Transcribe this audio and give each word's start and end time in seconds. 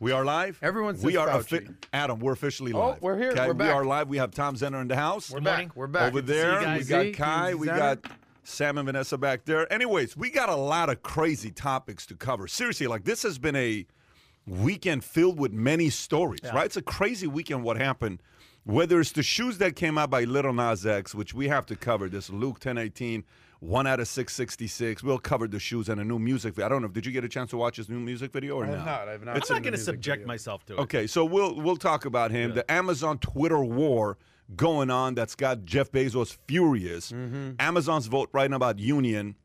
We 0.00 0.12
are 0.12 0.24
live. 0.24 0.58
Everyone 0.62 0.94
we 1.00 1.12
says 1.14 1.16
are 1.16 1.28
Fauci. 1.28 1.74
Adam. 1.92 2.18
We're 2.18 2.32
officially 2.32 2.72
live. 2.72 2.82
Oh, 2.82 2.88
live. 2.90 3.02
we're 3.02 3.18
here. 3.18 3.30
Okay, 3.30 3.46
We're 3.46 3.54
back. 3.54 3.68
We 3.68 3.72
are 3.72 3.84
live. 3.84 4.08
We 4.08 4.18
have 4.18 4.30
Tom 4.30 4.54
Zenner 4.54 4.80
in 4.82 4.88
the 4.88 4.96
house. 4.96 5.30
We're 5.30 5.40
back. 5.40 5.74
We're 5.74 5.86
back. 5.86 6.08
Over 6.08 6.20
Good 6.20 6.28
see 6.28 6.34
you 6.34 6.40
there, 6.42 6.60
guys. 6.62 6.78
we 6.80 6.84
got 6.88 7.02
See? 7.02 7.12
Kai, 7.12 7.54
we 7.54 7.66
Zenner? 7.66 7.76
got 7.78 8.06
Sam 8.44 8.78
and 8.78 8.86
Vanessa 8.86 9.16
back 9.16 9.44
there. 9.46 9.72
Anyways, 9.72 10.16
we 10.16 10.30
got 10.30 10.48
a 10.48 10.56
lot 10.56 10.90
of 10.90 11.02
crazy 11.02 11.50
topics 11.50 12.04
to 12.06 12.14
cover. 12.14 12.46
Seriously, 12.46 12.86
like 12.86 13.04
this 13.04 13.22
has 13.22 13.38
been 13.38 13.56
a 13.56 13.86
weekend 14.46 15.02
filled 15.02 15.40
with 15.40 15.52
many 15.52 15.88
stories, 15.90 16.40
right? 16.52 16.66
It's 16.66 16.76
a 16.76 16.82
crazy 16.82 17.26
weekend. 17.26 17.64
What 17.64 17.78
happened? 17.78 18.22
Whether 18.64 19.00
it's 19.00 19.12
the 19.12 19.22
shoes 19.22 19.58
that 19.58 19.76
came 19.76 19.96
out 19.96 20.10
by 20.10 20.24
Lil 20.24 20.52
Nas 20.52 20.84
X, 20.84 21.14
which 21.14 21.32
we 21.32 21.48
have 21.48 21.64
to 21.66 21.76
cover. 21.76 22.08
This 22.08 22.28
Luke 22.28 22.60
ten 22.60 22.76
eighteen. 22.76 23.24
One 23.60 23.86
out 23.86 24.00
of 24.00 24.08
six 24.08 24.34
sixty 24.34 24.66
six. 24.66 25.02
We'll 25.02 25.18
cover 25.18 25.48
the 25.48 25.58
shoes 25.58 25.88
and 25.88 26.00
a 26.00 26.04
new 26.04 26.18
music. 26.18 26.54
video. 26.54 26.66
I 26.66 26.68
don't 26.68 26.82
know. 26.82 26.88
Did 26.88 27.06
you 27.06 27.12
get 27.12 27.24
a 27.24 27.28
chance 27.28 27.50
to 27.50 27.56
watch 27.56 27.76
his 27.76 27.88
new 27.88 27.98
music 28.00 28.32
video 28.32 28.56
or 28.56 28.64
I 28.64 28.68
have 28.68 28.78
not? 28.78 28.84
not. 28.86 29.08
I 29.08 29.12
have 29.12 29.24
not. 29.24 29.36
It's 29.38 29.50
I'm 29.50 29.56
not 29.56 29.62
going 29.62 29.72
to 29.72 29.78
subject 29.80 30.18
video. 30.18 30.26
myself 30.26 30.64
to 30.66 30.74
it. 30.74 30.80
Okay, 30.80 31.06
so 31.06 31.24
we'll 31.24 31.54
we'll 31.56 31.76
talk 31.76 32.04
about 32.04 32.30
him. 32.30 32.54
The 32.54 32.70
Amazon 32.70 33.18
Twitter 33.18 33.64
war 33.64 34.18
going 34.54 34.90
on 34.90 35.14
that's 35.14 35.34
got 35.34 35.64
Jeff 35.64 35.90
Bezos 35.90 36.36
furious. 36.46 37.12
Amazon's 37.58 38.06
vote 38.06 38.28
right 38.32 38.48
now 38.50 38.56
about 38.56 38.78
union. 38.78 39.36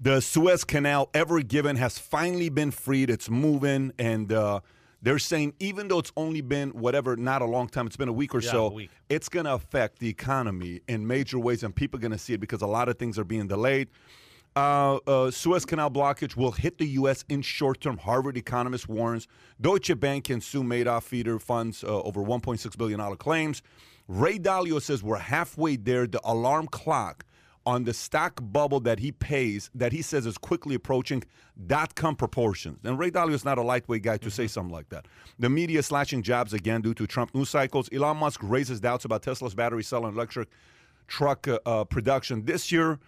The 0.00 0.20
Suez 0.20 0.62
Canal, 0.64 1.08
ever 1.14 1.40
given, 1.40 1.76
has 1.76 1.98
finally 1.98 2.50
been 2.50 2.70
freed. 2.70 3.08
It's 3.10 3.30
moving, 3.30 3.92
and 3.98 4.30
uh, 4.30 4.60
they're 5.06 5.20
saying 5.20 5.54
even 5.60 5.86
though 5.86 6.00
it's 6.00 6.10
only 6.16 6.40
been 6.40 6.70
whatever, 6.70 7.14
not 7.14 7.40
a 7.40 7.44
long 7.44 7.68
time, 7.68 7.86
it's 7.86 7.96
been 7.96 8.08
a 8.08 8.12
week 8.12 8.34
or 8.34 8.40
Yeah, 8.40 8.50
so, 8.50 8.70
week. 8.72 8.90
it's 9.08 9.28
going 9.28 9.46
to 9.46 9.54
affect 9.54 10.00
the 10.00 10.08
economy 10.08 10.80
in 10.88 11.06
major 11.06 11.38
ways, 11.38 11.62
and 11.62 11.72
people 11.72 11.98
are 11.98 12.00
going 12.00 12.10
to 12.10 12.18
see 12.18 12.32
it 12.32 12.40
because 12.40 12.60
a 12.60 12.66
lot 12.66 12.88
of 12.88 12.98
things 12.98 13.16
are 13.16 13.22
being 13.24 13.46
delayed. 13.46 13.86
Uh, 14.56 14.96
uh, 15.06 15.30
Suez 15.30 15.64
Canal 15.64 15.92
blockage 15.92 16.34
will 16.34 16.50
hit 16.50 16.78
the 16.78 16.86
U.S. 17.00 17.24
in 17.28 17.40
short 17.42 17.80
term. 17.80 17.98
Harvard 17.98 18.36
economist 18.36 18.88
warns. 18.88 19.28
Deutsche 19.60 19.96
Bank 20.00 20.24
can 20.24 20.40
sue 20.40 20.64
Madoff 20.64 21.04
feeder 21.04 21.38
funds 21.38 21.84
uh, 21.84 22.02
over 22.02 22.20
1.6 22.20 22.76
billion 22.76 22.98
dollar 22.98 23.14
claims. 23.14 23.62
Ray 24.08 24.40
Dalio 24.40 24.82
says 24.82 25.04
we're 25.04 25.18
halfway 25.18 25.76
there. 25.76 26.08
The 26.08 26.20
alarm 26.24 26.66
clock 26.66 27.24
on 27.66 27.84
the 27.84 27.92
stock 27.92 28.38
bubble 28.40 28.80
that 28.80 29.00
he 29.00 29.10
pays, 29.12 29.70
that 29.74 29.92
he 29.92 30.00
says 30.00 30.24
is 30.24 30.38
quickly 30.38 30.74
approaching 30.76 31.24
dot 31.66 31.94
com 31.96 32.14
proportions. 32.16 32.78
And 32.84 32.98
Ray 32.98 33.10
Dalio 33.10 33.32
is 33.32 33.44
not 33.44 33.58
a 33.58 33.62
lightweight 33.62 34.02
guy 34.02 34.18
to 34.18 34.30
say 34.30 34.46
something 34.46 34.72
like 34.72 34.88
that. 34.90 35.06
The 35.38 35.50
media 35.50 35.82
slashing 35.82 36.22
jobs 36.22 36.52
again 36.52 36.80
due 36.80 36.94
to 36.94 37.06
Trump 37.06 37.34
news 37.34 37.50
cycles. 37.50 37.88
Elon 37.92 38.16
Musk 38.18 38.40
raises 38.42 38.78
doubts 38.80 39.04
about 39.04 39.22
Tesla's 39.22 39.54
battery 39.54 39.82
cell 39.82 40.06
and 40.06 40.14
electric 40.16 40.48
truck 41.08 41.48
uh, 41.48 41.58
uh, 41.66 41.84
production 41.84 42.44
this 42.44 42.70
year. 42.70 42.98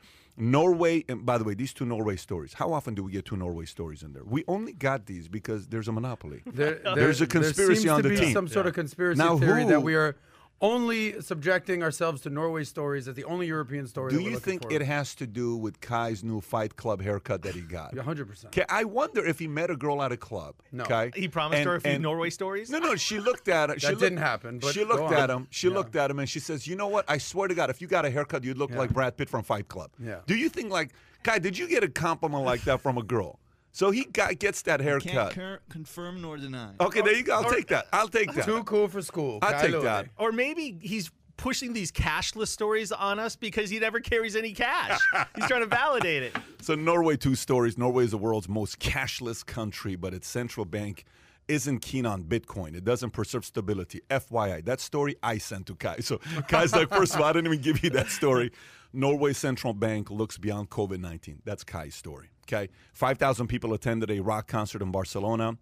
Norway, 0.41 1.05
and 1.09 1.27
by 1.27 1.37
the 1.37 1.43
way, 1.43 1.55
these 1.55 1.73
two 1.73 1.85
Norway 1.85 2.15
stories. 2.15 2.55
How 2.55 2.73
often 2.73 2.95
do 2.95 3.03
we 3.03 3.11
get 3.11 3.25
two 3.25 3.37
Norway 3.37 3.65
stories 3.65 4.05
in 4.05 4.13
there? 4.13 4.23
We 4.25 4.45
only 4.47 4.73
got 4.73 5.07
these 5.07 5.27
because 5.27 5.67
there's 5.67 5.89
a 5.89 5.93
monopoly. 5.93 6.43
There, 6.47 6.75
there- 6.77 6.95
There's 6.95 7.21
a 7.21 7.27
there 7.27 7.43
conspiracy 7.43 7.81
seems 7.83 7.91
on 7.91 8.03
to 8.05 8.09
the 8.09 8.15
be 8.15 8.21
team. 8.21 8.33
Some 8.35 8.47
sort 8.47 8.67
of 8.69 8.75
conspiracy 8.75 9.19
Now 9.19 9.37
theory 9.37 9.65
who- 9.65 9.69
that 9.71 9.81
we 9.83 9.97
are 9.97 10.15
only 10.61 11.21
subjecting 11.21 11.83
ourselves 11.83 12.21
to 12.23 12.31
Norway 12.31 12.65
stories 12.65 13.07
as 13.09 13.15
the 13.15 13.25
only 13.25 13.47
European 13.47 13.87
story. 13.87 14.11
Do 14.11 14.17
that 14.19 14.25
we're 14.25 14.31
you 14.31 14.39
think 14.39 14.63
for. 14.65 14.73
it 14.73 14.83
has 14.83 15.15
to 15.17 15.27
do 15.27 15.57
with 15.57 15.81
Kai's 15.81 16.25
new 16.25 16.41
Fight 16.41 16.77
Club 16.77 17.01
haircut 17.01 17.43
that 17.43 17.55
he 17.55 17.61
got? 17.61 17.95
100%. 17.95 18.47
Okay, 18.47 18.65
I 18.69 18.85
wonder 18.85 19.25
if 19.25 19.39
he 19.39 19.47
met 19.47 19.71
a 19.71 19.77
girl 19.77 20.03
at 20.03 20.11
a 20.11 20.17
club. 20.17 20.57
No. 20.73 20.85
Okay? 20.85 21.11
He 21.15 21.29
promised 21.29 21.59
And- 21.61 21.69
her 21.69 21.75
a 21.77 21.81
few 21.81 21.93
and- 21.93 22.03
Norway 22.03 22.31
stories. 22.31 22.71
No, 22.71 22.79
no. 22.79 22.97
She 22.97 23.21
looked 23.21 23.49
at 23.49 23.71
it. 23.71 23.81
She 23.81 23.87
That 23.87 23.93
looked- 23.93 24.03
didn't 24.03 24.19
happen, 24.19 24.59
but 24.59 24.75
she 24.75 24.85
looked 24.85 25.13
at 25.13 25.31
him. 25.31 25.47
She 25.51 25.69
Yeah. 25.69 25.75
looked 25.75 25.95
at 25.97 26.11
him, 26.11 26.19
and 26.19 26.29
she 26.29 26.41
says, 26.41 26.67
"You 26.67 26.77
know 26.77 26.89
what? 26.89 27.05
I 27.09 27.19
swear 27.19 27.47
to 27.49 27.55
God, 27.55 27.71
if 27.71 27.81
you 27.81 27.87
got 27.87 28.05
a 28.05 28.11
haircut, 28.11 28.43
you'd 28.45 28.59
look 28.59 28.71
Yeah. 28.71 28.79
like 28.79 28.93
Brad 28.93 29.17
Pitt 29.17 29.29
from 29.31 29.45
Fight 29.45 29.69
Club." 29.69 29.91
Yeah. 29.99 30.21
Do 30.27 30.35
you 30.35 30.49
think 30.49 30.71
like 30.71 30.91
Kai? 31.23 31.39
Did 31.39 31.57
you 31.57 31.69
get 31.69 31.85
a 31.85 31.89
compliment 31.89 32.45
like 32.45 32.63
that 32.63 32.81
from 32.81 32.99
a 32.99 33.03
girl? 33.03 33.39
So 33.73 33.91
he 33.91 34.05
got, 34.05 34.39
gets 34.39 34.63
that 34.63 34.81
Can't 34.81 35.03
haircut. 35.05 35.33
cur- 35.35 35.61
confirm 35.69 36.21
nor 36.23 36.37
deny. 36.37 36.71
Okay, 36.81 37.01
there 37.03 37.15
you 37.15 37.23
go. 37.23 37.35
I'll 37.37 37.51
take 37.51 37.69
that. 37.69 37.87
I'll 37.93 38.09
take 38.09 38.33
that. 38.33 38.45
Too 38.45 38.65
cool 38.65 38.89
for 38.89 39.03
school. 39.03 39.39
I'll 39.43 39.53
Kai 39.53 39.63
take 39.63 39.73
Louie. 39.73 39.83
that. 39.85 40.09
Or 40.17 40.33
maybe 40.33 40.79
he's 40.81 41.11
pushing 41.37 41.73
these 41.73 41.93
cashless 41.93 42.49
stories 42.49 42.91
on 42.91 43.21
us 43.21 43.37
because 43.37 43.71
he 43.71 43.79
never 43.79 44.01
carries 44.01 44.35
any 44.35 44.53
cash. 44.53 44.99
he's 45.37 45.47
trying 45.47 45.61
to 45.61 45.67
validate 45.67 46.23
it. 46.25 46.37
So 46.61 46.75
Norway, 46.75 47.17
two 47.17 47.37
stories. 47.37 47.79
Norway 47.79 48.05
is 48.05 48.11
the 48.11 48.19
world's 48.19 48.49
most 48.49 48.81
cashless 48.81 49.47
country, 49.47 49.95
but 49.95 50.13
its 50.13 50.27
central 50.27 50.67
bank 50.67 51.05
isn't 51.47 51.79
keen 51.81 52.05
on 52.05 52.25
Bitcoin. 52.25 52.75
It 52.75 52.85
doesn't 52.85 53.11
preserve 53.13 53.45
stability. 53.45 54.01
FYI, 54.11 54.65
that 54.65 54.81
story 54.81 55.15
I 55.23 55.39
sent 55.39 55.67
to 55.69 55.77
Kai. 55.77 55.99
So 56.01 56.19
Kai's 56.49 56.75
like, 56.75 56.89
first 56.91 57.15
of 57.15 57.21
all, 57.21 57.27
I 57.29 57.33
didn't 57.33 57.47
even 57.47 57.63
give 57.63 57.83
you 57.85 57.91
that 57.91 58.09
story. 58.09 58.51
Norway 58.93 59.33
central 59.33 59.73
bank 59.73 60.11
looks 60.11 60.37
beyond 60.37 60.69
COVID 60.69 60.99
19. 60.99 61.43
That's 61.45 61.63
Kai's 61.63 61.95
story. 61.95 62.29
Okay. 62.51 62.71
5,000 62.95 63.47
people 63.47 63.75
attended 63.75 64.11
a 64.11 64.21
rock 64.21 64.47
concert 64.47 64.81
in 64.81 64.91
Barcelona 64.91 65.59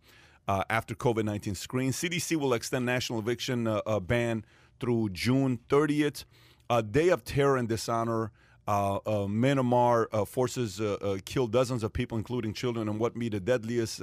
uh, 0.46 0.62
after 0.70 0.94
COVID 0.94 1.24
19 1.24 1.54
screen. 1.56 1.90
CDC 1.90 2.36
will 2.36 2.54
extend 2.54 2.86
national 2.86 3.18
eviction 3.18 3.66
uh, 3.66 3.82
uh, 3.86 3.98
ban 3.98 4.44
through 4.78 5.10
June 5.10 5.58
30th. 5.68 6.24
A 6.70 6.82
day 6.82 7.08
of 7.08 7.24
terror 7.24 7.56
and 7.56 7.68
dishonor. 7.68 8.30
Uh, 8.68 8.96
uh, 8.96 9.00
Myanmar 9.28 10.06
uh, 10.12 10.24
forces 10.24 10.80
killed 11.24 11.52
dozens 11.52 11.84
of 11.84 11.92
people, 11.92 12.18
including 12.18 12.52
children, 12.52 12.88
in 12.88 12.98
what 12.98 13.14
may 13.14 13.26
be 13.26 13.38
the 13.38 13.40
deadliest 13.40 14.02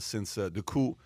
since 0.00 0.34
the 0.34 0.62
coup. 0.66 0.96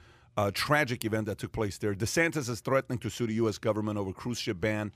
Tragic 0.55 1.05
event 1.05 1.27
that 1.27 1.37
took 1.37 1.53
place 1.53 1.77
there. 1.79 1.95
DeSantis 1.95 2.49
is 2.49 2.61
threatening 2.61 2.99
to 3.01 3.11
sue 3.11 3.27
the 3.27 3.35
U.S. 3.35 3.59
government 3.59 3.99
over 3.99 4.13
cruise 4.13 4.39
ship 4.39 4.61
ban. 4.61 4.93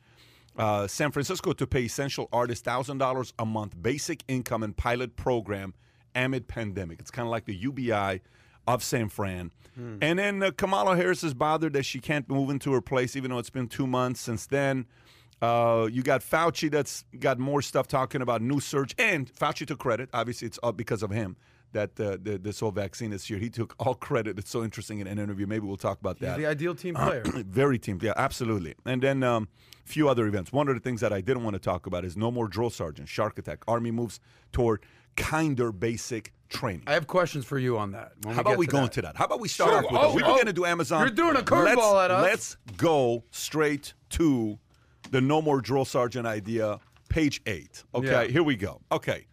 Uh, 0.57 0.87
San 0.87 1.11
Francisco 1.11 1.53
to 1.53 1.67
pay 1.67 1.83
essential 1.83 2.29
artists 2.33 2.63
thousand 2.63 2.99
dollars 2.99 3.33
a 3.39 3.45
month 3.45 3.75
basic 3.83 4.23
income 4.29 4.63
and 4.63 4.77
pilot 4.77 5.17
program 5.17 5.75
amid 6.15 6.49
pandemic. 6.49 7.01
It's 7.01 7.11
kind 7.11 7.27
of 7.27 7.31
like 7.31 7.47
the 7.47 7.55
UBI 7.55 8.21
of 8.67 8.83
San 8.83 9.09
Fran. 9.09 9.51
And 9.75 10.19
then 10.19 10.43
uh, 10.43 10.51
Kamala 10.51 10.97
Harris 10.97 11.25
is 11.25 11.33
bothered 11.33 11.73
that 11.73 11.85
she 11.85 11.99
can't 11.99 12.29
move 12.29 12.51
into 12.51 12.73
her 12.75 12.83
place, 12.83 13.17
even 13.17 13.31
though 13.31 13.39
it's 13.39 13.49
been 13.51 13.69
two 13.69 13.87
months 13.87 14.21
since 14.21 14.47
then. 14.47 14.85
Uh, 15.41 15.89
you 15.91 16.03
got 16.03 16.21
Fauci 16.21 16.71
that's 16.71 17.05
got 17.19 17.39
more 17.39 17.63
stuff 17.63 17.89
talking 17.89 18.21
about 18.21 18.43
new 18.43 18.61
surge, 18.61 18.95
and 18.99 19.33
Fauci 19.33 19.67
took 19.67 19.79
credit. 19.79 20.11
Obviously, 20.13 20.47
it's 20.47 20.59
all 20.59 20.73
because 20.73 21.03
of 21.03 21.11
him 21.11 21.37
that 21.73 21.99
uh, 21.99 22.17
the, 22.23 22.39
this 22.39 22.61
whole 22.61 22.71
vaccine 22.71 23.11
this 23.11 23.29
year. 23.29 23.39
He 23.39 23.51
took 23.51 23.75
all 23.79 23.95
credit. 23.95 24.39
It's 24.39 24.51
so 24.51 24.63
interesting 24.63 25.01
in 25.01 25.07
an 25.07 25.19
interview. 25.19 25.47
Maybe 25.47 25.67
we'll 25.67 25.77
talk 25.77 25.99
about 26.01 26.19
He's 26.19 26.29
that. 26.29 26.39
the 26.39 26.47
ideal 26.47 26.75
team 26.75 26.95
player. 26.95 27.23
Very 27.27 27.79
team, 27.79 27.99
yeah, 28.01 28.13
absolutely. 28.17 28.75
And 28.85 29.03
then 29.03 29.23
um, 29.23 29.49
a 29.85 29.89
few 29.89 30.09
other 30.09 30.27
events. 30.27 30.53
One 30.53 30.69
of 30.69 30.75
the 30.75 30.81
things 30.81 31.01
that 31.01 31.13
I 31.13 31.21
didn't 31.21 31.45
want 31.45 31.55
to 31.55 31.61
talk 31.61 31.87
about 31.87 32.05
is 32.05 32.17
no 32.17 32.31
more 32.31 32.47
drill 32.47 32.71
sergeants, 32.71 33.11
shark 33.11 33.39
attack. 33.39 33.65
Army 33.67 33.91
moves 33.91 34.21
toward 34.53 34.85
kinder 35.17 35.73
basic 35.73 36.33
training. 36.49 36.85
I 36.87 36.93
have 36.93 37.07
questions 37.07 37.45
for 37.45 37.59
you 37.59 37.79
on 37.79 37.93
that. 37.93 38.13
How 38.27 38.41
about 38.41 38.59
we 38.59 38.67
go 38.67 38.83
into 38.83 39.03
that? 39.03 39.17
How 39.17 39.25
about 39.25 39.41
we 39.41 39.49
start 39.49 39.71
Sure. 39.71 39.79
off 39.79 39.85
with 39.93 40.01
Oh? 40.01 40.15
We 40.15 40.23
were 40.23 40.29
oh. 40.29 40.35
going 40.35 40.47
to 40.47 40.53
do 40.53 40.65
Amazon. 40.65 41.01
You're 41.01 41.11
doing 41.11 41.37
a 41.37 41.41
curveball 41.41 42.05
at 42.05 42.11
us. 42.11 42.23
Let's 42.23 42.57
go 42.77 43.25
straight 43.31 43.95
to 44.11 44.59
the 45.11 45.21
no 45.21 45.41
more 45.43 45.61
drill 45.61 45.85
sergeant 45.85 46.27
idea, 46.27 46.79
page 47.09 47.41
eight. 47.47 47.85
Okay, 47.95 48.07
Yeah. 48.09 48.25
here 48.25 48.43
we 48.43 48.57
go. 48.57 48.81
Okay. 48.91 49.27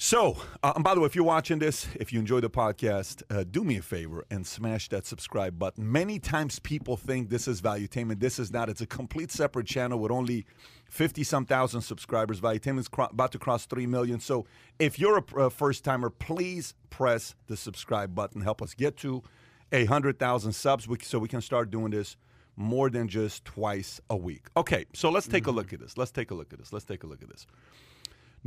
So, 0.00 0.36
uh, 0.62 0.74
and 0.76 0.84
by 0.84 0.94
the 0.94 1.00
way, 1.00 1.06
if 1.06 1.16
you're 1.16 1.24
watching 1.24 1.58
this, 1.58 1.88
if 1.96 2.12
you 2.12 2.20
enjoy 2.20 2.38
the 2.38 2.48
podcast, 2.48 3.24
uh, 3.30 3.42
do 3.42 3.64
me 3.64 3.78
a 3.78 3.82
favor 3.82 4.24
and 4.30 4.46
smash 4.46 4.88
that 4.90 5.04
subscribe 5.06 5.58
button. 5.58 5.90
Many 5.90 6.20
times 6.20 6.60
people 6.60 6.96
think 6.96 7.30
this 7.30 7.48
is 7.48 7.60
Valuetainment. 7.60 8.20
This 8.20 8.38
is 8.38 8.52
not. 8.52 8.68
It's 8.68 8.80
a 8.80 8.86
complete 8.86 9.32
separate 9.32 9.66
channel 9.66 9.98
with 9.98 10.12
only 10.12 10.46
50 10.88 11.24
some 11.24 11.44
thousand 11.46 11.80
subscribers. 11.80 12.40
Valuetainment 12.40 12.78
is 12.78 12.86
cro- 12.88 13.08
about 13.10 13.32
to 13.32 13.40
cross 13.40 13.66
3 13.66 13.86
million. 13.86 14.20
So, 14.20 14.46
if 14.78 15.00
you're 15.00 15.18
a 15.18 15.36
uh, 15.36 15.48
first 15.48 15.82
timer, 15.82 16.10
please 16.10 16.74
press 16.90 17.34
the 17.48 17.56
subscribe 17.56 18.14
button. 18.14 18.42
Help 18.42 18.62
us 18.62 18.74
get 18.74 18.96
to 18.98 19.24
a 19.72 19.80
100,000 19.80 20.52
subs 20.52 20.86
we- 20.86 20.98
so 21.02 21.18
we 21.18 21.28
can 21.28 21.40
start 21.40 21.72
doing 21.72 21.90
this 21.90 22.16
more 22.54 22.88
than 22.88 23.08
just 23.08 23.44
twice 23.44 24.00
a 24.10 24.16
week. 24.16 24.46
Okay, 24.56 24.84
so 24.94 25.10
let's 25.10 25.26
take 25.26 25.48
a 25.48 25.50
look 25.50 25.72
at 25.72 25.80
this. 25.80 25.98
Let's 25.98 26.12
take 26.12 26.30
a 26.30 26.34
look 26.34 26.52
at 26.52 26.60
this. 26.60 26.72
Let's 26.72 26.84
take 26.84 27.02
a 27.02 27.06
look 27.08 27.22
at 27.22 27.28
this. 27.28 27.48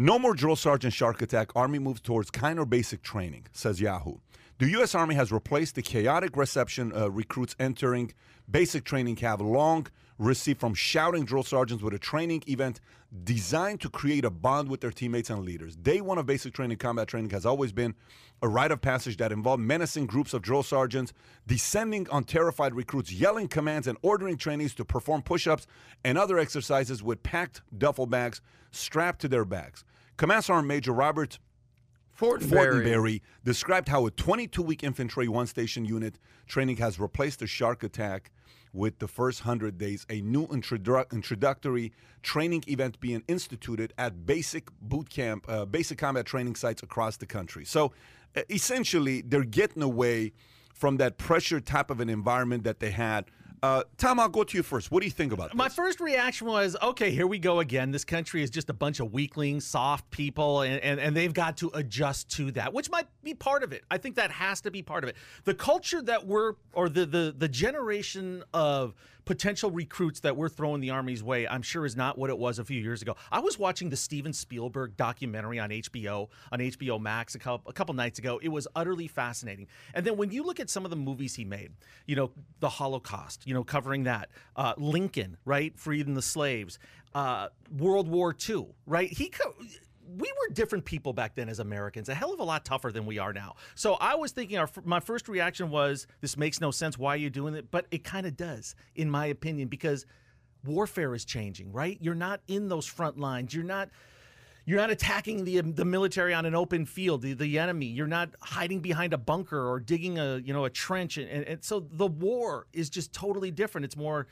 No 0.02 0.18
more 0.18 0.34
drill 0.34 0.56
sergeant 0.56 0.96
shark 0.96 1.22
attack. 1.22 1.56
Army 1.56 1.78
moves 1.78 2.02
towards 2.02 2.32
kinder 2.32 2.66
basic 2.66 3.04
training, 3.04 3.46
says 3.52 3.80
Yahoo. 3.80 4.16
The 4.58 4.68
U.S. 4.72 4.96
Army 4.96 5.14
has 5.14 5.32
replaced 5.32 5.76
the 5.76 5.84
chaotic 5.84 6.36
reception 6.36 6.92
uh, 6.92 7.12
recruits 7.12 7.56
entering 7.60 8.12
basic 8.50 8.84
training 8.84 9.18
have 9.18 9.42
long 9.42 9.86
received 10.18 10.60
from 10.60 10.74
shouting 10.74 11.24
drill 11.24 11.44
sergeants 11.44 11.84
with 11.84 11.94
a 11.94 12.00
training 12.00 12.42
event 12.48 12.80
designed 13.24 13.80
to 13.82 13.92
create 13.92 14.26
a 14.26 14.32
bond 14.32 14.70
with 14.70 14.82
their 14.82 14.90
teammates 14.90 15.30
and 15.30 15.46
leaders. 15.46 15.76
Day 15.76 16.02
one 16.02 16.18
of 16.18 16.26
basic 16.26 16.56
training 16.56 16.78
combat 16.78 17.08
training 17.08 17.30
has 17.30 17.46
always 17.46 17.72
been 17.72 17.94
a 18.42 18.48
rite 18.48 18.72
of 18.72 18.82
passage 18.82 19.18
that 19.18 19.32
involved 19.32 19.62
menacing 19.62 20.08
groups 20.08 20.34
of 20.34 20.42
drill 20.42 20.64
sergeants 20.64 21.14
descending 21.46 22.10
on 22.10 22.24
terrified 22.24 22.74
recruits, 22.74 23.14
yelling 23.14 23.48
commands, 23.48 23.86
and 23.86 24.00
ordering 24.02 24.36
trainees 24.36 24.74
to 24.74 24.84
perform 24.84 25.22
push 25.22 25.46
ups 25.46 25.68
and 26.04 26.18
other 26.18 26.40
exercises 26.40 27.04
with 27.04 27.22
packed 27.22 27.62
duffel 27.78 28.08
bags 28.08 28.42
strapped 28.72 29.22
to 29.22 29.28
their 29.28 29.46
backs. 29.46 29.84
Command 30.22 30.44
Sergeant 30.44 30.68
Major 30.68 30.92
Robert 30.92 31.40
Fortenberry. 32.16 32.84
Fortenberry 32.84 33.22
described 33.44 33.88
how 33.88 34.06
a 34.06 34.12
22 34.12 34.62
week 34.62 34.84
infantry 34.84 35.28
one 35.28 35.48
station 35.48 35.84
unit 35.84 36.20
training 36.46 36.78
has 36.78 37.00
replaced 37.00 37.40
the 37.40 37.48
shark 37.48 37.82
attack 37.82 38.30
with 38.72 39.00
the 39.00 39.08
first 39.08 39.44
100 39.44 39.80
days, 39.80 40.06
a 40.12 40.22
new 40.22 40.46
introdu- 40.50 41.12
introductory 41.12 41.92
training 42.22 42.64
event 42.68 43.00
being 43.00 43.24
instituted 43.28 43.94
at 43.98 44.28
basic 44.28 44.70
boot 44.80 45.10
camp, 45.10 45.44
uh, 45.50 45.66
basic 45.66 45.98
combat 45.98 46.28
training 46.28 46.54
sites 46.54 46.84
across 46.84 47.18
the 47.18 47.26
country. 47.26 47.66
So 47.66 47.92
uh, 48.36 48.42
essentially, 48.48 49.22
they're 49.22 49.44
getting 49.44 49.82
away 49.82 50.34
from 50.72 50.98
that 50.98 51.18
pressure 51.18 51.60
type 51.60 51.90
of 51.90 52.00
an 52.00 52.10
environment 52.10 52.64
that 52.66 52.80
they 52.80 52.92
had. 52.92 53.26
Uh, 53.64 53.84
Tom, 53.98 54.20
I'll 54.20 54.28
go 54.28 54.44
to 54.44 54.58
you 54.58 54.64
first. 54.64 54.90
What 54.90 55.02
do 55.02 55.06
you 55.06 55.12
think 55.12 55.32
about 55.32 55.52
it? 55.52 55.56
My 55.56 55.70
first 55.70 56.00
reaction 56.00 56.48
was, 56.48 56.76
okay, 56.82 57.12
here 57.12 57.28
we 57.28 57.38
go 57.38 57.60
again. 57.60 57.92
This 57.92 58.04
country 58.04 58.42
is 58.42 58.50
just 58.50 58.72
a 58.72 58.74
bunch 58.74 59.00
of 59.00 59.14
weaklings, 59.14 59.68
soft 59.68 60.10
people, 60.10 60.62
and, 60.62 60.82
and, 60.82 61.00
and 61.00 61.16
they've 61.16 61.34
got 61.34 61.58
to 61.58 61.70
adjust 61.76 62.32
to 62.32 62.50
that, 62.54 62.74
which 62.74 62.90
might 62.90 63.06
be 63.24 63.36
part 63.36 63.62
of 63.62 63.72
it. 63.72 63.84
I 63.92 64.00
think 64.00 64.16
that 64.16 64.32
has 64.32 64.62
to 64.62 64.72
be 64.72 64.82
part 64.82 65.04
of 65.04 65.12
it. 65.12 65.16
The 65.44 65.54
culture 65.54 66.02
that 66.02 66.26
we're, 66.26 66.54
or 66.74 66.90
the 66.90 67.06
the, 67.06 67.36
the 67.38 67.48
generation 67.48 68.44
of 68.52 68.96
potential 69.26 69.72
recruits 69.72 70.20
that 70.22 70.36
we're 70.36 70.50
throwing 70.50 70.82
the 70.82 70.90
Army's 70.90 71.24
way, 71.24 71.48
I'm 71.48 71.62
sure 71.62 71.86
is 71.86 71.96
not 71.96 72.18
what 72.18 72.30
it 72.30 72.38
was 72.38 72.60
a 72.60 72.66
few 72.66 72.82
years 72.82 73.02
ago. 73.02 73.16
I 73.32 73.40
was 73.40 73.60
watching 73.60 73.90
the 73.90 73.98
Steven 73.98 74.34
Spielberg 74.34 74.98
documentary 74.98 75.60
on 75.60 75.70
HBO, 75.70 76.30
on 76.52 76.60
HBO 76.60 77.00
Max 77.00 77.36
a 77.36 77.40
couple, 77.40 77.70
a 77.70 77.74
couple 77.74 77.94
nights 77.94 78.20
ago. 78.20 78.40
It 78.42 78.50
was 78.50 78.68
utterly 78.76 79.08
fascinating. 79.08 79.68
And 79.94 80.06
then 80.06 80.18
when 80.18 80.32
you 80.32 80.44
look 80.44 80.60
at 80.60 80.70
some 80.70 80.86
of 80.86 80.90
the 80.90 80.98
movies 80.98 81.36
he 81.36 81.46
made, 81.46 81.72
you 82.06 82.16
know, 82.16 82.32
the 82.60 82.70
Holocaust, 82.70 83.48
you 83.48 83.54
know, 83.54 83.64
covering 83.64 84.04
that, 84.04 84.30
uh, 84.56 84.74
Lincoln, 84.78 85.38
right, 85.46 85.78
freeing 85.78 86.14
the 86.14 86.22
slaves, 86.22 86.80
uh, 87.14 87.50
World 87.78 88.08
War 88.08 88.36
II, 88.48 88.68
right? 88.86 89.12
He 89.12 89.30
co- 89.30 89.56
we 90.18 90.32
were 90.32 90.54
different 90.54 90.86
people 90.86 91.14
back 91.14 91.36
then 91.36 91.50
as 91.50 91.60
Americans, 91.60 92.10
a 92.10 92.14
hell 92.14 92.34
of 92.34 92.40
a 92.40 92.44
lot 92.44 92.66
tougher 92.66 92.92
than 92.92 93.06
we 93.06 93.18
are 93.18 93.34
now. 93.34 93.56
So 93.76 93.94
I 93.96 94.16
was 94.16 94.32
thinking, 94.32 94.58
our, 94.58 94.70
my 94.84 95.00
first 95.00 95.30
reaction 95.30 95.70
was, 95.70 96.08
this 96.20 96.38
makes 96.38 96.60
no 96.60 96.72
sense. 96.72 96.98
Why 96.98 97.14
are 97.14 97.18
you 97.18 97.30
doing 97.30 97.54
it? 97.54 97.72
But 97.72 97.86
it 97.92 98.04
kind 98.04 98.26
of 98.26 98.36
does, 98.36 98.76
in 98.96 99.10
my 99.10 99.28
opinion, 99.28 99.68
because 99.68 100.06
warfare 100.66 101.14
is 101.16 101.26
changing, 101.26 101.72
right? 101.72 101.98
You're 102.02 102.16
not 102.16 102.42
in 102.48 102.70
those 102.70 102.86
front 102.86 103.20
lines. 103.20 103.54
You're 103.54 103.64
not. 103.64 103.90
You're 104.64 104.78
not 104.78 104.92
attacking 104.92 105.44
the 105.44 105.60
the 105.62 105.86
military 105.86 106.36
on 106.36 106.46
an 106.46 106.54
open 106.54 106.86
field, 106.86 107.24
the, 107.24 107.34
the 107.34 107.58
enemy. 107.58 107.88
You're 107.88 108.06
not 108.06 108.30
hiding 108.42 108.80
behind 108.80 109.12
a 109.12 109.18
bunker 109.18 109.68
or 109.68 109.80
digging 109.80 110.20
a 110.20 110.38
you 110.38 110.54
know 110.54 110.66
a 110.66 110.70
trench, 110.70 111.18
and, 111.18 111.28
and, 111.28 111.44
and 111.46 111.64
so 111.64 111.80
the 111.80 112.06
war 112.06 112.68
is 112.72 112.92
just 112.92 113.12
totally 113.12 113.50
different. 113.50 113.86
It's 113.86 113.98
more 113.98 114.28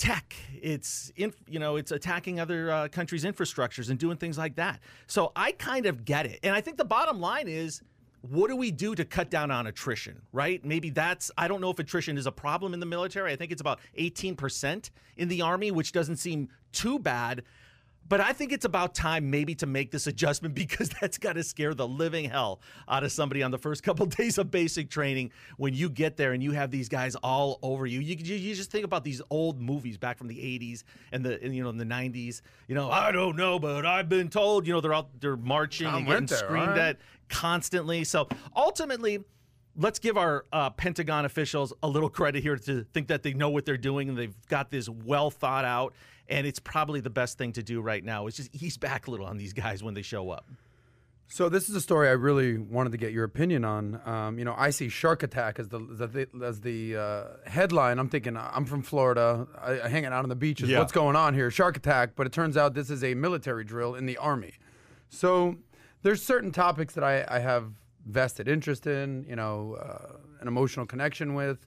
tech. 0.00 0.34
It's 0.60 1.12
in, 1.14 1.32
you 1.46 1.58
know 1.58 1.76
it's 1.76 1.92
attacking 1.92 2.40
other 2.40 2.70
uh, 2.70 2.88
countries' 2.88 3.24
infrastructures 3.24 3.90
and 3.90 3.98
doing 3.98 4.16
things 4.16 4.38
like 4.38 4.56
that. 4.56 4.80
So 5.06 5.30
I 5.36 5.52
kind 5.52 5.86
of 5.86 6.04
get 6.04 6.26
it, 6.26 6.40
and 6.42 6.54
I 6.54 6.60
think 6.60 6.76
the 6.76 6.84
bottom 6.84 7.20
line 7.20 7.46
is. 7.46 7.82
What 8.22 8.50
do 8.50 8.56
we 8.56 8.70
do 8.70 8.94
to 8.96 9.06
cut 9.06 9.30
down 9.30 9.50
on 9.50 9.66
attrition, 9.66 10.20
right? 10.30 10.62
Maybe 10.62 10.90
that's, 10.90 11.30
I 11.38 11.48
don't 11.48 11.62
know 11.62 11.70
if 11.70 11.78
attrition 11.78 12.18
is 12.18 12.26
a 12.26 12.30
problem 12.30 12.74
in 12.74 12.80
the 12.80 12.84
military. 12.84 13.32
I 13.32 13.36
think 13.36 13.50
it's 13.50 13.62
about 13.62 13.80
18% 13.98 14.90
in 15.16 15.28
the 15.28 15.40
Army, 15.40 15.70
which 15.70 15.92
doesn't 15.92 16.16
seem 16.16 16.50
too 16.70 16.98
bad. 16.98 17.44
But 18.10 18.20
I 18.20 18.32
think 18.32 18.50
it's 18.50 18.64
about 18.64 18.92
time 18.92 19.30
maybe 19.30 19.54
to 19.54 19.66
make 19.66 19.92
this 19.92 20.08
adjustment 20.08 20.54
because 20.56 20.90
that's 21.00 21.16
got 21.16 21.34
to 21.34 21.44
scare 21.44 21.72
the 21.72 21.86
living 21.86 22.28
hell 22.28 22.60
out 22.88 23.04
of 23.04 23.12
somebody 23.12 23.42
on 23.42 23.52
the 23.52 23.58
first 23.58 23.82
couple 23.82 24.04
days 24.20 24.36
of 24.36 24.50
basic 24.50 24.90
training 24.90 25.30
when 25.56 25.72
you 25.72 25.88
get 25.88 26.16
there 26.16 26.32
and 26.32 26.42
you 26.42 26.50
have 26.50 26.70
these 26.70 26.88
guys 26.88 27.14
all 27.14 27.60
over 27.62 27.86
you. 27.86 28.00
You, 28.00 28.16
you, 28.16 28.54
just 28.54 28.70
think 28.70 28.84
about 28.84 29.04
these 29.04 29.22
old 29.30 29.60
movies 29.60 29.96
back 29.96 30.18
from 30.18 30.26
the 30.26 30.34
80s 30.34 30.82
and 31.12 31.24
the 31.24 31.40
and, 31.42 31.54
you 31.54 31.62
know 31.62 31.70
in 31.70 31.78
the 31.78 31.84
90s. 31.84 32.42
You 32.66 32.74
know, 32.74 32.90
I 32.90 33.12
don't 33.12 33.36
know, 33.36 33.60
but 33.60 33.86
I've 33.86 34.08
been 34.08 34.28
told, 34.28 34.66
you 34.66 34.72
know, 34.72 34.80
they're 34.80 34.92
out 34.92 35.08
they're 35.20 35.36
marching 35.36 35.86
Tom 35.86 35.98
and 35.98 36.06
getting 36.06 36.26
there, 36.26 36.38
screamed 36.38 36.68
right. 36.68 36.78
at 36.78 36.96
constantly. 37.28 38.02
So 38.02 38.28
ultimately, 38.56 39.20
let's 39.76 40.00
give 40.00 40.16
our 40.16 40.46
uh, 40.52 40.70
Pentagon 40.70 41.24
officials 41.24 41.72
a 41.84 41.88
little 41.88 42.10
credit 42.10 42.42
here 42.42 42.56
to 42.56 42.84
think 42.92 43.06
that 43.06 43.22
they 43.22 43.34
know 43.34 43.50
what 43.50 43.64
they're 43.64 43.76
doing 43.76 44.08
and 44.08 44.18
they've 44.18 44.34
got 44.48 44.70
this 44.70 44.88
well 44.88 45.30
thought 45.30 45.64
out. 45.64 45.94
And 46.30 46.46
it's 46.46 46.60
probably 46.60 47.00
the 47.00 47.10
best 47.10 47.36
thing 47.38 47.52
to 47.54 47.62
do 47.62 47.80
right 47.80 48.04
now 48.04 48.26
is 48.28 48.36
just 48.36 48.54
ease 48.54 48.78
back 48.78 49.08
a 49.08 49.10
little 49.10 49.26
on 49.26 49.36
these 49.36 49.52
guys 49.52 49.82
when 49.82 49.94
they 49.94 50.02
show 50.02 50.30
up. 50.30 50.46
So 51.32 51.48
this 51.48 51.68
is 51.68 51.76
a 51.76 51.80
story 51.80 52.08
I 52.08 52.12
really 52.12 52.58
wanted 52.58 52.90
to 52.90 52.98
get 52.98 53.12
your 53.12 53.22
opinion 53.22 53.64
on. 53.64 54.00
Um, 54.04 54.38
you 54.38 54.44
know, 54.44 54.54
I 54.58 54.70
see 54.70 54.88
shark 54.88 55.22
attack 55.22 55.60
as 55.60 55.68
the 55.68 55.78
the, 55.78 56.28
as 56.44 56.60
the 56.60 56.96
uh, 56.96 57.24
headline. 57.46 58.00
I'm 58.00 58.08
thinking 58.08 58.36
I'm 58.36 58.64
from 58.64 58.82
Florida, 58.82 59.46
I, 59.60 59.80
I 59.82 59.88
hanging 59.88 60.12
out 60.12 60.24
on 60.24 60.28
the 60.28 60.34
beaches. 60.34 60.68
Yeah. 60.68 60.80
What's 60.80 60.92
going 60.92 61.14
on 61.14 61.34
here? 61.34 61.48
Shark 61.50 61.76
attack. 61.76 62.16
But 62.16 62.26
it 62.26 62.32
turns 62.32 62.56
out 62.56 62.74
this 62.74 62.90
is 62.90 63.04
a 63.04 63.14
military 63.14 63.62
drill 63.62 63.94
in 63.94 64.06
the 64.06 64.16
army. 64.16 64.54
So 65.08 65.56
there's 66.02 66.20
certain 66.20 66.50
topics 66.50 66.94
that 66.94 67.04
I, 67.04 67.24
I 67.28 67.38
have 67.38 67.72
vested 68.06 68.48
interest 68.48 68.88
in. 68.88 69.24
You 69.28 69.36
know, 69.36 69.76
uh, 69.80 70.16
an 70.40 70.48
emotional 70.48 70.84
connection 70.84 71.34
with, 71.34 71.64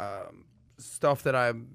um, 0.00 0.46
stuff 0.78 1.22
that 1.22 1.36
I'm 1.36 1.68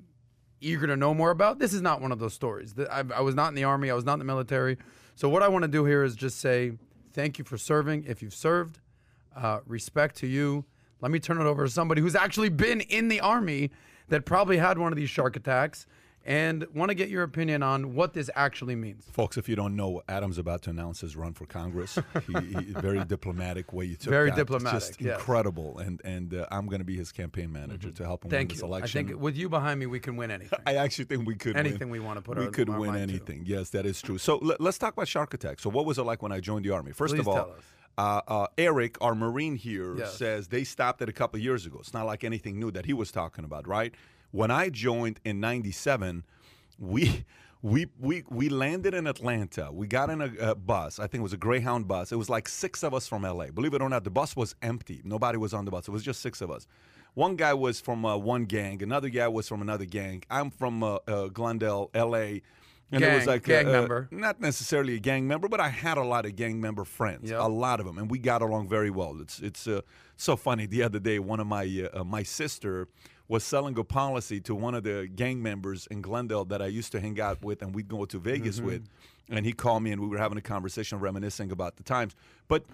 eager 0.61 0.87
to 0.87 0.95
know 0.95 1.13
more 1.13 1.31
about. 1.31 1.59
This 1.59 1.73
is 1.73 1.81
not 1.81 2.01
one 2.01 2.11
of 2.11 2.19
those 2.19 2.33
stories. 2.33 2.73
I, 2.89 3.03
I 3.15 3.21
was 3.21 3.35
not 3.35 3.49
in 3.49 3.55
the 3.55 3.63
army. 3.63 3.89
I 3.91 3.93
was 3.93 4.05
not 4.05 4.13
in 4.13 4.19
the 4.19 4.25
military. 4.25 4.77
So 5.15 5.27
what 5.27 5.43
I 5.43 5.47
want 5.47 5.63
to 5.63 5.67
do 5.67 5.85
here 5.85 6.03
is 6.03 6.15
just 6.15 6.39
say 6.39 6.73
thank 7.13 7.37
you 7.37 7.43
for 7.43 7.57
serving. 7.57 8.05
If 8.07 8.21
you've 8.21 8.33
served, 8.33 8.79
uh, 9.35 9.59
respect 9.65 10.15
to 10.17 10.27
you. 10.27 10.65
Let 11.01 11.11
me 11.11 11.19
turn 11.19 11.41
it 11.41 11.45
over 11.45 11.65
to 11.65 11.69
somebody 11.69 12.01
who's 12.01 12.15
actually 12.15 12.49
been 12.49 12.81
in 12.81 13.07
the 13.07 13.19
army 13.19 13.71
that 14.09 14.25
probably 14.25 14.57
had 14.57 14.77
one 14.77 14.91
of 14.91 14.97
these 14.97 15.09
shark 15.09 15.35
attacks 15.35 15.87
and 16.25 16.65
want 16.73 16.89
to 16.89 16.95
get 16.95 17.09
your 17.09 17.23
opinion 17.23 17.63
on 17.63 17.95
what 17.95 18.13
this 18.13 18.29
actually 18.35 18.75
means. 18.75 19.06
Folks, 19.12 19.38
if 19.38 19.50
you 19.50 19.56
don't 19.56 19.75
know, 19.75 20.01
Adam's 20.07 20.38
about 20.38 20.62
to 20.63 20.69
announce 20.69 21.01
his 21.01 21.15
run 21.15 21.33
for 21.33 21.45
Congress. 21.45 21.97
he, 22.27 22.33
he, 22.33 22.73
very 22.73 23.03
diplomatic 23.06 23.73
way 23.73 23.85
you 23.85 23.95
took 23.95 24.09
Very 24.12 24.29
that. 24.29 24.35
diplomatic, 24.35 24.79
Just 24.79 25.01
yes. 25.01 25.18
incredible. 25.18 25.79
And 25.79 26.00
and 26.06 26.33
uh, 26.33 26.45
I'm 26.51 26.68
going 26.68 26.79
to 26.79 26.85
be 26.85 26.95
his 26.97 27.12
campaign 27.12 27.51
manager 27.51 27.91
to 27.91 28.06
help 28.06 28.23
him 28.23 28.29
win 28.29 28.38
Thank 28.39 28.50
this 28.53 28.62
you. 28.62 28.71
I 28.73 28.81
think 28.81 29.19
with 29.19 29.35
you 29.35 29.50
behind 29.50 29.79
me, 29.79 29.85
we 29.88 30.00
can 30.00 30.15
win 30.15 30.31
anything. 30.31 30.59
I 30.65 30.75
actually 30.75 31.06
think 31.06 31.27
we 31.27 31.35
could 31.35 31.57
Anything 31.57 31.89
win. 31.89 32.01
we 32.01 32.06
wanna 32.06 32.21
put 32.21 32.38
we 32.38 32.45
our- 32.45 32.51
could 32.51 32.69
our 32.69 32.79
win 32.79 32.91
mind 32.91 33.09
to. 33.09 33.15
anything. 33.15 33.44
Yes, 33.45 33.69
that 33.71 33.85
is 33.85 34.01
true. 34.01 34.18
So 34.18 34.38
let, 34.38 34.62
us 34.62 34.77
talk 34.77 34.94
about 34.94 35.07
shark 35.07 35.33
attack. 35.33 35.59
So 35.59 35.69
what 35.69 35.85
was 35.85 35.97
it 35.97 36.03
like 36.03 36.21
when 36.21 36.31
I 36.31 36.39
joined 36.39 36.65
the 36.65 36.71
army? 36.71 36.91
First 36.91 37.15
Please 37.15 37.21
of 37.21 37.27
all. 37.27 37.56
Uh, 37.97 38.21
uh, 38.27 38.47
Eric, 38.57 38.97
our 39.01 39.13
Marine 39.13 39.56
here, 39.56 39.97
Yes. 39.97 40.18
says 40.18 40.47
they 40.47 40.63
stopped 40.63 41.01
it 41.01 41.09
a 41.09 41.12
couple 41.12 41.38
of 41.38 41.44
years 41.44 41.65
ago. 41.65 41.77
It's 41.81 41.94
not 41.94 42.06
like 42.06 42.23
anything 42.23 42.57
new 42.57 42.71
that 42.71 42.85
he 42.85 42.94
was 42.94 43.12
talking 43.12 43.44
about, 43.44 43.68
right? 43.68 43.94
When 44.31 44.51
I 44.51 44.69
joined 44.69 45.19
in 45.25 45.39
'97, 45.39 46.24
we. 46.80 47.25
We, 47.63 47.86
we, 48.00 48.24
we 48.28 48.50
landed 48.50 48.95
in 48.95 49.06
Atlanta. 49.06 49.69
We 49.72 49.86
got 49.86 50.10
in 50.10 50.19
a, 50.19 50.31
a 50.39 50.56
bus. 50.56 50.98
I 50.98 51.04
think 51.06 51.19
it 51.19 51.22
was 51.22 51.33
a 51.33 51.38
Greyhound 51.38 51.88
bus. 51.88 52.12
It 52.12 52.16
was 52.16 52.28
like 52.28 52.50
six 52.50 52.81
of 52.81 52.92
us 52.95 53.07
from 53.07 53.22
LA. 53.22 53.51
Believe 53.51 53.75
it 53.75 53.83
or 53.83 53.88
not, 53.89 54.04
the 54.04 54.10
bus 54.10 54.36
was 54.36 54.56
empty. 54.63 55.00
Nobody 55.04 55.38
was 55.38 55.54
on 55.54 55.66
the 55.66 55.69
bus. 55.69 55.88
It 55.88 55.92
was 55.92 56.01
just 56.01 56.22
six 56.22 56.42
of 56.42 56.50
us. 56.50 56.66
One 57.13 57.36
guy 57.36 57.54
was 57.54 57.80
from 57.80 58.04
uh, 58.04 58.18
one 58.18 58.45
gang. 58.45 58.81
Another 58.81 59.10
guy 59.10 59.28
was 59.28 59.48
from 59.48 59.62
another 59.62 59.86
gang. 59.86 60.24
I'm 60.28 60.50
from 60.50 60.81
uh, 60.81 60.98
uh, 61.07 61.28
Glendale, 61.28 61.92
LA. 61.94 62.39
And 62.94 63.04
it 63.04 63.13
was 63.13 63.25
Gang- 63.25 63.28
like 63.28 63.44
gang 63.44 63.68
uh, 63.68 63.72
member. 63.74 64.07
not 64.10 64.42
necessarily 64.42 64.95
a 64.95 65.00
gang 65.00 65.28
member, 65.28 65.48
but 65.48 65.60
I 65.60 65.69
had 65.69 66.00
a 66.00 66.04
lot 66.04 66.25
of 66.25 66.36
gang 66.36 66.60
member 66.60 66.83
friends, 66.83 67.30
Yep. 67.30 67.39
a 67.42 67.48
lot 67.48 67.80
of 67.80 67.86
them, 67.86 68.00
and 68.00 68.10
we 68.10 68.18
got 68.18 68.42
along 68.42 68.69
very 68.69 68.89
well. 68.89 69.22
It's 69.22 69.39
it's 69.39 69.68
uh, 69.68 69.81
so 70.18 70.36
funny. 70.36 70.66
The 70.66 70.81
other 70.81 70.98
day, 71.00 71.19
one 71.19 71.39
of 71.39 71.45
my 71.45 71.88
uh, 71.94 72.00
uh, 72.01 72.04
my 72.04 72.24
sister 72.24 72.88
was 73.31 73.45
selling 73.45 73.78
a 73.80 73.83
policy 73.85 74.42
to 74.42 74.54
one 74.54 74.76
of 74.76 74.83
the 74.83 75.09
gang 75.16 75.42
members 75.42 75.88
in 75.88 76.02
Glendale 76.02 76.44
that 76.44 76.61
I 76.61 76.66
used 76.68 76.92
to 76.92 77.00
hang 77.00 77.18
out 77.21 77.42
with, 77.42 77.61
and 77.61 77.73
we'd 77.73 77.88
go 77.88 78.04
to 78.04 78.19
Vegas 78.19 78.57
Mm-hmm. 78.57 78.66
with, 78.66 78.90
and 79.30 79.45
he 79.45 79.54
called 79.54 79.83
me, 79.83 79.94
and 79.94 80.02
we 80.02 80.07
were 80.07 80.18
having 80.18 80.38
a 80.38 80.42
conversation, 80.42 81.00
reminiscing 81.00 81.50
about 81.50 81.78
the 81.78 81.83
times. 81.83 82.14
But 82.50 82.66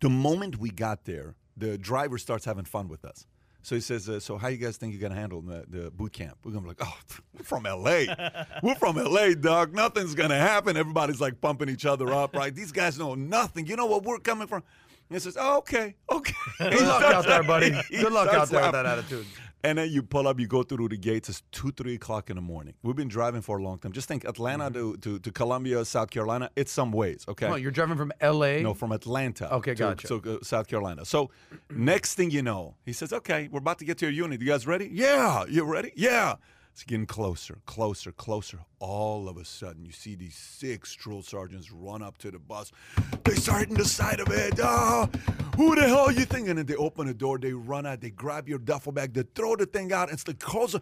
the 0.00 0.10
moment 0.10 0.58
we 0.58 0.68
got 0.68 1.06
there, 1.06 1.34
the 1.56 1.78
driver 1.78 2.18
starts 2.18 2.44
having 2.44 2.66
fun 2.66 2.88
with 2.88 3.06
us. 3.06 3.26
So 3.62 3.74
he 3.74 3.80
says, 3.80 4.06
uh, 4.06 4.20
"So 4.20 4.36
how 4.36 4.48
you 4.48 4.58
guys 4.58 4.76
think 4.76 4.92
you're 4.92 5.00
gonna 5.00 5.18
handle 5.18 5.40
the, 5.40 5.64
the 5.66 5.90
boot 5.90 6.12
camp?" 6.12 6.36
We're 6.44 6.52
gonna 6.52 6.62
be 6.64 6.68
like, 6.68 6.82
"Oh, 6.82 6.98
we're 7.34 7.44
from 7.44 7.64
LA. 7.64 8.04
we're 8.62 8.74
from 8.74 8.96
LA, 8.96 9.30
dog. 9.34 9.74
Nothing's 9.74 10.14
gonna 10.14 10.38
happen." 10.38 10.76
Everybody's 10.76 11.20
like 11.22 11.40
pumping 11.40 11.70
each 11.70 11.86
other 11.86 12.12
up, 12.12 12.36
right? 12.36 12.54
These 12.54 12.72
guys 12.72 12.98
know 12.98 13.14
nothing. 13.14 13.66
You 13.66 13.76
know 13.76 13.86
what 13.86 14.04
we're 14.04 14.18
coming 14.18 14.46
from? 14.46 14.62
And 15.08 15.16
he 15.16 15.20
says, 15.20 15.36
oh, 15.40 15.58
"Okay, 15.58 15.94
okay." 16.10 16.34
Good 16.58 16.82
luck 16.82 17.02
out 17.02 17.26
there, 17.26 17.42
buddy. 17.42 17.70
Good 17.90 18.12
luck 18.12 18.32
out 18.32 18.48
there 18.48 18.62
with 18.62 18.72
that 18.72 18.86
attitude. 18.86 19.26
And 19.64 19.76
then 19.76 19.90
you 19.90 20.04
pull 20.04 20.28
up, 20.28 20.38
you 20.38 20.46
go 20.46 20.62
through 20.62 20.88
the 20.88 20.96
gates. 20.96 21.28
It's 21.28 21.42
two, 21.50 21.72
three 21.72 21.94
o'clock 21.94 22.30
in 22.30 22.36
the 22.36 22.42
morning. 22.42 22.74
We've 22.82 22.94
been 22.94 23.08
driving 23.08 23.40
for 23.40 23.58
a 23.58 23.62
long 23.62 23.78
time. 23.78 23.90
Just 23.90 24.06
think, 24.06 24.24
Atlanta 24.24 24.70
to, 24.70 24.96
to, 24.98 25.18
to 25.18 25.32
Columbia, 25.32 25.84
South 25.84 26.10
Carolina. 26.10 26.48
It's 26.54 26.70
some 26.70 26.92
ways, 26.92 27.24
okay? 27.26 27.46
Oh, 27.46 27.56
you're 27.56 27.72
driving 27.72 27.96
from 27.96 28.12
L.A. 28.20 28.62
No, 28.62 28.72
from 28.72 28.92
Atlanta. 28.92 29.52
Okay, 29.54 29.74
to, 29.74 29.78
gotcha. 29.78 30.06
to, 30.06 30.36
uh, 30.36 30.38
South 30.42 30.68
Carolina. 30.68 31.04
So, 31.04 31.30
next 31.70 32.14
thing 32.14 32.30
you 32.30 32.42
know, 32.42 32.76
he 32.84 32.92
says, 32.92 33.12
"Okay, 33.12 33.48
we're 33.50 33.58
about 33.58 33.80
to 33.80 33.84
get 33.84 33.98
to 33.98 34.06
your 34.06 34.12
unit. 34.12 34.40
You 34.40 34.46
guys 34.46 34.64
ready? 34.66 34.88
Yeah. 34.92 35.44
You 35.48 35.64
ready? 35.64 35.92
Yeah." 35.96 36.36
It's 36.72 36.84
getting 36.84 37.06
closer, 37.06 37.58
closer, 37.66 38.12
closer. 38.12 38.60
All 38.80 39.28
of 39.28 39.36
a 39.38 39.44
sudden, 39.44 39.84
you 39.84 39.90
see 39.90 40.14
these 40.14 40.36
six 40.36 40.94
drill 40.94 41.22
sergeants 41.22 41.72
run 41.72 42.00
up 42.00 42.16
to 42.18 42.30
the 42.30 42.38
bus. 42.38 42.70
They 43.24 43.34
start 43.34 43.60
hitting 43.60 43.76
the 43.76 43.84
side 43.84 44.20
of 44.20 44.28
it. 44.28 44.60
Oh, 44.60 44.64
ah, 44.64 45.08
who 45.56 45.74
the 45.74 45.88
hell 45.88 46.06
are 46.06 46.12
you 46.12 46.24
think? 46.24 46.48
And 46.48 46.60
they 46.60 46.76
open 46.76 47.08
the 47.08 47.14
door, 47.14 47.36
they 47.36 47.52
run 47.52 47.86
out, 47.86 48.00
they 48.00 48.10
grab 48.10 48.48
your 48.48 48.60
duffel 48.60 48.92
bag, 48.92 49.14
they 49.14 49.24
throw 49.34 49.56
the 49.56 49.66
thing 49.66 49.92
out. 49.92 50.12
It's 50.12 50.22
the 50.22 50.34
clothes. 50.34 50.76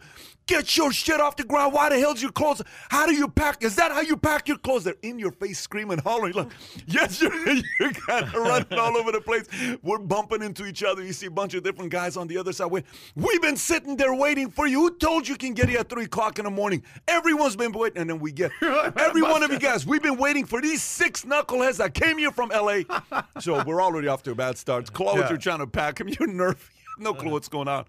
Get 0.45 0.77
your 0.77 0.91
shit 0.93 1.19
off 1.19 1.35
the 1.35 1.43
ground. 1.43 1.73
Why 1.73 1.89
the 1.89 1.99
hell's 1.99 2.21
your 2.21 2.31
clothes? 2.31 2.61
How 2.89 3.07
do 3.07 3.15
you 3.15 3.27
pack? 3.27 3.63
Is 3.63 3.75
that 3.77 3.91
how 3.91 4.01
you 4.01 4.15
pack 4.15 4.47
your 4.47 4.59
clothes? 4.59 4.83
They're 4.83 4.93
in 5.01 5.17
your 5.17 5.31
face, 5.31 5.59
screaming, 5.59 5.97
hollering. 5.97 6.33
Like, 6.33 6.51
yes, 6.85 7.19
you're, 7.19 7.33
you're 7.79 7.91
kind 7.93 8.25
of 8.25 8.33
running 8.35 8.73
all 8.77 8.95
over 8.95 9.11
the 9.11 9.21
place. 9.21 9.47
We're 9.81 9.97
bumping 9.97 10.43
into 10.43 10.67
each 10.67 10.83
other. 10.83 11.03
You 11.03 11.13
see 11.13 11.25
a 11.25 11.31
bunch 11.31 11.55
of 11.55 11.63
different 11.63 11.89
guys 11.89 12.15
on 12.15 12.27
the 12.27 12.37
other 12.37 12.53
side. 12.53 12.67
Wait, 12.67 12.85
we've 13.15 13.41
been 13.41 13.57
sitting 13.57 13.97
there 13.97 14.13
waiting 14.13 14.51
for 14.51 14.67
you. 14.67 14.81
Who 14.81 14.95
told 14.97 15.27
you 15.27 15.35
can 15.37 15.55
get 15.55 15.69
here 15.69 15.79
at 15.79 15.89
three 15.89 16.03
o'clock 16.03 16.37
in 16.37 16.45
the 16.45 16.51
morning? 16.51 16.83
Everyone's 17.07 17.55
been 17.55 17.71
waiting, 17.71 17.86
and 17.95 18.09
then 18.09 18.19
we 18.19 18.31
get 18.31 18.51
every 18.61 19.21
one 19.21 19.43
of 19.43 19.51
you 19.51 19.59
guys. 19.59 19.85
We've 19.85 20.01
been 20.01 20.17
waiting 20.17 20.45
for 20.45 20.61
these 20.61 20.81
six 20.81 21.23
knuckleheads 21.23 21.77
that 21.77 21.93
came 21.93 22.17
here 22.17 22.31
from 22.31 22.49
LA. 22.49 22.79
so 23.39 23.63
we're 23.63 23.81
already 23.81 24.07
off 24.07 24.23
to 24.23 24.31
a 24.31 24.35
bad 24.35 24.57
start. 24.57 24.91
Clothes, 24.93 25.17
Yeah. 25.19 25.29
you're 25.29 25.37
trying 25.37 25.59
to 25.59 25.67
pack 25.67 25.97
them. 25.97 26.07
You're 26.19 26.27
nervous. 26.27 26.63
no 26.97 27.13
clue 27.13 27.31
what's 27.31 27.47
going 27.47 27.67
on. 27.67 27.85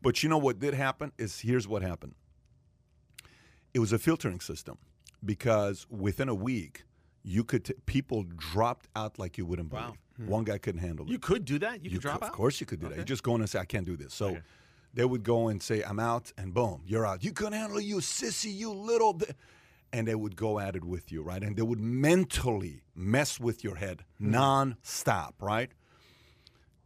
But 0.00 0.22
you 0.22 0.28
know 0.28 0.38
what 0.38 0.58
did 0.58 0.74
happen 0.74 1.12
is 1.18 1.40
here's 1.40 1.68
what 1.68 1.82
happened. 1.82 2.14
It 3.74 3.78
was 3.78 3.92
a 3.92 3.98
filtering 3.98 4.40
system 4.40 4.78
because 5.24 5.86
within 5.90 6.28
a 6.28 6.34
week, 6.34 6.84
you 7.22 7.44
could 7.44 7.64
t- 7.64 7.74
people 7.86 8.24
dropped 8.24 8.88
out 8.96 9.18
like 9.18 9.38
you 9.38 9.46
wouldn't 9.46 9.70
believe. 9.70 9.92
Hmm. 10.16 10.26
One 10.26 10.44
guy 10.44 10.58
couldn't 10.58 10.80
handle 10.80 11.06
it. 11.06 11.10
You 11.12 11.18
could 11.18 11.44
do 11.44 11.58
that. 11.60 11.82
You, 11.84 11.90
You 11.90 11.96
could 11.96 12.02
drop 12.02 12.14
could- 12.18 12.24
out. 12.24 12.30
Of 12.30 12.36
course, 12.36 12.60
you 12.60 12.66
could 12.66 12.80
do 12.80 12.88
that. 12.88 12.96
You 12.96 13.00
Okay. 13.02 13.08
just 13.08 13.22
go 13.22 13.34
in 13.34 13.40
and 13.40 13.48
say, 13.48 13.58
"I 13.60 13.64
can't 13.64 13.86
do 13.86 13.96
this." 13.96 14.12
So 14.12 14.26
Okay. 14.30 14.40
They 14.94 15.04
would 15.04 15.22
go 15.22 15.48
and 15.48 15.62
say, 15.62 15.82
"I'm 15.82 15.98
out," 15.98 16.32
and 16.36 16.52
boom, 16.54 16.82
you're 16.86 17.06
out. 17.06 17.24
You 17.24 17.32
couldn't 17.32 17.54
handle 17.54 17.80
you 17.80 17.96
sissy, 17.96 18.54
you 18.54 18.70
little. 18.72 19.14
Th-. 19.14 19.32
And 19.94 20.08
they 20.08 20.14
would 20.14 20.36
go 20.36 20.58
at 20.58 20.74
it 20.74 20.84
with 20.84 21.12
you, 21.12 21.22
right? 21.22 21.42
And 21.42 21.54
they 21.54 21.62
would 21.62 21.78
mentally 21.80 22.82
mess 22.94 23.38
with 23.38 23.62
your 23.62 23.76
head 23.76 24.04
Hmm. 24.18 24.30
non-stop, 24.30 25.34
right? 25.42 25.70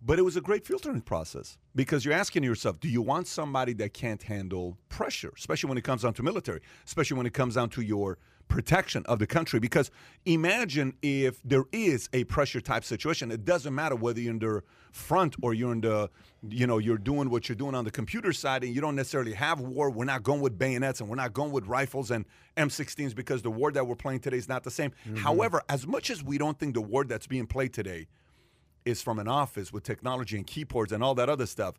But 0.03 0.19
it 0.19 0.23
was 0.23 0.37
a 0.37 0.41
great 0.41 0.67
filtering 0.67 1.01
process 1.01 1.57
because 1.75 2.05
you're 2.05 2.15
asking 2.15 2.43
yourself, 2.45 2.79
do 2.81 2.89
you 2.89 3.03
want 3.03 3.27
somebody 3.27 3.73
that 3.75 3.93
can't 3.95 4.23
handle 4.23 4.77
pressure, 4.89 5.33
especially 5.37 5.69
when 5.69 5.79
it 5.79 5.85
comes 5.85 6.03
down 6.03 6.15
to 6.15 6.23
military, 6.23 6.61
especially 6.85 7.17
when 7.17 7.27
it 7.27 7.33
comes 7.35 7.55
down 7.55 7.71
to 7.71 7.81
your 7.83 8.19
protection 8.49 9.05
of 9.07 9.19
the 9.19 9.27
country? 9.27 9.61
Because 9.61 9.91
imagine 10.25 10.95
if 11.03 11.41
there 11.45 11.65
is 11.73 12.09
a 12.13 12.25
pressure 12.25 12.61
type 12.61 12.85
situation, 12.85 13.31
it 13.31 13.45
doesn't 13.45 13.75
matter 13.75 13.97
whether 13.97 14.21
you're 14.21 14.33
in 14.33 14.39
the 14.39 14.63
front 14.93 15.37
or 15.43 15.55
you're 15.55 15.73
in 15.73 15.81
the, 15.81 16.11
you 16.49 16.67
know, 16.67 16.79
you're 16.79 16.99
doing 16.99 17.31
what 17.31 17.49
you're 17.49 17.57
doing 17.57 17.75
on 17.75 17.85
the 17.85 17.91
computer 17.91 18.33
side 18.33 18.65
and 18.65 18.75
you 18.75 18.81
don't 18.81 18.97
necessarily 18.97 19.33
have 19.33 19.61
war. 19.61 19.91
We're 19.91 20.05
not 20.05 20.23
going 20.23 20.41
with 20.41 20.59
bayonets 20.59 21.01
and 21.01 21.09
we're 21.09 21.17
not 21.17 21.33
going 21.33 21.53
with 21.53 21.67
rifles 21.67 22.11
and 22.11 22.25
M16s 22.57 23.15
because 23.15 23.43
the 23.43 23.51
war 23.51 23.71
that 23.73 23.87
we're 23.87 23.97
playing 23.97 24.21
today 24.21 24.39
is 24.39 24.49
not 24.49 24.65
the 24.65 24.71
same. 24.71 24.91
Mm-hmm. 24.91 25.17
However, 25.17 25.63
as 25.69 25.87
much 25.87 26.11
as 26.11 26.23
we 26.23 26.39
don't 26.39 26.59
think 26.59 26.75
the 26.75 26.81
war 26.81 27.05
that's 27.05 27.27
being 27.27 27.47
played 27.47 27.73
today 27.73 28.07
is 28.87 29.03
from 29.03 29.19
an 29.19 29.29
office 29.29 29.73
with 29.73 29.83
technology 29.83 30.37
and 30.37 30.47
keyboards 30.47 30.93
and 30.93 31.03
all 31.03 31.15
that 31.17 31.29
other 31.29 31.47
stuff. 31.47 31.75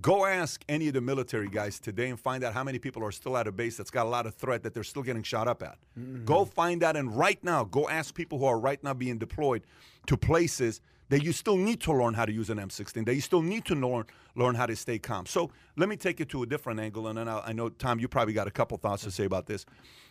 Go 0.00 0.26
ask 0.26 0.62
any 0.68 0.88
of 0.88 0.94
the 0.94 1.00
military 1.00 1.48
guys 1.48 1.80
today 1.80 2.08
and 2.08 2.20
find 2.20 2.44
out 2.44 2.54
how 2.54 2.62
many 2.62 2.78
people 2.78 3.02
are 3.02 3.10
still 3.10 3.36
at 3.36 3.46
a 3.46 3.52
base 3.52 3.76
that's 3.76 3.90
got 3.90 4.06
a 4.06 4.08
lot 4.08 4.26
of 4.26 4.34
threat 4.34 4.62
that 4.62 4.74
they're 4.74 4.84
still 4.84 5.02
getting 5.02 5.22
shot 5.22 5.48
up 5.48 5.62
at. 5.62 5.78
Go 6.24 6.44
mm-hmm. 6.44 6.50
find 6.50 6.82
out, 6.84 6.96
and 6.96 7.16
right 7.16 7.42
now, 7.42 7.64
go 7.64 7.88
ask 7.88 8.14
people 8.14 8.38
who 8.38 8.44
are 8.44 8.58
right 8.58 8.82
now 8.84 8.94
being 8.94 9.18
deployed 9.18 9.62
to 10.06 10.16
places 10.16 10.80
that 11.08 11.24
you 11.24 11.32
still 11.32 11.56
need 11.56 11.80
to 11.80 11.92
learn 11.92 12.14
how 12.14 12.24
to 12.24 12.32
use 12.32 12.50
an 12.50 12.58
M16, 12.58 13.06
that 13.06 13.14
you 13.14 13.20
still 13.20 13.42
need 13.42 13.64
to 13.64 13.74
learn 13.74 14.04
learn 14.36 14.54
how 14.54 14.66
to 14.66 14.76
stay 14.76 14.98
calm. 14.98 15.26
So 15.26 15.50
let 15.76 15.88
me 15.88 15.96
take 15.96 16.20
it 16.20 16.28
to 16.28 16.42
a 16.42 16.46
different 16.46 16.78
angle, 16.80 17.08
and 17.08 17.18
then 17.18 17.28
I'll, 17.28 17.42
I 17.44 17.52
know 17.52 17.70
Tom, 17.70 17.98
you 17.98 18.08
probably 18.08 18.34
got 18.34 18.46
a 18.46 18.50
couple 18.50 18.76
thoughts 18.76 19.04
to 19.04 19.10
say 19.10 19.24
about 19.24 19.46
this. 19.46 19.64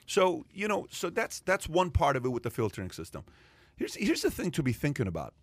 So 0.05 0.45
you 0.51 0.67
know, 0.67 0.87
so 0.89 1.09
that's 1.09 1.39
that's 1.41 1.69
one 1.69 1.91
part 1.91 2.15
of 2.15 2.25
it 2.25 2.29
with 2.29 2.43
the 2.43 2.49
filtering 2.49 2.91
system. 2.91 3.23
Here's 3.77 3.95
here's 3.95 4.21
the 4.21 4.31
thing 4.31 4.51
to 4.51 4.63
be 4.63 4.73
thinking 4.73 5.07
about. 5.07 5.33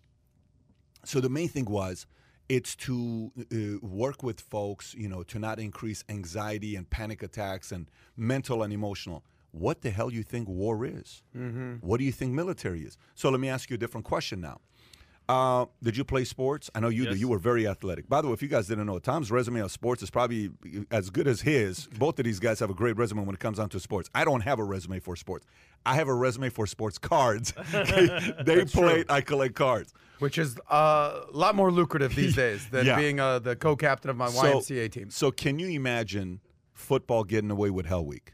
So 1.03 1.19
the 1.19 1.29
main 1.29 1.47
thing 1.47 1.65
was 1.65 2.05
it's 2.49 2.75
to 2.75 3.31
uh, 3.39 3.85
work 3.85 4.23
with 4.23 4.39
folks, 4.39 4.93
you 4.93 5.09
know, 5.09 5.23
to 5.23 5.39
not 5.39 5.59
increase 5.59 6.03
anxiety 6.09 6.75
and 6.75 6.89
panic 6.89 7.23
attacks 7.23 7.71
and 7.71 7.89
mental 8.15 8.63
and 8.63 8.71
emotional. 8.71 9.23
What 9.51 9.81
the 9.81 9.89
hell 9.89 10.11
you 10.11 10.23
think 10.23 10.49
war 10.49 10.85
is? 10.85 11.23
Mm-hmm. 11.35 11.75
What 11.75 11.97
do 11.97 12.03
you 12.03 12.11
think 12.11 12.33
military 12.33 12.81
is? 12.81 12.97
So 13.15 13.29
let 13.29 13.39
me 13.39 13.47
ask 13.49 13.69
you 13.69 13.75
a 13.75 13.77
different 13.77 14.05
question 14.05 14.41
now. 14.41 14.59
Uh, 15.27 15.65
did 15.81 15.97
you 15.97 16.03
play 16.03 16.23
sports? 16.23 16.69
I 16.75 16.79
know 16.79 16.89
you 16.89 17.03
Yes. 17.05 17.13
do. 17.13 17.19
You 17.19 17.27
were 17.29 17.39
very 17.39 17.67
athletic. 17.67 18.07
By 18.07 18.21
the 18.21 18.27
way, 18.27 18.33
if 18.33 18.41
you 18.43 18.47
guys 18.47 18.67
didn't 18.67 18.85
know, 18.85 18.99
Tom's 18.99 19.31
resume 19.31 19.59
of 19.61 19.71
sports 19.71 20.03
is 20.03 20.11
probably 20.11 20.51
as 20.91 21.09
good 21.09 21.27
as 21.27 21.41
his. 21.41 21.87
Both 21.97 22.19
of 22.19 22.25
these 22.25 22.39
guys 22.39 22.59
have 22.59 22.69
a 22.69 22.75
great 22.75 22.95
resume 22.95 23.25
when 23.25 23.33
it 23.33 23.39
comes 23.39 23.57
down 23.57 23.69
to 23.69 23.79
sports. 23.79 24.07
I 24.13 24.23
don't 24.23 24.41
have 24.41 24.59
a 24.59 24.63
resume 24.63 24.99
for 24.99 25.15
sports. 25.15 25.47
I 25.85 25.95
have 25.95 26.07
a 26.07 26.13
resume 26.13 26.49
for 26.49 26.67
sports 26.67 26.97
cards. 26.99 27.53
they 27.71 28.65
play. 28.65 29.03
I 29.09 29.21
collect 29.21 29.55
cards. 29.55 29.93
which 30.19 30.37
is 30.37 30.57
uh, 30.69 31.21
a 31.33 31.35
lot 31.35 31.55
more 31.55 31.71
lucrative 31.71 32.13
these 32.15 32.35
days 32.43 32.67
than 32.69 32.85
Yeah. 32.85 32.95
being 32.95 33.19
uh, 33.19 33.39
the 33.39 33.55
co-captain 33.55 34.09
of 34.11 34.17
my 34.17 34.27
YMCA 34.27 34.91
team. 34.91 35.09
So 35.09 35.31
can 35.31 35.57
you 35.59 35.69
imagine 35.69 36.39
football 36.73 37.23
getting 37.23 37.49
away 37.49 37.69
with 37.71 37.87
Hell 37.87 38.05
Week? 38.05 38.33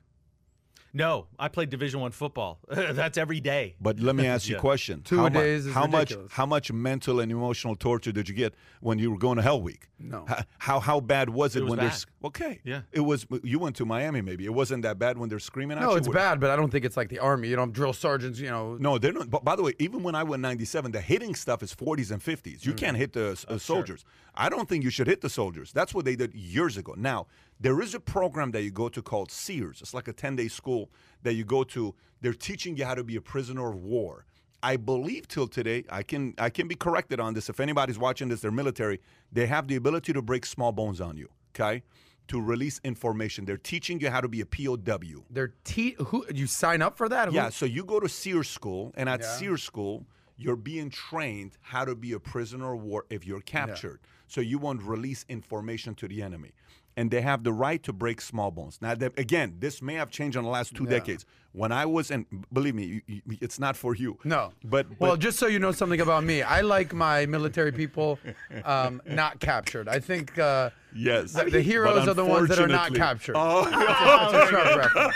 No, 0.93 1.27
I 1.39 1.47
played 1.47 1.69
Division 1.69 2.01
One 2.01 2.11
football. 2.11 2.59
That's 2.69 3.17
every 3.17 3.39
day. 3.39 3.75
But 3.79 3.99
let 4.01 4.15
me 4.15 4.27
ask 4.27 4.49
you 4.49 4.57
a 4.57 4.59
question: 4.69 5.01
Two 5.03 5.17
how 5.19 5.25
a 5.27 5.29
mu- 5.29 5.39
days 5.39 5.65
is 5.65 5.73
how 5.73 5.85
ridiculous. 5.85 6.23
much 6.25 6.31
how 6.33 6.45
much 6.45 6.71
mental 6.71 7.19
and 7.21 7.31
emotional 7.31 7.75
torture 7.75 8.11
did 8.11 8.27
you 8.27 8.35
get 8.35 8.53
when 8.81 8.99
you 8.99 9.09
were 9.11 9.17
going 9.17 9.37
to 9.37 9.41
Hell 9.41 9.61
Week? 9.61 9.87
No. 9.99 10.25
H- 10.29 10.45
How 10.57 10.79
how 10.79 10.99
bad 10.99 11.29
was 11.29 11.55
it, 11.55 11.59
It 11.59 11.63
was 11.63 11.69
when 11.69 11.79
bad. 11.79 11.91
there's 11.91 12.05
okay? 12.25 12.59
Yeah. 12.65 12.81
It 12.91 13.01
was. 13.01 13.25
You 13.43 13.59
went 13.59 13.75
to 13.77 13.85
Miami, 13.85 14.21
maybe 14.21 14.45
it 14.45 14.53
wasn't 14.53 14.83
that 14.83 14.99
bad 14.99 15.17
when 15.17 15.29
they're 15.29 15.39
screaming 15.39 15.77
at 15.77 15.81
you. 15.81 15.87
No, 15.87 15.95
it's 15.95 16.07
Were- 16.07 16.13
bad, 16.13 16.39
but 16.41 16.49
I 16.49 16.55
don't 16.57 16.69
think 16.71 16.83
it's 16.83 16.97
like 16.97 17.07
the 17.09 17.19
army. 17.19 17.47
You 17.47 17.55
know, 17.55 17.67
drill 17.67 17.93
sergeants. 17.93 18.39
You 18.39 18.49
know, 18.49 18.75
No, 18.77 18.97
they're 18.97 19.13
not. 19.13 19.29
But 19.29 19.45
by 19.45 19.55
the 19.55 19.63
way, 19.63 19.73
even 19.79 20.03
when 20.03 20.15
I 20.15 20.23
went 20.23 20.41
97, 20.41 20.91
the 20.91 20.99
hitting 21.01 21.35
stuff 21.35 21.63
is 21.63 21.73
40s 21.73 22.11
and 22.11 22.21
50s. 22.21 22.65
You 22.65 22.73
can't 22.73 22.97
hit 22.97 23.13
the 23.13 23.41
uh, 23.47 23.57
soldiers. 23.57 24.03
I 24.35 24.49
don't 24.49 24.67
think 24.67 24.83
you 24.83 24.89
should 24.89 25.07
hit 25.07 25.21
the 25.21 25.29
soldiers. 25.29 25.71
That's 25.71 25.93
what 25.93 26.03
they 26.05 26.15
did 26.15 26.33
years 26.33 26.77
ago. 26.77 26.95
Now, 26.97 27.27
there 27.61 27.79
is 27.81 27.93
a 27.93 27.99
program 27.99 28.51
that 28.51 28.63
you 28.63 28.71
go 28.71 28.89
to 28.89 29.01
called 29.01 29.31
SERE. 29.31 29.71
It's 29.79 29.93
like 29.93 30.07
a 30.07 30.13
10 30.13 30.35
day 30.35 30.47
school 30.47 30.89
that 31.23 31.33
you 31.33 31.43
go 31.45 31.63
to. 31.65 31.93
They're 32.21 32.33
teaching 32.33 32.75
you 32.75 32.85
how 32.85 32.95
to 32.95 33.03
be 33.03 33.15
a 33.15 33.21
prisoner 33.21 33.69
of 33.69 33.83
war. 33.83 34.25
I 34.63 34.77
believe 34.77 35.27
till 35.27 35.47
today, 35.47 35.85
I 35.89 36.03
can 36.03 36.33
I 36.37 36.49
can 36.49 36.67
be 36.67 36.75
corrected 36.75 37.19
on 37.19 37.33
this. 37.33 37.49
If 37.49 37.59
anybody's 37.59 37.97
watching 37.97 38.27
this, 38.29 38.41
they're 38.41 38.51
military. 38.51 38.99
They 39.31 39.47
have 39.47 39.67
the 39.67 39.75
ability 39.75 40.13
to 40.13 40.21
break 40.21 40.45
small 40.45 40.71
bones 40.71 41.01
on 41.01 41.17
you. 41.17 41.29
Okay, 41.55 41.81
to 42.27 42.39
release 42.39 42.79
information. 42.83 43.45
They're 43.45 43.57
teaching 43.57 43.99
you 43.99 44.09
how 44.11 44.21
to 44.21 44.27
be 44.27 44.41
a 44.41 44.45
POW. 44.45 45.23
they're 45.31 45.53
te- 45.63 45.95
who 46.07 46.25
you 46.33 46.45
sign 46.47 46.81
up 46.83 46.95
for 46.95 47.09
that? 47.09 47.29
Who- 47.29 47.35
Yeah, 47.35 47.49
so 47.49 47.65
you 47.65 47.83
go 47.83 47.99
to 47.99 48.07
SERE 48.07 48.43
School, 48.43 48.93
and 48.95 49.09
at 49.09 49.21
Yeah. 49.21 49.35
SERE 49.37 49.57
School, 49.57 50.05
you're 50.37 50.55
being 50.55 50.89
trained 50.91 51.57
how 51.61 51.83
to 51.85 51.95
be 51.95 52.13
a 52.13 52.19
prisoner 52.19 52.73
of 52.75 52.81
war 52.83 53.05
if 53.09 53.25
you're 53.25 53.41
captured. 53.41 53.99
So 54.27 54.41
you 54.41 54.59
won't 54.59 54.81
release 54.83 55.25
information 55.27 55.93
to 55.95 56.07
the 56.07 56.21
enemy. 56.21 56.51
And 56.97 57.09
they 57.09 57.21
have 57.21 57.43
the 57.43 57.53
right 57.53 57.81
to 57.83 57.93
break 57.93 58.21
small 58.21 58.51
bones. 58.51 58.79
Now, 58.81 58.91
again, 58.91 59.55
this 59.59 59.81
may 59.81 59.93
have 59.95 60.09
changed 60.09 60.37
in 60.37 60.43
the 60.43 60.49
last 60.49 60.75
two 60.75 60.85
decades. 60.85 61.25
When 61.53 61.73
I 61.73 61.85
was, 61.85 62.11
and 62.11 62.25
believe 62.53 62.75
me, 62.75 62.85
you, 62.85 63.01
you, 63.07 63.37
it's 63.41 63.59
not 63.59 63.75
for 63.75 63.93
you. 63.93 64.17
No, 64.23 64.53
But, 64.63 64.87
well, 64.99 65.17
just 65.17 65.37
so 65.37 65.47
you 65.47 65.59
know 65.59 65.73
something 65.73 65.99
about 65.99 66.23
me, 66.23 66.41
I 66.41 66.61
like 66.61 66.93
my 66.93 67.25
military 67.25 67.73
people 67.73 68.19
um, 68.63 69.01
not 69.05 69.41
captured. 69.41 69.89
I 69.89 69.99
think 69.99 70.39
uh, 70.39 70.69
yes, 70.95 71.33
the, 71.33 71.43
the 71.45 71.61
heroes 71.61 72.07
are 72.07 72.13
the 72.13 72.23
ones 72.23 72.47
that 72.47 72.59
are 72.59 72.69
not 72.69 72.95
captured. 72.95 73.35
Oh, 73.37 73.65
That's 73.69 74.33
a 74.33 74.47
sharp 74.49 74.77
reference. 74.95 75.15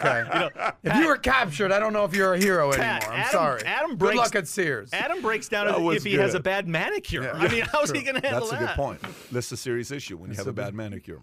Okay. 0.00 0.48
if 0.84 0.96
you 0.96 1.06
were 1.06 1.18
captured, 1.18 1.70
I 1.70 1.78
don't 1.78 1.92
know 1.92 2.04
if 2.06 2.14
you're 2.14 2.32
a 2.32 2.38
hero 2.38 2.72
Pat, 2.72 3.02
anymore. 3.02 3.14
I'm 3.14 3.20
Adam- 3.20 3.32
sorry. 3.32 3.62
Adam 3.66 3.96
Good 3.96 4.14
luck 4.14 4.34
at 4.34 4.48
SERE. 4.48 4.86
Adam 4.94 5.20
breaks 5.20 5.48
down 5.50 5.66
That 5.66 5.76
if- 5.76 5.82
was 5.82 5.96
if 5.98 6.04
he 6.04 6.14
has 6.14 6.34
a 6.34 6.40
bad 6.40 6.66
manicure. 6.66 7.24
Yeah. 7.24 7.32
I 7.34 7.48
mean, 7.48 7.64
how's 7.70 7.90
he 7.90 8.02
going 8.02 8.20
to 8.20 8.26
handle 8.26 8.48
that? 8.48 8.58
that's 8.58 8.62
a 8.62 8.66
that? 8.66 8.76
good 8.76 8.82
point. 8.82 9.00
That's 9.30 9.52
a 9.52 9.56
serious 9.58 9.90
issue 9.90 10.16
when 10.16 10.30
you 10.30 10.36
have 10.36 10.46
a 10.46 10.52
bad 10.52 10.74
manicure. 10.74 11.20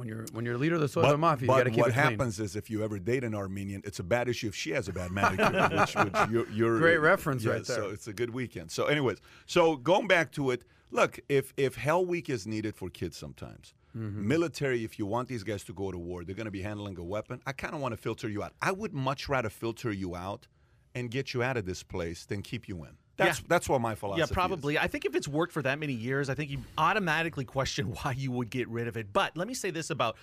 When 0.00 0.08
you're 0.08 0.24
when 0.32 0.46
you're 0.46 0.56
leader 0.56 0.76
of 0.76 0.80
the 0.80 0.88
Soy 0.88 1.02
But, 1.02 1.18
Mafia, 1.18 1.42
you 1.42 1.46
but 1.48 1.58
got 1.58 1.64
to 1.64 1.70
keep 1.70 1.80
what 1.80 1.90
it 1.90 1.92
clean. 1.92 2.04
happens 2.04 2.40
is 2.40 2.56
if 2.56 2.70
you 2.70 2.82
ever 2.82 2.98
date 2.98 3.22
an 3.22 3.34
Armenian, 3.34 3.82
it's 3.84 3.98
a 3.98 4.02
bad 4.02 4.30
issue 4.30 4.48
if 4.48 4.54
she 4.54 4.70
has 4.70 4.88
a 4.88 4.94
bad 4.94 5.10
manicure. 5.10 5.68
which, 5.78 5.94
which 5.94 6.30
you're, 6.30 6.48
you're, 6.50 6.78
Great 6.78 6.96
reference 7.02 7.44
yeah, 7.44 7.52
right 7.52 7.64
there. 7.66 7.76
So 7.76 7.90
it's 7.90 8.08
a 8.08 8.14
good 8.14 8.30
weekend. 8.30 8.70
So, 8.70 8.86
anyways, 8.86 9.18
so 9.44 9.76
going 9.76 10.06
back 10.06 10.32
to 10.32 10.52
it, 10.52 10.64
look, 10.90 11.20
if 11.28 11.52
if 11.58 11.74
Hell 11.74 12.06
Week 12.06 12.30
is 12.30 12.46
needed 12.46 12.74
for 12.74 12.88
kids 12.88 13.16
sometimes, 13.18 13.74
Mm-hmm. 13.94 14.28
military, 14.28 14.84
if 14.84 15.00
you 15.00 15.04
want 15.06 15.28
these 15.28 15.42
guys 15.42 15.64
to 15.64 15.72
go 15.72 15.90
to 15.90 15.98
war, 15.98 16.22
they're 16.24 16.36
going 16.36 16.44
to 16.44 16.50
be 16.52 16.62
handling 16.62 16.96
a 16.96 17.02
weapon. 17.02 17.42
I 17.44 17.50
kind 17.52 17.74
of 17.74 17.80
want 17.80 17.92
to 17.92 17.96
filter 17.96 18.28
you 18.28 18.40
out. 18.40 18.52
I 18.62 18.70
would 18.70 18.94
much 18.94 19.28
rather 19.28 19.50
filter 19.50 19.90
you 19.90 20.14
out 20.14 20.46
and 20.94 21.10
get 21.10 21.34
you 21.34 21.42
out 21.42 21.56
of 21.56 21.66
this 21.66 21.82
place 21.82 22.24
than 22.24 22.40
keep 22.40 22.68
you 22.68 22.84
in. 22.84 22.92
That's 23.20 23.38
Yeah. 23.40 23.44
that's 23.48 23.68
what 23.68 23.80
my 23.80 23.94
philosophy 23.94 24.22
is. 24.22 24.28
Yeah, 24.28 24.30
is. 24.30 24.34
probably. 24.34 24.78
I 24.78 24.86
think 24.86 25.04
if 25.04 25.14
it's 25.14 25.28
worked 25.28 25.52
for 25.52 25.62
that 25.62 25.78
many 25.78 25.92
years, 25.92 26.28
I 26.28 26.34
think 26.34 26.50
you 26.50 26.58
automatically 26.78 27.44
question 27.44 27.86
why 28.02 28.14
you 28.16 28.30
would 28.32 28.50
get 28.50 28.68
rid 28.68 28.88
of 28.88 28.96
it. 28.96 29.12
But 29.12 29.36
let 29.36 29.46
me 29.48 29.54
say 29.54 29.70
this 29.70 29.90
about 29.90 30.16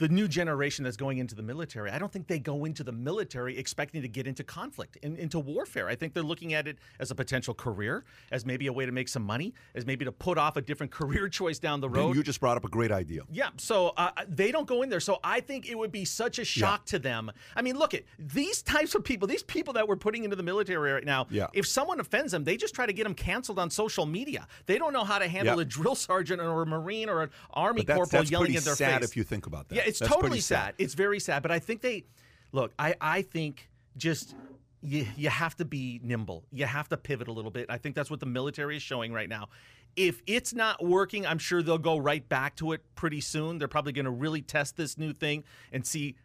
the 0.00 0.08
new 0.08 0.26
generation 0.26 0.82
that's 0.82 0.96
going 0.96 1.18
into 1.18 1.34
the 1.34 1.42
military. 1.42 1.90
I 1.90 1.98
don't 1.98 2.10
think 2.10 2.26
they 2.26 2.38
go 2.38 2.64
into 2.64 2.82
the 2.82 2.90
military 2.90 3.56
expecting 3.58 4.00
to 4.00 4.08
get 4.08 4.26
into 4.26 4.42
conflict 4.42 4.96
and 5.02 5.18
into 5.18 5.38
warfare. 5.38 5.88
I 5.88 5.94
think 5.94 6.14
they're 6.14 6.22
looking 6.22 6.54
at 6.54 6.66
it 6.66 6.78
as 6.98 7.10
a 7.10 7.14
potential 7.14 7.52
career, 7.52 8.04
as 8.32 8.46
maybe 8.46 8.66
a 8.66 8.72
way 8.72 8.86
to 8.86 8.92
make 8.92 9.08
some 9.08 9.22
money, 9.22 9.52
as 9.74 9.84
maybe 9.84 10.06
to 10.06 10.12
put 10.12 10.38
off 10.38 10.56
a 10.56 10.62
different 10.62 10.90
career 11.00 11.28
choice 11.28 11.58
down 11.58 11.80
the 11.82 11.86
And 11.88 11.96
road. 11.96 12.16
you 12.16 12.22
just 12.22 12.40
brought 12.40 12.56
up 12.56 12.64
a 12.64 12.68
great 12.68 12.90
idea. 12.90 13.22
Yeah, 13.30 13.50
so 13.58 13.88
uh, 13.98 14.10
they 14.26 14.50
don't 14.50 14.66
go 14.66 14.80
in 14.82 14.88
there. 14.88 15.00
So 15.00 15.18
I 15.22 15.40
think 15.40 15.68
it 15.68 15.76
would 15.76 15.92
be 15.92 16.06
such 16.06 16.38
a 16.38 16.44
shock 16.46 16.86
to 16.86 16.98
them. 16.98 17.30
I 17.54 17.60
mean, 17.60 17.76
look 17.76 17.92
at 17.92 18.04
these 18.18 18.62
types 18.62 18.94
of 18.94 19.04
people, 19.04 19.28
these 19.28 19.42
people 19.42 19.74
that 19.74 19.86
we're 19.86 19.96
putting 19.96 20.24
into 20.24 20.34
the 20.36 20.42
military 20.42 20.92
right 20.92 21.04
now. 21.04 21.26
Yeah. 21.28 21.48
If 21.52 21.66
someone 21.66 22.00
offends 22.00 22.32
them, 22.32 22.44
they 22.44 22.56
just 22.56 22.74
try 22.74 22.86
to 22.86 22.92
get 22.94 23.04
them 23.04 23.14
canceled 23.14 23.58
on 23.58 23.68
social 23.68 24.06
media. 24.06 24.48
They 24.64 24.78
don't 24.78 24.94
know 24.94 25.04
how 25.04 25.18
to 25.18 25.28
handle 25.28 25.56
Yeah. 25.56 25.62
a 25.62 25.64
drill 25.66 25.94
sergeant 26.08 26.40
or 26.40 26.62
a 26.62 26.66
marine 26.66 27.10
or 27.10 27.22
an 27.24 27.30
army 27.52 27.82
that's, 27.82 27.98
corporal 27.98 28.22
that's 28.22 28.30
yelling 28.30 28.46
pretty 28.46 28.56
in 28.56 28.64
their 28.64 28.76
sad 28.76 29.02
face. 29.02 29.10
if 29.10 29.16
you 29.18 29.24
think 29.24 29.46
about 29.46 29.68
that. 29.68 29.74
yeah, 29.76 29.82
it's 29.90 29.98
That's 29.98 30.10
totally 30.10 30.30
pretty 30.30 30.40
sad. 30.42 30.74
It's 30.78 30.94
very 30.94 31.20
sad. 31.20 31.42
But 31.42 31.50
I 31.50 31.58
think 31.58 31.82
they 31.82 32.04
look. 32.52 32.72
I 32.78 32.94
I 33.00 33.22
think 33.22 33.68
just. 33.96 34.34
You, 34.82 35.06
you 35.14 35.28
have 35.28 35.54
to 35.56 35.66
be 35.66 36.00
nimble. 36.02 36.46
You 36.50 36.64
have 36.64 36.88
to 36.88 36.96
pivot 36.96 37.28
a 37.28 37.32
little 37.32 37.50
bit. 37.50 37.66
I 37.68 37.76
think 37.76 37.94
that's 37.94 38.10
what 38.10 38.18
the 38.18 38.24
military 38.24 38.76
is 38.76 38.82
showing 38.82 39.12
right 39.12 39.28
now. 39.28 39.50
If 39.94 40.22
it's 40.26 40.54
not 40.54 40.82
working, 40.82 41.26
I'm 41.26 41.36
sure 41.36 41.62
they'll 41.62 41.76
go 41.76 41.98
right 41.98 42.26
back 42.26 42.56
to 42.56 42.72
it 42.72 42.80
pretty 42.94 43.20
soon. 43.20 43.58
They're 43.58 43.68
probably 43.68 43.92
going 43.92 44.06
to 44.06 44.10
really 44.10 44.40
test 44.40 44.78
this 44.78 44.96
new 44.96 45.12
thing 45.12 45.44
and 45.70 45.86
see, 45.86 46.16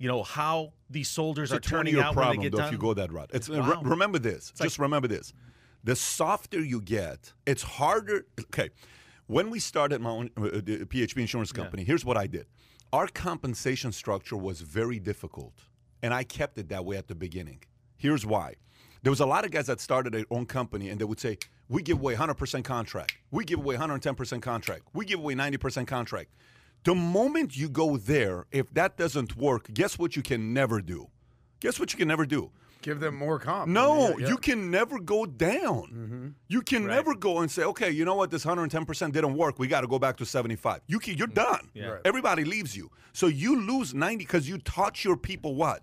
you 0.00 0.08
know, 0.08 0.24
how 0.24 0.72
these 0.90 1.08
soldiers 1.10 1.52
It's 1.52 1.64
are 1.64 1.70
turning 1.70 1.94
20-year 1.94 2.04
out 2.06 2.14
problem 2.14 2.38
when 2.38 2.38
they 2.38 2.42
get 2.46 2.52
though, 2.52 2.58
done. 2.58 2.66
if 2.66 2.72
you 2.72 2.78
go 2.78 2.92
that 2.92 3.12
route. 3.12 3.30
It's, 3.32 3.48
uh, 3.48 3.62
re- 3.62 3.88
remember 3.88 4.18
this. 4.18 4.52
Just 4.60 4.80
remember 4.80 5.06
this. 5.06 5.32
The 5.84 5.94
softer 5.94 6.58
you 6.60 6.80
get, 6.80 7.32
it's 7.46 7.62
harder. 7.62 8.26
Okay, 8.40 8.70
When 9.28 9.48
we 9.50 9.60
started 9.60 10.00
my 10.00 10.10
own 10.10 10.30
uh, 10.36 10.42
the 10.54 10.86
PHP 10.86 11.18
insurance 11.18 11.52
company, 11.52 11.84
here's 11.84 12.04
what 12.04 12.16
I 12.16 12.26
did. 12.26 12.46
Our 12.92 13.06
compensation 13.06 13.90
structure 13.90 14.36
was 14.36 14.60
very 14.60 14.98
difficult, 14.98 15.54
and 16.02 16.12
I 16.12 16.24
kept 16.24 16.58
it 16.58 16.68
that 16.68 16.84
way 16.84 16.98
at 16.98 17.08
the 17.08 17.14
beginning. 17.14 17.62
Here's 17.96 18.26
why. 18.26 18.56
There 19.02 19.10
was 19.10 19.20
a 19.20 19.24
lot 19.24 19.46
of 19.46 19.50
guys 19.50 19.66
that 19.68 19.80
started 19.80 20.12
their 20.12 20.26
own 20.30 20.44
company, 20.44 20.90
and 20.90 21.00
they 21.00 21.06
would 21.06 21.18
say, 21.18 21.38
"We 21.70 21.80
give 21.80 22.00
away 22.00 22.14
100% 22.14 22.66
contract. 22.66 23.16
We 23.30 23.46
give 23.46 23.60
away 23.60 23.76
110% 23.76 24.42
contract. 24.42 24.82
We 24.92 25.06
give 25.06 25.20
away 25.20 25.34
90% 25.34 25.88
contract." 25.88 26.32
The 26.84 26.94
moment 26.94 27.56
you 27.56 27.70
go 27.70 27.96
there, 27.96 28.46
if 28.50 28.68
that 28.74 28.98
doesn't 28.98 29.36
work, 29.38 29.72
guess 29.72 29.98
what 29.98 30.14
you 30.14 30.22
can 30.22 30.52
never 30.52 30.82
do? 30.82 31.08
Guess 31.60 31.80
what 31.80 31.94
you 31.94 31.98
can 31.98 32.08
never 32.08 32.26
do? 32.26 32.50
Give 32.82 33.00
them 33.00 33.14
more 33.14 33.38
comp. 33.38 33.68
No, 33.68 34.10
Yeah, 34.10 34.14
yeah. 34.18 34.28
you 34.28 34.36
can 34.36 34.70
never 34.70 34.98
go 34.98 35.24
down. 35.24 35.82
Mm-hmm. 35.82 36.28
You 36.48 36.62
can 36.62 36.86
never 36.86 37.14
go 37.14 37.38
and 37.38 37.50
say, 37.50 37.62
okay, 37.62 37.90
you 37.90 38.04
know 38.04 38.14
what, 38.14 38.30
this 38.30 38.44
110% 38.44 39.12
didn't 39.12 39.34
work. 39.34 39.58
We 39.58 39.68
got 39.68 39.82
to 39.82 39.86
go 39.86 39.98
back 39.98 40.16
to 40.18 40.26
75. 40.26 40.80
You 40.88 40.98
can, 40.98 41.16
you're 41.16 41.28
mm-hmm. 41.28 41.34
done. 41.34 41.70
Yeah. 41.74 41.86
Right. 41.86 42.00
Everybody 42.04 42.44
leaves 42.44 42.76
you. 42.76 42.90
So 43.12 43.28
you 43.28 43.60
lose 43.60 43.94
90 43.94 44.18
because 44.18 44.48
you 44.48 44.58
taught 44.58 45.04
your 45.04 45.16
people 45.16 45.54
what? 45.54 45.82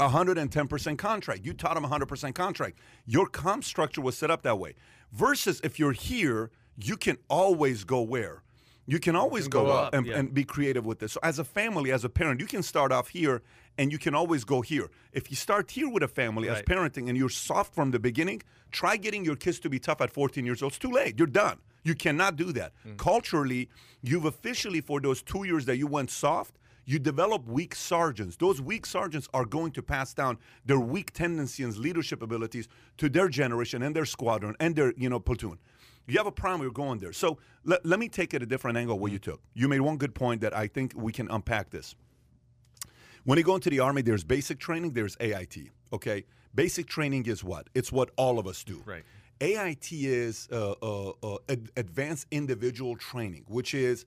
110% 0.00 0.98
contract. 0.98 1.44
You 1.44 1.52
taught 1.52 1.74
them 1.74 1.84
100% 1.84 2.34
contract. 2.34 2.78
Your 3.06 3.26
comp 3.26 3.64
structure 3.64 4.00
was 4.00 4.16
set 4.16 4.30
up 4.30 4.42
that 4.42 4.58
way. 4.58 4.74
Versus 5.12 5.60
if 5.64 5.78
you're 5.78 5.92
here, 5.92 6.50
you 6.76 6.96
can 6.96 7.18
always 7.28 7.84
go 7.84 8.00
where? 8.00 8.42
You 8.86 8.98
can 8.98 9.16
always 9.16 9.48
go, 9.48 9.66
go 9.66 9.72
up, 9.72 9.88
up, 9.88 9.94
and, 9.94 10.06
yeah. 10.06 10.18
and 10.18 10.32
be 10.32 10.44
creative 10.44 10.86
with 10.86 10.98
this. 10.98 11.12
So 11.12 11.20
as 11.22 11.38
a 11.38 11.44
family, 11.44 11.92
as 11.92 12.04
a 12.04 12.08
parent, 12.08 12.40
you 12.40 12.46
can 12.46 12.62
start 12.62 12.90
off 12.90 13.08
here 13.08 13.42
and 13.78 13.92
you 13.92 13.98
can 13.98 14.14
always 14.14 14.44
go 14.44 14.60
here. 14.60 14.90
If 15.12 15.30
you 15.30 15.36
start 15.36 15.70
here 15.70 15.88
with 15.88 16.02
a 16.02 16.08
family 16.08 16.48
as 16.48 16.62
parenting 16.62 17.08
and 17.08 17.16
you're 17.16 17.28
soft 17.28 17.74
from 17.74 17.92
the 17.92 18.00
beginning, 18.00 18.42
try 18.72 18.96
getting 18.96 19.24
your 19.24 19.36
kids 19.36 19.60
to 19.60 19.70
be 19.70 19.78
tough 19.78 20.00
at 20.00 20.10
14 20.10 20.44
years 20.44 20.62
old. 20.62 20.72
It's 20.72 20.78
too 20.78 20.90
late. 20.90 21.14
You're 21.16 21.28
done. 21.28 21.58
You 21.84 21.94
cannot 21.94 22.36
do 22.36 22.52
that. 22.52 22.72
Mm. 22.86 22.98
Culturally, 22.98 23.68
you've 24.02 24.24
officially, 24.24 24.80
for 24.80 25.00
those 25.00 25.22
two 25.22 25.44
years 25.44 25.64
that 25.66 25.76
you 25.76 25.86
went 25.86 26.10
soft, 26.10 26.58
you 26.84 26.98
develop 26.98 27.46
weak 27.46 27.74
sergeants. 27.74 28.36
Those 28.36 28.60
weak 28.60 28.84
sergeants 28.84 29.28
are 29.32 29.44
going 29.44 29.72
to 29.72 29.82
pass 29.82 30.12
down 30.12 30.38
their 30.64 30.80
weak 30.80 31.12
tendencies 31.12 31.64
and 31.64 31.76
leadership 31.76 32.22
abilities 32.22 32.66
to 32.96 33.08
their 33.08 33.28
generation 33.28 33.82
and 33.82 33.94
their 33.94 34.06
squadron 34.06 34.56
and 34.58 34.74
their 34.74 34.92
you 34.96 35.08
know 35.08 35.20
platoon. 35.20 35.58
You 36.06 36.16
have 36.16 36.26
a 36.26 36.32
problem, 36.32 36.62
you're 36.62 36.70
going 36.72 36.98
there. 36.98 37.12
So 37.12 37.38
let, 37.64 37.84
let 37.84 38.00
me 38.00 38.08
take 38.08 38.32
it 38.32 38.42
a 38.42 38.46
different 38.46 38.78
angle 38.78 38.98
what 38.98 39.10
mm. 39.10 39.12
you 39.12 39.18
took. 39.18 39.40
You 39.54 39.68
made 39.68 39.80
one 39.80 39.98
good 39.98 40.14
point 40.14 40.40
that 40.40 40.56
I 40.56 40.66
think 40.66 40.94
we 40.96 41.12
can 41.12 41.30
unpack 41.30 41.70
this. 41.70 41.94
When 43.28 43.36
you 43.36 43.44
go 43.44 43.56
into 43.56 43.68
the 43.68 43.80
Army, 43.80 44.00
there's 44.00 44.24
basic 44.24 44.58
training, 44.58 44.92
there's 44.92 45.14
AIT. 45.20 45.54
Okay? 45.92 46.24
Basic 46.54 46.86
training 46.86 47.26
is 47.26 47.44
what? 47.44 47.68
It's 47.74 47.92
what 47.92 48.08
all 48.16 48.38
of 48.38 48.46
us 48.46 48.64
do. 48.64 48.82
Right. 48.86 49.04
AIT 49.42 49.88
is 49.92 50.48
uh, 50.50 50.70
uh, 50.82 51.12
uh, 51.22 51.36
ad- 51.50 51.70
advanced 51.76 52.26
individual 52.30 52.96
training, 52.96 53.44
which 53.46 53.74
is 53.74 54.06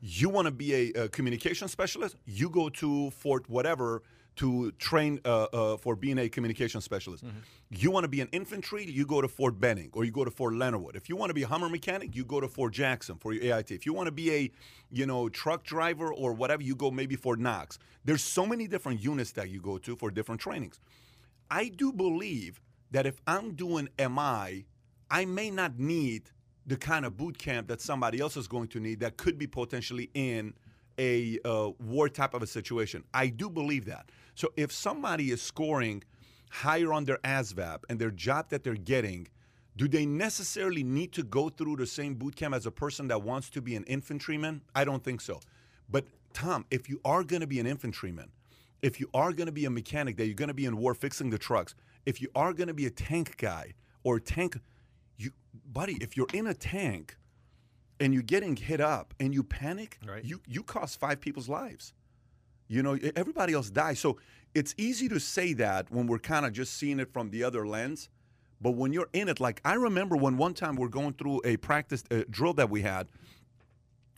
you 0.00 0.30
want 0.30 0.46
to 0.46 0.50
be 0.50 0.72
a, 0.94 1.02
a 1.02 1.08
communication 1.10 1.68
specialist, 1.68 2.16
you 2.24 2.48
go 2.48 2.70
to 2.70 3.10
Fort 3.10 3.46
whatever 3.50 4.04
to 4.36 4.72
train 4.72 5.20
uh, 5.24 5.44
uh, 5.44 5.76
for 5.76 5.94
being 5.94 6.18
a 6.18 6.28
communication 6.28 6.80
specialist. 6.80 7.24
You 7.70 7.90
want 7.90 8.04
to 8.04 8.08
be 8.08 8.20
an 8.20 8.28
infantry, 8.32 8.84
you 8.84 9.06
go 9.06 9.20
to 9.20 9.28
Fort 9.28 9.60
Benning 9.60 9.90
or 9.92 10.04
you 10.04 10.10
go 10.10 10.24
to 10.24 10.30
Fort 10.30 10.54
Leonard 10.54 10.82
Wood. 10.82 10.96
If 10.96 11.08
you 11.08 11.16
want 11.16 11.30
to 11.30 11.34
be 11.34 11.42
a 11.42 11.46
Hummer 11.46 11.68
mechanic, 11.68 12.14
you 12.16 12.24
go 12.24 12.40
to 12.40 12.48
Fort 12.48 12.72
Jackson 12.72 13.16
for 13.16 13.32
your 13.32 13.56
AIT. 13.56 13.70
If 13.70 13.86
you 13.86 13.92
want 13.92 14.06
to 14.06 14.12
be 14.12 14.32
a, 14.32 14.50
you 14.90 15.06
know, 15.06 15.28
truck 15.28 15.64
driver 15.64 16.12
or 16.12 16.32
whatever, 16.32 16.62
you 16.62 16.74
go 16.74 16.90
maybe 16.90 17.16
Fort 17.16 17.38
Knox. 17.38 17.78
There's 18.04 18.22
so 18.22 18.46
many 18.46 18.66
different 18.66 19.02
units 19.02 19.32
that 19.32 19.50
you 19.50 19.60
go 19.60 19.78
to 19.78 19.96
for 19.96 20.10
different 20.10 20.40
trainings. 20.40 20.80
I 21.50 21.68
do 21.68 21.92
believe 21.92 22.60
that 22.90 23.06
if 23.06 23.20
I'm 23.26 23.54
doing 23.54 23.88
MI, 23.98 24.64
I 25.10 25.24
may 25.26 25.50
not 25.50 25.78
need 25.78 26.30
the 26.66 26.76
kind 26.76 27.04
of 27.04 27.16
boot 27.16 27.38
camp 27.38 27.68
that 27.68 27.80
somebody 27.80 28.20
else 28.20 28.36
is 28.36 28.46
going 28.46 28.68
to 28.68 28.80
need 28.80 29.00
that 29.00 29.16
could 29.16 29.36
be 29.36 29.46
potentially 29.46 30.10
in 30.14 30.54
a 30.98 31.38
uh, 31.44 31.70
war 31.80 32.08
type 32.08 32.34
of 32.34 32.42
a 32.42 32.46
situation. 32.46 33.04
I 33.12 33.28
do 33.28 33.48
believe 33.48 33.84
that. 33.86 34.10
So 34.34 34.52
if 34.56 34.72
somebody 34.72 35.30
is 35.30 35.42
scoring 35.42 36.02
higher 36.50 36.92
on 36.92 37.04
their 37.04 37.18
ASVAB 37.18 37.80
and 37.88 37.98
their 37.98 38.10
job 38.10 38.50
that 38.50 38.64
they're 38.64 38.74
getting, 38.74 39.28
do 39.76 39.88
they 39.88 40.04
necessarily 40.04 40.82
need 40.82 41.12
to 41.12 41.22
go 41.22 41.48
through 41.48 41.76
the 41.76 41.86
same 41.86 42.14
boot 42.14 42.36
camp 42.36 42.54
as 42.54 42.66
a 42.66 42.70
person 42.70 43.08
that 43.08 43.22
wants 43.22 43.48
to 43.50 43.62
be 43.62 43.74
an 43.74 43.84
infantryman? 43.84 44.62
I 44.74 44.84
don't 44.84 45.02
think 45.02 45.20
so. 45.20 45.40
But 45.88 46.04
Tom, 46.32 46.66
if 46.70 46.88
you 46.88 47.00
are 47.04 47.24
going 47.24 47.40
to 47.40 47.46
be 47.46 47.60
an 47.60 47.66
infantryman, 47.66 48.30
if 48.82 49.00
you 49.00 49.08
are 49.14 49.32
going 49.32 49.46
to 49.46 49.52
be 49.52 49.64
a 49.64 49.70
mechanic, 49.70 50.16
that 50.16 50.26
you're 50.26 50.34
going 50.34 50.48
to 50.48 50.54
be 50.54 50.66
in 50.66 50.76
war 50.76 50.94
fixing 50.94 51.30
the 51.30 51.38
trucks, 51.38 51.74
if 52.04 52.20
you 52.20 52.28
are 52.34 52.52
going 52.52 52.68
to 52.68 52.74
be 52.74 52.86
a 52.86 52.90
tank 52.90 53.36
guy 53.38 53.72
or 54.02 54.18
tank, 54.18 54.58
you, 55.16 55.30
buddy, 55.72 55.96
if 56.00 56.16
you're 56.16 56.26
in 56.34 56.48
a 56.48 56.54
tank 56.54 57.16
and 58.02 58.12
you're 58.12 58.22
getting 58.22 58.56
hit 58.56 58.80
up 58.80 59.14
and 59.20 59.32
you 59.32 59.42
panic, 59.42 59.98
Right. 60.06 60.24
you 60.24 60.40
you 60.46 60.62
cost 60.62 60.98
five 61.00 61.20
people's 61.20 61.48
lives. 61.48 61.94
You 62.68 62.82
know, 62.82 62.98
everybody 63.16 63.52
else 63.54 63.70
dies. 63.70 63.98
So 64.00 64.18
it's 64.54 64.74
easy 64.76 65.08
to 65.08 65.18
say 65.20 65.52
that 65.54 65.90
when 65.90 66.06
we're 66.06 66.18
kind 66.18 66.44
of 66.46 66.52
just 66.52 66.74
seeing 66.74 67.00
it 67.00 67.12
from 67.12 67.30
the 67.30 67.44
other 67.44 67.66
lens. 67.66 68.08
But 68.60 68.72
when 68.72 68.92
you're 68.92 69.08
in 69.12 69.28
it, 69.28 69.40
like 69.40 69.60
I 69.64 69.74
remember 69.74 70.16
when 70.16 70.36
one 70.36 70.54
time 70.54 70.76
we're 70.76 70.88
going 71.00 71.14
through 71.14 71.40
a 71.44 71.56
practice 71.58 72.04
uh, 72.10 72.22
drill 72.30 72.54
that 72.54 72.70
we 72.70 72.82
had, 72.82 73.08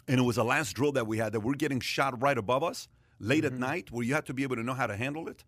and 0.07 0.21
it 0.21 0.23
was 0.23 0.37
the 0.37 0.45
last 0.45 0.73
drill 0.75 0.93
that 0.93 1.07
we 1.07 1.19
had 1.19 1.33
that 1.33 1.41
we're 1.41 1.55
getting 1.55 1.81
shot 1.81 2.21
right 2.23 2.37
above 2.37 2.63
us 2.63 2.89
late 3.19 3.45
at 3.45 3.55
night, 3.55 3.91
where 3.91 4.05
you 4.05 4.15
have 4.15 4.25
to 4.27 4.35
be 4.35 4.43
able 4.43 4.57
to 4.57 4.63
know 4.63 4.75
how 4.75 4.87
to 4.87 4.97
handle 4.97 5.29
it. 5.29 5.45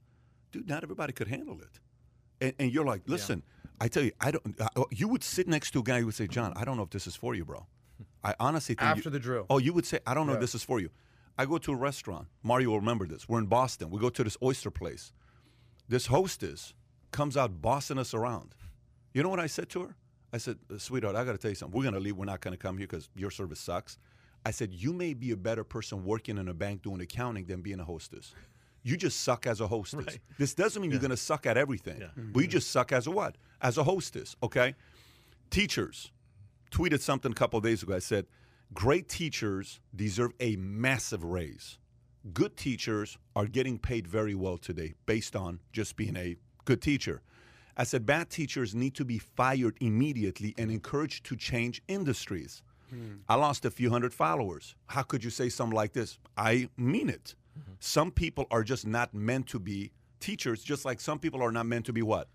Dude, 0.52 0.68
not 0.68 0.82
everybody 0.82 1.12
could 1.12 1.28
handle 1.28 1.58
it. 1.60 1.80
And, 2.40 2.54
and 2.58 2.72
you're 2.72 2.86
like, 2.86 3.02
listen, 3.06 3.42
I 3.80 3.88
tell 3.88 4.02
you, 4.02 4.12
I 4.20 4.30
don't. 4.30 4.58
Uh, 4.60 4.84
you 4.90 5.08
would 5.08 5.22
sit 5.24 5.46
next 5.46 5.72
to 5.72 5.80
a 5.80 5.82
guy 5.82 6.00
who 6.00 6.06
would 6.06 6.14
say, 6.14 6.26
John, 6.26 6.52
I 6.56 6.64
don't 6.64 6.76
know 6.78 6.82
if 6.84 6.90
this 6.90 7.06
is 7.06 7.14
for 7.16 7.34
you, 7.34 7.44
bro. 7.44 7.66
I 8.26 8.34
honestly 8.40 8.74
think 8.74 8.82
After 8.90 9.04
you- 9.04 9.10
the 9.12 9.20
drill. 9.20 9.46
Oh, 9.48 9.58
you 9.58 9.72
would 9.72 9.86
say, 9.86 10.00
I 10.06 10.12
don't 10.12 10.26
know 10.26 10.32
if 10.32 10.38
Yeah. 10.38 10.40
this 10.40 10.54
is 10.56 10.64
for 10.64 10.80
you. 10.80 10.90
I 11.38 11.46
go 11.46 11.58
to 11.58 11.72
a 11.72 11.76
restaurant. 11.76 12.26
Mario 12.42 12.70
will 12.70 12.80
remember 12.80 13.06
this. 13.06 13.28
We're 13.28 13.38
in 13.38 13.46
Boston. 13.46 13.88
We 13.90 14.00
go 14.00 14.08
to 14.10 14.24
this 14.24 14.36
oyster 14.42 14.70
place. 14.70 15.12
This 15.88 16.06
hostess 16.06 16.74
comes 17.12 17.36
out 17.36 17.62
bossing 17.62 17.98
us 17.98 18.12
around. 18.14 18.54
You 19.14 19.22
know 19.22 19.28
what 19.28 19.38
I 19.38 19.46
said 19.46 19.68
to 19.70 19.82
her? 19.82 19.96
I 20.32 20.38
said, 20.38 20.58
uh, 20.74 20.78
sweetheart, 20.78 21.14
I 21.14 21.24
got 21.24 21.32
to 21.32 21.38
tell 21.38 21.50
you 21.50 21.54
something. 21.54 21.76
We're 21.76 21.84
going 21.84 21.94
to 21.94 22.00
leave. 22.00 22.16
We're 22.16 22.24
not 22.24 22.40
going 22.40 22.52
to 22.52 22.58
come 22.58 22.78
here 22.78 22.86
because 22.88 23.08
your 23.14 23.30
service 23.30 23.60
sucks. 23.60 23.96
I 24.44 24.50
said, 24.50 24.74
you 24.74 24.92
may 24.92 25.14
be 25.14 25.30
a 25.30 25.36
better 25.36 25.62
person 25.62 26.04
working 26.04 26.36
in 26.36 26.48
a 26.48 26.54
bank 26.54 26.82
doing 26.82 27.00
accounting 27.00 27.46
than 27.46 27.60
being 27.62 27.78
a 27.80 27.84
hostess. 27.84 28.34
You 28.82 28.96
just 28.96 29.20
suck 29.22 29.46
as 29.46 29.60
a 29.60 29.68
hostess. 29.68 30.18
This 30.38 30.54
doesn't 30.54 30.80
mean 30.82 30.90
you're 30.90 31.00
going 31.00 31.10
to 31.10 31.16
suck 31.16 31.46
at 31.46 31.56
everything, 31.56 32.02
but 32.32 32.40
you 32.40 32.48
just 32.48 32.70
suck 32.70 32.92
as 32.92 33.06
a 33.06 33.10
what? 33.10 33.36
As 33.60 33.78
a 33.78 33.84
hostess, 33.84 34.36
okay? 34.42 34.74
Teachers 35.50 36.10
tweeted 36.70 37.00
something 37.00 37.32
a 37.32 37.34
couple 37.34 37.58
of 37.58 37.64
days 37.64 37.82
ago. 37.82 37.94
I 37.94 38.00
said, 38.00 38.26
great 38.74 39.08
teachers 39.08 39.80
deserve 39.94 40.32
a 40.40 40.56
massive 40.56 41.24
raise. 41.24 41.78
Good 42.32 42.56
teachers 42.56 43.18
are 43.36 43.46
getting 43.46 43.78
paid 43.78 44.06
very 44.06 44.34
well 44.34 44.58
today 44.58 44.94
based 45.06 45.36
on 45.36 45.60
just 45.72 45.96
being 45.96 46.16
a 46.16 46.36
good 46.64 46.82
teacher. 46.82 47.22
I 47.76 47.84
said, 47.84 48.06
bad 48.06 48.30
teachers 48.30 48.74
need 48.74 48.94
to 48.94 49.04
be 49.04 49.18
fired 49.18 49.76
immediately 49.80 50.54
and 50.58 50.70
encouraged 50.70 51.24
to 51.26 51.36
change 51.36 51.82
industries. 51.88 52.62
Hmm. 52.90 53.16
I 53.28 53.34
lost 53.34 53.64
a 53.64 53.70
few 53.70 53.90
hundred 53.90 54.14
followers. 54.14 54.74
How 54.86 55.02
could 55.02 55.22
you 55.22 55.30
say 55.30 55.48
something 55.48 55.76
like 55.76 55.92
this? 55.92 56.18
I 56.36 56.68
mean 56.76 57.08
it. 57.08 57.34
Mm-hmm. 57.58 57.72
Some 57.80 58.10
people 58.10 58.46
are 58.50 58.62
just 58.62 58.86
not 58.86 59.14
meant 59.14 59.46
to 59.48 59.58
be 59.58 59.92
teachers, 60.20 60.62
just 60.62 60.84
like 60.84 61.00
some 61.00 61.18
people 61.18 61.42
are 61.42 61.52
not 61.52 61.66
meant 61.66 61.86
to 61.86 61.92
be 61.92 62.02
what? 62.02 62.28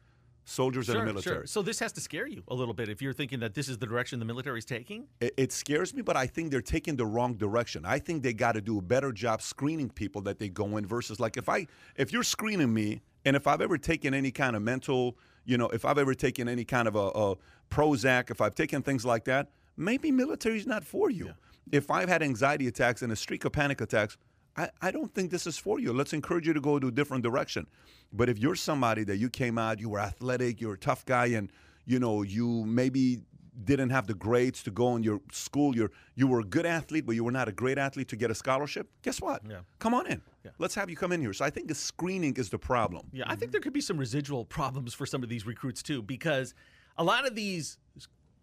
Soldiers 0.46 0.90
in 0.90 0.98
the 0.98 1.06
military. 1.06 1.48
So 1.48 1.62
this 1.62 1.80
has 1.80 1.92
to 1.94 2.02
scare 2.02 2.28
you 2.28 2.44
a 2.48 2.56
little 2.56 2.74
bit 2.74 2.90
if 2.90 3.02
you're 3.02 3.14
thinking 3.14 3.40
that 3.40 3.54
this 3.54 3.70
is 3.70 3.78
the 3.78 3.86
direction 3.86 4.20
the 4.20 4.26
military 4.26 4.60
is 4.60 4.66
taking. 4.66 5.08
It, 5.20 5.34
it 5.38 5.52
scares 5.52 5.94
me, 5.94 6.02
but 6.02 6.18
I 6.18 6.28
think 6.28 6.52
they're 6.52 6.62
taking 6.62 6.96
the 6.96 7.06
wrong 7.06 7.36
direction. 7.36 7.86
I 7.86 8.00
think 8.00 8.24
they 8.24 8.34
got 8.34 8.54
to 8.54 8.62
do 8.62 8.80
a 8.80 8.82
better 8.82 9.12
job 9.12 9.42
screening 9.42 9.90
people 9.90 10.22
that 10.24 10.40
they 10.40 10.50
go 10.50 10.78
in 10.78 10.86
versus 10.86 11.20
like 11.20 11.38
if 11.38 11.48
I 11.48 11.68
if 11.96 12.12
you're 12.12 12.24
screening 12.24 12.74
me 12.74 13.02
and 13.26 13.36
if 13.36 13.48
I've 13.48 13.62
ever 13.62 13.78
taken 13.78 14.14
any 14.14 14.32
kind 14.32 14.56
of 14.56 14.62
mental, 14.62 15.18
you 15.46 15.58
know, 15.58 15.70
if 15.70 15.86
I've 15.86 15.98
ever 15.98 16.14
taken 16.14 16.50
any 16.50 16.66
kind 16.66 16.88
of 16.88 16.96
a, 16.96 17.08
a 17.10 17.36
Prozac, 17.70 18.32
if 18.32 18.42
I've 18.42 18.56
taken 18.56 18.82
things 18.82 19.06
like 19.06 19.26
that, 19.26 19.52
maybe 19.78 20.12
military's 20.12 20.68
not 20.68 20.84
for 20.84 21.10
you. 21.10 21.34
If 21.72 21.90
I've 21.92 22.10
had 22.10 22.22
anxiety 22.22 22.68
attacks 22.68 23.02
and 23.02 23.12
a 23.12 23.16
streak 23.16 23.46
of 23.46 23.52
panic 23.52 23.80
attacks, 23.80 24.18
I, 24.58 24.70
I 24.82 24.92
don't 24.92 25.14
think 25.14 25.32
this 25.32 25.48
is 25.48 25.58
for 25.58 25.80
you. 25.80 25.94
Let's 25.94 26.14
encourage 26.14 26.46
you 26.48 26.54
to 26.54 26.62
go 26.62 26.80
to 26.80 26.88
a 26.88 26.92
different 26.92 27.24
direction. 27.24 27.68
But 28.14 28.30
if 28.30 28.38
you're 28.38 28.56
somebody 28.56 29.04
that 29.06 29.18
you 29.18 29.30
came 29.30 29.58
out, 29.58 29.80
you 29.80 29.90
were 29.90 30.00
athletic, 30.00 30.60
you're 30.60 30.74
a 30.74 30.78
tough 30.78 31.06
guy, 31.06 31.28
and 31.28 31.52
you 31.86 32.00
know 32.00 32.22
you 32.24 32.66
maybe 32.66 33.22
didn't 33.64 33.90
have 33.90 34.08
the 34.08 34.14
grades 34.14 34.64
to 34.64 34.72
go 34.72 34.96
in 34.96 35.04
your 35.04 35.22
school, 35.32 35.76
you're 35.76 35.92
you 36.16 36.28
were 36.28 36.40
a 36.40 36.44
good 36.44 36.66
athlete, 36.66 37.06
but 37.06 37.16
you 37.16 37.24
were 37.24 37.32
not 37.32 37.48
a 37.48 37.52
great 37.52 37.78
athlete 37.78 38.08
to 38.10 38.16
get 38.16 38.32
a 38.32 38.36
scholarship. 38.36 38.90
Guess 39.02 39.22
what? 39.22 39.42
Yeah. 39.50 39.60
Come 39.80 39.94
on 39.94 40.08
in. 40.08 40.22
Let's 40.58 40.74
have 40.76 40.90
you 40.90 40.96
come 40.96 41.12
in 41.12 41.22
here. 41.22 41.34
So 41.34 41.46
I 41.46 41.50
think 41.50 41.68
the 41.68 41.76
screening 41.76 42.36
is 42.36 42.50
the 42.50 42.58
problem. 42.58 43.08
Yeah, 43.14 43.26
I 43.28 43.36
think 43.36 43.52
there 43.52 43.62
could 43.62 43.74
be 43.74 43.82
some 43.82 43.98
residual 43.98 44.44
problems 44.44 44.94
for 44.94 45.06
some 45.06 45.22
of 45.22 45.30
these 45.30 45.46
recruits 45.46 45.84
too, 45.84 46.02
because 46.02 46.56
a 46.98 47.04
lot 47.04 47.28
of 47.28 47.36
these 47.36 47.78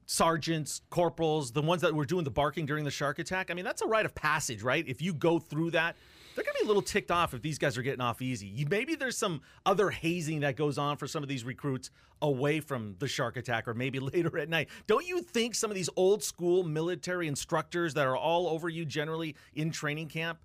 sergeants, 0.08 0.80
corporals, 0.88 1.52
the 1.52 1.60
ones 1.60 1.82
that 1.82 1.94
were 1.94 2.06
doing 2.06 2.24
the 2.24 2.30
barking 2.30 2.64
during 2.64 2.82
the 2.82 2.90
shark 2.90 3.18
attack, 3.18 3.50
I 3.50 3.54
mean, 3.54 3.64
that's 3.64 3.82
a 3.82 3.86
rite 3.86 4.06
of 4.06 4.14
passage, 4.14 4.62
right? 4.62 4.82
If 4.88 5.02
you 5.02 5.12
go 5.12 5.38
through 5.38 5.72
that, 5.72 5.96
they're 6.34 6.44
going 6.44 6.54
to 6.54 6.60
be 6.60 6.64
a 6.64 6.68
little 6.68 6.82
ticked 6.82 7.10
off 7.10 7.34
if 7.34 7.42
these 7.42 7.58
guys 7.58 7.76
are 7.76 7.82
getting 7.82 8.00
off 8.00 8.22
easy. 8.22 8.46
You, 8.46 8.66
maybe 8.70 8.94
there's 8.94 9.18
some 9.18 9.42
other 9.66 9.90
hazing 9.90 10.40
that 10.40 10.56
goes 10.56 10.78
on 10.78 10.96
for 10.96 11.06
some 11.06 11.22
of 11.22 11.28
these 11.28 11.44
recruits 11.44 11.90
away 12.22 12.60
from 12.60 12.96
the 13.00 13.06
shark 13.06 13.36
attack 13.36 13.68
or 13.68 13.74
maybe 13.74 14.00
later 14.00 14.38
at 14.38 14.48
night. 14.48 14.70
Don't 14.86 15.06
you 15.06 15.20
think 15.20 15.54
some 15.54 15.70
of 15.70 15.74
these 15.74 15.90
old 15.94 16.22
school 16.22 16.64
military 16.64 17.28
instructors 17.28 17.92
that 17.94 18.06
are 18.06 18.16
all 18.16 18.48
over 18.48 18.70
you 18.70 18.86
generally 18.86 19.36
in 19.54 19.70
training 19.70 20.08
camp 20.08 20.38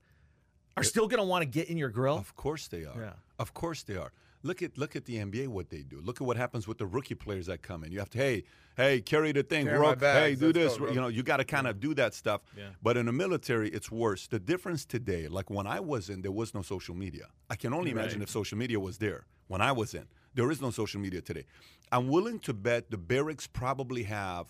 are 0.75 0.83
still 0.83 1.07
going 1.07 1.19
to 1.19 1.25
want 1.25 1.41
to 1.41 1.47
get 1.47 1.69
in 1.69 1.77
your 1.77 1.89
grill? 1.89 2.17
Of 2.17 2.35
course 2.35 2.67
they 2.67 2.83
are. 2.83 2.99
Yeah. 2.99 3.13
Of 3.39 3.53
course 3.53 3.83
they 3.83 3.95
are. 3.95 4.11
Look 4.45 4.61
at 4.61 4.77
look 4.77 4.97
at 4.97 5.05
the 5.05 5.15
NBA 5.15 5.47
what 5.47 5.69
they 5.69 5.83
do. 5.83 6.01
Look 6.03 6.19
at 6.19 6.27
what 6.27 6.35
happens 6.35 6.67
with 6.67 6.77
the 6.77 6.85
rookie 6.85 7.15
players 7.15 7.45
that 7.45 7.61
come 7.61 7.85
in. 7.85 7.93
You 7.93 7.99
have 7.99 8.09
to 8.09 8.17
hey 8.17 8.43
hey 8.75 9.01
carry 9.01 9.31
the 9.31 9.43
thing, 9.43 9.65
Carry 9.65 9.79
Rook. 9.79 10.01
Hey, 10.01 10.35
do 10.35 10.47
let's 10.47 10.57
this. 10.57 10.77
go, 10.77 10.87
you 10.89 10.95
know 11.01 11.07
you 11.07 11.23
got 11.23 11.37
to 11.37 11.43
kind 11.45 11.67
of 11.67 11.79
do 11.79 11.93
that 11.95 12.13
stuff. 12.13 12.41
Yeah. 12.57 12.69
But 12.81 12.97
in 12.97 13.05
the 13.05 13.11
military, 13.11 13.69
it's 13.69 13.91
worse. 13.91 14.27
The 14.27 14.39
difference 14.39 14.85
today, 14.85 15.27
like 15.27 15.49
when 15.49 15.67
I 15.67 15.79
was 15.79 16.09
in, 16.09 16.21
there 16.21 16.31
was 16.31 16.53
no 16.53 16.61
social 16.61 16.95
media. 16.95 17.27
I 17.49 17.55
can 17.55 17.73
only 17.73 17.91
imagine 17.91 18.19
Right. 18.19 18.23
if 18.27 18.29
social 18.29 18.57
media 18.57 18.79
was 18.79 18.97
there 18.97 19.25
when 19.47 19.61
I 19.61 19.71
was 19.71 19.93
in. 19.93 20.05
There 20.35 20.49
is 20.51 20.61
no 20.61 20.71
social 20.71 20.99
media 20.99 21.21
today. 21.21 21.45
I'm 21.91 22.07
willing 22.07 22.39
to 22.39 22.53
bet 22.53 22.89
the 22.89 22.97
barracks 22.97 23.45
probably 23.47 24.03
have 24.03 24.47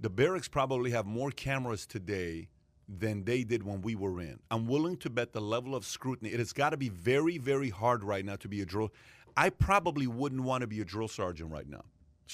the 0.00 0.10
barracks 0.10 0.48
probably 0.48 0.90
have 0.90 1.06
more 1.06 1.30
cameras 1.30 1.86
today 1.86 2.48
than 2.88 3.24
they 3.24 3.44
did 3.44 3.62
when 3.62 3.80
we 3.80 3.94
were 3.94 4.20
in. 4.20 4.38
I'm 4.50 4.66
willing 4.66 4.98
to 4.98 5.08
bet 5.08 5.32
the 5.32 5.40
level 5.40 5.74
of 5.74 5.86
scrutiny. 5.86 6.30
It 6.30 6.38
has 6.40 6.52
got 6.52 6.70
to 6.70 6.76
be 6.76 6.90
very, 6.90 7.38
very 7.38 7.70
hard 7.70 8.04
right 8.04 8.24
now 8.24 8.36
to 8.36 8.48
be 8.48 8.60
a 8.60 8.66
drill. 8.66 8.92
I 9.36 9.48
probably 9.48 10.06
wouldn't 10.06 10.42
want 10.42 10.60
to 10.60 10.66
be 10.66 10.80
a 10.80 10.84
drill 10.84 11.08
sergeant 11.08 11.50
right 11.50 11.66
now. 11.68 11.84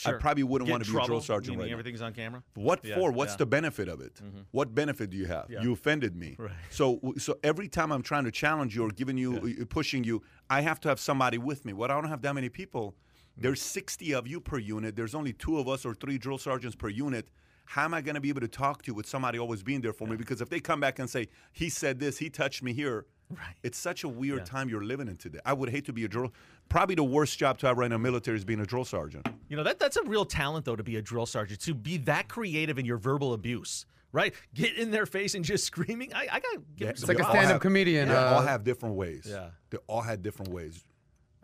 I 0.07 0.13
probably 0.13 0.43
wouldn't 0.43 0.69
Get 0.69 0.73
want 0.73 0.85
to 0.85 0.93
be 0.93 0.99
a 0.99 1.05
drill 1.05 1.21
sergeant 1.21 1.59
right 1.59 1.67
now. 1.67 1.73
Everything's 1.73 2.01
on 2.01 2.13
camera. 2.13 2.43
What 2.55 2.85
Yeah, 2.85 2.97
for? 2.97 3.13
What's 3.13 3.33
yeah. 3.33 3.39
the 3.39 3.47
benefit 3.47 3.89
of 3.89 4.01
it? 4.01 4.21
What 4.51 4.75
benefit 4.75 5.11
do 5.11 5.17
you 5.17 5.27
have? 5.27 5.47
You 5.49 5.73
offended 5.73 6.17
me. 6.17 6.37
Right. 6.39 6.53
So, 6.71 7.01
so 7.19 7.39
every 7.43 7.69
time 7.69 7.93
I'm 7.93 8.03
trying 8.03 8.25
to 8.25 8.31
challenge 8.31 8.77
you 8.77 8.85
or 8.85 8.91
giving 8.91 9.19
you, 9.19 9.57
uh, 9.61 9.65
pushing 9.67 10.05
you, 10.05 10.23
I 10.49 10.61
have 10.63 10.81
to 10.81 10.89
have 10.89 11.01
somebody 11.01 11.39
with 11.39 11.65
me. 11.65 11.73
What 11.73 11.91
I 11.91 11.95
don't 11.95 12.09
have 12.09 12.23
that 12.23 12.35
many 12.35 12.49
people. 12.49 12.95
There's 13.37 13.63
60 13.63 14.13
of 14.15 14.27
you 14.29 14.41
per 14.41 14.59
unit. 14.59 14.97
There's 14.97 15.15
only 15.15 15.33
two 15.33 15.59
of 15.59 15.69
us 15.69 15.87
or 15.87 15.95
three 15.95 16.19
drill 16.19 16.39
sergeants 16.39 16.77
per 16.77 16.89
unit. 16.89 17.29
How 17.65 17.85
am 17.85 17.95
I 17.95 18.01
going 18.01 18.17
to 18.17 18.21
be 18.21 18.29
able 18.29 18.41
to 18.41 18.49
talk 18.49 18.83
to 18.83 18.89
you 18.89 18.95
with 18.95 19.07
somebody 19.07 19.39
always 19.39 19.63
being 19.63 19.81
there 19.81 19.93
for 19.93 20.07
me? 20.07 20.17
Because 20.17 20.41
if 20.41 20.49
they 20.49 20.61
come 20.61 20.81
back 20.81 20.99
and 20.99 21.09
say 21.09 21.29
he 21.53 21.69
said 21.69 22.01
this, 22.01 22.19
he 22.19 22.29
touched 22.29 22.63
me 22.63 22.73
here. 22.73 23.07
Right. 23.31 23.55
It's 23.63 23.79
such 23.79 24.05
a 24.05 24.09
weird 24.09 24.45
time 24.45 24.69
you're 24.69 24.85
living 24.85 25.09
in 25.09 25.17
today. 25.17 25.39
I 25.47 25.53
would 25.53 25.69
hate 25.71 25.85
to 25.87 25.93
be 25.93 26.05
a 26.05 26.09
drill. 26.09 26.33
Probably 26.69 26.95
the 26.97 27.05
worst 27.05 27.39
job 27.39 27.59
to 27.59 27.67
have 27.69 27.79
right 27.79 27.89
now 27.89 27.97
in 27.97 28.03
the 28.03 28.09
military 28.11 28.37
is 28.37 28.45
being 28.45 28.61
a 28.61 28.67
drill 28.67 28.85
sergeant. 28.85 29.29
You 29.49 29.57
know, 29.57 29.63
that 29.63 29.79
that's 29.79 29.97
a 29.97 30.03
real 30.05 30.25
talent 30.25 30.65
though 30.65 30.77
to 30.77 30.83
be 30.83 30.97
a 30.97 31.03
drill 31.03 31.27
sergeant, 31.27 31.61
to 31.61 31.75
be 31.75 31.97
that 31.99 32.29
creative 32.29 32.79
in 32.79 32.85
your 32.85 32.99
verbal 32.99 33.33
abuse. 33.33 33.87
Right? 34.13 34.35
Get 34.55 34.77
in 34.77 34.91
their 34.91 35.07
face 35.07 35.35
and 35.37 35.45
just 35.45 35.65
screaming. 35.73 36.13
I, 36.13 36.23
I 36.33 36.41
gotta 36.41 36.63
Yeah, 36.77 36.89
him 36.89 36.97
some 36.97 37.09
like 37.09 37.19
a 37.19 37.23
They 37.23 37.29
stand-up 37.29 37.53
have- 37.53 37.61
comedian, 37.61 38.09
They 38.09 38.17
all 38.17 38.41
uh, 38.41 38.47
have 38.47 38.65
different 38.65 38.97
ways. 38.97 39.27
Yeah. 39.29 39.51
They 39.71 39.79
all 39.87 40.01
had 40.01 40.23
different 40.23 40.51
ways. 40.53 40.83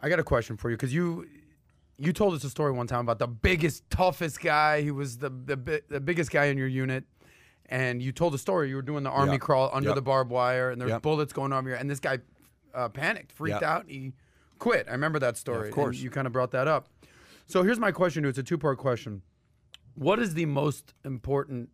I 0.01 0.09
got 0.09 0.19
a 0.19 0.25
question 0.25 0.57
for 0.57 0.71
you 0.71 0.77
because 0.77 0.93
you 0.93 1.27
you 1.99 2.13
told 2.13 2.35
us 2.35 2.43
a 2.45 2.51
story 2.51 2.73
one 2.73 2.87
time 2.87 3.01
about 3.01 3.19
the 3.21 3.27
biggest, 3.29 3.89
toughest 3.89 4.41
guy. 4.41 4.83
He 4.83 4.91
was 4.91 5.19
the 5.19 5.31
the, 5.31 5.83
the 5.89 6.01
biggest 6.01 6.31
guy 6.33 6.47
in 6.47 6.59
your 6.59 6.67
unit, 6.67 7.05
and 7.69 8.03
you 8.03 8.13
told 8.13 8.35
a 8.35 8.39
story. 8.39 8.69
You 8.69 8.77
were 8.77 8.83
doing 8.83 9.03
the 9.05 9.11
army 9.11 9.33
Yeah. 9.33 9.39
crawl 9.39 9.71
under 9.73 9.89
Yep. 9.91 9.97
the 9.97 10.03
barbed 10.03 10.31
wire, 10.31 10.71
and 10.71 10.81
there's 10.81 10.91
Yep. 10.91 11.03
bullets 11.03 11.33
going 11.33 11.53
over 11.53 11.69
here, 11.69 11.77
and 11.79 11.89
this 11.91 12.01
guy 12.01 12.19
uh, 12.75 12.89
panicked, 12.91 13.33
freaked 13.33 13.55
Yep. 13.55 13.63
out, 13.63 13.85
he 13.89 14.13
quit. 14.59 14.87
I 14.87 14.93
remember 14.93 15.19
that 15.19 15.37
story. 15.39 15.67
and 15.69 15.75
course. 15.75 15.97
you 15.99 16.11
kind 16.11 16.27
of 16.27 16.33
brought 16.35 16.51
that 16.51 16.69
up. 16.69 16.89
So 17.47 17.63
here's 17.63 17.79
my 17.81 17.91
question 17.91 18.23
to 18.23 18.27
you. 18.27 18.31
It's 18.31 18.39
a 18.39 18.43
two 18.43 18.59
part 18.59 18.77
question. 18.79 19.23
What 19.95 20.19
is 20.19 20.35
the 20.35 20.45
most 20.47 20.93
important 21.05 21.71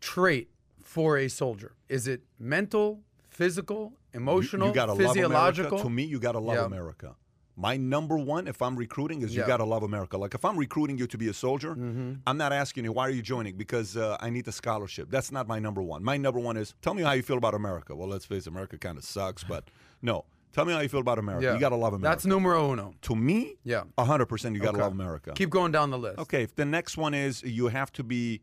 trait 0.00 0.50
for 0.82 1.16
a 1.16 1.28
soldier? 1.28 1.72
Is 1.88 2.06
it 2.06 2.22
mental, 2.38 3.02
physical, 3.30 3.94
You- 4.12 4.20
emotional, 4.20 4.68
you, 4.68 4.74
gotta 4.74 4.94
physiological? 4.94 5.30
love 5.30 5.72
America. 5.72 5.82
To 5.84 5.90
me, 5.90 6.02
you 6.04 6.18
gotta 6.20 6.38
love 6.38 6.56
Yeah. 6.56 6.64
America. 6.66 7.16
My 7.56 7.76
number 7.76 8.18
one, 8.18 8.48
if 8.48 8.60
I'm 8.60 8.74
recruiting, 8.76 9.22
is 9.22 9.34
you 9.36 9.46
gotta 9.46 9.64
love 9.64 9.82
America. 9.84 10.18
Like 10.18 10.34
if 10.34 10.44
I'm 10.44 10.56
recruiting 10.58 10.98
you 10.98 11.06
to 11.06 11.16
be 11.18 11.28
a 11.28 11.32
soldier, 11.34 11.74
Mm-hmm. 11.74 12.14
I'm 12.26 12.36
not 12.36 12.52
asking 12.52 12.84
you 12.84 12.92
why 12.92 13.06
are 13.06 13.10
you 13.10 13.22
joining 13.22 13.56
because 13.56 13.96
uh, 13.96 14.16
I 14.20 14.30
need 14.30 14.44
the 14.44 14.52
scholarship. 14.52 15.08
That's 15.10 15.30
not 15.30 15.46
my 15.46 15.58
number 15.60 15.82
one. 15.82 16.02
My 16.02 16.16
number 16.16 16.40
one 16.40 16.56
is 16.56 16.74
tell 16.82 16.94
me 16.94 17.02
how 17.02 17.12
you 17.12 17.22
feel 17.22 17.36
about 17.38 17.54
America. 17.54 17.94
Well, 17.94 18.08
let's 18.08 18.24
face 18.24 18.46
it, 18.46 18.50
America 18.50 18.76
kind 18.78 18.98
of 18.98 19.04
sucks, 19.04 19.44
but 19.44 19.64
no, 20.02 20.24
tell 20.52 20.64
me 20.64 20.72
how 20.72 20.80
you 20.80 20.88
feel 20.88 21.00
about 21.00 21.18
America. 21.18 21.44
Yeah. 21.46 21.54
You 21.54 21.60
gotta 21.60 21.76
love 21.76 21.92
America. 21.94 22.08
That's 22.16 22.26
numero 22.26 22.72
uno. 22.72 22.94
to 23.02 23.14
me, 23.14 23.56
Yeah. 23.64 23.84
hundred 23.98 24.26
percent. 24.26 24.54
You 24.56 24.60
gotta 24.60 24.78
Okay. 24.78 24.82
love 24.84 24.92
America. 24.92 25.32
Keep 25.34 25.50
going 25.50 25.70
down 25.72 25.90
the 25.90 25.98
list. 25.98 26.18
Okay, 26.18 26.42
if 26.42 26.54
the 26.56 26.64
next 26.64 26.96
one 26.96 27.14
is 27.14 27.42
you 27.44 27.68
have 27.68 27.92
to 27.92 28.02
be 28.02 28.40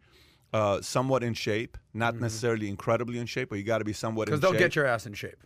uh, 0.53 0.81
somewhat 0.81 1.23
in 1.23 1.33
shape, 1.33 1.77
not 1.93 2.15
necessarily 2.15 2.67
incredibly 2.67 3.17
in 3.19 3.25
shape, 3.25 3.47
but 3.49 3.55
you 3.57 3.63
got 3.63 3.77
to 3.77 3.85
be 3.85 3.93
somewhat 3.93 4.27
in 4.27 4.35
Because 4.35 4.41
shape. 4.49 4.51
they'll 4.59 4.59
get 4.67 4.75
your 4.75 4.85
ass 4.85 5.05
in 5.05 5.13
shape. 5.13 5.41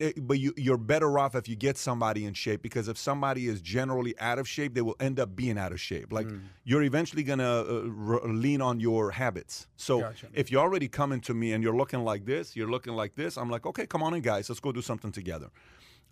Eh, 0.00 0.12
but 0.16 0.38
you, 0.40 0.52
you're 0.56 0.76
better 0.76 1.16
off 1.18 1.34
if 1.36 1.48
you 1.48 1.54
get 1.54 1.78
somebody 1.78 2.24
in 2.24 2.34
shape 2.34 2.60
because 2.60 2.88
if 2.88 2.98
somebody 2.98 3.46
is 3.46 3.60
generally 3.60 4.18
out 4.18 4.38
of 4.40 4.48
shape, 4.48 4.74
they 4.74 4.80
will 4.82 4.96
end 4.98 5.20
up 5.20 5.36
being 5.36 5.56
out 5.58 5.70
of 5.72 5.80
shape. 5.80 6.12
Like 6.12 6.26
Mm. 6.26 6.40
you're 6.64 6.82
eventually 6.82 7.22
gonna 7.22 7.44
uh, 7.62 7.88
r- 8.08 8.28
lean 8.28 8.60
on 8.60 8.80
your 8.80 9.12
habits. 9.12 9.68
So 9.76 10.00
Gotcha. 10.00 10.26
if 10.34 10.50
you're 10.50 10.60
already 10.62 10.88
coming 10.88 11.20
to 11.22 11.34
me 11.34 11.52
and 11.52 11.62
you're 11.62 11.76
looking 11.76 12.02
like 12.02 12.24
this, 12.26 12.56
you're 12.56 12.70
looking 12.70 12.94
like 12.94 13.14
this, 13.14 13.36
I'm 13.38 13.48
like, 13.48 13.64
okay, 13.64 13.86
come 13.86 14.02
on 14.02 14.12
in, 14.14 14.22
guys, 14.22 14.48
let's 14.48 14.60
go 14.60 14.72
do 14.72 14.82
something 14.82 15.12
together. 15.12 15.50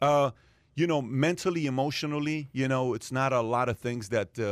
Uh, 0.01 0.31
you 0.77 0.87
know, 0.87 1.03
mentally, 1.03 1.67
emotionally, 1.67 2.49
you 2.53 2.69
know, 2.69 2.95
it's 2.95 3.11
not 3.11 3.33
a 3.33 3.41
lot 3.41 3.69
of 3.69 3.77
things 3.79 4.09
that 4.11 4.39
uh, 4.39 4.45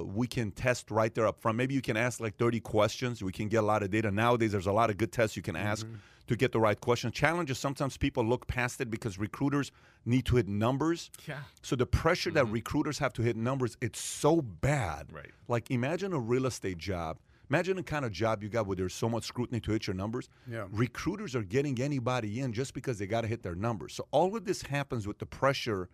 uh, 0.00 0.02
we 0.04 0.26
can 0.26 0.50
test 0.50 0.90
right 0.90 1.14
there 1.14 1.26
up 1.26 1.38
front. 1.38 1.58
Maybe 1.58 1.74
you 1.74 1.82
can 1.82 1.98
ask 1.98 2.20
like 2.20 2.38
30 2.38 2.60
questions. 2.60 3.22
We 3.22 3.32
can 3.32 3.48
get 3.48 3.58
a 3.58 3.66
lot 3.66 3.82
of 3.82 3.90
data. 3.90 4.10
Nowadays, 4.10 4.52
there's 4.52 4.66
a 4.66 4.72
lot 4.72 4.88
of 4.88 4.96
good 4.96 5.12
tests 5.12 5.36
you 5.36 5.42
can 5.42 5.56
ask 5.56 5.86
to 6.26 6.36
get 6.36 6.52
the 6.52 6.60
right 6.60 6.80
question. 6.80 7.10
Challenges, 7.12 7.58
sometimes 7.58 7.96
people 7.96 8.24
look 8.24 8.46
past 8.46 8.80
it 8.80 8.90
because 8.90 9.18
recruiters 9.18 9.70
need 10.06 10.24
to 10.26 10.36
hit 10.36 10.48
numbers. 10.48 11.10
Yeah. 11.26 11.38
So 11.62 11.76
the 11.76 11.86
pressure 11.86 12.30
that 12.32 12.44
mm-hmm. 12.44 12.54
recruiters 12.54 12.98
have 12.98 13.12
to 13.14 13.22
hit 13.22 13.36
numbers, 13.36 13.76
it's 13.80 14.00
so 14.00 14.40
bad. 14.40 15.12
Right. 15.12 15.30
Like 15.48 15.70
imagine 15.70 16.12
a 16.12 16.18
real 16.18 16.46
estate 16.46 16.78
job. 16.78 17.18
Imagine 17.50 17.76
the 17.76 17.82
kind 17.82 18.06
of 18.06 18.12
job 18.12 18.42
you 18.42 18.48
got 18.48 18.66
where 18.66 18.76
there's 18.76 18.94
so 18.94 19.08
much 19.08 19.24
scrutiny 19.24 19.60
to 19.60 19.72
hit 19.72 19.86
your 19.86 19.94
numbers. 19.94 20.28
Yeah. 20.50 20.64
Recruiters 20.70 21.36
are 21.36 21.42
getting 21.42 21.80
anybody 21.80 22.40
in 22.40 22.52
just 22.52 22.72
because 22.72 22.98
they 22.98 23.06
got 23.06 23.20
to 23.20 23.28
hit 23.28 23.42
their 23.42 23.54
numbers. 23.54 23.94
So 23.94 24.06
all 24.10 24.34
of 24.34 24.44
this 24.44 24.62
happens 24.62 25.06
with 25.06 25.18
the 25.18 25.26
pressure 25.26 25.90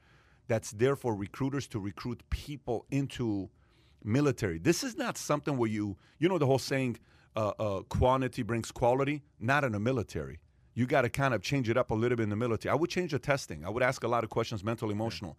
that's 0.46 0.70
there 0.70 0.96
for 0.96 1.14
recruiters 1.14 1.66
to 1.68 1.80
recruit 1.80 2.22
people 2.30 2.86
into 2.90 3.50
military. 4.04 4.58
This 4.58 4.84
is 4.84 4.96
not 4.96 5.18
something 5.18 5.56
where 5.56 5.68
you, 5.68 5.96
you 6.18 6.28
know, 6.28 6.38
the 6.38 6.46
whole 6.46 6.58
saying, 6.58 6.98
uh, 7.36 7.52
uh, 7.58 7.82
quantity 7.82 8.42
brings 8.42 8.70
quality. 8.72 9.22
Not 9.38 9.64
in 9.64 9.72
the 9.72 9.80
military. 9.80 10.40
You 10.74 10.86
got 10.86 11.02
to 11.02 11.08
kind 11.10 11.34
of 11.34 11.42
change 11.42 11.68
it 11.68 11.76
up 11.76 11.90
a 11.90 11.94
little 11.94 12.16
bit 12.16 12.22
in 12.24 12.30
the 12.30 12.36
military. 12.36 12.72
I 12.72 12.76
would 12.76 12.90
change 12.90 13.10
the 13.12 13.18
testing. 13.18 13.64
I 13.64 13.70
would 13.70 13.82
ask 13.82 14.02
a 14.04 14.08
lot 14.08 14.24
of 14.24 14.30
questions, 14.30 14.62
mental, 14.62 14.90
emotional. 14.90 15.36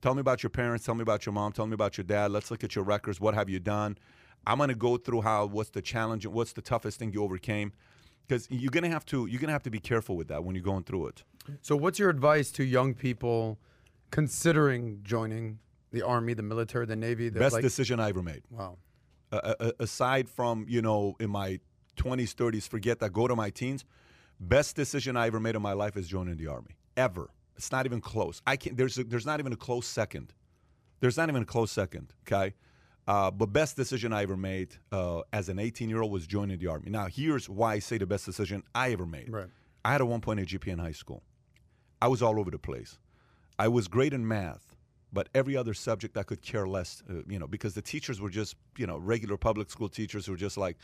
Tell 0.00 0.14
me 0.14 0.20
about 0.20 0.42
your 0.42 0.50
parents. 0.50 0.84
Tell 0.84 0.94
me 0.96 1.02
about 1.02 1.24
your 1.24 1.32
mom. 1.32 1.52
Tell 1.52 1.66
me 1.66 1.74
about 1.74 1.96
your 1.96 2.04
dad. 2.04 2.32
Let's 2.32 2.50
look 2.50 2.64
at 2.64 2.74
your 2.74 2.84
records. 2.84 3.20
What 3.20 3.34
have 3.34 3.48
you 3.48 3.60
done? 3.60 3.96
I'm 4.44 4.58
gonna 4.58 4.74
go 4.74 4.96
through 4.96 5.22
how 5.22 5.46
what's 5.46 5.70
the 5.70 5.80
challenge 5.80 6.24
and 6.24 6.34
what's 6.34 6.52
the 6.52 6.62
toughest 6.62 6.98
thing 6.98 7.12
you 7.12 7.22
overcame, 7.22 7.72
because 8.26 8.48
you're 8.50 8.72
gonna 8.72 8.88
have 8.88 9.04
to 9.06 9.26
you're 9.26 9.40
gonna 9.40 9.52
have 9.52 9.62
to 9.62 9.70
be 9.70 9.78
careful 9.78 10.16
with 10.16 10.26
that 10.28 10.42
when 10.42 10.56
you're 10.56 10.64
going 10.64 10.82
through 10.82 11.06
it. 11.06 11.22
So, 11.60 11.76
what's 11.76 12.00
your 12.00 12.10
advice 12.10 12.50
to 12.52 12.64
young 12.64 12.92
people 12.94 13.60
considering 14.10 15.00
joining 15.04 15.60
the 15.92 16.02
army, 16.02 16.34
the 16.34 16.42
military, 16.42 16.86
the 16.86 16.96
navy? 16.96 17.28
The, 17.28 17.38
Best 17.38 17.52
like, 17.52 17.62
decision 17.62 18.00
I 18.00 18.08
ever 18.08 18.22
made. 18.22 18.42
wow. 18.50 18.78
Uh, 19.36 19.72
aside 19.78 20.28
from 20.28 20.66
you 20.68 20.82
know 20.82 21.16
in 21.20 21.30
my 21.30 21.58
20s 21.96 22.34
30s 22.34 22.68
forget 22.68 22.98
that 23.00 23.12
go 23.12 23.26
to 23.26 23.36
my 23.36 23.50
teens 23.50 23.84
best 24.40 24.76
decision 24.76 25.16
i 25.16 25.26
ever 25.26 25.40
made 25.40 25.54
in 25.54 25.62
my 25.62 25.72
life 25.72 25.96
is 25.96 26.08
joining 26.08 26.36
the 26.36 26.46
army. 26.46 26.76
Ever. 26.96 27.30
It's 27.56 27.70
not 27.70 27.86
even 27.86 28.00
close. 28.00 28.42
I 28.46 28.56
can't 28.56 28.76
there's 28.76 28.98
a, 28.98 29.04
there's 29.04 29.26
not 29.26 29.40
even 29.40 29.52
a 29.52 29.56
close 29.56 29.86
second. 29.86 30.32
There's 31.00 31.16
not 31.16 31.28
even 31.28 31.42
a 31.42 31.46
close 31.46 31.70
second 31.70 32.12
okay? 32.26 32.54
Uh, 33.08 33.30
but 33.30 33.46
best 33.46 33.74
decision 33.76 34.12
i 34.12 34.22
ever 34.22 34.36
made 34.36 34.76
uh, 34.92 35.22
as 35.32 35.48
an 35.48 35.58
18 35.58 35.88
year 35.88 36.02
old 36.02 36.12
was 36.12 36.26
joining 36.26 36.58
the 36.58 36.66
army. 36.66 36.90
Now 36.90 37.06
here's 37.06 37.48
why 37.48 37.74
i 37.74 37.78
say 37.78 37.98
the 37.98 38.06
best 38.06 38.26
decision 38.26 38.62
i 38.74 38.92
ever 38.92 39.06
made. 39.06 39.30
Right. 39.30 39.48
i 39.84 39.92
had 39.92 40.00
a 40.00 40.04
1.8 40.04 40.46
gpa 40.46 40.68
in 40.68 40.78
high 40.78 40.92
school. 40.92 41.22
I 42.00 42.08
was 42.08 42.22
all 42.22 42.38
over 42.40 42.50
the 42.50 42.58
place. 42.58 42.98
I 43.58 43.68
was 43.68 43.86
great 43.86 44.12
in 44.12 44.26
math, 44.26 44.71
but 45.12 45.28
every 45.34 45.56
other 45.56 45.74
subject 45.74 46.16
I 46.16 46.22
could 46.22 46.42
care 46.42 46.66
less, 46.66 47.02
uh, 47.10 47.22
you 47.28 47.38
know, 47.38 47.46
because 47.46 47.74
the 47.74 47.82
teachers 47.82 48.20
were 48.20 48.30
just, 48.30 48.56
you 48.76 48.86
know, 48.86 48.96
regular 48.96 49.36
public 49.36 49.70
school 49.70 49.88
teachers 49.88 50.26
who 50.26 50.32
were 50.32 50.38
just 50.38 50.56
like, 50.56 50.76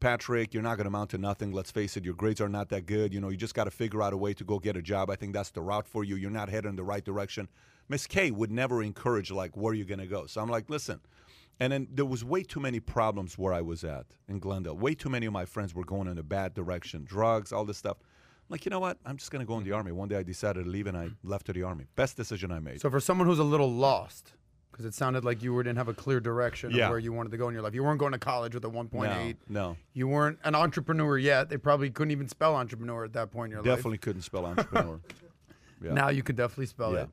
Patrick, 0.00 0.52
you're 0.52 0.62
not 0.62 0.76
going 0.76 0.84
to 0.84 0.88
amount 0.88 1.10
to 1.10 1.18
nothing. 1.18 1.52
Let's 1.52 1.70
face 1.70 1.96
it, 1.96 2.04
your 2.04 2.14
grades 2.14 2.40
are 2.40 2.48
not 2.48 2.68
that 2.70 2.86
good. 2.86 3.14
You 3.14 3.20
know, 3.20 3.28
you 3.28 3.36
just 3.36 3.54
got 3.54 3.64
to 3.64 3.70
figure 3.70 4.02
out 4.02 4.12
a 4.12 4.16
way 4.16 4.34
to 4.34 4.44
go 4.44 4.58
get 4.58 4.76
a 4.76 4.82
job. 4.82 5.10
I 5.10 5.16
think 5.16 5.32
that's 5.32 5.50
the 5.50 5.60
route 5.60 5.86
for 5.86 6.02
you. 6.02 6.16
You're 6.16 6.30
not 6.30 6.48
headed 6.48 6.68
in 6.68 6.76
the 6.76 6.82
right 6.82 7.04
direction. 7.04 7.48
Miss 7.88 8.06
K 8.06 8.30
would 8.30 8.50
never 8.50 8.82
encourage, 8.82 9.30
like, 9.30 9.56
where 9.56 9.72
are 9.72 9.74
you're 9.74 9.86
going 9.86 10.00
to 10.00 10.06
go. 10.06 10.26
So 10.26 10.40
I'm 10.40 10.48
like, 10.48 10.68
listen. 10.68 11.00
And 11.60 11.72
then 11.72 11.86
there 11.92 12.04
was 12.04 12.24
way 12.24 12.42
too 12.42 12.58
many 12.58 12.80
problems 12.80 13.38
where 13.38 13.52
I 13.52 13.60
was 13.60 13.84
at 13.84 14.06
in 14.28 14.40
Glendale. 14.40 14.76
Way 14.76 14.94
too 14.94 15.10
many 15.10 15.26
of 15.26 15.32
my 15.32 15.44
friends 15.44 15.74
were 15.74 15.84
going 15.84 16.08
in 16.08 16.18
a 16.18 16.22
bad 16.22 16.54
direction, 16.54 17.04
drugs, 17.04 17.52
all 17.52 17.64
this 17.64 17.78
stuff. 17.78 17.98
I'm 18.52 18.56
like, 18.56 18.66
you 18.66 18.70
know 18.70 18.80
what? 18.80 18.98
I'm 19.06 19.16
just 19.16 19.30
going 19.30 19.40
to 19.40 19.46
go 19.48 19.56
in 19.56 19.64
the 19.64 19.72
army. 19.72 19.92
One 19.92 20.08
day 20.10 20.16
I 20.16 20.22
decided 20.22 20.64
to 20.64 20.70
leave 20.70 20.86
and 20.86 20.94
I 20.94 21.08
left 21.24 21.46
to 21.46 21.54
the 21.54 21.62
army. 21.62 21.86
Best 21.96 22.18
decision 22.18 22.52
I 22.52 22.58
made. 22.58 22.82
So, 22.82 22.90
for 22.90 23.00
someone 23.00 23.26
who's 23.26 23.38
a 23.38 23.44
little 23.44 23.72
lost, 23.72 24.34
because 24.70 24.84
it 24.84 24.92
sounded 24.92 25.24
like 25.24 25.42
you 25.42 25.54
were, 25.54 25.62
didn't 25.62 25.78
have 25.78 25.88
a 25.88 25.94
clear 25.94 26.20
direction 26.20 26.70
Yeah. 26.70 26.84
of 26.84 26.90
where 26.90 26.98
you 26.98 27.14
wanted 27.14 27.32
to 27.32 27.38
go 27.38 27.48
in 27.48 27.54
your 27.54 27.62
life. 27.62 27.74
You 27.74 27.82
weren't 27.82 27.98
going 27.98 28.12
to 28.12 28.18
college 28.18 28.54
with 28.54 28.62
a 28.66 28.68
1.8. 28.68 29.36
No, 29.48 29.70
no. 29.70 29.76
You 29.94 30.06
weren't 30.06 30.38
an 30.44 30.54
entrepreneur 30.54 31.16
yet. 31.16 31.48
They 31.48 31.56
probably 31.56 31.88
couldn't 31.88 32.10
even 32.10 32.28
spell 32.28 32.54
entrepreneur 32.54 33.06
at 33.06 33.14
that 33.14 33.30
point 33.30 33.46
in 33.46 33.56
your 33.56 33.62
life. 33.62 33.76
Definitely 33.76 33.98
couldn't 33.98 34.22
spell 34.22 34.44
entrepreneur. 34.44 35.00
Yeah. 35.82 35.94
Now 35.94 36.10
you 36.10 36.22
can 36.22 36.36
definitely 36.36 36.66
spell 36.66 36.92
Yeah. 36.92 37.00
it. 37.04 37.08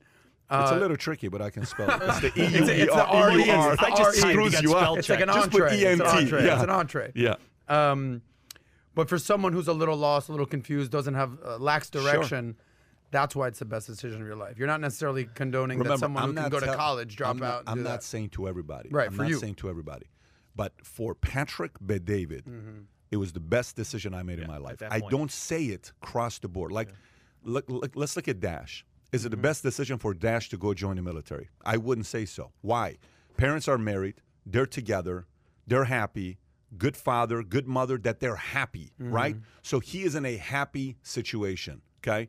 it's 0.52 0.71
a 0.71 0.75
Uh, 0.75 0.78
little 0.80 0.95
tricky, 0.97 1.28
but 1.28 1.41
I 1.41 1.49
can 1.49 1.65
spell 1.65 1.89
it. 1.89 2.02
It's 2.04 2.19
the 2.19 2.28
E 2.39 2.45
U 2.45 2.58
It's, 2.62 2.69
E 2.69 2.73
it's 2.84 2.93
the 2.93 3.04
R 3.04 3.32
R 3.32 3.39
E 3.39 3.49
R. 3.49 3.73
It's 3.73 3.82
the 3.82 3.88
I 3.88 3.89
just 3.89 4.02
R-E. 4.02 4.04
typed, 4.04 4.15
you 4.15 4.32
screws 4.32 4.52
got 4.52 4.63
you 4.63 4.73
up. 4.75 4.78
spell 4.84 4.95
It's 4.97 5.10
like 5.10 5.19
an 5.21 5.28
check. 5.30 5.36
Just 5.38 5.49
put 5.52 5.62
entree. 5.63 5.78
It's 5.80 5.99
an 6.02 6.06
ENT, 6.06 6.15
entree. 6.17 6.45
yeah. 6.45 6.54
It's 6.54 6.63
an 6.63 6.69
entree. 6.69 7.12
Yeah. 7.15 7.36
Um, 7.67 8.21
but 8.95 9.08
for 9.10 9.17
someone 9.17 9.54
who's 9.54 9.67
a 9.67 9.73
little 9.73 9.97
lost, 9.97 10.30
a 10.30 10.32
little 10.32 10.45
confused, 10.45 10.91
doesn't 10.91 11.13
have 11.15 11.38
uh, 11.45 11.58
lacks 11.58 11.89
direction, 11.89 12.56
that's 13.12 13.36
why 13.36 13.47
it's 13.47 13.60
the 13.60 13.65
best 13.65 13.88
decision 13.88 14.21
of 14.21 14.28
your 14.28 14.36
life. 14.36 14.58
You're 14.58 14.67
not 14.67 14.82
necessarily 14.82 15.25
condoning 15.34 15.80
Remember, 15.80 15.95
that 15.95 15.99
someone 15.99 16.23
I'm 16.23 16.30
who 16.30 16.36
can 16.36 16.43
not 16.43 16.52
go 16.52 16.60
to 16.60 16.75
college, 16.75 17.15
drop 17.15 17.36
I'm 17.38 17.43
out. 17.43 17.49
Not, 17.49 17.60
and 17.62 17.69
I'm 17.69 17.84
not 17.84 17.89
that. 18.02 18.04
saying 18.04 18.30
to 18.30 18.47
everybody. 18.47 18.89
Right, 18.91 19.08
I'm 19.08 19.13
for 19.13 19.23
not 19.23 19.30
you. 19.32 19.38
saying 19.39 19.56
to 19.56 19.69
everybody. 19.69 20.08
But 20.56 20.73
for 20.84 21.15
Patrick 21.15 21.71
Bet 21.80 22.06
David, 22.06 22.43
it 23.12 23.17
was 23.17 23.32
the 23.34 23.39
best 23.39 23.75
decision 23.75 24.13
I 24.13 24.23
made 24.23 24.39
in 24.39 24.47
my 24.47 24.58
life. 24.58 24.82
I 24.89 24.99
don't 24.99 25.32
say 25.32 25.65
it 25.65 25.91
across 26.04 26.39
the 26.39 26.47
board. 26.49 26.71
Like, 26.71 26.89
look, 27.43 27.65
look, 27.69 27.91
let's 27.95 28.15
look 28.15 28.28
at 28.28 28.39
Dash. 28.39 28.86
Is 29.12 29.21
Mm-hmm. 29.21 29.28
it 29.28 29.30
the 29.32 29.38
best 29.38 29.63
decision 29.63 29.97
for 29.97 30.13
Dash 30.13 30.49
to 30.49 30.58
go 30.58 30.73
join 30.75 30.97
the 30.97 31.02
military? 31.02 31.49
I 31.65 31.78
wouldn't 31.78 32.06
say 32.06 32.25
so. 32.25 32.52
Why? 32.62 32.97
Parents 33.38 33.67
are 33.67 33.78
married, 33.80 34.21
they're 34.45 34.67
together, 34.67 35.25
they're 35.65 35.86
happy, 35.86 36.38
good 36.77 36.95
father, 36.95 37.43
good 37.43 37.67
mother, 37.67 37.97
that 37.99 38.19
they're 38.19 38.36
happy, 38.36 38.91
Mm-hmm. 39.01 39.12
right? 39.13 39.36
So 39.62 39.79
he 39.79 40.03
is 40.03 40.15
in 40.15 40.25
a 40.25 40.38
happy 40.38 40.97
situation, 41.03 41.82
okay? 42.01 42.27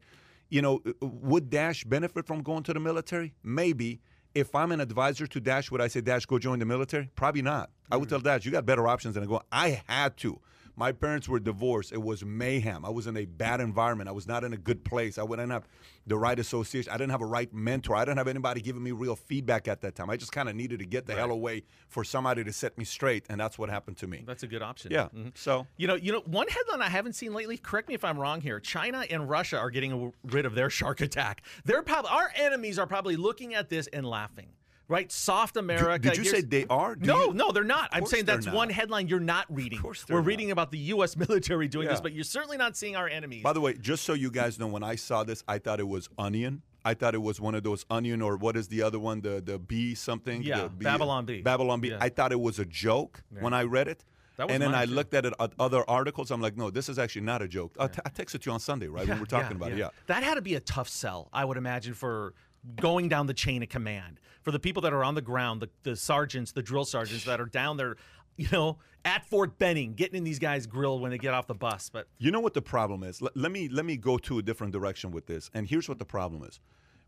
You 0.48 0.62
know, 0.62 0.80
uh, 0.86 0.92
would 1.06 1.50
Dash 1.50 1.84
benefit 1.84 2.26
from 2.26 2.42
going 2.42 2.62
to 2.64 2.72
the 2.72 2.80
military? 2.80 3.34
Maybe. 3.42 4.00
If 4.34 4.54
I'm 4.54 4.70
an 4.72 4.80
advisor 4.80 5.26
to 5.26 5.40
Dash, 5.40 5.70
would 5.72 5.80
I 5.80 5.88
say, 5.88 6.00
Dash, 6.00 6.24
go 6.26 6.38
join 6.38 6.60
the 6.60 6.64
military? 6.64 7.10
Probably 7.16 7.42
not. 7.42 7.70
I 7.90 7.96
would 7.96 8.08
tell 8.08 8.20
Dash, 8.20 8.44
you 8.44 8.52
got 8.52 8.64
better 8.64 8.86
options 8.86 9.14
than 9.14 9.24
to 9.24 9.28
go. 9.28 9.42
I 9.50 9.82
had 9.88 10.16
to. 10.18 10.40
My 10.76 10.92
parents 10.92 11.28
were 11.28 11.40
divorced. 11.40 11.92
It 11.92 12.02
was 12.02 12.24
mayhem. 12.24 12.84
I 12.84 12.90
was 12.90 13.06
in 13.06 13.16
a 13.16 13.24
bad 13.26 13.60
environment. 13.60 14.08
I 14.08 14.12
was 14.12 14.26
not 14.26 14.44
in 14.44 14.52
a 14.52 14.56
good 14.56 14.84
place. 14.84 15.18
I 15.18 15.22
wouldn't 15.22 15.50
have 15.50 15.66
the 16.06 16.16
right 16.16 16.38
association. 16.38 16.90
I 16.92 16.96
didn't 16.96 17.10
have 17.10 17.20
a 17.20 17.26
right 17.26 17.52
mentor. 17.52 17.96
I 17.96 18.04
didn't 18.04 18.18
have 18.18 18.28
anybody 18.28 18.60
giving 18.60 18.82
me 18.82 18.92
real 18.92 19.16
feedback 19.16 19.68
at 19.68 19.80
that 19.82 19.94
time. 19.94 20.10
I 20.10 20.16
just 20.16 20.32
kind 20.32 20.48
of 20.48 20.56
needed 20.56 20.78
to 20.80 20.86
get 20.86 21.06
the 21.06 21.14
hell 21.14 21.30
away 21.30 21.64
for 21.88 22.04
somebody 22.04 22.42
to 22.44 22.52
set 22.52 22.76
me 22.78 22.84
straight, 22.84 23.26
and 23.28 23.40
that's 23.40 23.58
what 23.58 23.68
happened 23.68 23.98
to 23.98 24.06
me. 24.06 24.24
That's 24.26 24.42
a 24.42 24.46
good 24.46 24.62
option. 24.62 24.90
Yeah. 24.90 25.08
Mhm. 25.14 25.36
So 25.36 25.66
You 25.76 25.86
know, 25.86 25.94
you 25.94 26.12
know, 26.12 26.20
one 26.26 26.48
headline 26.48 26.82
I 26.82 26.88
haven't 26.88 27.12
seen 27.14 27.32
lately. 27.32 27.56
Correct 27.56 27.88
me 27.88 27.94
if 27.94 28.04
I'm 28.04 28.18
wrong 28.18 28.40
here. 28.40 28.60
China 28.60 29.04
and 29.10 29.28
Russia 29.28 29.58
are 29.58 29.70
getting 29.70 30.12
rid 30.24 30.46
of 30.46 30.54
their 30.54 30.70
shark 30.70 31.00
attack. 31.00 31.42
They're 31.64 31.82
probably 31.82 32.10
our 32.10 32.30
enemies 32.34 32.78
are 32.78 32.86
probably 32.86 33.16
looking 33.16 33.54
at 33.54 33.68
this 33.68 33.86
and 33.88 34.06
laughing. 34.06 34.48
Right? 34.90 35.10
Soft 35.12 35.56
America. 35.56 35.98
did 36.10 36.16
you 36.16 36.24
here's- 36.24 36.40
say 36.40 36.42
they 36.42 36.66
are? 36.68 36.96
Do 36.96 37.06
no, 37.06 37.24
you- 37.26 37.32
no, 37.34 37.52
they're 37.52 37.62
not. 37.64 37.88
I'm 37.92 38.04
saying 38.06 38.24
that's 38.24 38.46
not. 38.46 38.54
one 38.54 38.68
headline 38.70 39.06
you're 39.08 39.20
not 39.20 39.46
reading. 39.48 39.78
course 39.78 40.02
they're 40.04 40.16
We're 40.16 40.20
not. 40.22 40.26
reading 40.26 40.50
about 40.50 40.72
the 40.72 40.78
U.S. 40.94 41.16
military 41.16 41.68
doing 41.68 41.86
this, 41.88 42.00
but 42.00 42.12
you're 42.12 42.24
certainly 42.24 42.56
not 42.56 42.76
seeing 42.76 42.96
our 42.96 43.08
enemies. 43.08 43.42
By 43.44 43.52
the 43.52 43.60
way, 43.60 43.74
just 43.74 44.04
so 44.04 44.12
you 44.14 44.30
guys 44.30 44.58
know, 44.58 44.66
when 44.66 44.82
I 44.82 44.96
saw 44.96 45.22
this, 45.24 45.44
I 45.46 45.58
thought 45.58 45.78
it 45.80 45.88
was 45.88 46.08
onion. 46.18 46.62
I 46.84 46.94
thought 46.94 47.14
it 47.14 47.22
was 47.22 47.40
one 47.40 47.54
of 47.54 47.62
those 47.62 47.84
onion 47.90 48.20
or 48.22 48.36
what 48.36 48.56
is 48.56 48.66
the 48.68 48.82
other 48.82 48.98
one? 48.98 49.20
The 49.20 49.40
the 49.40 49.58
B 49.58 49.94
something. 49.94 50.42
Yeah, 50.42 50.66
Babylon 50.68 51.24
Bee. 51.24 51.40
Babylon 51.42 51.80
Bee. 51.80 51.88
Yeah. 51.90 51.98
I 52.00 52.08
thought 52.08 52.32
it 52.32 52.40
was 52.40 52.58
a 52.58 52.64
joke 52.64 53.22
when 53.38 53.52
I 53.54 53.62
read 53.64 53.86
it. 53.86 54.04
And 54.38 54.62
then 54.62 54.74
I 54.74 54.86
too. 54.86 54.92
looked 54.92 55.12
at 55.12 55.26
it 55.26 55.34
at 55.38 55.52
other 55.58 55.84
articles. 55.86 56.30
I'm 56.30 56.40
like, 56.40 56.56
no, 56.56 56.70
this 56.70 56.88
is 56.88 56.98
actually 56.98 57.26
not 57.26 57.42
a 57.42 57.48
joke. 57.48 57.76
I 57.78 57.88
t- 57.88 58.00
I 58.06 58.08
texted 58.08 58.46
you 58.46 58.52
on 58.52 58.58
Sunday, 58.60 58.88
right? 58.88 59.06
when 59.06 59.18
we 59.18 59.20
were 59.20 59.26
talking 59.26 59.54
about 59.54 59.72
it. 59.72 59.76
Yeah. 59.76 59.90
That 60.06 60.22
had 60.22 60.36
to 60.36 60.40
be 60.40 60.54
a 60.54 60.60
tough 60.60 60.88
sell, 60.88 61.28
I 61.30 61.44
would 61.44 61.58
imagine, 61.58 61.92
for 61.92 62.32
going 62.76 63.08
down 63.08 63.26
the 63.26 63.34
chain 63.34 63.62
of 63.62 63.68
command. 63.68 64.20
For 64.42 64.50
the 64.50 64.58
people 64.58 64.82
that 64.82 64.92
are 64.92 65.04
on 65.04 65.14
the 65.14 65.22
ground, 65.22 65.60
the, 65.60 65.68
the 65.82 65.96
sergeants, 65.96 66.52
the 66.52 66.62
drill 66.62 66.84
sergeants 66.84 67.24
that 67.24 67.40
are 67.40 67.46
down 67.46 67.76
there, 67.76 67.96
you 68.36 68.48
know, 68.50 68.78
at 69.04 69.24
Fort 69.26 69.58
Benning, 69.58 69.94
getting 69.94 70.16
in 70.16 70.24
these 70.24 70.38
guys' 70.38 70.66
grill 70.66 70.98
when 70.98 71.10
they 71.10 71.18
get 71.18 71.34
off 71.34 71.46
the 71.46 71.54
bus. 71.54 71.90
But 71.90 72.08
You 72.18 72.30
know 72.30 72.40
what 72.40 72.54
the 72.54 72.62
problem 72.62 73.02
is? 73.02 73.20
Let, 73.20 73.36
let 73.36 73.52
me 73.52 73.68
let 73.68 73.84
me 73.84 73.96
go 73.96 74.18
to 74.18 74.38
a 74.38 74.42
different 74.42 74.72
direction 74.72 75.10
with 75.10 75.26
this. 75.26 75.50
And 75.54 75.66
here's 75.66 75.88
what 75.88 75.98
the 75.98 76.04
problem 76.04 76.42
is. 76.44 76.60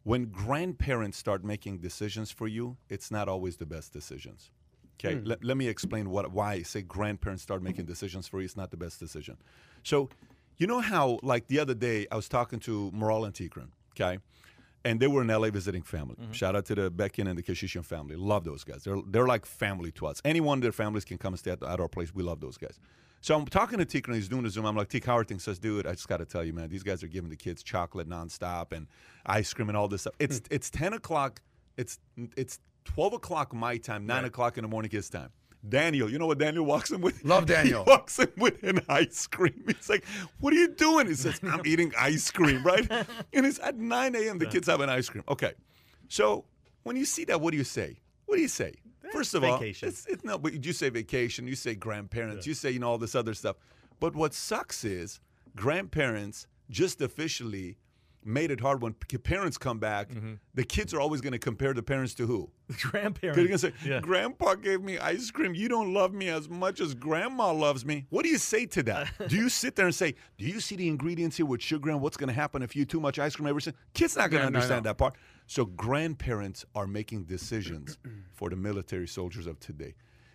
When 0.05 0.27
grandparents 0.27 1.17
start 1.17 1.45
making 1.45 1.79
decisions 1.79 2.31
for 2.31 2.49
you, 2.49 2.77
it's 2.88 3.11
not 3.11 3.29
always 3.29 3.57
the 3.57 3.67
best 3.67 3.93
decisions. 3.93 4.51
Okay, 4.99 5.17
hmm. 5.17 5.27
let, 5.27 5.45
let 5.45 5.57
me 5.57 5.69
explain 5.69 6.11
what 6.11 6.31
why 6.33 6.55
I 6.55 6.62
say 6.62 6.83
grandparents 6.83 7.43
start 7.43 7.62
making 7.62 7.87
decisions 7.87 8.29
for 8.29 8.41
you. 8.41 8.45
It's 8.45 8.57
not 8.57 8.71
the 8.71 8.77
best 8.77 8.99
decision. 8.99 9.37
So, 9.83 10.09
you 10.57 10.67
know 10.67 10.81
how 10.81 11.19
like 11.23 11.47
the 11.49 11.59
other 11.59 11.75
day 11.75 12.07
I 12.11 12.17
was 12.17 12.29
talking 12.29 12.59
to 12.61 12.91
Moral 12.93 13.25
and 13.25 13.35
Tikran, 13.35 13.69
okay, 13.95 14.19
and 14.85 15.01
they 15.01 15.07
were 15.07 15.23
in 15.23 15.29
LA 15.29 15.51
visiting 15.51 15.83
family. 15.83 16.16
Mm-hmm. 16.21 16.33
Shout 16.33 16.57
out 16.57 16.66
to 16.66 16.75
the 16.75 16.90
Beckin 16.90 17.29
and 17.29 17.38
the 17.38 17.42
Kashishian 17.42 17.85
family. 17.85 18.16
Love 18.16 18.45
those 18.45 18.64
guys. 18.64 18.85
They're 18.85 19.01
they're 19.07 19.27
like 19.27 19.47
family 19.47 19.92
to 19.92 20.07
us. 20.07 20.21
Anyone 20.25 20.59
of 20.59 20.62
their 20.62 20.73
families 20.73 21.05
can 21.05 21.18
come 21.18 21.33
and 21.33 21.38
stay 21.38 21.53
at, 21.53 21.62
at 21.62 21.81
our 21.81 21.88
place. 21.88 22.14
We 22.14 22.23
love 22.23 22.40
those 22.40 22.57
guys. 22.57 22.79
So 23.21 23.37
I'm 23.37 23.47
talking 23.47 23.79
to 23.79 23.87
Tikran. 23.87 24.16
He's 24.16 24.29
doing 24.29 24.42
the 24.42 24.51
Zoom. 24.51 24.66
I'm 24.66 24.77
like, 24.77 24.88
Tik, 24.88 25.05
how 25.05 25.16
are 25.16 25.23
things? 25.23 25.45
Says, 25.45 25.61
dude, 25.61 25.87
I 25.87 25.92
just 25.92 26.09
got 26.09 26.16
to 26.16 26.25
tell 26.25 26.42
you, 26.42 26.53
man, 26.53 26.68
these 26.68 26.83
guys 26.83 27.05
are 27.05 27.09
giving 27.09 27.31
the 27.31 27.37
kids 27.37 27.62
chocolate 27.62 28.09
nonstop 28.09 28.73
and 28.73 28.88
ice 29.25 29.53
cream 29.55 29.68
and 29.68 29.79
all 29.79 29.87
this 29.87 30.03
stuff. 30.03 30.14
It's 30.18 30.38
hmm. 30.38 30.47
it's 30.51 30.71
10 30.71 30.95
o'clock. 30.95 31.40
It's 31.77 31.99
it's 32.37 32.59
12 32.85 33.14
o'clock 33.14 33.55
my 33.55 33.77
time, 33.77 34.07
9 34.07 34.25
o'clock 34.25 34.59
in 34.59 34.62
the 34.62 34.68
morning 34.68 34.90
his 34.90 35.09
time. 35.09 35.31
Daniel, 35.68 36.11
you 36.11 36.18
know 36.18 36.27
what 36.27 36.38
Daniel 36.38 36.64
walks 36.64 36.90
in 36.90 37.01
with? 37.01 37.25
Love 37.25 37.46
Daniel. 37.57 37.85
He 37.85 37.90
walks 37.90 38.18
in 38.18 38.31
with 38.37 38.62
an 38.64 38.81
ice 38.88 39.27
cream. 39.27 39.62
He's 39.66 39.88
like, 39.88 40.05
"What 40.40 40.53
are 40.53 40.57
you 40.57 40.68
doing?" 40.68 41.07
He 41.07 41.14
says, 41.14 41.40
"I'm 41.44 41.62
eating 41.64 41.92
ice 41.98 42.31
cream." 42.31 42.62
Right? 42.64 42.90
And 43.33 43.46
it's 43.46 43.61
at 43.61 43.77
9 43.77 44.14
a.m. 44.16 44.38
The 44.38 44.46
kids 44.46 44.66
have 44.66 44.81
an 44.81 44.88
ice 44.88 45.09
cream. 45.09 45.25
Okay, 45.29 45.53
so 46.09 46.44
when 46.83 46.96
you 46.96 47.05
see 47.05 47.25
that, 47.27 47.40
what 47.40 47.53
do 47.53 47.57
you 47.57 47.64
say? 47.64 48.01
What 48.27 48.37
do 48.37 48.42
you 48.42 48.48
say? 48.48 48.75
Eh, 49.05 49.09
First 49.12 49.35
of 49.35 49.42
vacation. 49.42 49.87
all, 49.87 49.90
it's, 49.90 50.07
it's 50.07 50.25
no, 50.25 50.38
but 50.38 50.64
you 50.64 50.72
say 50.72 50.88
vacation, 50.88 51.46
you 51.46 51.55
say 51.55 51.75
grandparents, 51.75 52.46
you 52.46 52.55
say 52.55 52.70
you 52.70 52.79
know 52.81 52.88
all 52.90 52.98
this 52.98 53.14
other 53.14 53.35
stuff. 53.35 53.57
But 54.01 54.16
what 54.16 54.35
sucks 54.35 54.85
is 54.85 55.20
grandparents 55.55 56.46
just 56.70 57.01
officially 57.01 57.77
made 58.25 58.51
it 58.51 58.61
hard 58.61 58.83
when 58.83 58.95
p- 58.95 59.19
parents 59.19 59.59
come 59.59 59.79
back. 59.79 60.11
Mm-hmm. 60.11 60.35
The 60.55 60.65
kids 60.65 60.95
are 60.95 61.01
always 61.01 61.21
going 61.21 61.33
to 61.33 61.39
compare 61.39 61.75
the 61.75 61.83
parents 61.83 62.15
to 62.15 62.27
who? 62.27 62.51
grandparents. 62.81 63.37
They're 63.37 63.47
gonna 63.47 63.59
say, 63.59 63.73
Yeah. 63.85 64.01
"Grandpa 64.01 64.55
gave 64.55 64.81
me 64.83 64.99
ice 64.99 65.31
cream. 65.31 65.55
You 65.55 65.69
don't 65.69 65.93
love 65.93 66.13
me 66.15 66.29
as 66.29 66.49
much 66.49 66.81
as 66.81 66.95
Grandma 66.95 67.53
loves 67.53 67.85
me." 67.85 68.07
What 68.11 68.23
do 68.25 68.31
you 68.31 68.39
say 68.39 68.65
to 68.67 68.83
that? 68.85 69.09
do 69.29 69.37
you 69.37 69.49
sit 69.49 69.77
there 69.77 69.87
and 69.87 69.95
say, 69.95 70.15
"Do 70.39 70.45
you 70.47 70.59
see 70.61 70.77
the 70.77 70.89
ingredients 70.89 71.37
here 71.37 71.47
with 71.47 71.61
sugar 71.63 71.91
and 71.91 72.01
what's 72.01 72.17
gonna 72.17 72.33
happen 72.33 72.63
if 72.63 72.75
you 72.75 72.83
eat 72.83 72.89
too 72.89 73.01
much 73.01 73.19
ice 73.19 73.37
cream 73.37 73.47
every 73.49 73.61
single?" 73.63 73.81
Kids 73.95 74.17
not 74.17 74.31
gonna 74.31 74.45
Yeah, 74.45 74.49
no, 74.51 74.57
understand 74.57 74.85
no. 74.85 74.91
that 74.91 74.99
part. 74.99 75.17
So 75.47 75.67
grandparents 75.67 76.65
are 76.75 76.87
making 76.87 77.25
decisions 77.25 77.99
for 78.33 78.49
the 78.49 78.57
military 78.57 79.07
soldiers 79.09 79.47
of 79.47 79.61
today. 79.61 79.95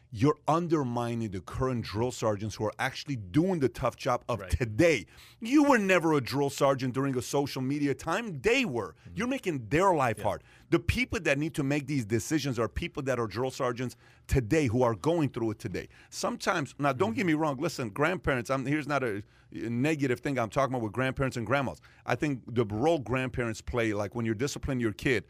You're 0.09 0.37
undermining 0.47 1.29
the 1.31 1.41
current 1.41 1.83
drill 1.83 2.11
sergeants 2.11 2.55
who 2.55 2.63
are 2.65 2.71
actually 2.79 3.17
doing 3.17 3.59
the 3.59 3.67
tough 3.67 3.97
job 3.97 4.23
of 4.29 4.39
Right. 4.39 4.49
today. 4.49 5.05
You 5.41 5.63
were 5.65 5.77
never 5.77 6.13
a 6.13 6.21
drill 6.21 6.49
sergeant 6.49 6.93
during 6.93 7.17
a 7.17 7.21
social 7.21 7.61
media 7.61 7.93
time. 7.93 8.39
They 8.41 8.63
were. 8.63 8.95
Mm-hmm. 9.01 9.11
You're 9.15 9.27
making 9.27 9.67
their 9.69 9.93
life 9.93 10.21
hard. 10.21 10.43
The 10.69 10.79
people 10.79 11.19
that 11.21 11.37
need 11.37 11.53
to 11.55 11.63
make 11.63 11.87
these 11.87 12.05
decisions 12.05 12.57
are 12.57 12.69
people 12.69 13.03
that 13.03 13.19
are 13.19 13.27
drill 13.27 13.51
sergeants 13.51 13.97
today 14.27 14.67
who 14.67 14.81
are 14.81 14.95
going 14.95 15.27
through 15.29 15.51
it 15.51 15.59
today. 15.59 15.89
Sometimes, 16.09 16.73
now 16.79 16.93
don't 16.93 17.09
Mm-hmm. 17.09 17.15
get 17.17 17.25
me 17.25 17.33
wrong. 17.33 17.57
Listen, 17.59 17.89
grandparents. 17.89 18.49
I'm 18.49 18.65
here's 18.65 18.87
not 18.87 19.03
a, 19.03 19.21
a 19.53 19.69
negative 19.69 20.21
thing 20.21 20.39
I'm 20.39 20.49
talking 20.49 20.73
about 20.73 20.83
with 20.83 20.93
grandparents 20.93 21.35
and 21.35 21.45
grandmas. 21.45 21.81
I 22.05 22.15
think 22.15 22.41
the 22.47 22.65
role 22.65 22.99
grandparents 22.99 23.59
play, 23.61 23.91
like 23.93 24.15
when 24.15 24.25
you're 24.25 24.35
disciplining 24.35 24.79
your 24.79 24.93
kid, 24.93 25.25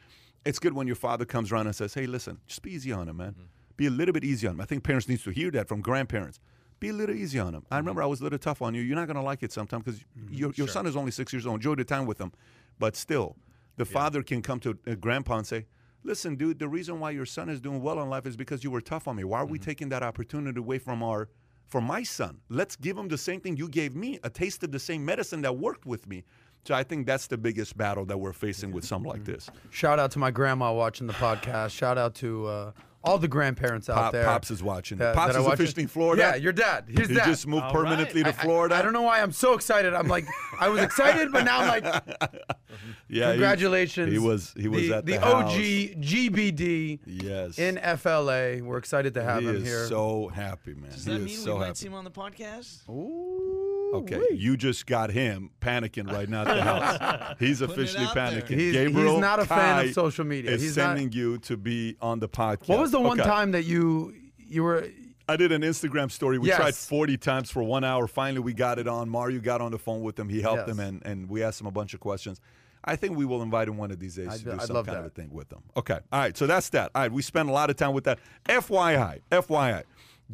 it's 0.46 0.60
good 0.60 0.74
when 0.74 0.86
your 0.86 0.96
father 0.96 1.26
comes 1.26 1.52
around 1.52 1.66
and 1.66 1.76
says, 1.76 1.96
"Hey, 1.96 2.06
listen, 2.06 2.38
just 2.48 2.62
be 2.62 2.72
easy 2.74 2.92
on 2.92 3.10
him, 3.10 3.18
man. 3.18 3.36
Be 3.78 3.86
a 3.86 3.92
little 3.92 4.14
bit 4.14 4.24
easy 4.24 4.48
on 4.48 4.58
them. 4.58 4.62
I 4.62 4.66
think 4.66 4.84
parents 4.84 5.08
need 5.08 5.20
to 5.22 5.30
hear 5.30 5.52
that 5.52 5.68
from 5.68 5.82
grandparents. 5.82 6.40
Be 6.80 6.90
a 6.90 6.94
little 6.94 7.16
easy 7.16 7.40
on 7.40 7.54
them. 7.54 7.66
I 7.72 7.78
remember 7.78 8.04
I 8.04 8.06
was 8.06 8.20
a 8.20 8.24
little 8.24 8.38
tough 8.40 8.62
on 8.62 8.76
you. 8.76 8.82
You're 8.82 8.96
not 8.96 9.08
going 9.08 9.16
to 9.16 9.24
like 9.24 9.42
it 9.42 9.52
sometimes 9.52 9.84
because 9.84 10.06
your, 10.30 10.52
your 10.56 10.68
son 10.68 10.86
is 10.86 10.96
only 10.96 11.12
six 11.12 11.34
years 11.34 11.48
old. 11.48 11.56
Enjoy 11.56 11.76
the 11.76 11.84
time 11.84 12.06
with 12.06 12.20
him. 12.20 12.32
But 12.78 12.96
still, 12.96 13.36
the 13.78 13.86
father 13.86 14.22
can 14.22 14.42
come 14.42 14.60
to 14.62 14.78
uh, 14.88 14.96
grandpa 14.96 15.38
and 15.38 15.48
say, 15.48 15.66
Listen, 16.04 16.36
dude, 16.36 16.60
the 16.60 16.68
reason 16.70 17.00
why 17.00 17.12
your 17.12 17.26
son 17.26 17.50
is 17.50 17.60
doing 17.60 17.82
well 17.82 18.02
in 18.02 18.10
life 18.10 18.26
is 18.26 18.38
because 18.38 18.64
you 18.64 18.72
were 18.72 18.80
tough 18.80 19.08
on 19.08 19.16
me. 19.16 19.24
Why 19.24 19.40
are 19.40 19.46
we 19.46 19.60
taking 19.60 19.90
that 19.90 20.04
opportunity 20.04 20.58
away 20.58 20.78
from 20.78 21.04
our 21.04 21.30
from 21.66 21.84
my 21.84 22.04
son? 22.04 22.40
Let's 22.50 22.76
give 22.76 22.98
him 22.98 23.10
the 23.10 23.18
same 23.18 23.42
thing 23.42 23.58
you 23.58 23.68
gave 23.68 23.96
me, 23.96 24.20
a 24.24 24.30
taste 24.30 24.64
of 24.64 24.72
the 24.72 24.80
same 24.80 25.04
medicine 25.04 25.42
that 25.42 25.58
worked 25.58 25.86
with 25.86 26.08
me. 26.08 26.24
So 26.66 26.76
I 26.76 26.84
think 26.84 27.08
that's 27.08 27.28
the 27.28 27.38
biggest 27.38 27.78
battle 27.78 28.06
that 28.06 28.18
we're 28.18 28.34
facing 28.34 28.72
with 28.72 28.86
something 28.86 29.10
like 29.10 29.26
this. 29.26 29.50
Shout 29.70 30.00
out 30.00 30.12
to 30.12 30.20
my 30.20 30.32
grandma 30.32 30.72
watching 30.74 31.08
the 31.08 31.14
podcast. 31.14 31.72
Shout 31.72 31.98
out 31.98 32.16
to 32.16 32.46
uh, 32.46 32.72
all 33.04 33.18
the 33.18 33.28
grandparents 33.28 33.90
out 33.90 33.96
Pop, 33.96 34.12
there. 34.14 34.26
Pops 34.26 34.52
is 34.52 34.62
watching. 34.62 34.98
that- 34.98 35.16
Pops 35.16 35.34
that 35.34 35.38
are 35.38 35.42
is 35.42 35.46
watching- 35.48 35.64
officially 35.64 35.84
in 35.84 35.88
Florida. 35.88 36.22
Yeah, 36.22 36.36
your 36.36 36.52
dad. 36.52 36.86
He's 36.90 37.08
he 37.08 37.16
dad. 37.16 37.26
just 37.26 37.48
moved 37.48 37.64
All 37.64 37.72
permanently 37.72 38.24
right. 38.24 38.34
to 38.36 38.42
Florida. 38.42 38.76
I 38.76 38.82
don't 38.82 38.92
know 38.94 39.04
why 39.04 39.22
I'm 39.22 39.32
so 39.32 39.54
excited. 39.54 39.94
I'm 39.94 40.08
like, 40.08 40.26
I 40.60 40.68
was 40.70 40.82
excited, 40.82 41.32
but 41.32 41.46
now 41.46 41.60
I'm 41.62 41.68
like, 41.68 41.86
yeah, 43.08 43.32
congratulations. 43.32 44.12
He, 44.12 44.18
was 44.20 44.54
he 44.58 44.68
was 44.68 44.82
the, 44.88 44.98
at 44.98 45.06
the, 45.06 45.14
the 45.14 45.20
house. 45.22 45.54
OG 45.54 45.58
GBD 46.02 47.00
Yes. 47.06 47.58
in 47.60 47.78
FLA. 47.98 48.62
We're 48.64 48.78
excited 48.78 49.14
to 49.14 49.24
have 49.24 49.42
he 49.42 49.48
him 49.50 49.56
is 49.58 49.64
here. 49.64 49.86
so 49.88 50.28
happy, 50.30 50.74
man. 50.74 50.92
Does 50.92 51.06
he 51.06 51.12
that 51.12 51.20
is 51.22 51.26
mean 51.26 51.38
so 51.38 51.54
we 51.54 51.60
might 51.60 51.66
happy. 51.68 51.78
see 51.78 51.88
him 51.88 51.94
on 51.94 52.04
the 52.04 52.12
podcast? 52.12 52.90
Ooh, 52.90 53.77
Okay, 53.94 54.18
wait. 54.18 54.34
you 54.40 54.58
just 54.58 54.86
got 54.86 55.10
him 55.12 55.50
panicking 55.62 56.12
right 56.12 56.28
now 56.30 56.42
at 56.42 56.48
the 56.48 56.62
house. 56.64 57.36
He's 57.40 57.62
officially 57.62 58.06
panicking. 58.08 58.50
He's- 58.50 58.60
he's 58.60 58.74
Gabriel 58.74 59.20
not 59.20 59.40
a 59.40 59.46
fan 59.46 59.86
of 59.88 59.94
social 59.94 60.26
media. 60.26 60.52
Is 60.52 60.62
He's 60.62 60.78
not- 60.78 60.98
sending 60.98 61.12
you 61.12 61.38
to 61.40 61.58
be 61.58 61.96
on 62.02 62.20
the 62.20 62.28
podcast. 62.30 62.68
What 62.68 62.80
was 62.80 62.92
the 62.92 63.00
one 63.00 63.20
Okay. 63.20 63.30
time 63.30 63.52
that 63.52 63.64
you 63.64 64.14
you 64.38 64.64
were? 64.64 64.88
I 65.30 65.36
did 65.36 65.52
an 65.52 65.62
Instagram 65.62 66.10
story. 66.10 66.38
We 66.38 66.48
Yes. 66.48 66.58
tried 66.58 66.76
40 66.76 67.18
times 67.18 67.52
for 67.52 67.62
one 67.62 67.84
hour. 67.84 68.08
Finally, 68.08 68.40
we 68.42 68.54
got 68.54 68.80
it 68.80 68.88
on. 68.88 69.10
Mario 69.10 69.42
got 69.42 69.60
on 69.62 69.72
the 69.72 69.78
phone 69.80 70.02
with 70.02 70.18
him. 70.18 70.30
He 70.30 70.42
helped 70.42 70.68
Yes. 70.68 70.70
him, 70.70 70.80
and, 70.80 71.06
and 71.06 71.30
we 71.30 71.44
asked 71.44 71.60
him 71.60 71.68
a 71.68 71.72
bunch 71.72 71.94
of 71.94 72.00
questions. 72.00 72.40
I 72.86 72.96
think 72.96 73.18
we 73.18 73.26
will 73.26 73.42
invite 73.42 73.68
him 73.68 73.76
one 73.76 73.92
of 73.92 74.00
these 74.00 74.16
days 74.16 74.30
I'd- 74.30 74.38
to 74.40 74.46
do 74.46 74.52
I'd 74.54 74.62
some 74.62 74.76
love 74.78 74.86
kind 74.86 75.00
of 75.00 75.06
a 75.06 75.10
thing 75.10 75.30
with 75.34 75.50
them. 75.50 75.64
Okay. 75.76 76.00
All 76.14 76.20
right. 76.22 76.38
So 76.38 76.48
that's 76.48 76.70
that. 76.70 76.92
All 76.96 77.02
right. 77.02 77.12
We 77.12 77.22
spent 77.22 77.50
a 77.50 77.52
lot 77.52 77.70
of 77.70 77.76
time 77.76 77.92
with 77.94 78.06
that. 78.06 78.20
FYI, 78.48 79.20
FYI. 79.30 79.84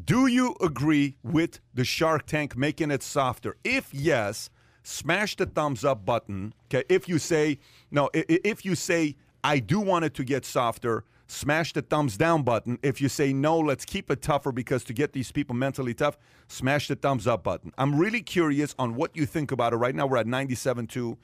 Do 0.01 0.25
you 0.25 0.55
agree 0.59 1.17
with 1.21 1.59
the 1.73 1.85
Shark 1.85 2.25
Tank 2.25 2.57
making 2.57 2.89
it 2.89 3.03
softer? 3.03 3.57
If 3.63 3.93
yes, 3.93 4.49
smash 4.81 5.35
the 5.35 5.45
thumbs 5.45 5.85
up 5.85 6.03
button. 6.03 6.53
Okay. 6.65 6.83
If 6.89 7.07
you 7.07 7.19
say 7.19 7.59
no, 7.91 8.09
if 8.13 8.65
you 8.65 8.73
say 8.73 9.15
I 9.43 9.59
do 9.59 9.79
want 9.79 10.05
it 10.05 10.15
to 10.15 10.23
get 10.23 10.45
softer, 10.45 11.03
smash 11.27 11.73
the 11.73 11.83
thumbs 11.83 12.17
down 12.17 12.41
button. 12.41 12.79
If 12.81 13.01
you 13.01 13.09
say 13.09 13.33
no, 13.33 13.59
let's 13.59 13.85
keep 13.85 14.09
it 14.09 14.23
tougher 14.23 14.51
because 14.51 14.83
to 14.85 14.93
get 14.93 15.13
these 15.13 15.31
people 15.31 15.55
mentally 15.55 15.93
tough, 15.93 16.17
smash 16.47 16.87
the 16.87 16.95
thumbs 16.95 17.27
up 17.27 17.43
button. 17.43 17.71
I'm 17.77 17.95
really 17.95 18.21
curious 18.21 18.73
on 18.79 18.95
what 18.95 19.15
you 19.15 19.27
think 19.27 19.51
about 19.51 19.73
it. 19.73 19.77
Right 19.77 19.93
now 19.93 20.07
we're 20.07 20.17
at 20.17 20.25
97.2. 20.25 21.17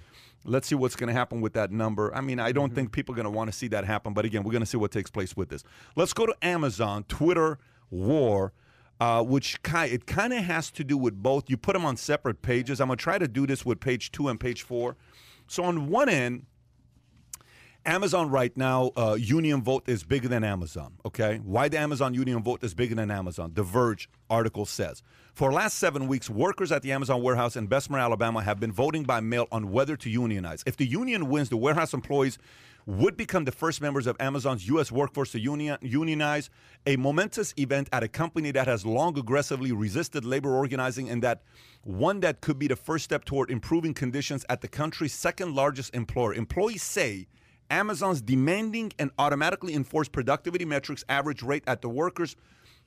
Let's 0.45 0.67
see 0.67 0.75
what's 0.75 0.95
going 0.95 1.07
to 1.07 1.13
happen 1.13 1.41
with 1.41 1.53
that 1.53 1.71
number. 1.71 2.13
I 2.15 2.21
mean, 2.21 2.39
I 2.39 2.51
don't 2.51 2.67
mm-hmm. 2.67 2.75
think 2.75 2.91
people 2.91 3.13
are 3.13 3.17
going 3.17 3.25
to 3.25 3.31
want 3.31 3.51
to 3.51 3.57
see 3.57 3.67
that 3.69 3.83
happen, 3.83 4.13
but 4.13 4.25
again, 4.25 4.43
we're 4.43 4.51
going 4.51 4.61
to 4.61 4.69
see 4.69 4.77
what 4.77 4.91
takes 4.91 5.09
place 5.09 5.35
with 5.35 5.49
this. 5.49 5.63
Let's 5.95 6.13
go 6.13 6.27
to 6.27 6.35
Amazon, 6.41 7.03
Twitter 7.07 7.57
war, 7.91 8.53
uh, 8.99 9.23
which 9.23 9.61
ki- 9.63 9.91
it 9.91 10.05
kind 10.05 10.33
of 10.33 10.43
has 10.43 10.71
to 10.71 10.83
do 10.83 10.97
with 10.97 11.21
both. 11.21 11.49
You 11.49 11.57
put 11.57 11.73
them 11.73 11.85
on 11.85 11.97
separate 11.97 12.41
pages. 12.41 12.81
I'm 12.81 12.87
going 12.87 12.97
to 12.97 13.03
try 13.03 13.17
to 13.17 13.27
do 13.27 13.47
this 13.47 13.65
with 13.65 13.79
page 13.79 14.11
two 14.11 14.27
and 14.27 14.39
page 14.39 14.63
four. 14.63 14.95
So 15.47 15.63
on 15.63 15.89
one 15.89 16.09
end, 16.09 16.45
Amazon 17.85 18.29
right 18.29 18.55
now, 18.57 18.91
uh, 18.97 19.17
union 19.19 19.63
vote 19.63 19.83
is 19.87 20.03
bigger 20.03 20.27
than 20.27 20.43
Amazon. 20.43 20.93
Okay, 21.05 21.37
why 21.43 21.69
the 21.69 21.79
Amazon 21.79 22.13
union 22.13 22.43
vote 22.43 22.63
is 22.63 22.73
bigger 22.73 22.93
than 22.93 23.09
Amazon? 23.09 23.51
The 23.53 23.63
Verge 23.63 24.09
article 24.29 24.65
says 24.65 25.01
for 25.33 25.53
last 25.53 25.77
seven 25.77 26.09
weeks, 26.09 26.29
workers 26.29 26.69
at 26.69 26.81
the 26.81 26.91
Amazon 26.91 27.23
warehouse 27.23 27.55
in 27.55 27.67
Bessemer, 27.67 27.97
Alabama, 27.97 28.43
have 28.43 28.59
been 28.59 28.73
voting 28.73 29.03
by 29.03 29.21
mail 29.21 29.47
on 29.53 29.71
whether 29.71 29.95
to 29.95 30.09
unionize. 30.09 30.63
If 30.65 30.75
the 30.75 30.85
union 30.85 31.29
wins, 31.29 31.47
the 31.47 31.55
warehouse 31.55 31.93
employees 31.93 32.37
would 32.85 33.15
become 33.17 33.45
the 33.45 33.51
first 33.51 33.81
members 33.81 34.07
of 34.07 34.15
Amazon's 34.19 34.67
U.S. 34.67 34.91
workforce 34.91 35.31
to 35.33 35.39
unionize. 35.39 36.49
A 36.85 36.95
momentous 36.95 37.53
event 37.57 37.89
at 37.91 38.03
a 38.03 38.07
company 38.07 38.51
that 38.51 38.67
has 38.67 38.85
long 38.85 39.17
aggressively 39.17 39.71
resisted 39.71 40.25
labor 40.25 40.55
organizing, 40.55 41.09
and 41.09 41.21
that 41.23 41.43
one 41.83 42.19
that 42.21 42.41
could 42.41 42.57
be 42.59 42.67
the 42.67 42.75
first 42.75 43.05
step 43.05 43.25
toward 43.25 43.51
improving 43.51 43.93
conditions 43.93 44.45
at 44.49 44.61
the 44.61 44.67
country's 44.67 45.13
second 45.13 45.55
largest 45.55 45.95
employer. 45.95 46.33
Employees 46.33 46.83
say. 46.83 47.27
Amazon's 47.71 48.19
demanding 48.19 48.91
and 48.97 49.11
automatically 49.19 49.75
enforced 49.75 50.11
productivity 50.11 50.65
metrics 50.65 51.05
average 51.07 51.43
rate 51.43 51.63
at 51.67 51.83
the 51.83 51.89
workers 51.89 52.35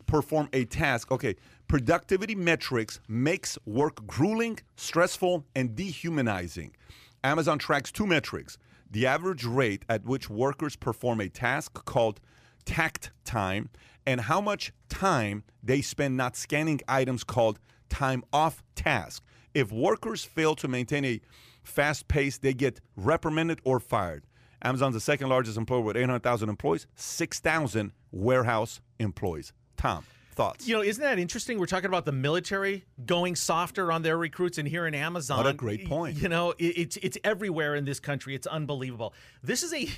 perform 0.07 0.48
a 0.52 0.64
task. 0.64 1.12
Okay, 1.12 1.37
productivity 1.68 2.35
metrics 2.35 2.98
makes 3.07 3.57
work 3.64 4.05
grueling, 4.09 4.59
stressful, 4.74 5.44
and 5.55 5.76
dehumanizing. 5.76 6.74
Amazon 7.22 7.61
tracks 7.61 7.92
two 7.92 8.09
metrics: 8.09 8.59
the 8.92 9.07
average 9.07 9.44
rate 9.44 9.85
at 9.88 10.05
which 10.05 10.28
workers 10.31 10.76
perform 10.76 11.20
a 11.20 11.28
task 11.28 11.85
called 11.85 12.20
takt 12.64 13.11
time 13.24 13.70
and 14.07 14.20
how 14.22 14.40
much 14.40 14.72
time 14.88 15.42
they 15.62 15.81
spend 15.81 16.16
not 16.16 16.37
scanning 16.37 16.81
items 16.87 17.24
called 17.24 17.59
time 17.88 18.22
off 18.33 18.62
task. 18.74 19.22
If 19.55 19.72
workers 19.72 20.24
fail 20.24 20.55
to 20.57 20.68
maintain 20.68 21.05
a 21.05 21.20
fast 21.62 22.07
pace, 22.09 22.38
they 22.38 22.52
get 22.52 22.81
reprimanded 22.96 23.61
or 23.64 23.81
fired. 23.81 24.24
Amazon's 24.62 24.94
the 24.94 25.00
second 25.00 25.28
largest 25.28 25.57
employer 25.57 25.81
with 25.81 25.96
800,000 25.96 26.48
employees, 26.48 26.87
6,000 26.94 27.92
warehouse 28.12 28.81
employees. 28.98 29.52
Tom, 29.76 30.05
thoughts? 30.33 30.66
You 30.66 30.75
know, 30.75 30.83
isn't 30.83 31.03
that 31.03 31.18
interesting? 31.18 31.59
We're 31.59 31.66
talking 31.66 31.87
about 31.87 32.05
the 32.05 32.12
military 32.12 32.85
going 33.05 33.37
softer 33.37 33.92
on 33.92 34.03
their 34.03 34.16
recruits, 34.16 34.59
and 34.59 34.66
here 34.66 34.87
in 34.87 34.95
Amazon, 34.95 35.38
What 35.38 35.47
a 35.47 35.53
great 35.53 35.87
point. 35.87 36.16
You 36.16 36.29
know, 36.29 36.51
it, 36.59 36.64
it's 36.64 36.97
it's 36.99 37.18
everywhere 37.25 37.75
in 37.75 37.85
this 37.85 38.01
country. 38.01 38.35
It's 38.35 38.47
unbelievable. 38.47 39.14
This 39.42 39.62
is 39.62 39.73
a 39.73 39.88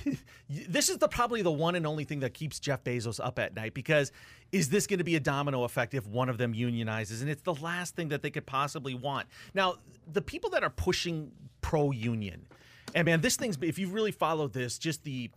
this 0.49 0.89
is 0.89 0.97
the 0.97 1.07
probably 1.07 1.41
the 1.41 1.51
one 1.51 1.75
and 1.75 1.87
only 1.87 2.03
thing 2.03 2.19
that 2.19 2.33
keeps 2.33 2.59
Jeff 2.59 2.83
Bezos 2.83 3.19
up 3.23 3.39
at 3.39 3.55
night 3.55 3.73
because 3.73 4.11
is 4.51 4.69
this 4.69 4.87
going 4.87 4.99
to 4.99 5.03
be 5.03 5.15
a 5.15 5.19
domino 5.19 5.63
effect 5.63 5.93
if 5.93 6.07
one 6.07 6.29
of 6.29 6.37
them 6.37 6.53
unionizes? 6.53 7.21
And 7.21 7.29
it's 7.29 7.41
the 7.41 7.55
last 7.55 7.95
thing 7.95 8.09
that 8.09 8.21
they 8.21 8.29
could 8.29 8.45
possibly 8.45 8.93
want. 8.93 9.27
Now, 9.53 9.75
the 10.11 10.21
people 10.21 10.49
that 10.51 10.63
are 10.63 10.69
pushing 10.69 11.31
pro 11.61 11.91
union, 11.91 12.47
and 12.93 13.05
man, 13.05 13.21
this 13.21 13.35
thing's 13.35 13.57
if 13.61 13.79
you 13.79 13.89
really 13.89 14.11
follow 14.11 14.47
this, 14.47 14.77
just 14.77 15.03
the 15.03 15.31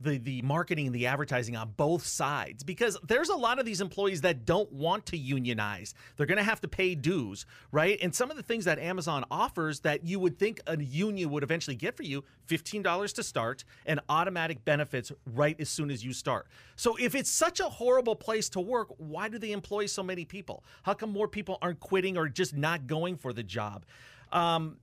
the 0.00 0.18
the 0.18 0.42
marketing 0.42 0.86
and 0.86 0.94
the 0.94 1.06
advertising 1.06 1.56
on 1.56 1.72
both 1.76 2.04
sides 2.04 2.62
because 2.62 2.98
there's 3.06 3.28
a 3.28 3.36
lot 3.36 3.58
of 3.58 3.64
these 3.64 3.80
employees 3.80 4.20
that 4.22 4.44
don't 4.44 4.70
want 4.72 5.06
to 5.06 5.16
unionize. 5.16 5.94
They're 6.16 6.26
going 6.26 6.38
to 6.38 6.44
have 6.44 6.60
to 6.62 6.68
pay 6.68 6.94
dues, 6.94 7.46
right? 7.72 7.98
And 8.02 8.14
some 8.14 8.30
of 8.30 8.36
the 8.36 8.42
things 8.42 8.64
that 8.66 8.78
Amazon 8.78 9.24
offers 9.30 9.80
that 9.80 10.04
you 10.04 10.20
would 10.20 10.38
think 10.38 10.60
a 10.66 10.78
union 10.78 11.30
would 11.30 11.42
eventually 11.42 11.76
get 11.76 11.96
for 11.96 12.02
you, 12.02 12.24
$15 12.48 13.14
to 13.14 13.22
start 13.22 13.64
and 13.86 14.00
automatic 14.08 14.64
benefits 14.64 15.12
right 15.26 15.58
as 15.60 15.68
soon 15.68 15.90
as 15.90 16.04
you 16.04 16.12
start. 16.12 16.46
So 16.76 16.96
if 16.96 17.14
it's 17.14 17.30
such 17.30 17.60
a 17.60 17.64
horrible 17.64 18.16
place 18.16 18.48
to 18.50 18.60
work, 18.60 18.88
why 18.98 19.28
do 19.28 19.38
they 19.38 19.52
employ 19.52 19.86
so 19.86 20.02
many 20.02 20.24
people? 20.24 20.64
How 20.82 20.94
come 20.94 21.10
more 21.10 21.28
people 21.28 21.58
aren't 21.62 21.80
quitting 21.80 22.16
or 22.16 22.28
just 22.28 22.56
not 22.56 22.86
going 22.86 23.16
for 23.16 23.32
the 23.32 23.42
job? 23.42 23.84
Um, 24.32 24.78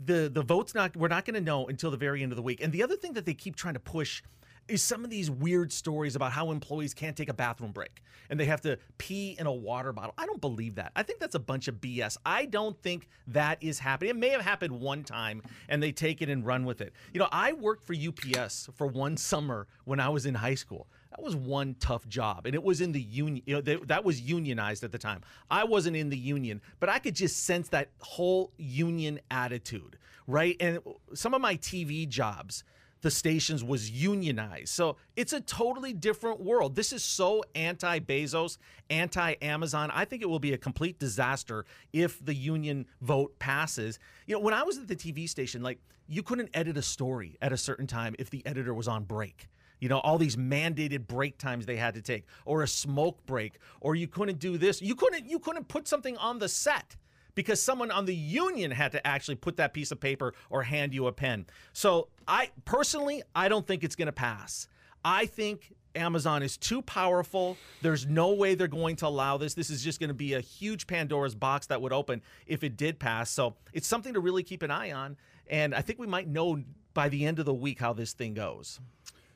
the 0.00 0.30
the 0.32 0.42
vote's 0.42 0.74
not 0.74 0.96
we're 0.96 1.08
not 1.08 1.24
going 1.24 1.34
to 1.34 1.40
know 1.40 1.66
until 1.66 1.90
the 1.90 1.96
very 1.96 2.22
end 2.22 2.32
of 2.32 2.36
the 2.36 2.42
week. 2.42 2.62
And 2.62 2.72
the 2.72 2.82
other 2.82 2.96
thing 2.96 3.14
that 3.14 3.24
they 3.24 3.34
keep 3.34 3.56
trying 3.56 3.74
to 3.74 3.80
push 3.80 4.22
is 4.68 4.82
some 4.82 5.04
of 5.04 5.10
these 5.10 5.30
weird 5.30 5.72
stories 5.72 6.16
about 6.16 6.32
how 6.32 6.50
employees 6.50 6.92
can't 6.92 7.16
take 7.16 7.28
a 7.28 7.34
bathroom 7.34 7.70
break 7.70 8.02
and 8.28 8.38
they 8.40 8.46
have 8.46 8.60
to 8.62 8.78
pee 8.98 9.36
in 9.38 9.46
a 9.46 9.52
water 9.52 9.92
bottle. 9.92 10.12
I 10.18 10.26
don't 10.26 10.40
believe 10.40 10.74
that. 10.76 10.92
I 10.96 11.02
think 11.02 11.20
that's 11.20 11.34
a 11.34 11.40
bunch 11.40 11.68
of 11.68 11.76
BS. 11.76 12.16
I 12.26 12.46
don't 12.46 12.80
think 12.82 13.08
that 13.28 13.62
is 13.62 13.78
happening. 13.78 14.10
It 14.10 14.16
may 14.16 14.30
have 14.30 14.40
happened 14.40 14.80
one 14.80 15.04
time 15.04 15.42
and 15.68 15.82
they 15.82 15.92
take 15.92 16.22
it 16.22 16.28
and 16.28 16.44
run 16.44 16.64
with 16.64 16.80
it. 16.80 16.92
You 17.12 17.20
know, 17.20 17.28
I 17.30 17.52
worked 17.52 17.86
for 17.86 17.94
UPS 17.94 18.68
for 18.74 18.86
one 18.86 19.16
summer 19.16 19.66
when 19.84 20.00
I 20.00 20.08
was 20.08 20.26
in 20.26 20.34
high 20.34 20.56
school. 20.56 20.88
That 21.16 21.24
was 21.24 21.34
one 21.34 21.76
tough 21.80 22.06
job, 22.08 22.46
and 22.46 22.54
it 22.54 22.62
was 22.62 22.80
in 22.80 22.92
the 22.92 23.00
union. 23.00 23.42
You 23.46 23.54
know, 23.54 23.60
they, 23.62 23.76
that 23.76 24.04
was 24.04 24.20
unionized 24.20 24.84
at 24.84 24.92
the 24.92 24.98
time. 24.98 25.22
I 25.50 25.64
wasn't 25.64 25.96
in 25.96 26.10
the 26.10 26.18
union, 26.18 26.60
but 26.78 26.88
I 26.88 26.98
could 26.98 27.14
just 27.14 27.44
sense 27.44 27.68
that 27.70 27.88
whole 28.00 28.52
union 28.58 29.20
attitude, 29.30 29.98
right? 30.26 30.56
And 30.60 30.80
some 31.14 31.32
of 31.32 31.40
my 31.40 31.56
TV 31.56 32.06
jobs, 32.06 32.64
the 33.00 33.10
stations 33.10 33.64
was 33.64 33.90
unionized. 33.90 34.68
So 34.68 34.96
it's 35.16 35.32
a 35.32 35.40
totally 35.40 35.94
different 35.94 36.40
world. 36.40 36.74
This 36.74 36.92
is 36.92 37.02
so 37.02 37.42
anti 37.54 37.98
Bezos, 38.00 38.58
anti 38.90 39.34
Amazon. 39.40 39.90
I 39.94 40.04
think 40.04 40.20
it 40.20 40.28
will 40.28 40.38
be 40.38 40.52
a 40.52 40.58
complete 40.58 40.98
disaster 40.98 41.64
if 41.94 42.22
the 42.22 42.34
union 42.34 42.86
vote 43.00 43.38
passes. 43.38 43.98
You 44.26 44.34
know, 44.34 44.40
when 44.40 44.54
I 44.54 44.64
was 44.64 44.76
at 44.76 44.88
the 44.88 44.96
TV 44.96 45.26
station, 45.26 45.62
like 45.62 45.78
you 46.08 46.22
couldn't 46.22 46.50
edit 46.52 46.76
a 46.76 46.82
story 46.82 47.38
at 47.40 47.52
a 47.52 47.56
certain 47.56 47.86
time 47.86 48.14
if 48.18 48.28
the 48.28 48.44
editor 48.46 48.74
was 48.74 48.86
on 48.86 49.04
break. 49.04 49.48
You 49.80 49.88
know, 49.88 49.98
all 49.98 50.18
these 50.18 50.36
mandated 50.36 51.06
break 51.06 51.38
times 51.38 51.66
they 51.66 51.76
had 51.76 51.94
to 51.94 52.02
take, 52.02 52.24
or 52.44 52.62
a 52.62 52.68
smoke 52.68 53.24
break, 53.26 53.58
or 53.80 53.94
you 53.94 54.08
couldn't 54.08 54.38
do 54.38 54.58
this. 54.58 54.80
You 54.80 54.94
couldn't 54.94 55.28
you 55.28 55.38
couldn't 55.38 55.68
put 55.68 55.86
something 55.86 56.16
on 56.16 56.38
the 56.38 56.48
set 56.48 56.96
because 57.34 57.62
someone 57.62 57.90
on 57.90 58.06
the 58.06 58.14
union 58.14 58.70
had 58.72 58.90
to 58.92 59.06
actually 59.06 59.36
put 59.36 59.58
that 59.58 59.74
piece 59.74 59.92
of 59.92 60.00
paper 60.00 60.34
or 60.50 60.62
hand 60.62 60.94
you 60.94 61.06
a 61.06 61.12
pen. 61.12 61.46
So 61.72 62.08
I 62.26 62.50
personally, 62.64 63.22
I 63.34 63.48
don't 63.48 63.66
think 63.66 63.84
it's 63.84 63.94
going 63.94 64.06
to 64.06 64.12
pass. 64.12 64.68
I 65.04 65.26
think 65.26 65.72
Amazon 65.94 66.42
is 66.42 66.56
too 66.56 66.82
powerful. 66.82 67.56
There's 67.82 68.06
no 68.06 68.32
way 68.32 68.54
they're 68.54 68.68
going 68.68 68.96
to 68.96 69.06
allow 69.06 69.36
this. 69.36 69.54
This 69.54 69.70
is 69.70 69.84
just 69.84 70.00
going 70.00 70.08
to 70.08 70.14
be 70.14 70.34
a 70.34 70.40
huge 70.40 70.86
Pandora's 70.86 71.34
box 71.34 71.66
that 71.66 71.80
would 71.80 71.92
open 71.92 72.22
if 72.46 72.64
it 72.64 72.76
did 72.76 72.98
pass. 72.98 73.30
So 73.30 73.54
it's 73.72 73.86
something 73.86 74.14
to 74.14 74.20
really 74.20 74.42
keep 74.42 74.62
an 74.62 74.70
eye 74.70 74.92
on. 74.92 75.16
And 75.48 75.74
I 75.74 75.82
think 75.82 75.98
we 75.98 76.06
might 76.06 76.28
know 76.28 76.62
by 76.94 77.08
the 77.08 77.26
end 77.26 77.38
of 77.38 77.44
the 77.44 77.54
week 77.54 77.78
how 77.78 77.92
this 77.92 78.12
thing 78.12 78.34
goes. 78.34 78.80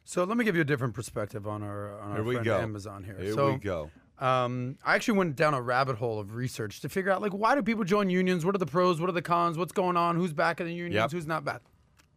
So 0.04 0.24
let 0.24 0.36
me 0.36 0.44
give 0.44 0.54
you 0.54 0.62
a 0.62 0.64
different 0.64 0.94
perspective 0.94 1.46
on 1.46 1.62
our 1.62 1.98
on 2.00 2.10
Here 2.10 2.18
our 2.18 2.24
we 2.24 2.34
friend. 2.34 2.48
Amazon 2.48 3.04
here. 3.04 3.16
Here 3.18 3.32
so, 3.32 3.52
we 3.52 3.58
go. 3.58 3.90
Um, 4.18 4.76
I 4.84 4.96
actually 4.96 5.16
went 5.16 5.36
down 5.36 5.54
a 5.54 5.62
rabbit 5.62 5.96
hole 5.96 6.20
of 6.20 6.34
research 6.34 6.80
to 6.80 6.88
figure 6.88 7.10
out 7.10 7.22
like 7.22 7.32
why 7.32 7.54
do 7.54 7.62
people 7.62 7.84
join 7.84 8.10
unions? 8.10 8.44
What 8.44 8.54
are 8.54 8.58
the 8.58 8.66
pros? 8.66 9.00
What 9.00 9.08
are 9.08 9.14
the 9.14 9.22
cons? 9.22 9.56
What's 9.56 9.72
going 9.72 9.96
on? 9.96 10.16
Who's 10.16 10.32
back 10.32 10.60
in 10.60 10.66
the 10.66 10.74
unions? 10.74 10.94
Yep. 10.94 11.12
Who's 11.12 11.26
not 11.26 11.44
back 11.44 11.62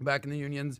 back 0.01 0.23
in 0.23 0.29
the 0.29 0.37
unions? 0.37 0.79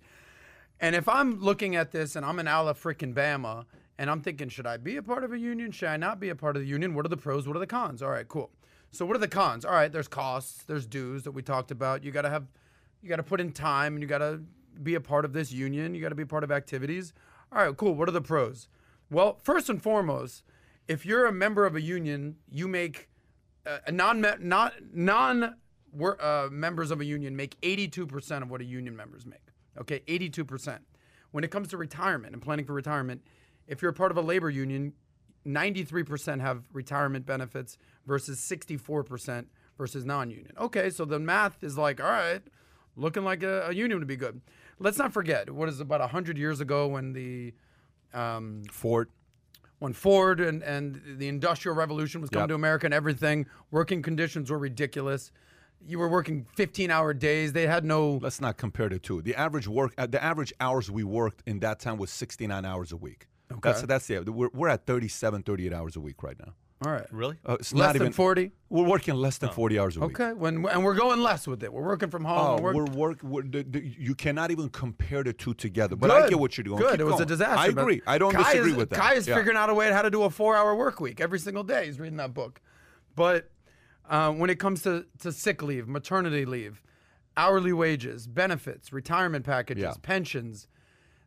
And 0.80 0.96
if 0.96 1.08
I'm 1.08 1.40
looking 1.40 1.76
at 1.76 1.92
this 1.92 2.16
and 2.16 2.26
I'm 2.26 2.40
an 2.40 2.48
Ala 2.48 2.74
freaking 2.74 3.14
Bama 3.14 3.66
and 3.98 4.10
I'm 4.10 4.22
thinking, 4.22 4.50
should 4.50 4.68
I 4.68 4.78
be 4.78 4.98
a 4.98 5.04
part 5.04 5.24
of 5.24 5.32
a 5.32 5.40
union? 5.40 5.72
Should 5.72 5.90
I 5.90 5.98
not 5.98 6.20
be 6.20 6.30
a 6.30 6.36
part 6.36 6.58
of 6.58 6.64
the 6.64 6.68
union? 6.68 6.94
What 6.94 7.06
are 7.06 7.10
the 7.10 7.18
pros? 7.18 7.48
What 7.48 7.56
are 7.56 7.60
the 7.60 7.68
cons? 7.68 8.02
All 8.02 8.10
right, 8.10 8.28
cool. 8.28 8.52
So 8.92 9.06
what 9.06 9.16
are 9.16 9.20
the 9.20 9.28
cons? 9.28 9.66
All 9.66 9.74
right, 9.74 9.92
there's 9.92 10.08
costs, 10.08 10.64
there's 10.64 10.86
dues 10.86 11.24
that 11.24 11.32
we 11.32 11.42
talked 11.42 11.72
about. 11.72 12.04
You 12.04 12.12
got 12.12 12.24
to 12.24 12.30
have, 12.30 12.46
you 13.02 13.10
got 13.10 13.16
to 13.16 13.24
put 13.24 13.40
in 13.40 13.52
time, 13.52 13.94
and 13.94 14.02
you 14.02 14.08
got 14.08 14.20
to 14.20 14.42
be 14.82 14.96
a 14.96 15.02
part 15.02 15.26
of 15.26 15.34
this 15.34 15.52
union. 15.52 15.94
You 15.94 16.02
got 16.02 16.10
to 16.10 16.16
be 16.16 16.26
part 16.26 16.44
of 16.44 16.52
activities. 16.52 17.14
All 17.52 17.66
right, 17.66 17.76
cool. 17.76 17.94
What 17.94 18.08
are 18.08 18.14
the 18.14 18.22
pros? 18.22 18.68
Well, 19.10 19.40
first 19.44 19.70
and 19.70 19.82
foremost, 19.82 20.44
if 20.88 21.06
you're 21.06 21.26
a 21.26 21.32
member 21.32 21.66
of 21.66 21.76
a 21.76 21.82
union, 21.82 22.38
you 22.50 22.68
make 22.68 23.10
uh, 23.66 23.80
non 23.92 24.22
not 24.40 24.74
non 24.94 25.56
uh, 26.20 26.48
members 26.52 26.92
of 26.92 27.02
a 27.02 27.06
union 27.06 27.36
make 27.36 27.60
82% 27.62 28.42
of 28.42 28.50
what 28.50 28.62
a 28.62 28.66
union 28.66 28.96
members 28.96 29.26
make. 29.26 29.40
Okay, 29.80 30.02
82%. 30.08 30.80
When 31.32 31.44
it 31.44 31.52
comes 31.52 31.70
to 31.70 31.78
retirement 31.78 32.34
and 32.34 32.42
planning 32.42 32.66
for 32.66 32.74
retirement, 32.74 33.22
if 33.68 33.82
you're 33.82 33.92
a 33.92 33.94
part 33.94 34.12
of 34.12 34.18
a 34.18 34.22
labor 34.22 34.50
union, 34.50 34.94
93% 35.46 36.42
have 36.42 36.64
retirement 36.72 37.26
benefits 37.26 37.78
versus 38.06 38.40
64% 38.40 39.46
versus 39.78 40.06
non-union. 40.06 40.52
Okay, 40.60 40.90
so 40.90 41.06
the 41.06 41.20
math 41.20 41.64
is 41.64 41.78
like, 41.78 42.02
all 42.02 42.10
right, 42.10 42.42
looking 42.96 43.24
like 43.24 43.44
a, 43.44 43.68
a 43.68 43.74
union 43.74 44.00
would 44.00 44.08
be 44.08 44.16
good. 44.16 44.42
Let's 44.80 44.98
not 44.98 45.14
forget 45.14 45.50
what 45.50 45.70
is 45.70 45.80
about 45.80 46.02
hundred 46.10 46.38
years 46.38 46.60
ago 46.60 46.88
when 46.88 47.14
the 47.14 47.54
um, 48.14 48.64
Ford. 48.72 49.10
when 49.80 49.94
Ford 49.94 50.40
and, 50.40 50.62
and 50.64 51.02
the 51.18 51.28
Industrial 51.28 51.76
Revolution 51.76 52.22
was 52.22 52.30
coming 52.30 52.44
Yep. 52.44 52.50
to 52.50 52.56
America 52.56 52.86
and 52.86 52.94
everything, 52.94 53.48
working 53.72 54.02
conditions 54.02 54.52
were 54.52 54.60
ridiculous. 54.60 55.32
You 55.86 56.00
were 56.00 56.08
working 56.08 56.46
15 56.56 56.92
hour 56.92 57.14
days. 57.14 57.52
They 57.54 57.68
had 57.68 57.84
no. 57.84 58.20
Let's 58.22 58.40
not 58.40 58.58
compare 58.58 58.88
the 58.88 59.00
two. 59.00 59.22
The 59.22 59.36
average 59.36 59.68
work, 59.68 59.94
uh, 59.98 60.08
the 60.08 60.24
average 60.24 60.54
hours 60.60 60.90
we 60.90 61.04
worked 61.04 61.44
in 61.46 61.60
that 61.60 61.80
time 61.80 61.98
was 61.98 62.10
69 62.10 62.64
hours 62.66 62.92
a 62.92 62.98
week. 62.98 63.28
Okay. 63.52 63.60
That's 63.62 63.82
that's 63.84 64.08
the 64.08 64.22
we're, 64.32 64.50
we're 64.54 64.70
at 64.70 64.86
37, 64.86 65.44
38 65.44 65.74
hours 65.74 65.96
a 65.96 66.00
week 66.00 66.24
right 66.24 66.38
now. 66.40 66.54
All 66.86 66.92
right. 66.92 67.06
Really? 67.12 67.38
Uh, 67.46 67.58
it's 67.60 67.74
Less 67.74 67.88
not 67.88 67.94
than 67.94 68.02
even 68.04 68.14
40? 68.14 68.52
We're 68.70 68.84
working 68.88 69.14
less 69.16 69.38
than 69.38 69.50
40 69.52 69.80
hours 69.80 69.98
a 69.98 70.02
week. 70.02 70.20
Okay. 70.20 70.34
When 70.34 70.66
And 70.66 70.84
we're 70.84 70.96
going 70.96 71.22
less 71.22 71.48
with 71.48 71.64
it. 71.64 71.72
We're 71.72 71.84
working 71.86 72.10
from 72.10 72.26
home. 72.26 72.60
Oh, 72.60 72.62
we're 72.62 72.74
we're 72.74 72.86
work. 72.86 73.24
We're, 73.24 73.44
the, 73.44 73.64
the, 73.64 73.80
you 74.00 74.16
cannot 74.16 74.52
even 74.52 74.70
compare 74.70 75.24
the 75.24 75.32
two 75.34 75.54
together. 75.54 75.96
But 75.96 76.12
I 76.12 76.28
get 76.28 76.40
what 76.40 76.58
you're 76.58 76.64
doing. 76.64 76.80
Good. 76.80 76.92
Keep 76.92 77.00
it 77.02 77.06
was 77.06 77.22
a 77.22 77.26
disaster. 77.26 77.58
I 77.60 77.68
agree. 77.68 78.02
I 78.08 78.18
don't 78.18 78.34
Kai 78.34 78.44
disagree 78.54 78.72
is, 78.72 78.78
with 78.78 78.90
that. 78.90 79.00
Kai 79.00 79.14
is 79.14 79.28
Yeah. 79.28 79.36
figuring 79.36 79.58
out 79.58 79.70
a 79.70 79.74
way 79.74 79.92
how 79.92 80.02
to 80.02 80.10
do 80.10 80.24
a 80.24 80.30
four 80.30 80.56
hour 80.56 80.76
work 80.76 81.00
week 81.00 81.22
every 81.22 81.40
single 81.40 81.64
day. 81.64 81.86
He's 81.86 82.00
reading 82.00 82.18
that 82.18 82.34
book. 82.34 82.60
But 83.16 83.50
uh, 84.10 84.32
when 84.32 84.50
it 84.50 84.60
comes 84.60 84.82
to, 84.84 85.06
to 85.20 85.32
sick 85.32 85.62
leave, 85.62 85.88
maternity 85.88 86.46
leave, 86.46 86.82
hourly 87.38 87.74
wages, 87.74 88.28
benefits, 88.28 88.92
retirement 88.92 89.46
packages, 89.46 89.84
Yeah. 89.84 89.94
pensions, 90.02 90.68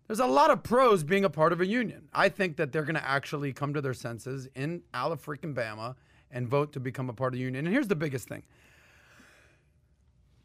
there's 0.07 0.21
a 0.21 0.27
lot 0.27 0.51
of 0.51 0.63
pros 0.63 1.03
being 1.05 1.25
a 1.25 1.31
part 1.31 1.53
of 1.53 1.61
a 1.61 1.67
union. 1.67 2.09
I 2.13 2.29
think 2.29 2.57
that 2.57 2.73
they're 2.73 2.85
going 2.85 2.95
to 2.97 3.07
actually 3.07 3.53
come 3.53 3.75
to 3.75 3.81
their 3.81 3.95
senses 3.95 4.49
in 4.55 4.83
freaking 4.95 5.55
Bama 5.55 5.97
and 6.31 6.49
vote 6.49 6.73
to 6.75 6.81
become 6.81 7.09
a 7.09 7.13
part 7.13 7.33
of 7.35 7.39
the 7.39 7.45
union. 7.45 7.67
And 7.67 7.75
here's 7.75 7.89
the 7.89 7.97
biggest 7.97 8.29
thing 8.29 8.43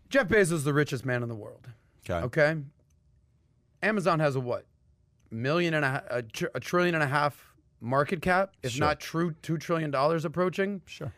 Jeff 0.10 0.28
Bezos 0.28 0.52
is 0.52 0.64
the 0.64 0.74
richest 0.74 1.06
man 1.06 1.24
in 1.24 1.30
the 1.30 1.36
world. 1.36 1.68
Okay. 2.10 2.26
Okay. 2.26 2.62
Amazon 3.84 4.20
has 4.20 4.36
a 4.36 4.40
what? 4.40 4.66
Million 5.32 5.74
and 5.74 5.86
a, 5.86 6.04
a, 6.10 6.22
tr- 6.24 6.46
a 6.54 6.60
trillion 6.60 6.94
and 6.96 7.04
a 7.04 7.08
half 7.08 7.54
market 7.80 8.22
cap, 8.22 8.54
if 8.62 8.74
Sure. 8.74 8.80
not 8.88 9.00
true, 9.00 9.34
two 9.42 9.58
trillion 9.58 9.90
dollars 9.92 10.26
approaching. 10.26 10.82
Sure. 10.86 11.14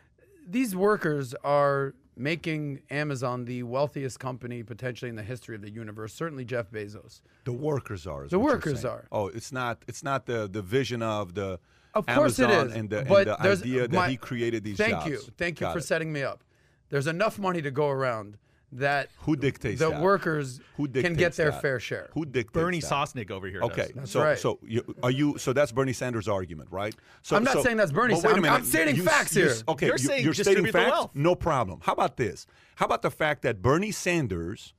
These 0.46 0.76
workers 0.76 1.34
are 1.42 1.94
making 2.16 2.80
Amazon 2.90 3.44
the 3.44 3.62
wealthiest 3.62 4.20
company 4.20 4.62
potentially 4.62 5.08
in 5.08 5.16
the 5.16 5.22
history 5.22 5.54
of 5.56 5.62
the 5.62 5.70
universe. 5.70 6.12
Certainly 6.12 6.44
Jeff 6.44 6.70
Bezos. 6.70 7.20
The 7.44 7.52
workers 7.52 8.06
are. 8.06 8.28
The 8.28 8.38
workers 8.38 8.84
are. 8.84 9.06
Oh, 9.10 9.28
it's 9.28 9.52
not. 9.52 9.82
It's 9.88 10.02
not 10.02 10.26
the 10.26 10.48
the 10.48 10.62
vision 10.62 11.02
of 11.02 11.34
the. 11.34 11.58
Of 11.94 12.06
course 12.06 12.38
it 12.40 12.50
is. 12.50 12.72
And 12.72 12.90
the, 12.90 13.04
but 13.08 13.28
and 13.28 13.38
the 13.38 13.50
idea 13.50 13.80
that 13.82 13.92
my- 13.92 14.08
he 14.08 14.16
created 14.16 14.64
these 14.64 14.76
Thank 14.76 14.94
jobs. 14.94 15.10
you. 15.10 15.18
Thank 15.38 15.60
you 15.60 15.66
Got 15.66 15.72
for 15.74 15.78
it. 15.78 15.84
setting 15.84 16.12
me 16.12 16.22
up. 16.22 16.42
There's 16.88 17.06
enough 17.06 17.38
money 17.38 17.62
to 17.62 17.70
go 17.70 17.88
around 17.88 18.36
that 18.72 19.08
Who 19.18 19.36
dictates 19.36 19.78
the 19.78 19.90
that? 19.90 20.00
workers 20.00 20.60
Who 20.76 20.88
can 20.88 21.14
get 21.14 21.34
their 21.34 21.52
that? 21.52 21.62
fair 21.62 21.78
share. 21.78 22.08
Who 22.12 22.24
dictates 22.24 22.52
Bernie 22.52 22.80
that? 22.80 22.90
Sosnick 22.90 23.30
over 23.30 23.46
here. 23.46 23.62
Okay, 23.62 23.92
does. 23.94 24.10
so 24.10 24.20
right. 24.22 24.38
so 24.38 24.58
you, 24.66 24.82
are 25.02 25.10
you? 25.10 25.38
So 25.38 25.52
that's 25.52 25.70
Bernie 25.72 25.92
Sanders' 25.92 26.26
argument, 26.28 26.70
right? 26.72 26.94
So 27.22 27.36
I'm 27.36 27.44
not 27.44 27.54
so- 27.54 27.62
saying 27.62 27.76
that's 27.76 27.92
Bernie 27.92 28.14
but 28.14 28.24
wait 28.24 28.30
a 28.32 28.34
Sanders. 28.34 28.50
I'm- 28.50 28.60
I'm 28.60 28.64
stating 28.64 28.96
You- 28.96 29.02
facts 29.04 29.36
you- 29.36 29.44
here. 29.44 29.54
Okay, 29.68 29.86
You're 29.86 29.94
you- 29.96 29.98
saying 29.98 30.24
you're 30.24 30.34
stating 30.34 30.66
facts. 30.72 31.06
No 31.14 31.34
problem. 31.34 31.80
How 31.82 31.92
about 31.92 32.16
this? 32.16 32.46
How 32.76 32.86
about 32.86 33.02
the 33.02 33.10
fact 33.10 33.42
that 33.42 33.62
Bernie 33.62 33.92
Sanders 33.92 34.74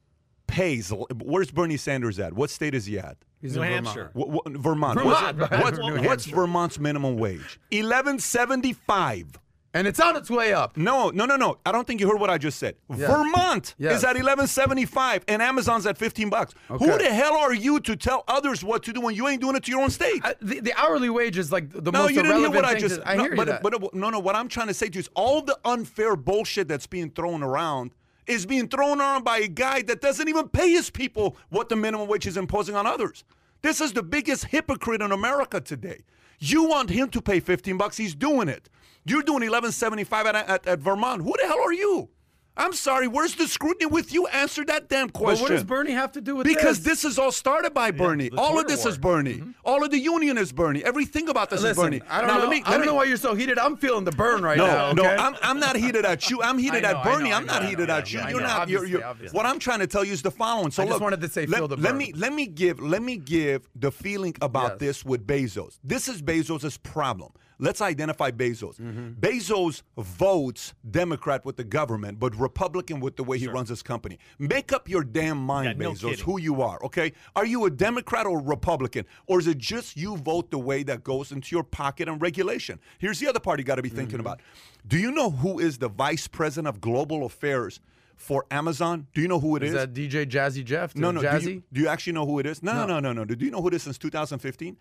pays? 0.47 0.91
Where's 1.23 1.51
Bernie 1.51 1.77
Sanders 1.77 2.19
at? 2.19 2.33
What 2.33 2.49
state 2.49 2.73
is 2.75 2.85
he 2.85 2.99
at? 2.99 3.17
He's 3.41 3.55
New 3.55 3.61
in 3.61 3.71
Hampshire. 3.71 4.11
Vermont. 4.13 4.15
What, 4.15 4.29
what, 4.45 4.57
Vermont. 4.61 4.99
Vermont, 4.99 5.39
What's, 5.39 5.79
what's, 5.79 6.05
what's 6.07 6.25
Vermont's 6.25 6.79
minimum 6.79 7.17
wage? 7.17 7.59
Eleven 7.71 8.19
seventy 8.19 8.73
five. 8.73 9.39
And 9.75 9.87
it's 9.87 9.99
on 9.99 10.15
its 10.15 10.29
way 10.31 10.53
up. 10.53 10.77
No, 10.77 11.09
no, 11.09 11.25
no, 11.25 11.35
no. 11.35 11.57
I 11.65 11.73
don't 11.73 11.85
think 11.85 11.99
you 11.99 12.07
heard 12.07 12.19
what 12.19 12.29
I 12.29 12.37
just 12.37 12.57
said. 12.57 12.75
Vermont 12.89 13.75
Yes. 13.77 13.97
is 13.97 14.03
at 14.05 14.15
eleven 14.15 14.47
seventy 14.47 14.85
five, 14.85 15.25
and 15.27 15.41
Amazon's 15.41 15.85
at 15.85 15.97
fifteen 15.97 16.29
bucks. 16.29 16.53
Who 16.69 16.97
the 16.97 17.13
hell 17.13 17.35
are 17.35 17.53
you 17.53 17.81
to 17.81 17.95
tell 17.97 18.23
others 18.27 18.63
what 18.63 18.83
to 18.83 18.93
do 18.93 19.01
when 19.01 19.15
you 19.15 19.27
ain't 19.27 19.41
doing 19.41 19.57
it 19.57 19.63
to 19.65 19.71
your 19.71 19.81
own 19.81 19.89
state? 19.89 20.21
I, 20.23 20.33
the, 20.41 20.61
the 20.61 20.73
hourly 20.75 21.09
wage 21.09 21.37
is 21.37 21.51
like 21.51 21.69
the 21.71 21.91
most 21.91 21.93
no, 21.93 21.99
most 22.03 22.11
you 22.15 22.23
didn't 22.23 22.37
hear 22.37 22.49
what 22.51 22.63
I 22.63 22.75
just. 22.79 23.01
to- 23.01 23.07
I 23.07 23.15
no, 23.15 23.23
hear 23.23 23.31
you 23.33 23.37
but, 23.37 23.47
that. 23.47 23.61
but 23.63 23.93
no, 23.93 24.09
no. 24.09 24.19
What 24.19 24.35
I'm 24.35 24.47
trying 24.47 24.67
to 24.67 24.73
say 24.73 24.87
to 24.87 24.93
you 24.93 24.99
is 25.01 25.09
all 25.13 25.41
the 25.41 25.59
unfair 25.65 26.15
bullshit 26.15 26.69
that's 26.69 26.87
being 26.87 27.09
thrown 27.11 27.43
around 27.43 27.91
is 28.27 28.45
being 28.45 28.67
thrown 28.69 28.99
around 29.01 29.23
by 29.23 29.39
a 29.39 29.47
guy 29.47 29.81
that 29.83 29.99
doesn't 30.01 30.27
even 30.29 30.47
pay 30.47 30.71
his 30.71 30.89
people 30.89 31.35
what 31.49 31.67
the 31.69 31.75
minimum 31.75 32.07
wage 32.07 32.25
is 32.25 32.37
imposing 32.37 32.75
on 32.75 32.87
others. 32.87 33.23
This 33.61 33.81
is 33.81 33.91
the 33.93 34.01
biggest 34.03 34.45
hypocrite 34.45 35.01
in 35.01 35.11
America 35.11 35.59
today. 35.59 36.01
You 36.39 36.63
want 36.63 36.89
him 36.89 37.09
to 37.09 37.21
pay 37.21 37.39
15 37.39 37.77
bucks, 37.77 37.97
he's 37.97 38.15
doing 38.15 38.47
it. 38.47 38.69
You're 39.05 39.23
doing 39.23 39.47
11.75 39.47 40.25
at, 40.25 40.35
at, 40.35 40.67
at 40.67 40.79
Vermont. 40.79 41.21
Who 41.21 41.33
the 41.39 41.47
hell 41.47 41.61
are 41.61 41.73
you? 41.73 42.09
I'm 42.57 42.71
sorry. 42.71 43.09
Where's 43.09 43.35
the 43.35 43.49
scrutiny 43.49 43.85
with 43.85 44.13
you? 44.13 44.27
Answer 44.27 44.63
that 44.65 44.87
damn 44.87 45.07
But 45.07 45.13
question. 45.15 45.43
what 45.43 45.49
does 45.49 45.65
Bernie 45.65 45.91
have 45.91 46.13
to 46.13 46.21
do 46.21 46.37
with 46.37 46.45
Because 46.47 46.79
this? 46.79 46.79
Because 46.79 47.01
this 47.01 47.03
is 47.11 47.19
all 47.19 47.33
started 47.33 47.73
by 47.73 47.91
Bernie. 47.91 48.29
the 48.29 48.37
all 48.37 48.57
of 48.57 48.65
this 48.65 48.85
war. 48.85 48.89
is 48.91 48.97
Bernie. 48.97 49.33
Mm-hmm. 49.33 49.51
All 49.65 49.83
of 49.83 49.91
the 49.91 49.99
union 49.99 50.37
is 50.37 50.53
Bernie. 50.53 50.81
Everything 50.81 51.27
about 51.27 51.49
this 51.49 51.61
is 51.65 51.75
Bernie. 51.75 52.01
I 52.09 52.19
don't 52.21 52.29
now, 52.29 52.35
know. 52.35 52.39
Let 52.43 52.49
me, 52.51 52.63
I 52.65 52.71
don't 52.71 52.79
me, 52.81 52.87
know 52.87 52.93
why 52.95 53.03
you're 53.03 53.17
so 53.17 53.35
heated. 53.35 53.59
I'm 53.59 53.75
feeling 53.75 54.05
the 54.05 54.13
burn 54.13 54.41
right 54.41 54.57
no, 54.57 54.67
now. 54.67 54.93
no, 54.93 55.03
okay? 55.03 55.21
I'm, 55.21 55.35
I'm 55.41 55.59
not 55.59 55.75
heated 55.75 56.05
at 56.05 56.29
you. 56.29 56.41
I'm 56.41 56.57
heated 56.65 56.85
I 56.85 56.91
at 56.91 57.03
Bernie. 57.03 57.29
know, 57.31 57.35
I'm 57.35 57.45
not 57.45 57.63
know, 57.63 57.67
heated 57.67 57.89
I 57.89 57.97
at 57.97 58.13
you. 58.13 58.19
I 58.21 58.29
You're 58.29 58.39
know. 58.39 58.47
not. 58.47 58.69
You're, 58.69 58.85
you're, 58.85 59.03
obviously. 59.03 59.35
what 59.35 59.45
I'm 59.45 59.59
trying 59.59 59.79
to 59.79 59.87
tell 59.87 60.05
you 60.05 60.13
is 60.13 60.21
the 60.21 60.31
following. 60.31 60.71
So 60.71 60.81
I 60.81 60.85
just 60.85 60.93
look, 60.93 61.01
wanted 61.01 61.19
to 61.19 61.27
say 61.27 61.45
let, 61.47 61.57
feel 61.57 61.67
the 61.67 61.75
let 61.75 61.97
me 61.97 62.13
let 62.15 62.31
me 62.31 62.47
give 62.47 62.79
let 62.79 63.03
me 63.03 63.17
give 63.17 63.67
the 63.75 63.91
feeling 63.91 64.33
about 64.41 64.71
Yes. 64.75 64.79
this 64.79 65.05
with 65.05 65.27
Bezos. 65.27 65.77
This 65.83 66.07
is 66.07 66.21
Bezos' 66.21 66.81
problem. 66.81 67.33
Let's 67.59 67.81
identify 67.81 68.31
Bezos. 68.31 68.75
Mm-hmm. 68.79 69.11
Bezos 69.19 69.81
votes 69.97 70.73
Democrat 70.89 71.45
with 71.45 71.55
the 71.57 71.63
government, 71.63 72.19
but 72.19 72.35
Republican 72.35 72.99
with 72.99 73.15
the 73.15 73.23
way 73.23 73.37
he 73.37 73.47
runs 73.47 73.69
his 73.69 73.81
company. 73.81 74.17
Make 74.39 74.73
up 74.73 74.89
your 74.89 75.03
damn 75.03 75.37
mind, 75.37 75.79
Yeah, 75.81 75.87
Bezos, 75.87 76.09
kidding. 76.09 76.25
who 76.25 76.39
you 76.39 76.61
are. 76.61 76.79
Okay, 76.83 77.13
are 77.35 77.45
you 77.45 77.65
a 77.65 77.69
Democrat 77.69 78.25
or 78.25 78.39
Republican, 78.41 79.05
or 79.27 79.39
is 79.39 79.47
it 79.47 79.57
just 79.57 79.95
you 79.95 80.17
vote 80.17 80.51
the 80.51 80.59
way 80.59 80.83
that 80.83 81.03
goes 81.03 81.31
into 81.31 81.55
your 81.55 81.63
pocket 81.63 82.09
and 82.09 82.21
regulation? 82.21 82.79
Here's 82.99 83.19
the 83.19 83.27
other 83.27 83.39
part 83.39 83.59
you 83.59 83.65
got 83.65 83.75
to 83.75 83.81
be 83.81 83.89
thinking 83.89 84.17
Mm-hmm. 84.17 84.19
about. 84.21 84.41
Do 84.87 84.97
you 84.99 85.11
know 85.11 85.31
who 85.31 85.59
is 85.59 85.77
the 85.79 85.89
vice 85.89 86.27
president 86.27 86.67
of 86.67 86.79
global 86.79 87.25
affairs 87.25 87.79
for 88.15 88.45
Amazon? 88.51 89.07
Do 89.13 89.21
you 89.21 89.27
know 89.27 89.39
who 89.39 89.55
it 89.55 89.63
is? 89.63 89.69
Is 89.73 89.75
that 89.75 89.93
DJ 89.93 90.25
Jazzy 90.25 90.63
Jeff? 90.63 90.95
no, 90.95 91.11
no. 91.11 91.21
Jazzy? 91.21 91.41
Do 91.43 91.51
you, 91.51 91.63
do 91.73 91.81
you 91.81 91.87
actually 91.87 92.13
know 92.13 92.25
who 92.25 92.39
it 92.39 92.45
is? 92.45 92.63
No, 92.63 92.85
no, 92.85 92.99
no, 92.99 93.11
no, 93.13 93.23
no. 93.23 93.35
Do 93.35 93.45
you 93.45 93.51
know 93.51 93.61
who 93.61 93.67
it 93.69 93.73
is 93.73 93.83
since 93.83 93.97
2015? 93.97 94.77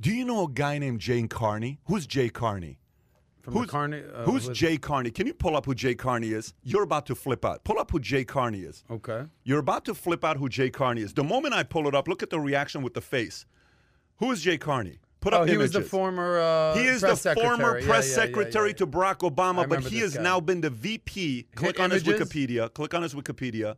Do 0.00 0.10
you 0.14 0.24
know 0.24 0.44
a 0.44 0.48
guy 0.50 0.78
named 0.78 1.00
Jay 1.00 1.22
Carney? 1.26 1.80
Who's 1.86 2.06
Jay 2.06 2.28
Carney? 2.28 2.78
From 3.42 3.52
Who's, 3.52 3.68
Carney- 3.68 4.02
uh, 4.14 4.24
who's 4.24 4.48
Jay 4.48 4.78
Carney? 4.78 5.10
Can 5.10 5.26
you 5.26 5.34
pull 5.34 5.54
up 5.54 5.66
who 5.66 5.74
Jay 5.74 5.94
Carney 5.94 6.28
is? 6.28 6.54
You're 6.62 6.82
about 6.82 7.04
to 7.06 7.14
flip 7.14 7.44
out. 7.44 7.62
Pull 7.62 7.78
up 7.78 7.90
who 7.90 8.00
Jay 8.00 8.24
Carney 8.24 8.60
is. 8.60 8.84
Okay. 8.90 9.24
You're 9.42 9.58
about 9.58 9.84
to 9.84 9.94
flip 9.94 10.24
out 10.24 10.38
who 10.38 10.48
Jay 10.48 10.70
Carney 10.70 11.02
is. 11.02 11.12
The 11.12 11.24
moment 11.24 11.52
I 11.52 11.62
pull 11.62 11.86
it 11.86 11.94
up, 11.94 12.08
look 12.08 12.22
at 12.22 12.30
the 12.30 12.40
reaction 12.40 12.80
with 12.80 12.94
the 12.94 13.02
face. 13.02 13.44
Who 14.16 14.30
is 14.32 14.40
Jay 14.40 14.56
Carney? 14.56 14.98
Put 15.24 15.32
up 15.32 15.40
Oh, 15.40 15.44
he 15.44 15.56
was 15.56 15.72
the 15.72 15.80
former. 15.80 16.38
Uh, 16.38 16.74
He 16.76 16.84
is 16.84 17.00
the 17.00 17.06
press 17.08 17.22
former 17.22 17.56
secretary. 17.56 17.80
Yeah, 17.80 17.88
press 17.88 18.08
yeah, 18.10 18.14
secretary 18.14 18.68
yeah, 18.68 18.74
to 18.74 18.86
Barack 18.86 19.18
Obama, 19.30 19.66
but 19.66 19.82
he 19.84 20.00
has 20.00 20.16
guy. 20.16 20.22
now 20.22 20.38
been 20.38 20.60
the 20.60 20.68
VP. 20.68 21.46
Click 21.54 21.80
on 21.80 21.90
his? 21.90 22.04
Wikipedia. 22.04 22.72
Click 22.74 22.92
on 22.92 23.02
his 23.02 23.14
Wikipedia. 23.14 23.76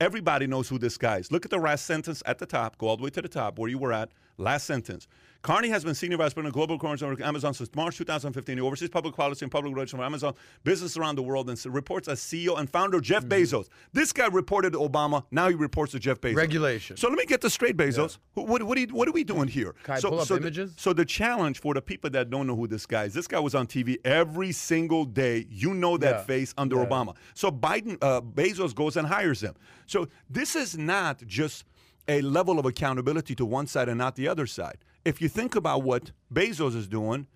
Everybody 0.00 0.46
knows 0.46 0.70
who 0.70 0.78
this 0.78 0.96
guy 0.96 1.18
is. 1.18 1.30
Look 1.30 1.44
at 1.44 1.50
the 1.50 1.58
last 1.58 1.84
sentence 1.84 2.22
at 2.24 2.38
the 2.38 2.46
top. 2.46 2.78
Go 2.78 2.88
all 2.88 2.96
the 2.96 3.02
way 3.02 3.10
to 3.10 3.20
the 3.20 3.28
top 3.28 3.58
where 3.58 3.68
you 3.68 3.76
were 3.76 3.92
at. 3.92 4.08
Last 4.38 4.66
sentence. 4.66 5.06
Carney 5.42 5.68
has 5.68 5.84
been 5.84 5.94
senior 5.94 6.16
vice 6.16 6.32
president 6.34 6.48
of 6.48 6.54
global 6.54 6.76
commerce 6.76 7.02
at 7.02 7.20
Amazon 7.20 7.54
since 7.54 7.72
March 7.76 7.96
2015. 7.98 8.56
He 8.56 8.60
oversees 8.60 8.88
public 8.88 9.14
policy 9.14 9.44
and 9.44 9.52
public 9.52 9.72
relations 9.72 9.96
for 9.96 10.04
Amazon 10.04 10.34
business 10.64 10.96
around 10.96 11.14
the 11.14 11.22
world 11.22 11.48
and 11.48 11.64
reports 11.66 12.08
as 12.08 12.18
CEO 12.20 12.58
and 12.58 12.68
founder 12.68 13.00
Jeff 13.00 13.24
Mm-hmm. 13.24 13.42
Bezos. 13.54 13.68
This 13.92 14.12
guy 14.12 14.26
reported 14.26 14.72
to 14.72 14.80
Obama. 14.80 15.22
Now 15.30 15.48
he 15.48 15.54
reports 15.54 15.92
to 15.92 16.00
Jeff 16.00 16.20
Bezos. 16.20 16.34
Regulation. 16.36 16.96
So 16.96 17.08
let 17.08 17.16
me 17.16 17.26
get 17.26 17.40
this 17.42 17.54
straight, 17.54 17.76
Bezos. 17.76 18.18
What, 18.34 18.48
what, 18.48 18.62
what, 18.64 18.76
are 18.76 18.80
you- 18.80 18.88
what 18.88 19.06
are 19.08 19.12
we 19.12 19.22
doing 19.22 19.46
here? 19.46 19.74
Kai, 19.84 20.00
so, 20.00 20.10
pull 20.10 20.20
up 20.20 20.26
so 20.26 20.34
the- 20.34 20.40
images. 20.40 20.74
so 20.76 20.92
the 20.92 21.04
challenge 21.04 21.60
for 21.60 21.74
the 21.74 21.82
people 21.82 22.10
that 22.10 22.28
don't 22.28 22.48
know 22.48 22.56
who 22.56 22.66
this 22.66 22.84
guy 22.84 23.04
is, 23.04 23.14
this 23.14 23.28
guy 23.28 23.38
was 23.38 23.54
on 23.54 23.68
TV 23.68 23.98
every 24.04 24.50
single 24.50 25.04
day. 25.04 25.46
You 25.48 25.74
know 25.74 25.96
that 25.98 26.10
Yeah. 26.16 26.22
face 26.24 26.54
under 26.58 26.76
Yeah. 26.76 26.86
Obama. 26.86 27.14
So 27.34 27.52
Biden, 27.52 27.98
uh, 28.02 28.20
Bezos 28.20 28.74
goes 28.74 28.96
and 28.96 29.06
hires 29.06 29.42
him. 29.42 29.54
So 29.86 30.08
this 30.28 30.56
is 30.56 30.76
not 30.76 31.24
just 31.26 31.64
a 32.08 32.20
level 32.22 32.58
of 32.58 32.66
accountability 32.66 33.34
to 33.34 33.44
one 33.44 33.66
side 33.66 33.88
and 33.88 33.98
not 33.98 34.16
the 34.16 34.28
other 34.28 34.46
side. 34.46 34.78
If 35.04 35.20
you 35.20 35.28
think 35.28 35.54
about 35.56 35.82
what 35.82 36.12
Bezos 36.32 36.74
is 36.76 36.88
doing, 36.88 37.26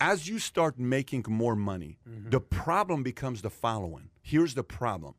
as 0.00 0.28
you 0.28 0.38
start 0.38 0.78
making 0.78 1.24
more 1.28 1.56
money, 1.56 1.98
Mm-hmm. 2.08 2.30
the 2.30 2.40
problem 2.40 3.02
becomes 3.02 3.42
the 3.42 3.50
following. 3.50 4.10
Here's 4.22 4.54
the 4.54 4.62
problem. 4.64 5.14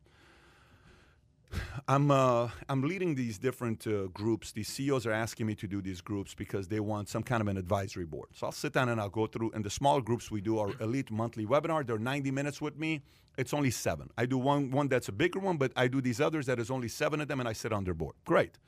I'm 1.88 2.10
uh, 2.10 2.48
I'm 2.68 2.82
leading 2.82 3.14
these 3.14 3.38
different 3.38 3.86
uh, 3.86 4.06
groups. 4.12 4.52
These 4.52 4.68
CEOs 4.68 5.06
are 5.06 5.12
asking 5.12 5.46
me 5.46 5.54
to 5.56 5.66
do 5.66 5.80
these 5.80 6.00
groups 6.00 6.34
because 6.34 6.68
they 6.68 6.80
want 6.80 7.08
some 7.08 7.22
kind 7.22 7.40
of 7.40 7.48
an 7.48 7.56
advisory 7.56 8.04
board. 8.04 8.28
So 8.34 8.46
I'll 8.46 8.52
sit 8.52 8.72
down 8.74 8.88
and 8.90 9.00
I'll 9.00 9.08
go 9.08 9.26
through. 9.26 9.52
And 9.54 9.64
the 9.64 9.70
small 9.70 10.00
groups 10.00 10.30
we 10.30 10.40
do 10.40 10.58
our 10.58 10.70
elite 10.80 11.10
monthly 11.10 11.46
webinar. 11.46 11.86
They're 11.86 11.98
90 11.98 12.30
minutes 12.30 12.60
with 12.60 12.76
me. 12.78 13.00
It's 13.38 13.54
only 13.54 13.70
seven. 13.70 14.10
I 14.18 14.26
do 14.26 14.36
one 14.36 14.70
one 14.70 14.88
that's 14.88 15.08
a 15.08 15.12
bigger 15.12 15.38
one, 15.40 15.56
but 15.56 15.72
I 15.76 15.88
do 15.88 16.00
these 16.00 16.20
others 16.20 16.46
that 16.46 16.58
is 16.58 16.70
only 16.70 16.88
seven 16.88 17.20
of 17.20 17.28
them, 17.28 17.40
and 17.40 17.48
I 17.48 17.54
sit 17.54 17.72
on 17.72 17.84
their 17.84 17.94
board. 17.94 18.14
Great. 18.24 18.58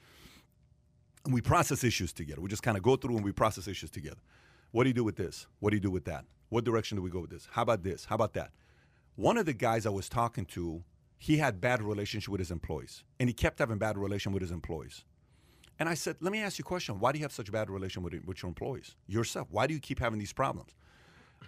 And 1.25 1.35
we 1.35 1.41
process 1.41 1.85
issues 1.85 2.13
together. 2.13 2.41
We 2.41 2.49
just 2.49 2.63
kind 2.63 2.77
of 2.77 2.83
go 2.83 2.97
through 2.97 3.17
and 3.17 3.25
we 3.25 3.33
process 3.33 3.69
issues 3.69 3.91
together. 3.91 4.21
What 4.71 4.85
do 4.85 4.91
you 4.91 4.95
do 4.95 5.05
with 5.05 5.17
this? 5.17 5.47
What 5.59 5.71
do 5.71 5.77
you 5.77 5.81
do 5.81 5.91
with 5.91 6.05
that? 6.07 6.25
What 6.49 6.65
direction 6.65 6.97
do 6.97 7.03
we 7.03 7.11
go 7.11 7.21
with 7.21 7.31
this? 7.31 7.49
How 7.53 7.63
about 7.63 7.83
this? 7.83 8.07
How 8.07 8.15
about 8.15 8.35
that? 8.35 8.53
One 9.17 9.37
of 9.37 9.47
the 9.47 9.53
guys 9.53 9.87
I 9.87 9.91
was 9.91 10.09
talking 10.09 10.47
to, 10.47 10.83
he 11.19 11.37
had 11.37 11.61
bad 11.61 11.83
relationship 11.83 12.31
with 12.31 12.39
his 12.39 12.51
employees, 12.51 13.05
and 13.19 13.29
he 13.29 13.35
kept 13.35 13.59
having 13.59 13.79
bad 13.79 13.99
relation 13.99 14.33
with 14.33 14.41
his 14.41 14.51
employees. 14.51 15.05
And 15.79 15.89
I 15.89 15.95
said, 15.95 16.17
let 16.21 16.33
me 16.33 16.41
ask 16.41 16.59
you 16.59 16.63
a 16.63 16.67
question. 16.67 16.99
Why 17.01 17.13
do 17.13 17.19
you 17.19 17.25
have 17.25 17.33
such 17.33 17.49
a 17.49 17.53
bad 17.53 17.71
relation 17.71 18.03
with, 18.03 18.15
with 18.25 18.43
your 18.43 18.49
employees 18.49 18.97
yourself? 19.07 19.49
Why 19.51 19.67
do 19.67 19.75
you 19.75 19.81
keep 19.81 19.99
having 19.99 20.19
these 20.19 20.33
problems? 20.33 20.71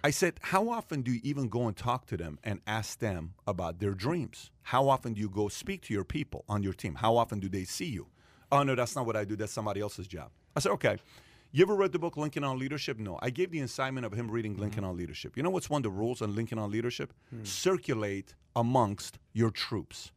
I 0.03 0.09
said, 0.09 0.39
how 0.41 0.69
often 0.69 1.01
do 1.01 1.11
you 1.11 1.21
even 1.23 1.49
go 1.49 1.67
and 1.67 1.77
talk 1.77 2.05
to 2.07 2.17
them 2.17 2.39
and 2.43 2.59
ask 2.67 2.99
them 2.99 3.35
about 3.47 3.79
their 3.79 3.93
dreams? 3.93 4.51
How 4.63 4.87
often 4.87 5.13
do 5.13 5.21
you 5.21 5.29
go 5.29 5.49
speak 5.49 5.81
to 5.83 5.93
your 5.93 6.03
people 6.03 6.45
on 6.49 6.63
your 6.63 6.73
team? 6.73 6.95
How 6.95 7.15
often 7.15 7.39
do 7.39 7.47
they 7.47 7.63
see 7.63 7.85
you? 7.85 8.07
Oh, 8.53 8.63
no, 8.63 8.75
that's 8.75 8.95
not 8.95 9.05
what 9.05 9.15
I 9.15 9.25
do. 9.25 9.35
That's 9.35 9.51
somebody 9.51 9.81
else's 9.81 10.07
job. 10.07 10.29
I 10.55 10.59
said, 10.59 10.71
okay. 10.73 10.97
You 11.51 11.63
ever 11.63 11.75
read 11.75 11.91
the 11.91 11.99
book 11.99 12.17
Lincoln 12.17 12.43
on 12.43 12.57
Leadership? 12.57 12.99
No. 12.99 13.19
I 13.21 13.29
gave 13.29 13.51
the 13.51 13.59
assignment 13.61 14.05
of 14.05 14.13
him 14.13 14.29
reading 14.29 14.57
Lincoln 14.57 14.81
mm-hmm. 14.81 14.91
on 14.91 14.97
Leadership. 14.97 15.35
You 15.35 15.43
know 15.43 15.49
what's 15.49 15.69
one 15.69 15.79
of 15.79 15.83
the 15.83 15.89
rules 15.91 16.21
on 16.21 16.35
Lincoln 16.35 16.59
on 16.59 16.71
Leadership? 16.71 17.13
Mm. 17.35 17.45
Circulate 17.45 18.35
amongst 18.55 19.17
your 19.33 19.49
troops. 19.49 20.11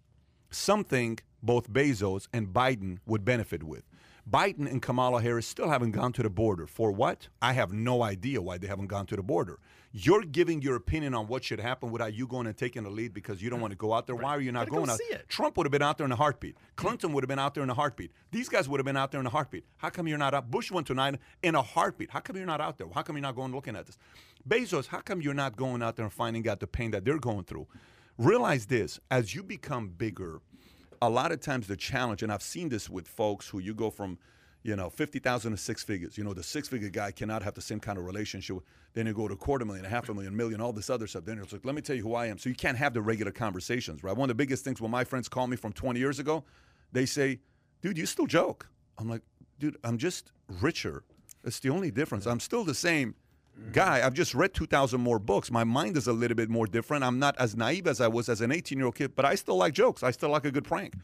Something 0.51 1.18
both 1.43 1.70
Bezos 1.70 2.28
and 2.32 2.49
Biden 2.49 2.99
would 3.07 3.24
benefit 3.24 3.62
with. 3.62 3.84
Biden 4.29 4.68
and 4.68 4.83
Kamala 4.83 5.22
Harris 5.22 5.47
still 5.47 5.68
haven't 5.68 5.93
gone 5.93 6.12
to 6.14 6.22
the 6.22 6.31
border. 6.31 6.66
For 6.66 6.91
what? 6.91 7.29
I 7.41 7.53
have 7.53 7.72
no 7.72 8.03
idea 8.03 8.43
why 8.43 8.59
they 8.59 8.66
haven't 8.66 8.89
gone 8.89 9.07
to 9.07 9.16
the 9.16 9.22
border. 9.22 9.61
You're 9.93 10.22
giving 10.22 10.61
your 10.61 10.74
opinion 10.74 11.14
on 11.14 11.29
what 11.29 11.45
should 11.45 11.61
happen 11.61 11.93
without 11.93 12.12
you 12.12 12.27
going 12.27 12.49
and 12.49 12.57
taking 12.57 12.83
the 12.83 12.91
lead 12.91 13.14
because 13.14 13.41
you 13.41 13.51
don't 13.51 13.61
want 13.61 13.70
to 13.70 13.77
go 13.77 13.95
out 13.95 14.07
there. 14.07 14.16
Right. 14.16 14.24
Why 14.24 14.31
are 14.33 14.41
you 14.41 14.51
not 14.51 14.68
going 14.68 14.87
go 14.87 14.93
out? 14.93 15.01
Trump 15.29 15.57
would 15.57 15.64
have 15.64 15.70
been 15.70 15.81
out 15.81 15.97
there 15.97 16.05
in 16.05 16.12
a 16.12 16.16
heartbeat. 16.16 16.57
Clinton 16.74 17.12
would 17.12 17.22
have 17.22 17.29
been 17.29 17.39
out 17.39 17.55
there 17.55 17.62
in 17.62 17.70
a 17.70 17.74
heartbeat. 17.74 18.11
These 18.33 18.49
guys 18.49 18.68
would 18.68 18.81
have 18.81 18.85
been 18.85 18.97
out 18.97 19.12
there 19.12 19.20
in 19.20 19.27
a 19.27 19.31
heartbeat. 19.31 19.64
How 19.77 19.91
come 19.91 20.09
you're 20.09 20.18
not 20.18 20.35
out? 20.35 20.51
Bush 20.51 20.72
went 20.72 20.89
tonight 20.89 21.18
in 21.45 21.55
a 21.55 21.62
heartbeat. 21.62 22.11
How 22.11 22.20
come 22.20 22.37
you're 22.37 22.47
not 22.47 22.61
out 22.61 22.79
there? 22.79 22.89
How 22.93 23.03
come 23.03 23.16
you're 23.16 23.22
not 23.22 23.37
going 23.37 23.53
looking 23.53 23.77
at 23.77 23.87
this? 23.87 23.97
Bezos, 24.47 24.89
how 24.89 25.01
come 25.01 25.22
you're 25.22 25.35
not 25.35 25.57
going 25.57 25.83
out 25.83 25.95
there 25.95 26.05
and 26.05 26.12
finding 26.12 26.49
out 26.49 26.59
the 26.59 26.66
pain 26.66 26.91
that 26.91 27.05
they're 27.05 27.18
going 27.18 27.45
through? 27.45 27.68
Realize 28.18 28.66
this 28.66 28.99
as 29.11 29.35
you 29.35 29.43
become 29.43 29.91
bigger, 29.91 30.41
a 31.01 31.11
lot 31.11 31.33
of 31.33 31.41
times 31.41 31.67
the 31.67 31.77
challenge, 31.77 32.23
and 32.23 32.33
I've 32.33 32.43
seen 32.43 32.69
this 32.69 32.89
with 32.89 33.09
folks 33.09 33.49
who 33.49 33.59
you 33.59 33.75
go 33.75 33.91
from– 33.91 34.19
you 34.67 34.75
know, 34.75 34.91
50,000 34.91 35.53
to 35.53 35.57
six 35.57 35.85
figures. 35.85 36.19
You 36.19 36.25
know, 36.25 36.35
the 36.35 36.43
six 36.43 36.67
figure 36.67 36.89
guy 36.89 37.13
cannot 37.13 37.45
have 37.45 37.55
the 37.55 37.63
same 37.63 37.79
kind 37.79 37.99
of 37.99 38.05
relationship. 38.05 38.59
Then 38.95 39.07
you 39.07 39.15
go 39.15 39.29
to 39.29 39.35
a 39.35 39.37
quarter 39.37 39.65
million, 39.65 39.85
a 39.85 39.89
half 39.89 40.09
a 40.09 40.15
million, 40.15 40.37
million, 40.37 40.61
all 40.61 40.73
this 40.73 40.91
other 40.91 41.07
stuff. 41.07 41.25
Then 41.25 41.39
it's 41.39 41.53
like, 41.53 41.65
let 41.65 41.77
me 41.77 41.83
tell 41.83 41.95
you 41.95 42.03
who 42.03 42.17
I 42.17 42.27
am. 42.27 42.37
So 42.37 42.49
you 42.49 42.57
can't 42.57 42.77
have 42.77 42.93
the 42.93 43.01
regular 43.01 43.31
conversations, 43.31 44.03
right? 44.03 44.17
One 44.17 44.29
of 44.29 44.37
the 44.37 44.43
biggest 44.43 44.65
things 44.65 44.81
when 44.81 44.91
my 44.91 45.05
friends 45.05 45.29
call 45.29 45.47
me 45.47 45.55
from 45.57 45.73
20 45.73 46.01
years 46.01 46.19
ago, 46.19 46.43
they 46.91 47.07
say, 47.07 47.39
dude, 47.81 47.97
you 47.97 48.07
still 48.07 48.27
joke. 48.27 48.69
I'm 48.99 49.09
like, 49.09 49.23
dude, 49.61 49.77
I'm 49.85 49.99
just 49.99 50.33
richer. 50.61 51.05
It's 51.45 51.61
the 51.61 51.71
only 51.71 51.93
difference. 51.93 52.27
I'm 52.27 52.41
still 52.41 52.65
the 52.65 52.75
same 52.75 53.15
guy. 53.73 54.05
I've 54.05 54.15
just 54.15 54.35
read 54.35 54.55
2,000 54.55 55.01
more 55.01 55.19
books. 55.19 55.51
My 55.51 55.65
mind 55.65 55.97
is 55.97 56.07
a 56.07 56.13
little 56.13 56.35
bit 56.35 56.49
more 56.49 56.67
different. 56.67 57.05
I'm 57.05 57.19
not 57.19 57.37
as 57.39 57.57
naive 57.57 57.87
as 57.87 58.01
I 58.01 58.09
was 58.09 58.29
as 58.29 58.41
an 58.41 58.53
18 58.53 58.79
year 58.79 58.87
old 58.87 58.95
kid, 58.95 59.17
but 59.17 59.25
I 59.25 59.35
still 59.35 59.57
like 59.57 59.75
jokes. 59.75 60.03
I 60.03 60.11
still 60.11 60.31
like 60.31 60.45
a 60.45 60.51
good 60.51 60.65
prank. 60.65 60.95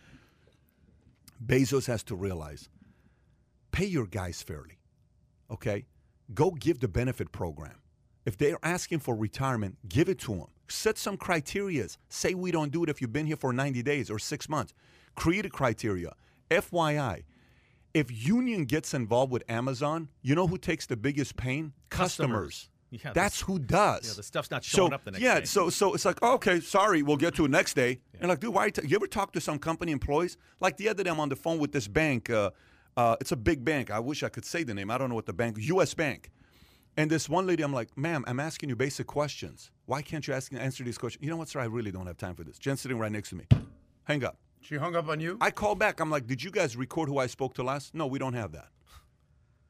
Bezos 1.45 1.87
has 1.87 2.03
to 2.05 2.15
realize– 2.15 2.69
pay 3.73 3.87
your 3.87 4.07
guys 4.07 4.43
fairly. 4.43 4.79
Okay? 5.51 5.87
Go 6.33 6.53
give 6.53 6.79
the 6.79 6.89
benefit 6.89 7.33
program. 7.33 7.81
If 8.25 8.39
they're 8.39 8.59
asking 8.63 9.01
for 9.01 9.17
retirement, 9.17 9.77
give 9.89 10.09
it 10.09 10.21
to 10.21 10.37
them. 10.37 10.47
Set 10.69 10.97
some 10.97 11.17
criterias. 11.17 11.97
Say 12.09 12.35
we 12.35 12.53
don't 12.53 12.71
do 12.71 12.85
it 12.85 12.89
if 12.89 13.01
you've 13.03 13.13
been 13.13 13.27
here 13.27 13.37
for 13.37 13.53
90 13.53 13.83
days 13.83 14.11
or 14.11 14.19
six 14.19 14.49
months. 14.49 14.73
Create 15.17 15.45
a 15.45 15.51
criteria. 15.51 16.13
FYI, 16.51 17.25
if 17.95 18.11
union 18.11 18.65
gets 18.65 18.95
involved 18.95 19.33
with 19.33 19.43
Amazon, 19.49 20.09
you 20.23 20.35
know 20.35 20.47
who 20.47 20.59
takes 20.59 20.87
the 20.87 20.97
biggest 20.97 21.37
pain? 21.37 21.73
Customers. 21.91 22.29
Customers. 22.31 22.69
Yeah, 22.91 23.13
That's 23.15 23.41
who 23.41 23.59
does. 23.59 24.07
Yeah, 24.07 24.13
the 24.17 24.23
stuff's 24.23 24.51
not 24.51 24.63
showing 24.63 24.91
so, 24.91 24.95
up 24.95 25.05
the 25.05 25.13
next 25.13 25.23
yeah, 25.23 25.41
day. 25.41 25.47
so 25.47 25.71
so 25.71 25.95
it's 25.95 26.05
like, 26.05 26.19
oh, 26.21 26.35
okay, 26.35 26.61
sorry, 26.61 27.03
we'll 27.03 27.17
get 27.17 27.35
to 27.37 27.47
it 27.47 27.51
next 27.51 27.73
day. 27.73 28.01
Yeah. 28.13 28.21
And 28.21 28.29
like, 28.29 28.41
dude, 28.41 28.53
why? 28.53 28.71
you 28.85 28.97
ever 28.97 29.07
talk 29.07 29.33
to 29.33 29.41
some 29.41 29.59
company 29.59 29.93
employees? 29.93 30.37
Like 30.61 30.77
the 30.77 30.91
other 30.91 31.03
day, 31.03 31.09
I'm 31.09 31.19
on 31.19 31.31
the 31.31 31.37
phone 31.37 31.59
with 31.59 31.73
this 31.73 31.89
bank. 31.89 32.29
Uh, 32.29 32.51
uh, 32.99 33.17
it's 33.19 33.33
a 33.33 33.37
big 33.37 33.65
bank. 33.65 33.91
I 33.91 33.99
wish 33.99 34.23
I 34.23 34.29
could 34.29 34.45
say 34.45 34.63
the 34.63 34.75
name. 34.75 34.91
I 34.91 34.99
don't 34.99 35.09
know 35.09 35.15
what 35.15 35.25
the 35.25 35.33
bank. 35.33 35.57
U.S. 35.59 35.95
Bank. 35.95 36.31
And 36.99 37.11
this 37.11 37.27
one 37.31 37.47
lady, 37.47 37.63
I'm 37.63 37.73
like, 37.73 37.97
ma'am, 37.97 38.23
I'm 38.27 38.39
asking 38.39 38.69
you 38.69 38.77
basic 38.77 39.07
questions. 39.07 39.71
Why 39.87 40.03
can't 40.03 40.27
you 40.29 40.35
ask 40.35 40.53
answer 40.53 40.85
these 40.85 40.99
questions? 40.99 41.25
You 41.25 41.31
know 41.31 41.39
what, 41.39 41.49
sir? 41.49 41.61
I 41.61 41.65
really 41.65 41.91
don't 41.91 42.07
have 42.07 42.19
time 42.19 42.35
for 42.35 42.45
this. 42.45 42.59
Jen's 42.59 42.83
sitting 42.83 42.99
right 42.99 43.11
next 43.11 43.31
to 43.31 43.37
me. 43.37 43.47
Hang 44.05 44.23
up. 44.25 44.37
She 44.63 44.77
hung 44.77 44.95
up 44.95 45.09
on 45.09 45.21
you? 45.21 45.37
I 45.41 45.51
call 45.51 45.75
back. 45.75 46.01
I'm 46.01 46.11
like, 46.11 46.27
did 46.27 46.43
you 46.43 46.51
guys 46.51 46.77
record 46.77 47.09
who 47.09 47.19
I 47.19 47.27
spoke 47.27 47.55
to 47.55 47.63
last? 47.63 47.95
No, 47.95 48.07
we 48.07 48.19
don't 48.19 48.35
have 48.35 48.53
that. 48.53 48.69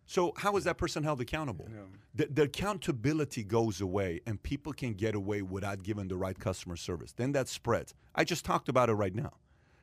So 0.05 0.35
how 0.37 0.57
is 0.57 0.65
that 0.65 0.77
person 0.77 1.03
held 1.03 1.21
accountable? 1.23 1.67
Yeah. 1.71 1.81
The, 2.15 2.27
the, 2.27 2.43
accountability 2.43 3.45
goes 3.45 3.81
away, 3.81 4.21
and 4.27 4.43
people 4.43 4.75
can 4.75 4.93
get 4.93 5.15
away 5.15 5.41
without 5.41 5.83
giving 5.83 6.09
the 6.09 6.17
right 6.17 6.39
customer 6.39 6.77
service. 6.77 7.13
Then 7.13 7.33
that 7.33 7.49
spreads. 7.49 7.95
I 8.15 8.25
just 8.25 8.45
talked 8.45 8.69
about 8.69 8.91
it 8.91 8.95
right 8.95 9.15
now. 9.15 9.33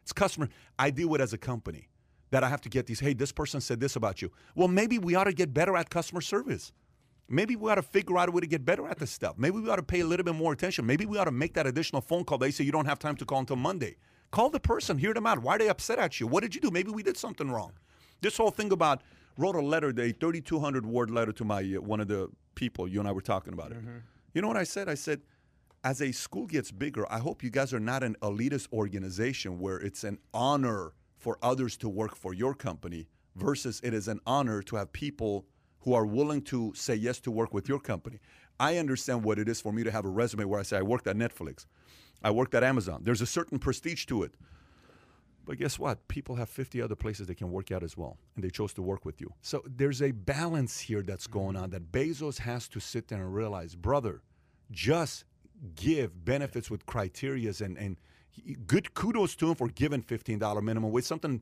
It's 0.03 0.14
customer. 0.14 0.49
I 0.78 0.91
deal 0.91 1.07
with 1.07 1.22
as 1.22 1.34
a 1.34 1.38
company 1.38 1.89
that 2.30 2.43
I 2.43 2.49
have 2.49 2.62
to 2.62 2.70
get 2.70 2.86
these, 2.86 2.99
hey, 2.99 3.14
this 3.14 3.32
person 3.32 3.60
said 3.62 3.80
this 3.80 3.95
about 3.95 4.22
you. 4.22 4.32
Well, 4.53 4.68
maybe 4.68 4.99
we 4.99 5.16
ought 5.16 5.24
to 5.24 5.34
get 5.34 5.51
better 5.51 5.76
at 5.76 5.89
customer 5.89 6.22
service. 6.22 6.72
Maybe 7.28 7.55
we 7.55 7.72
ought 7.72 7.76
to 7.76 7.82
figure 7.82 8.18
out 8.18 8.30
a 8.30 8.32
way 8.32 8.41
to 8.41 8.47
get 8.47 8.66
better 8.66 8.88
at 8.88 8.99
this 8.99 9.12
stuff. 9.12 9.36
Maybe 9.38 9.60
we 9.60 9.70
ought 9.70 9.78
to 9.78 9.84
pay 9.84 10.01
a 10.01 10.05
little 10.05 10.24
bit 10.24 10.36
more 10.36 10.53
attention. 10.53 10.86
Maybe 10.86 11.05
we 11.05 11.18
ought 11.18 11.26
to 11.26 11.32
make 11.32 11.53
that 11.55 11.66
additional 11.66 12.01
phone 12.01 12.24
call. 12.24 12.38
They 12.38 12.51
say 12.51 12.64
you 12.64 12.72
don't 12.72 12.86
have 12.86 12.99
time 12.99 13.16
to 13.18 13.26
call 13.26 13.39
until 13.39 13.55
Monday. 13.55 13.97
Call 14.32 14.49
the 14.49 14.59
person, 14.59 14.97
hear 14.97 15.13
them 15.13 15.25
out. 15.25 15.39
Why 15.39 15.55
are 15.55 15.59
they 15.59 15.69
upset 15.69 15.99
at 15.99 16.19
you? 16.19 16.27
What 16.27 16.43
did 16.43 16.53
you 16.53 16.61
do? 16.61 16.69
Maybe 16.71 16.91
we 16.91 17.03
did 17.03 17.17
something 17.17 17.49
wrong. 17.49 17.71
This 18.21 18.38
whole 18.38 18.51
thing 18.51 18.71
about 18.71 19.01
wrote 19.38 19.55
a 19.55 19.61
letter, 19.61 19.89
a 19.89 20.11
3,200 20.11 20.86
word 20.86 21.09
letter 21.09 21.32
to 21.32 21.45
my 21.45 21.61
uh, 21.61 21.82
one 21.82 21.99
of 21.99 22.07
the 22.07 22.30
people 22.55 22.88
you 22.88 22.99
and 22.99 23.07
I 23.07 23.11
were 23.11 23.21
talking 23.21 23.53
about 23.53 23.71
mm-hmm. 23.71 23.88
it. 23.88 24.03
You 24.34 24.41
know 24.41 24.47
what 24.47 24.57
I 24.57 24.65
said? 24.65 24.89
I 24.89 24.95
said, 24.95 25.21
as 25.84 26.01
a 26.01 26.11
school 26.11 26.45
gets 26.45 26.71
bigger, 26.71 27.09
I 27.11 27.19
hope 27.19 27.41
you 27.41 27.49
guys 27.49 27.73
are 27.73 27.80
not 27.80 28.03
an 28.03 28.15
elitist 28.21 28.71
organization 28.73 29.59
where 29.59 29.77
it's 29.77 30.03
an 30.03 30.19
honor 30.34 30.93
for 31.17 31.38
others 31.41 31.77
to 31.77 31.89
work 31.89 32.15
for 32.15 32.34
your 32.34 32.53
company 32.53 33.07
versus 33.36 33.80
it 33.84 33.93
is 33.93 34.07
an 34.07 34.19
honor 34.25 34.61
to 34.63 34.75
have 34.75 34.91
people 34.91 35.45
who 35.82 35.93
are 35.93 36.05
willing 36.05 36.41
to 36.41 36.73
say 36.75 36.95
yes 36.95 37.19
to 37.21 37.32
work 37.32 37.53
with 37.53 37.69
your 37.69 37.80
company. 37.80 38.19
I 38.59 38.77
understand 38.77 39.23
what 39.23 39.39
it 39.39 39.47
is 39.47 39.61
for 39.61 39.71
me 39.71 39.84
to 39.84 39.91
have 39.91 40.03
a 40.03 40.09
resume 40.09 40.43
where 40.43 40.59
I 40.59 40.63
say 40.63 40.77
I 40.77 40.82
worked 40.82 41.07
at 41.07 41.15
Netflix, 41.15 41.65
I 42.24 42.32
worked 42.32 42.53
at 42.55 42.63
Amazon. 42.63 43.01
There's 43.03 43.22
a 43.22 43.26
certain 43.26 43.59
prestige 43.59 44.05
to 44.05 44.24
it. 44.24 44.34
But 45.45 45.57
guess 45.57 45.80
what? 45.80 46.07
People 46.07 46.36
have 46.36 46.47
50 46.47 46.82
other 46.82 46.95
places 46.95 47.26
they 47.26 47.34
can 47.34 47.51
work 47.51 47.72
at 47.72 47.82
as 47.82 47.97
well, 47.97 48.17
and 48.36 48.43
they 48.43 48.51
chose 48.51 48.72
to 48.74 48.84
work 48.84 49.03
with 49.03 49.20
you. 49.20 49.34
So 49.41 49.63
there's 49.65 50.01
a 50.01 50.11
balance 50.11 50.80
here 50.80 51.01
that's 51.01 51.26
going 51.26 51.55
mm-hmm. 51.55 51.63
on 51.63 51.70
that 51.72 51.91
Bezos 51.91 52.38
has 52.39 52.67
to 52.67 52.80
sit 52.80 53.07
there 53.07 53.20
and 53.20 53.34
realize, 53.34 53.76
brother, 53.76 54.22
just 54.70 55.26
give 55.76 56.24
benefits 56.24 56.70
with 56.70 56.86
criterias 56.86 57.61
and, 57.61 57.78
and 57.78 57.97
good 58.67 58.93
kudos 58.93 59.36
to 59.38 59.49
him 59.49 59.55
for 59.55 59.67
giving 59.70 60.03
$15 60.03 60.61
minimum 60.61 60.91
wage. 60.91 61.05
Something 61.05 61.41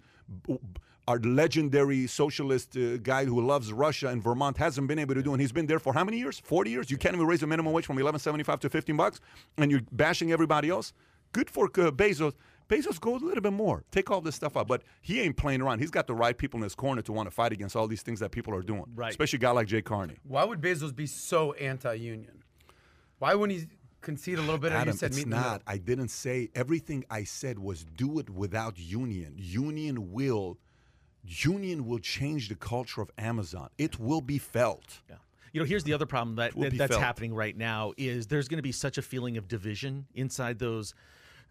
our 1.08 1.20
legendary 1.20 2.06
socialist 2.08 2.76
uh, 2.76 2.98
guy 2.98 3.26
who 3.26 3.42
loves 3.42 3.72
Russia 3.72 4.10
and 4.10 4.22
Vermont 4.22 4.58
hasn't 4.58 4.88
been 4.88 5.00
able 5.00 5.16
to 5.16 5.24
do. 5.24 5.32
And 5.32 5.42
he's 5.42 5.52
been 5.52 5.68
there 5.68 5.80
for 5.80 5.94
how 5.94 6.04
many 6.04 6.18
years? 6.18 6.40
40 6.40 6.70
years? 6.70 6.92
You 6.92 6.98
can't 6.98 7.16
even 7.16 7.26
raise 7.26 7.40
the 7.40 7.48
minimum 7.48 7.74
wage 7.74 7.86
from 7.86 7.98
11.75 7.98 8.60
to 8.60 8.70
15 8.70 8.98
bucks 8.98 9.22
and 9.58 9.72
you're 9.72 9.82
bashing 9.92 10.32
everybody 10.32 10.70
else? 10.70 10.94
Good 11.32 11.50
for 11.50 11.66
uh, 11.66 11.92
Bezos. 11.92 12.34
Bezos 12.70 13.00
goes 13.00 13.22
a 13.22 13.26
little 13.26 13.42
bit 13.42 13.54
more. 13.54 13.84
Take 13.92 14.12
all 14.12 14.20
this 14.20 14.36
stuff 14.36 14.58
out. 14.58 14.68
But 14.68 14.84
he 15.02 15.22
ain't 15.22 15.38
playing 15.38 15.62
around. 15.62 15.80
He's 15.80 15.92
got 15.92 16.08
the 16.08 16.16
right 16.16 16.38
people 16.38 16.58
in 16.58 16.64
his 16.64 16.76
corner 16.76 17.02
to 17.04 17.14
want 17.14 17.28
to 17.28 17.32
fight 17.32 17.54
against 17.54 17.76
all 17.76 17.88
these 17.88 18.02
things 18.02 18.20
that 18.20 18.32
people 18.32 18.54
are 18.54 18.62
doing. 18.62 18.86
Right. 18.94 19.10
Especially 19.10 19.38
a 19.38 19.40
guy 19.40 19.52
like 19.52 19.68
Jay 19.68 19.82
Carney. 19.82 20.18
Why 20.24 20.44
would 20.44 20.60
Bezos 20.62 20.94
be 20.94 21.06
so 21.06 21.54
anti 21.54 21.94
union? 21.94 22.44
Why 23.20 23.34
wouldn't 23.34 23.60
he 23.60 23.68
concede 24.02 24.38
a 24.38 24.42
little 24.42 24.58
bit? 24.58 24.74
Adam, 24.74 24.96
said 24.96 25.12
it's 25.12 25.26
not. 25.26 25.62
I 25.66 25.78
didn't 25.78 26.10
say 26.10 26.50
everything. 26.54 27.06
I 27.10 27.24
said 27.24 27.58
was 27.60 27.84
do 27.84 28.20
it 28.20 28.30
without 28.30 28.78
union. 28.78 29.36
Union 29.38 30.12
will, 30.12 30.58
union 31.28 31.86
will 31.86 32.00
change 32.00 32.50
the 32.50 32.56
culture 32.56 33.02
of 33.02 33.12
Amazon. 33.18 33.70
It 33.78 34.00
will 34.00 34.22
be 34.22 34.38
felt. 34.38 35.00
Yeah. 35.10 35.16
You 35.54 35.62
know, 35.62 35.66
here's 35.66 35.84
the 35.84 35.94
other 35.94 36.06
problem 36.06 36.36
that, 36.36 36.54
that 36.60 36.78
that's 36.78 36.92
felt. 36.92 37.02
happening 37.02 37.34
right 37.34 37.56
now 37.56 37.94
is 37.98 38.28
there's 38.28 38.48
going 38.48 38.58
to 38.60 38.64
be 38.64 38.72
such 38.72 38.98
a 38.98 39.02
feeling 39.02 39.38
of 39.38 39.48
division 39.48 40.06
inside 40.14 40.60
those 40.60 40.94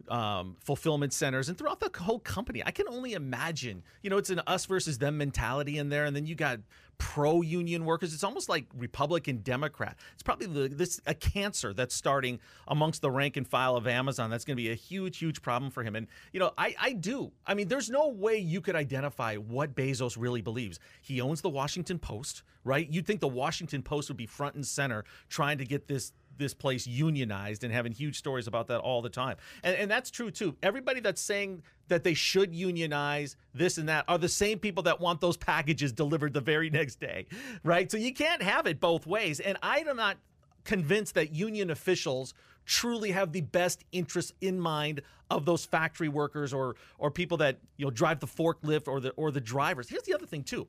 um, 0.08 0.56
fulfillment 0.60 1.12
centers 1.12 1.48
and 1.48 1.58
throughout 1.58 1.80
the 1.80 1.90
whole 2.00 2.20
company. 2.20 2.62
I 2.64 2.70
can 2.70 2.88
only 2.88 3.14
imagine, 3.14 3.82
you 4.02 4.10
know, 4.10 4.18
it's 4.18 4.30
an 4.30 4.40
us 4.46 4.66
versus 4.66 4.98
them 4.98 5.18
mentality 5.18 5.78
in 5.78 5.88
there. 5.88 6.04
And 6.04 6.14
then 6.14 6.26
you 6.26 6.34
got 6.34 6.60
pro 6.98 7.42
union 7.42 7.84
workers. 7.84 8.14
It's 8.14 8.24
almost 8.24 8.48
like 8.48 8.66
Republican 8.74 9.38
Democrat. 9.42 9.96
It's 10.14 10.22
probably 10.22 10.46
the, 10.46 10.74
this 10.74 11.00
a 11.06 11.14
cancer 11.14 11.74
that's 11.74 11.94
starting 11.94 12.40
amongst 12.68 13.02
the 13.02 13.10
rank 13.10 13.36
and 13.36 13.46
file 13.46 13.76
of 13.76 13.86
Amazon. 13.86 14.30
That's 14.30 14.44
going 14.44 14.56
to 14.56 14.62
be 14.62 14.70
a 14.70 14.74
huge, 14.74 15.18
huge 15.18 15.42
problem 15.42 15.70
for 15.70 15.82
him. 15.82 15.96
And, 15.96 16.06
you 16.32 16.40
know, 16.40 16.52
I, 16.56 16.74
I 16.80 16.92
do. 16.92 17.32
I 17.46 17.54
mean, 17.54 17.68
there's 17.68 17.90
no 17.90 18.08
way 18.08 18.38
you 18.38 18.60
could 18.60 18.76
identify 18.76 19.36
what 19.36 19.74
Bezos 19.74 20.16
really 20.18 20.40
believes. 20.40 20.78
He 21.02 21.20
owns 21.20 21.40
the 21.40 21.50
Washington 21.50 21.98
Post, 21.98 22.42
right? 22.64 22.88
You'd 22.88 23.06
think 23.06 23.20
the 23.20 23.28
Washington 23.28 23.82
Post 23.82 24.08
would 24.08 24.16
be 24.16 24.26
front 24.26 24.54
and 24.54 24.66
center 24.66 25.04
trying 25.28 25.58
to 25.58 25.64
get 25.64 25.88
this 25.88 26.12
this 26.38 26.54
place 26.54 26.86
unionized 26.86 27.64
and 27.64 27.72
having 27.72 27.92
huge 27.92 28.18
stories 28.18 28.46
about 28.46 28.68
that 28.68 28.78
all 28.78 29.02
the 29.02 29.08
time. 29.08 29.36
And, 29.62 29.76
and 29.76 29.90
that's 29.90 30.10
true 30.10 30.30
too. 30.30 30.56
Everybody 30.62 31.00
that's 31.00 31.20
saying 31.20 31.62
that 31.88 32.04
they 32.04 32.14
should 32.14 32.54
unionize 32.54 33.36
this 33.54 33.78
and 33.78 33.88
that 33.88 34.04
are 34.08 34.18
the 34.18 34.28
same 34.28 34.58
people 34.58 34.82
that 34.84 35.00
want 35.00 35.20
those 35.20 35.36
packages 35.36 35.92
delivered 35.92 36.32
the 36.32 36.40
very 36.40 36.70
next 36.70 37.00
day, 37.00 37.26
right? 37.62 37.90
So 37.90 37.96
you 37.96 38.12
can't 38.12 38.42
have 38.42 38.66
it 38.66 38.80
both 38.80 39.06
ways. 39.06 39.40
And 39.40 39.56
I 39.62 39.78
am 39.78 39.96
not 39.96 40.16
convinced 40.64 41.14
that 41.14 41.32
union 41.32 41.70
officials 41.70 42.34
truly 42.64 43.12
have 43.12 43.32
the 43.32 43.40
best 43.40 43.84
interests 43.92 44.32
in 44.40 44.58
mind 44.58 45.00
of 45.30 45.44
those 45.44 45.64
factory 45.64 46.08
workers 46.08 46.52
or 46.52 46.76
or 46.98 47.10
people 47.10 47.36
that 47.38 47.58
you 47.76 47.86
know 47.86 47.90
drive 47.90 48.20
the 48.20 48.26
forklift 48.26 48.88
or 48.88 49.00
the 49.00 49.10
or 49.10 49.30
the 49.30 49.40
drivers. 49.40 49.88
Here's 49.88 50.02
the 50.02 50.14
other 50.14 50.26
thing 50.26 50.42
too. 50.42 50.66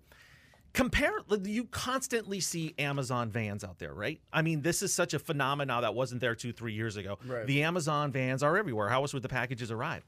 Compare 0.78 1.12
you 1.44 1.66
constantly 1.66 2.40
see 2.40 2.76
Amazon 2.78 3.32
vans 3.32 3.64
out 3.64 3.80
there, 3.80 3.96
right? 3.96 4.22
I 4.32 4.44
mean, 4.44 4.62
this 4.62 4.84
is 4.84 4.94
such 4.94 5.16
a 5.16 5.20
phenomenon 5.20 5.82
that 5.82 5.96
wasn't 5.96 6.22
there 6.22 6.36
two, 6.36 6.54
three 6.54 6.74
years 6.74 6.98
ago. 6.98 7.18
Right. 7.26 7.48
The 7.48 7.64
Amazon 7.64 8.12
vans 8.12 8.44
are 8.44 8.56
everywhere. 8.56 8.88
How 8.88 9.02
else 9.02 9.12
would 9.12 9.24
the 9.24 9.30
packages 9.30 9.72
arrive? 9.72 10.06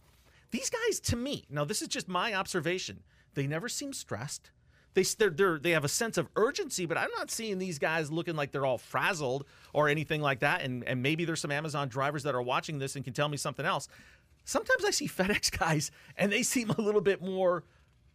These 0.51 0.69
guys, 0.69 0.99
to 0.99 1.15
me, 1.15 1.45
now 1.49 1.65
this 1.65 1.81
is 1.81 1.87
just 1.87 2.07
my 2.07 2.35
observation. 2.35 3.01
They 3.33 3.47
never 3.47 3.67
seem 3.67 3.93
stressed. 3.93 4.51
They 4.93 5.01
they're, 5.01 5.31
they're, 5.31 5.57
they 5.57 5.71
have 5.71 5.85
a 5.85 5.89
sense 5.89 6.19
of 6.19 6.29
urgency, 6.35 6.85
but 6.85 6.99
I'm 6.99 7.09
not 7.17 7.31
seeing 7.31 7.57
these 7.57 7.79
guys 7.79 8.11
looking 8.11 8.35
like 8.35 8.51
they're 8.51 8.65
all 8.65 8.77
frazzled 8.77 9.45
or 9.73 9.89
anything 9.89 10.21
like 10.21 10.41
that. 10.41 10.61
And 10.61 10.83
and 10.83 11.01
maybe 11.01 11.25
there's 11.25 11.41
some 11.41 11.51
Amazon 11.51 11.87
drivers 11.87 12.21
that 12.23 12.35
are 12.35 12.43
watching 12.43 12.77
this 12.77 12.95
and 12.95 13.03
can 13.03 13.13
tell 13.13 13.27
me 13.27 13.37
something 13.37 13.65
else. 13.65 13.87
Sometimes 14.45 14.85
I 14.85 14.91
see 14.91 15.07
FedEx 15.07 15.57
guys 15.59 15.89
and 16.15 16.31
they 16.31 16.43
seem 16.43 16.69
a 16.69 16.79
little 16.79 17.01
bit 17.01 17.23
more 17.23 17.63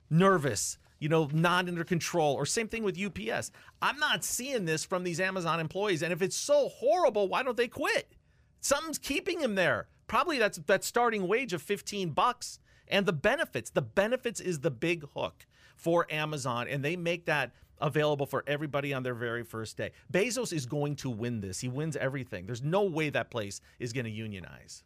nervous, 0.08 0.78
you 0.98 1.08
know, 1.08 1.28
not 1.32 1.68
under 1.68 1.84
control. 1.84 2.34
Or 2.34 2.46
same 2.46 2.68
thing 2.68 2.82
with 2.84 2.98
UPS. 3.00 3.50
I'm 3.82 3.98
not 3.98 4.24
seeing 4.24 4.64
this 4.64 4.84
from 4.84 5.04
these 5.04 5.20
Amazon 5.20 5.60
employees. 5.60 6.02
And 6.02 6.12
if 6.12 6.22
it's 6.22 6.36
so 6.36 6.68
horrible, 6.68 7.28
why 7.28 7.42
don't 7.42 7.56
they 7.56 7.68
quit? 7.68 8.12
Something's 8.60 8.98
keeping 8.98 9.40
them 9.40 9.54
there. 9.54 9.88
Probably 10.06 10.38
that's 10.38 10.58
that 10.66 10.84
starting 10.84 11.26
wage 11.28 11.52
of 11.52 11.62
15 11.62 12.10
bucks 12.10 12.58
and 12.88 13.06
the 13.06 13.12
benefits. 13.12 13.70
The 13.70 13.82
benefits 13.82 14.40
is 14.40 14.60
the 14.60 14.70
big 14.70 15.04
hook 15.14 15.46
for 15.76 16.06
Amazon, 16.10 16.68
and 16.68 16.84
they 16.84 16.96
make 16.96 17.26
that 17.26 17.52
available 17.78 18.24
for 18.26 18.44
everybody 18.46 18.94
on 18.94 19.02
their 19.02 19.14
very 19.14 19.42
first 19.42 19.76
day. 19.76 19.90
Bezos 20.12 20.52
is 20.52 20.64
going 20.66 20.96
to 20.96 21.10
win 21.10 21.40
this. 21.40 21.60
He 21.60 21.68
wins 21.68 21.96
everything. 21.96 22.46
There's 22.46 22.62
no 22.62 22.84
way 22.84 23.10
that 23.10 23.30
place 23.30 23.60
is 23.78 23.92
going 23.92 24.04
to 24.04 24.10
unionize. 24.10 24.84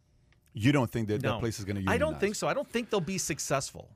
You 0.54 0.72
don't 0.72 0.90
think 0.90 1.09
that 1.09 1.22
No. 1.22 1.32
that 1.32 1.40
place 1.40 1.59
is 1.59 1.64
going 1.64 1.76
to 1.76 1.80
unionize? 1.82 1.94
I 1.94 1.98
don't 1.98 2.18
think 2.18 2.34
so. 2.34 2.48
I 2.48 2.54
don't 2.54 2.68
think 2.68 2.90
they'll 2.90 3.00
be 3.00 3.18
successful. 3.18 3.90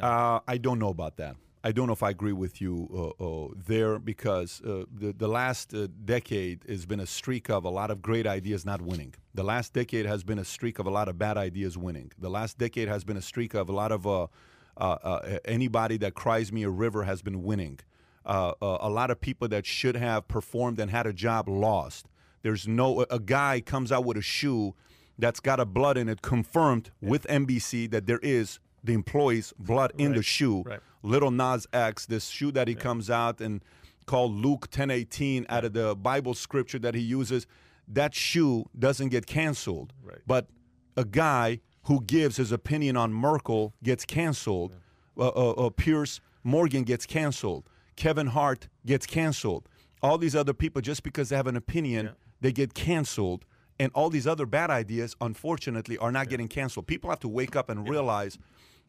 Uh, 0.00 0.40
I 0.46 0.58
don't 0.58 0.78
know 0.78 0.88
about 0.88 1.16
that. 1.16 1.36
I 1.62 1.72
don't 1.72 1.86
know 1.88 1.92
if 1.92 2.02
I 2.02 2.10
agree 2.10 2.32
with 2.32 2.62
you 2.62 2.88
uh, 3.20 3.24
uh, 3.24 3.48
there 3.54 3.98
because 3.98 4.62
uh, 4.62 4.84
the 4.90 5.12
the 5.12 5.28
last 5.28 5.74
uh, 5.74 5.88
decade 6.04 6.64
has 6.66 6.86
been 6.86 7.00
a 7.00 7.06
streak 7.06 7.50
of 7.50 7.64
a 7.64 7.68
lot 7.68 7.90
of 7.90 8.00
great 8.00 8.26
ideas 8.26 8.64
not 8.64 8.80
winning. 8.80 9.14
The 9.34 9.42
last 9.42 9.74
decade 9.74 10.06
has 10.06 10.24
been 10.24 10.38
a 10.38 10.44
streak 10.44 10.78
of 10.78 10.86
a 10.86 10.90
lot 10.90 11.08
of 11.08 11.18
bad 11.18 11.36
ideas 11.36 11.76
winning. 11.76 12.12
The 12.18 12.30
last 12.30 12.56
decade 12.56 12.88
has 12.88 13.04
been 13.04 13.18
a 13.18 13.22
streak 13.22 13.52
of 13.52 13.68
a 13.68 13.72
lot 13.72 13.92
of 13.92 14.06
uh, 14.06 14.28
uh, 14.76 14.96
uh, 15.02 15.38
anybody 15.44 15.98
that 15.98 16.14
cries 16.14 16.50
me 16.50 16.62
a 16.62 16.70
river 16.70 17.02
has 17.04 17.20
been 17.20 17.42
winning. 17.42 17.78
Uh, 18.24 18.52
uh, 18.62 18.78
a 18.80 18.88
lot 18.88 19.10
of 19.10 19.20
people 19.20 19.48
that 19.48 19.66
should 19.66 19.96
have 19.96 20.26
performed 20.28 20.78
and 20.78 20.90
had 20.90 21.06
a 21.06 21.12
job 21.12 21.48
lost. 21.48 22.06
There's 22.42 22.66
no 22.66 23.04
a 23.10 23.18
guy 23.18 23.60
comes 23.60 23.92
out 23.92 24.04
with 24.04 24.16
a 24.16 24.22
shoe 24.22 24.74
that's 25.18 25.40
got 25.40 25.60
a 25.60 25.66
blood 25.66 25.98
in 25.98 26.08
it, 26.08 26.22
confirmed 26.22 26.90
with 27.02 27.26
NBC 27.26 27.90
that 27.90 28.06
there 28.06 28.20
is 28.22 28.58
the 28.82 28.94
employee's 28.94 29.52
blood 29.58 29.92
in 29.98 30.14
the 30.14 30.22
shoe. 30.22 30.62
right. 30.62 30.80
Lil 31.02 31.30
Nas 31.30 31.66
X, 31.72 32.06
this 32.06 32.28
shoe 32.28 32.52
that 32.52 32.68
he 32.68 32.74
comes 32.74 33.08
out 33.10 33.40
and 33.40 33.62
called 34.06 34.34
Luke 34.34 34.68
10:18 34.70 35.46
out 35.48 35.64
of 35.64 35.72
the 35.72 35.94
Bible 35.94 36.34
scripture 36.34 36.78
that 36.78 36.94
he 36.94 37.00
uses, 37.00 37.46
that 37.88 38.14
shoe 38.14 38.66
doesn't 38.78 39.08
get 39.08 39.26
canceled. 39.26 39.92
Right. 40.04 40.18
But 40.26 40.48
a 40.96 41.04
guy 41.04 41.60
who 41.84 42.02
gives 42.02 42.36
his 42.36 42.52
opinion 42.52 42.96
on 42.96 43.12
Merkel 43.12 43.74
gets 43.82 44.04
canceled. 44.04 44.76
Uh, 45.16 45.28
uh, 45.28 45.50
uh, 45.52 45.70
Piers 45.70 46.20
Morgan 46.44 46.84
gets 46.84 47.06
canceled. 47.06 47.68
Kevin 47.96 48.28
Hart 48.28 48.68
gets 48.86 49.06
canceled. 49.06 49.68
All 50.02 50.16
these 50.16 50.34
other 50.34 50.54
people, 50.54 50.80
just 50.80 51.02
because 51.02 51.28
they 51.28 51.36
have 51.36 51.46
an 51.46 51.56
opinion, 51.56 52.10
they 52.40 52.52
get 52.52 52.74
canceled. 52.74 53.44
And 53.78 53.90
all 53.94 54.10
these 54.10 54.26
other 54.26 54.46
bad 54.46 54.70
ideas, 54.70 55.16
unfortunately, 55.20 55.96
are 55.98 56.12
not 56.12 56.28
getting 56.28 56.48
canceled. 56.48 56.86
People 56.86 57.10
have 57.10 57.20
to 57.20 57.28
wake 57.28 57.56
up 57.56 57.70
and 57.70 57.88
realize 57.88 58.38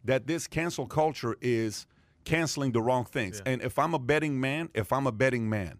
that 0.04 0.28
this 0.28 0.48
cancel 0.48 0.88
culture 0.88 1.36
is 1.42 1.86
canceling 2.26 2.72
the 2.72 2.82
wrong 2.82 3.06
things. 3.06 3.42
And 3.46 3.62
if 3.62 3.78
I'm 3.80 3.94
a 3.94 4.00
betting 4.00 4.40
man, 4.40 4.70
if 4.74 4.92
I'm 4.92 5.08
a 5.08 5.12
betting 5.12 5.50
man, 5.50 5.80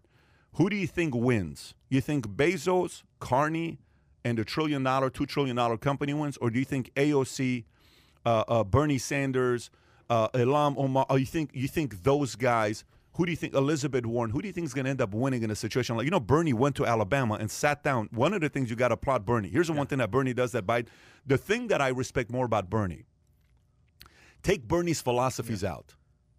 who 0.54 0.68
do 0.68 0.76
you 0.76 0.86
think 0.86 1.14
wins? 1.14 1.74
You 1.88 2.00
think 2.00 2.26
Bezos, 2.28 3.02
Carney, 3.20 3.78
and 4.24 4.38
the 4.38 4.44
trillion 4.44 4.82
dollar, 4.82 5.10
two 5.10 5.26
trillion 5.26 5.56
dollar 5.56 5.76
company 5.76 6.14
wins, 6.14 6.36
or 6.38 6.50
do 6.50 6.58
you 6.58 6.64
think 6.64 6.92
AOC, 6.94 7.64
uh, 8.24 8.44
uh, 8.48 8.64
Bernie 8.64 8.98
Sanders, 8.98 9.70
uh, 10.10 10.28
Ilhan 10.28 10.74
Omar? 10.76 11.06
Or 11.08 11.18
you 11.18 11.26
think 11.26 11.50
you 11.54 11.68
think 11.68 12.02
those 12.02 12.36
guys? 12.36 12.84
Who 13.14 13.26
do 13.26 13.30
you 13.32 13.36
think 13.36 13.54
Elizabeth 13.54 14.06
Warren? 14.06 14.30
Who 14.30 14.40
do 14.40 14.48
you 14.48 14.54
think 14.54 14.66
is 14.66 14.72
going 14.72 14.86
to 14.86 14.90
end 14.90 15.02
up 15.02 15.12
winning 15.12 15.42
in 15.42 15.50
a 15.50 15.56
situation 15.56 15.96
like 15.96 16.04
you 16.04 16.10
know 16.10 16.20
Bernie 16.20 16.54
went 16.54 16.76
to 16.76 16.86
Alabama 16.86 17.34
and 17.34 17.50
sat 17.50 17.82
down. 17.82 18.08
One 18.12 18.32
of 18.32 18.40
the 18.40 18.48
things 18.48 18.70
you 18.70 18.76
got 18.76 18.88
to 18.88 18.94
applaud 18.94 19.26
Bernie. 19.26 19.48
Here's 19.48 19.66
the 19.66 19.74
one 19.74 19.86
thing 19.86 19.98
that 19.98 20.10
Bernie 20.10 20.34
does 20.34 20.52
that 20.52 20.66
Biden. 20.66 20.86
The 21.26 21.38
thing 21.38 21.68
that 21.68 21.80
I 21.80 21.88
respect 21.88 22.30
more 22.30 22.46
about 22.46 22.70
Bernie. 22.70 23.04
Take 24.42 24.66
Bernie's 24.66 25.00
philosophies 25.00 25.62
out. 25.62 25.94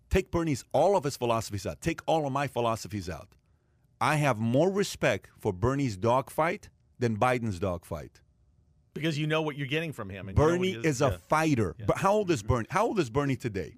Take 0.10 0.30
Bernie's 0.30 0.64
all 0.74 0.95
of 0.95 1.04
his 1.04 1.18
philosophies 1.18 1.66
out. 1.66 1.82
Take 1.82 2.01
all 2.06 2.28
of 2.28 2.34
my 2.34 2.47
philosophies 2.47 3.10
out. 3.10 3.30
I 3.99 4.18
have 4.18 4.38
more 4.38 4.70
respect 4.70 5.30
for 5.39 5.54
Bernie's 5.54 5.95
dogfight 5.95 6.70
than 6.99 7.18
Biden's 7.18 7.60
dogfight. 7.60 8.20
Because 8.93 9.18
you 9.18 9.26
know 9.26 9.41
what 9.41 9.58
you're 9.58 9.68
getting 9.68 9.91
from 9.91 10.10
him. 10.10 10.30
And 10.30 10.38
you 10.38 10.43
know 10.43 10.49
Bernie 10.49 10.74
is 10.74 11.01
a 11.01 11.12
yeah. 11.12 11.18
fighter. 11.30 11.76
But 11.88 11.97
how 11.97 12.14
old 12.14 12.30
is 12.30 12.43
mm-hmm. 12.43 12.54
Bernie? 12.54 12.68
How 12.70 12.86
old 12.86 12.99
is 12.99 13.10
Bernie 13.10 13.36
today? 13.36 13.74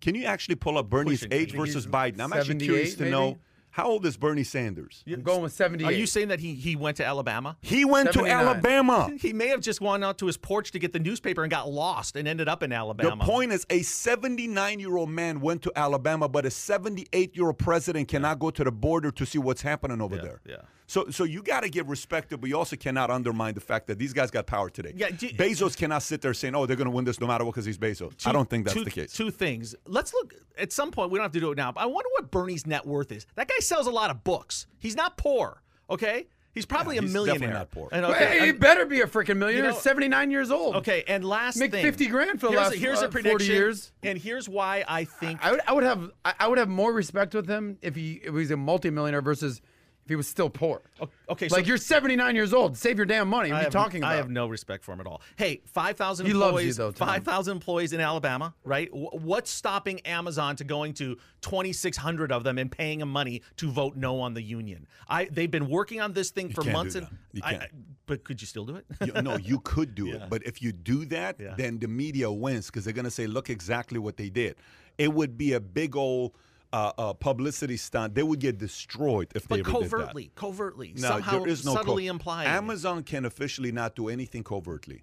Can 0.00 0.14
you 0.14 0.24
actually 0.24 0.54
pull 0.54 0.78
up 0.78 0.88
Bernie's 0.88 1.20
Pushing. 1.20 1.32
age 1.32 1.52
versus 1.52 1.86
Biden? 1.86 2.20
I'm 2.20 2.32
actually 2.32 2.56
curious 2.56 2.92
78 2.92 3.04
to 3.04 3.10
know 3.10 3.26
maybe? 3.28 3.40
How 3.72 3.86
old 3.86 4.04
is 4.04 4.16
Bernie 4.16 4.42
Sanders? 4.44 5.04
I'm 5.06 5.22
going 5.22 5.42
with 5.42 5.52
78. 5.52 5.86
Are 5.88 5.92
you 5.96 6.06
saying 6.06 6.28
that 6.28 6.40
he, 6.40 6.54
he 6.54 6.74
went 6.76 6.96
to 6.96 7.06
Alabama? 7.06 7.56
He 7.62 7.84
went 7.84 8.12
to 8.12 8.26
Alabama. 8.26 9.10
He 9.20 9.32
may 9.32 9.48
have 9.48 9.60
just 9.60 9.80
gone 9.80 10.02
out 10.02 10.18
to 10.18 10.26
his 10.26 10.36
porch 10.36 10.72
to 10.72 10.78
get 10.78 10.92
the 10.92 10.98
newspaper 10.98 11.42
and 11.42 11.50
got 11.50 11.68
lost 11.70 12.16
and 12.16 12.26
ended 12.26 12.48
up 12.48 12.62
in 12.62 12.72
Alabama. 12.72 13.16
The 13.16 13.30
point 13.30 13.52
is, 13.52 13.66
a 13.70 13.82
79 13.82 14.80
year 14.80 14.96
old 14.96 15.10
man 15.10 15.40
went 15.40 15.62
to 15.62 15.72
Alabama, 15.76 16.28
but 16.28 16.46
a 16.46 16.50
78 16.50 17.36
year 17.36 17.46
old 17.46 17.58
president 17.58 18.08
cannot 18.08 18.38
go 18.38 18.50
to 18.50 18.64
the 18.64 18.72
border 18.72 19.10
to 19.12 19.26
see 19.26 19.38
what's 19.38 19.62
happening 19.62 20.00
over 20.00 20.16
Yeah, 20.16 20.22
there. 20.22 20.40
yeah. 20.48 20.56
So, 20.90 21.08
so 21.08 21.22
you 21.22 21.40
got 21.40 21.60
to 21.62 21.68
give 21.68 21.88
respect 21.88 22.30
to, 22.30 22.36
but 22.36 22.48
you 22.50 22.58
also 22.58 22.74
cannot 22.74 23.12
undermine 23.12 23.54
the 23.54 23.60
fact 23.60 23.86
that 23.86 23.96
these 24.00 24.12
guys 24.12 24.28
got 24.32 24.46
power 24.48 24.68
today. 24.68 24.92
Yeah, 24.96 25.10
do- 25.10 25.28
Bezos 25.28 25.76
cannot 25.76 26.02
sit 26.02 26.20
there 26.20 26.34
saying, 26.34 26.56
"Oh, 26.56 26.66
they're 26.66 26.74
going 26.74 26.86
to 26.90 26.90
win 26.90 27.04
this 27.04 27.20
no 27.20 27.28
matter 27.28 27.44
what" 27.44 27.52
because 27.54 27.64
he's 27.64 27.78
Bezos. 27.78 28.26
I 28.26 28.32
don't 28.32 28.50
think 28.50 28.64
that's 28.64 28.76
two, 28.76 28.82
the 28.82 28.90
case. 28.90 29.12
Two 29.12 29.30
things. 29.30 29.76
Let's 29.86 30.12
look 30.12 30.34
at 30.58 30.72
some 30.72 30.90
point. 30.90 31.12
We 31.12 31.18
don't 31.18 31.24
have 31.26 31.30
to 31.32 31.38
do 31.38 31.52
it 31.52 31.56
now. 31.56 31.70
But 31.70 31.82
I 31.82 31.86
wonder 31.86 32.08
what 32.18 32.32
Bernie's 32.32 32.66
net 32.66 32.84
worth 32.84 33.12
is. 33.12 33.24
That 33.36 33.46
guy 33.46 33.60
sells 33.60 33.86
a 33.86 33.90
lot 33.92 34.10
of 34.10 34.24
books. 34.24 34.66
He's 34.80 34.96
not 34.96 35.16
poor. 35.16 35.62
Okay, 35.88 36.26
he's 36.54 36.66
probably 36.66 36.96
Yeah, 36.96 37.02
a 37.02 37.04
he's 37.04 37.12
millionaire. 37.12 37.38
definitely 37.38 37.58
not 37.60 37.70
poor. 37.70 37.88
And, 37.92 38.04
Hey, 38.06 38.12
okay, 38.12 38.40
he 38.44 38.48
and- 38.50 38.58
better 38.58 38.84
be 38.84 39.00
a 39.00 39.06
freaking 39.06 39.36
millionaire. 39.36 39.66
You 39.66 39.70
know- 39.70 39.78
79 39.78 40.32
years 40.32 40.50
old. 40.50 40.74
okay, 40.74 41.04
and 41.06 41.24
last 41.24 41.56
Make 41.56 41.70
thing, 41.70 41.84
50 41.84 42.06
grand 42.08 42.40
for 42.40 42.46
the 42.46 42.52
here's 42.54 42.62
last, 42.64 42.74
a, 42.74 42.78
here's 42.78 43.02
uh, 43.02 43.06
a 43.06 43.10
40 43.12 43.22
prediction. 43.30 43.54
years. 43.54 43.92
And 44.02 44.18
here's 44.18 44.48
why 44.48 44.84
I 44.88 45.04
think 45.04 45.38
I 45.40 45.52
would, 45.52 45.60
I 45.68 45.72
would 45.72 45.84
have 45.84 46.10
I 46.24 46.34
I 46.40 46.48
would 46.48 46.58
have 46.58 46.68
more 46.68 46.92
respect 46.92 47.32
with 47.32 47.48
him 47.48 47.78
if 47.80 47.94
he 47.94 48.14
if 48.24 48.34
he's 48.34 48.50
a 48.50 48.56
multimillionaire 48.56 49.22
versus 49.22 49.60
if 50.04 50.08
he 50.08 50.16
was 50.16 50.26
still 50.26 50.50
poor. 50.50 50.82
okay, 51.28 51.48
so 51.48 51.56
like 51.56 51.66
you're 51.66 51.76
79 51.76 52.34
years 52.34 52.52
old. 52.52 52.76
Save 52.76 52.96
your 52.96 53.06
damn 53.06 53.28
money. 53.28 53.50
What 53.50 53.56
I 53.56 53.58
are 53.58 53.60
you 53.60 53.64
have, 53.64 53.72
talking 53.72 54.02
about? 54.02 54.12
I 54.12 54.16
have 54.16 54.30
no 54.30 54.46
respect 54.48 54.84
for 54.84 54.92
him 54.92 55.00
at 55.00 55.06
all. 55.06 55.20
Hey, 55.36 55.60
5,000 55.66 56.26
He 56.26 56.32
loves 56.32 56.40
you, 56.40 56.46
employees, 56.70 56.76
though, 56.78 56.92
5,000 56.92 57.52
employees 57.52 57.92
in 57.92 58.00
Alabama, 58.00 58.54
right? 58.64 58.88
What's 58.92 59.50
stopping 59.50 60.00
Amazon 60.00 60.56
to 60.56 60.64
going 60.64 60.94
to 60.94 61.16
2,600 61.42 62.32
of 62.32 62.44
them 62.44 62.58
and 62.58 62.70
paying 62.72 62.98
them 63.00 63.10
money 63.10 63.42
to 63.56 63.70
vote 63.70 63.96
no 63.96 64.20
on 64.20 64.34
the 64.34 64.42
union? 64.42 64.86
I 65.08 65.26
They've 65.26 65.50
been 65.50 65.68
working 65.68 66.00
on 66.00 66.12
this 66.12 66.30
thing 66.30 66.48
for 66.48 66.62
can't 66.62 66.66
do 66.66 66.72
months. 66.72 66.94
and 66.96 67.06
that. 67.06 67.12
You 67.32 67.42
I- 67.44 67.50
can't. 67.52 67.62
I- 67.64 67.68
but 68.06 68.24
could 68.24 68.40
you 68.40 68.46
still 68.48 68.64
do 68.64 68.74
it? 68.74 68.86
You- 69.14 69.22
no, 69.22 69.36
you 69.36 69.60
could 69.60 69.94
do 69.94 70.08
it, 70.14 70.22
but 70.28 70.42
if 70.44 70.60
you 70.60 70.72
do 70.72 71.04
that, 71.06 71.36
Yeah. 71.38 71.54
then 71.56 71.78
the 71.78 71.86
media 71.86 72.30
wins 72.32 72.66
because 72.66 72.84
they're 72.84 72.92
going 72.94 73.04
to 73.04 73.10
say, 73.10 73.28
"Look 73.28 73.48
exactly 73.50 74.00
what 74.00 74.16
they 74.16 74.30
did." 74.30 74.56
It 74.98 75.12
would 75.14 75.38
be 75.38 75.52
a 75.52 75.60
big 75.60 75.94
old 75.94 76.32
uh, 76.72 76.92
uh, 76.98 77.12
publicity 77.14 77.76
stunt. 77.76 78.14
They 78.14 78.22
would 78.22 78.38
get 78.40 78.58
destroyed 78.58 79.28
if 79.34 79.48
they 79.48 79.60
but 79.62 79.68
ever 79.68 79.72
did 79.72 79.74
that. 79.74 79.90
But 79.90 79.98
covertly, 79.98 80.30
covertly, 80.34 80.92
No, 80.96 81.08
somehow 81.08 81.38
there 81.40 81.48
is 81.48 81.64
no 81.64 81.72
co- 81.72 81.76
subtly 81.78 82.06
implying. 82.06 82.48
Amazon 82.48 83.02
can 83.02 83.24
officially 83.24 83.72
not 83.72 83.96
do 83.96 84.08
anything 84.08 84.44
covertly. 84.44 85.02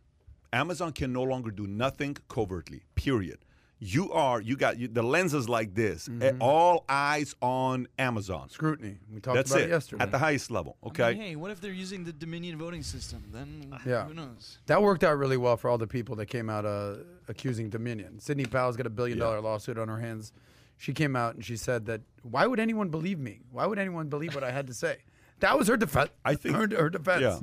Amazon 0.54 0.94
can 0.94 1.12
no 1.12 1.24
longer 1.24 1.52
do 1.52 1.68
nothing 1.68 2.16
covertly. 2.30 2.84
Period. 2.96 3.40
You 3.80 4.12
are 4.12 4.42
you 4.42 4.56
got 4.58 4.80
you, 4.80 4.88
the 4.88 5.04
lenses 5.04 5.48
like 5.48 5.76
this. 5.76 6.10
eh, 6.22 6.32
All 6.42 6.84
eyes 6.90 7.36
on 7.44 7.88
Amazon. 8.00 8.50
Scrutiny. 8.50 8.98
We 9.14 9.20
talked 9.20 9.36
That's 9.36 9.52
about 9.52 9.62
it, 9.62 9.66
it, 9.66 9.70
yesterday. 9.70 10.04
at 10.04 10.10
the 10.10 10.18
highest 10.18 10.50
level. 10.50 10.78
I 10.82 10.86
mean, 10.86 10.92
Okay. 10.92 11.16
hey, 11.16 11.36
what 11.36 11.52
if 11.52 11.62
they're 11.62 11.72
using 11.72 12.04
the 12.04 12.12
Dominion 12.14 12.58
voting 12.58 12.82
system? 12.82 13.26
Then 13.32 13.78
Yeah. 13.86 14.06
who 14.08 14.16
knows? 14.16 14.58
That 14.66 14.82
worked 14.82 15.04
out 15.04 15.16
really 15.20 15.38
well 15.38 15.58
for 15.58 15.70
all 15.70 15.78
the 15.78 15.86
people 15.86 16.16
that 16.16 16.26
came 16.26 16.50
out 16.50 16.66
uh, 16.66 16.96
accusing 17.28 17.70
Dominion. 17.70 18.20
Sidney 18.20 18.46
Powell's 18.46 18.78
got 18.78 18.88
a 18.88 18.90
billion 18.90 19.20
Yeah. 19.20 19.26
dollar 19.26 19.42
lawsuit 19.42 19.78
on 19.78 19.90
her 19.90 20.00
hands. 20.00 20.32
She 20.78 20.94
came 20.94 21.16
out 21.16 21.36
and 21.36 21.44
she 21.44 21.58
said 21.58 21.86
that 21.88 22.02
why 22.22 22.46
would 22.46 22.60
anyone 22.60 22.90
believe 22.90 23.20
me? 23.20 23.42
Why 23.52 23.66
would 23.66 23.80
anyone 23.80 24.08
believe 24.10 24.36
what 24.36 24.44
I 24.44 24.52
had 24.52 24.68
to 24.68 24.74
say? 24.74 24.98
That 25.40 25.58
was 25.58 25.68
her 25.68 25.78
defense. 25.78 26.10
I 26.26 26.36
think- 26.36 26.56
her, 26.56 26.68
her 26.78 26.90
defense. 26.90 27.22
Yeah. 27.22 27.40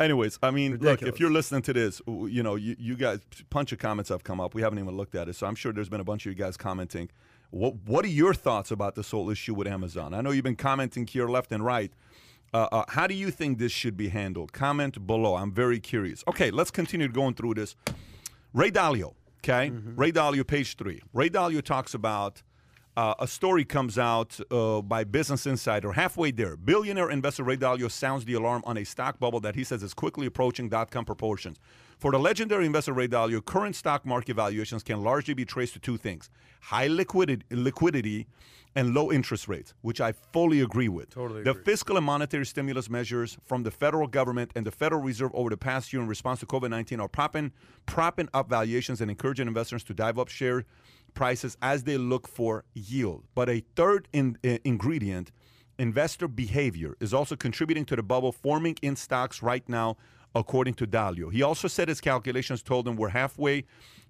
Anyways, 0.00 0.40
I 0.42 0.50
mean, 0.50 0.78
look, 0.78 1.02
if 1.02 1.20
you're 1.20 1.30
listening 1.30 1.62
to 1.62 1.72
this, 1.72 2.02
you 2.08 2.42
know, 2.42 2.56
you, 2.56 2.74
you 2.80 2.96
guys, 2.96 3.20
a 3.40 3.44
bunch 3.44 3.70
of 3.70 3.78
comments 3.78 4.10
have 4.10 4.24
come 4.24 4.40
up. 4.40 4.52
We 4.52 4.60
haven't 4.60 4.80
even 4.80 4.96
looked 4.96 5.14
at 5.14 5.28
it, 5.28 5.36
so 5.36 5.46
I'm 5.46 5.54
sure 5.54 5.72
there's 5.72 5.88
been 5.88 6.00
a 6.00 6.04
bunch 6.04 6.26
of 6.26 6.32
you 6.32 6.36
guys 6.36 6.56
commenting. 6.56 7.10
What 7.50 7.76
What 7.86 8.04
are 8.04 8.08
your 8.08 8.34
thoughts 8.34 8.72
about 8.72 8.96
this 8.96 9.12
whole 9.12 9.30
issue 9.30 9.54
with 9.54 9.68
Amazon? 9.68 10.12
I 10.12 10.20
know 10.20 10.32
you've 10.32 10.42
been 10.42 10.56
commenting 10.56 11.06
here 11.06 11.28
left 11.28 11.52
and 11.52 11.64
right. 11.64 11.92
Uh, 12.52 12.66
uh, 12.72 12.84
how 12.88 13.06
do 13.06 13.14
you 13.14 13.30
think 13.30 13.58
this 13.58 13.70
should 13.70 13.96
be 13.96 14.08
handled? 14.08 14.52
Comment 14.52 15.06
below. 15.06 15.36
I'm 15.36 15.52
very 15.52 15.78
curious. 15.78 16.24
Okay, 16.26 16.50
let's 16.50 16.72
continue 16.72 17.06
going 17.06 17.34
through 17.34 17.54
this. 17.54 17.76
Ray 18.52 18.72
Dalio, 18.72 19.14
okay? 19.44 19.70
Ray 19.70 20.10
Dalio, 20.10 20.44
page 20.44 20.76
three. 20.76 21.02
Ray 21.12 21.30
Dalio 21.30 21.62
talks 21.62 21.94
about 21.94 22.42
uh, 22.96 23.14
a 23.18 23.26
story 23.26 23.64
comes 23.64 23.98
out 23.98 24.38
uh, 24.50 24.80
by 24.80 25.04
Business 25.04 25.46
Insider 25.46 25.92
halfway 25.92 26.30
there. 26.30 26.56
Billionaire 26.56 27.10
investor 27.10 27.42
Ray 27.42 27.56
Dalio 27.56 27.90
sounds 27.90 28.24
the 28.24 28.34
alarm 28.34 28.62
on 28.66 28.76
a 28.76 28.84
stock 28.84 29.18
bubble 29.18 29.40
that 29.40 29.54
he 29.56 29.64
says 29.64 29.82
is 29.82 29.94
quickly 29.94 30.26
approaching 30.26 30.68
dot 30.68 30.90
com 30.90 31.04
proportions. 31.04 31.58
For 31.98 32.12
the 32.12 32.18
legendary 32.18 32.66
investor 32.66 32.92
Ray 32.92 33.08
Dalio, 33.08 33.44
current 33.44 33.74
stock 33.76 34.04
market 34.06 34.34
valuations 34.36 34.82
can 34.82 35.02
largely 35.02 35.34
be 35.34 35.44
traced 35.44 35.72
to 35.74 35.80
two 35.80 35.96
things 35.96 36.30
high 36.60 36.86
liquidity, 36.86 37.44
liquidity 37.50 38.26
and 38.76 38.92
low 38.92 39.12
interest 39.12 39.46
rates, 39.46 39.72
which 39.82 40.00
I 40.00 40.10
fully 40.32 40.60
agree 40.60 40.88
with. 40.88 41.10
Totally 41.10 41.44
The 41.44 41.50
agree. 41.52 41.62
fiscal 41.62 41.96
and 41.96 42.04
monetary 42.04 42.44
stimulus 42.44 42.90
measures 42.90 43.38
from 43.46 43.62
the 43.62 43.70
federal 43.70 44.08
government 44.08 44.50
and 44.56 44.66
the 44.66 44.72
Federal 44.72 45.00
Reserve 45.00 45.30
over 45.32 45.48
the 45.50 45.56
past 45.56 45.92
year 45.92 46.02
in 46.02 46.08
response 46.08 46.40
to 46.40 46.46
COVID 46.46 46.70
19 46.70 46.98
are 47.00 47.06
propping, 47.08 47.52
propping 47.86 48.28
up 48.34 48.48
valuations 48.48 49.00
and 49.00 49.10
encouraging 49.10 49.46
investors 49.46 49.84
to 49.84 49.94
dive 49.94 50.18
up 50.18 50.28
share 50.28 50.64
prices 51.14 51.56
as 51.62 51.84
they 51.84 51.96
look 51.96 52.28
for 52.28 52.64
yield. 52.74 53.24
But 53.34 53.48
a 53.48 53.64
third 53.76 54.08
in, 54.12 54.38
uh, 54.44 54.58
ingredient, 54.64 55.30
investor 55.78 56.28
behavior, 56.28 56.96
is 57.00 57.14
also 57.14 57.36
contributing 57.36 57.84
to 57.86 57.96
the 57.96 58.02
bubble 58.02 58.32
forming 58.32 58.76
in 58.82 58.96
stocks 58.96 59.42
right 59.42 59.66
now, 59.68 59.96
according 60.34 60.74
to 60.74 60.86
Dalio. 60.86 61.32
He 61.32 61.42
also 61.42 61.68
said 61.68 61.88
his 61.88 62.00
calculations 62.00 62.62
told 62.62 62.86
him 62.86 62.96
we're 62.96 63.08
halfway 63.08 63.64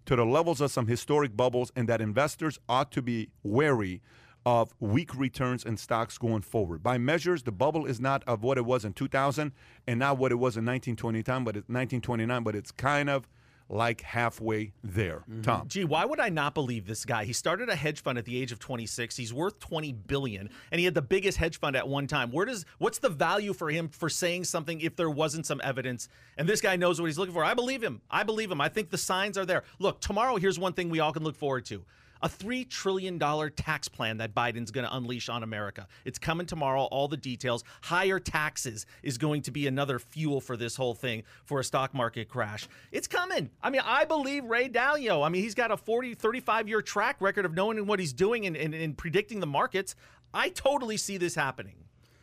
to 0.06 0.16
the 0.16 0.24
levels 0.24 0.60
of 0.60 0.70
some 0.70 0.86
historic 0.86 1.36
bubbles 1.36 1.72
and 1.76 1.88
that 1.88 2.00
investors 2.00 2.58
ought 2.68 2.90
to 2.92 3.02
be 3.02 3.30
wary 3.42 4.02
of 4.46 4.74
weak 4.78 5.14
returns 5.16 5.64
in 5.64 5.76
stocks 5.76 6.18
going 6.18 6.42
forward. 6.42 6.82
By 6.82 6.98
measures, 6.98 7.42
the 7.42 7.52
bubble 7.52 7.86
is 7.86 8.00
not 8.00 8.22
of 8.26 8.42
what 8.42 8.58
it 8.58 8.64
was 8.64 8.84
in 8.84 8.92
2000 8.92 9.52
and 9.86 9.98
not 9.98 10.18
what 10.18 10.32
it 10.32 10.36
was 10.36 10.56
in 10.56 10.64
1929, 10.64 11.44
but 11.44 11.56
it's 11.56 11.68
1929, 11.68 12.42
but 12.42 12.54
it's 12.54 12.70
kind 12.70 13.08
of 13.08 13.26
like 13.74 14.00
halfway 14.02 14.72
there. 14.82 15.24
Mm-hmm. 15.28 15.42
Tom. 15.42 15.68
Gee, 15.68 15.84
why 15.84 16.04
would 16.04 16.20
I 16.20 16.28
not 16.28 16.54
believe 16.54 16.86
this 16.86 17.04
guy? 17.04 17.24
He 17.24 17.32
started 17.32 17.68
a 17.68 17.74
hedge 17.74 18.00
fund 18.00 18.16
at 18.16 18.24
the 18.24 18.40
age 18.40 18.52
of 18.52 18.60
26. 18.60 19.16
He's 19.16 19.34
worth 19.34 19.58
20 19.58 19.92
billion 19.92 20.48
and 20.70 20.78
he 20.78 20.84
had 20.84 20.94
the 20.94 21.02
biggest 21.02 21.36
hedge 21.36 21.58
fund 21.58 21.74
at 21.74 21.86
one 21.86 22.06
time. 22.06 22.30
Where 22.30 22.46
does 22.46 22.64
what's 22.78 22.98
the 22.98 23.08
value 23.08 23.52
for 23.52 23.70
him 23.70 23.88
for 23.88 24.08
saying 24.08 24.44
something 24.44 24.80
if 24.80 24.94
there 24.96 25.10
wasn't 25.10 25.44
some 25.44 25.60
evidence? 25.64 26.08
And 26.38 26.48
this 26.48 26.60
guy 26.60 26.76
knows 26.76 27.00
what 27.00 27.06
he's 27.06 27.18
looking 27.18 27.34
for. 27.34 27.44
I 27.44 27.54
believe 27.54 27.82
him. 27.82 28.00
I 28.10 28.22
believe 28.22 28.50
him. 28.50 28.60
I 28.60 28.68
think 28.68 28.90
the 28.90 28.98
signs 28.98 29.36
are 29.36 29.44
there. 29.44 29.64
Look, 29.80 30.00
tomorrow 30.00 30.36
here's 30.36 30.58
one 30.58 30.72
thing 30.72 30.88
we 30.88 31.00
all 31.00 31.12
can 31.12 31.24
look 31.24 31.36
forward 31.36 31.64
to. 31.66 31.84
A 32.22 32.28
$3 32.28 32.68
trillion 32.68 33.18
tax 33.50 33.88
plan 33.88 34.18
that 34.18 34.34
Biden's 34.34 34.70
going 34.70 34.86
to 34.86 34.96
unleash 34.96 35.28
on 35.28 35.42
America. 35.42 35.86
It's 36.04 36.18
coming 36.18 36.46
tomorrow, 36.46 36.84
all 36.84 37.08
the 37.08 37.16
details. 37.16 37.64
Higher 37.82 38.18
taxes 38.18 38.86
is 39.02 39.18
going 39.18 39.42
to 39.42 39.50
be 39.50 39.66
another 39.66 39.98
fuel 39.98 40.40
for 40.40 40.56
this 40.56 40.76
whole 40.76 40.94
thing 40.94 41.24
for 41.44 41.60
a 41.60 41.64
stock 41.64 41.92
market 41.94 42.28
crash. 42.28 42.68
It's 42.92 43.06
coming. 43.06 43.50
I 43.62 43.70
mean, 43.70 43.82
I 43.84 44.04
believe 44.04 44.44
Ray 44.44 44.68
Dalio. 44.68 45.24
I 45.24 45.28
mean, 45.28 45.42
he's 45.42 45.54
got 45.54 45.70
a 45.70 45.76
40, 45.76 46.14
35 46.14 46.68
year 46.68 46.82
track 46.82 47.16
record 47.20 47.44
of 47.44 47.54
knowing 47.54 47.86
what 47.86 47.98
he's 47.98 48.12
doing 48.12 48.46
and, 48.46 48.56
and, 48.56 48.74
and 48.74 48.96
predicting 48.96 49.40
the 49.40 49.46
markets. 49.46 49.94
I 50.32 50.48
totally 50.48 50.96
see 50.96 51.16
this 51.16 51.34
happening. 51.34 51.76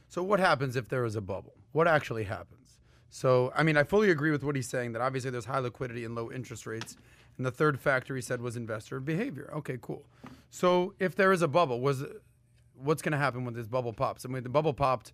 So 0.09 0.21
what 0.21 0.39
happens 0.39 0.75
if 0.75 0.89
there 0.89 1.05
is 1.05 1.15
a 1.15 1.21
bubble? 1.21 1.53
What 1.71 1.87
actually 1.87 2.25
happens? 2.25 2.79
So 3.09 3.51
I 3.55 3.63
mean, 3.63 3.77
I 3.77 3.83
fully 3.83 4.09
agree 4.09 4.31
with 4.31 4.43
what 4.43 4.55
he's 4.55 4.67
saying 4.67 4.93
that 4.93 5.01
obviously 5.01 5.31
there's 5.31 5.45
high 5.45 5.59
liquidity 5.59 6.05
and 6.05 6.15
low 6.15 6.31
interest 6.31 6.65
rates, 6.65 6.97
and 7.37 7.45
the 7.45 7.51
third 7.51 7.79
factor 7.79 8.15
he 8.15 8.21
said 8.21 8.41
was 8.41 8.55
investor 8.55 8.99
behavior. 8.99 9.51
Okay, 9.57 9.77
cool. 9.81 10.05
So 10.49 10.93
if 10.99 11.15
there 11.15 11.31
is 11.31 11.41
a 11.41 11.47
bubble, 11.47 11.79
was 11.79 12.03
what's 12.75 13.01
going 13.01 13.13
to 13.13 13.17
happen 13.17 13.45
when 13.45 13.53
this 13.53 13.67
bubble 13.67 13.93
pops? 13.93 14.25
I 14.25 14.29
mean, 14.29 14.43
the 14.43 14.49
bubble 14.49 14.73
popped. 14.73 15.13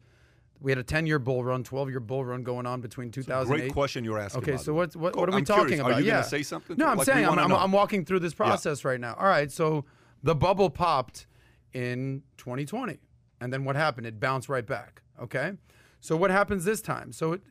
We 0.60 0.72
had 0.72 0.80
a 0.80 0.84
10-year 0.84 1.20
bull 1.20 1.44
run, 1.44 1.64
12-year 1.64 2.00
bull 2.00 2.26
run 2.26 2.42
going 2.42 2.66
on 2.66 2.82
between 2.82 3.12
2008. 3.12 3.60
Great 3.60 3.74
question 3.74 4.04
you're 4.04 4.18
asking. 4.18 4.42
Okay, 4.42 4.58
so 4.58 4.74
what's, 4.74 4.96
what, 4.96 5.16
what 5.16 5.30
are 5.30 5.34
oh, 5.34 5.36
we 5.36 5.40
I'm 5.40 5.46
talking 5.46 5.66
curious. 5.68 5.82
about? 5.82 5.92
Are 5.94 6.00
you 6.00 6.08
yeah. 6.08 6.14
going 6.14 6.24
to 6.24 6.30
say 6.30 6.42
something? 6.42 6.78
No, 6.78 6.88
I'm 6.88 6.98
Like, 6.98 7.06
saying 7.06 7.28
I'm, 7.28 7.38
I'm. 7.38 7.52
I'm 7.54 7.72
walking 7.72 8.04
through 8.04 8.20
this 8.20 8.34
process 8.34 8.84
right 8.84 9.00
now. 9.00 9.16
All 9.20 9.28
right, 9.28 9.52
so 9.52 9.86
the 10.24 10.34
bubble 10.34 10.72
popped 10.72 11.28
in 11.74 12.24
2020, 12.38 12.98
and 13.40 13.54
then 13.54 13.66
what 13.66 13.76
happened? 13.76 14.08
It 14.08 14.20
bounced 14.20 14.50
right 14.50 14.66
back. 14.66 15.04
Okay, 15.22 15.52
so 16.00 16.18
what 16.18 16.32
happens 16.32 16.66
this 16.66 16.82
time? 16.82 17.12
So 17.12 17.34
it, 17.34 17.42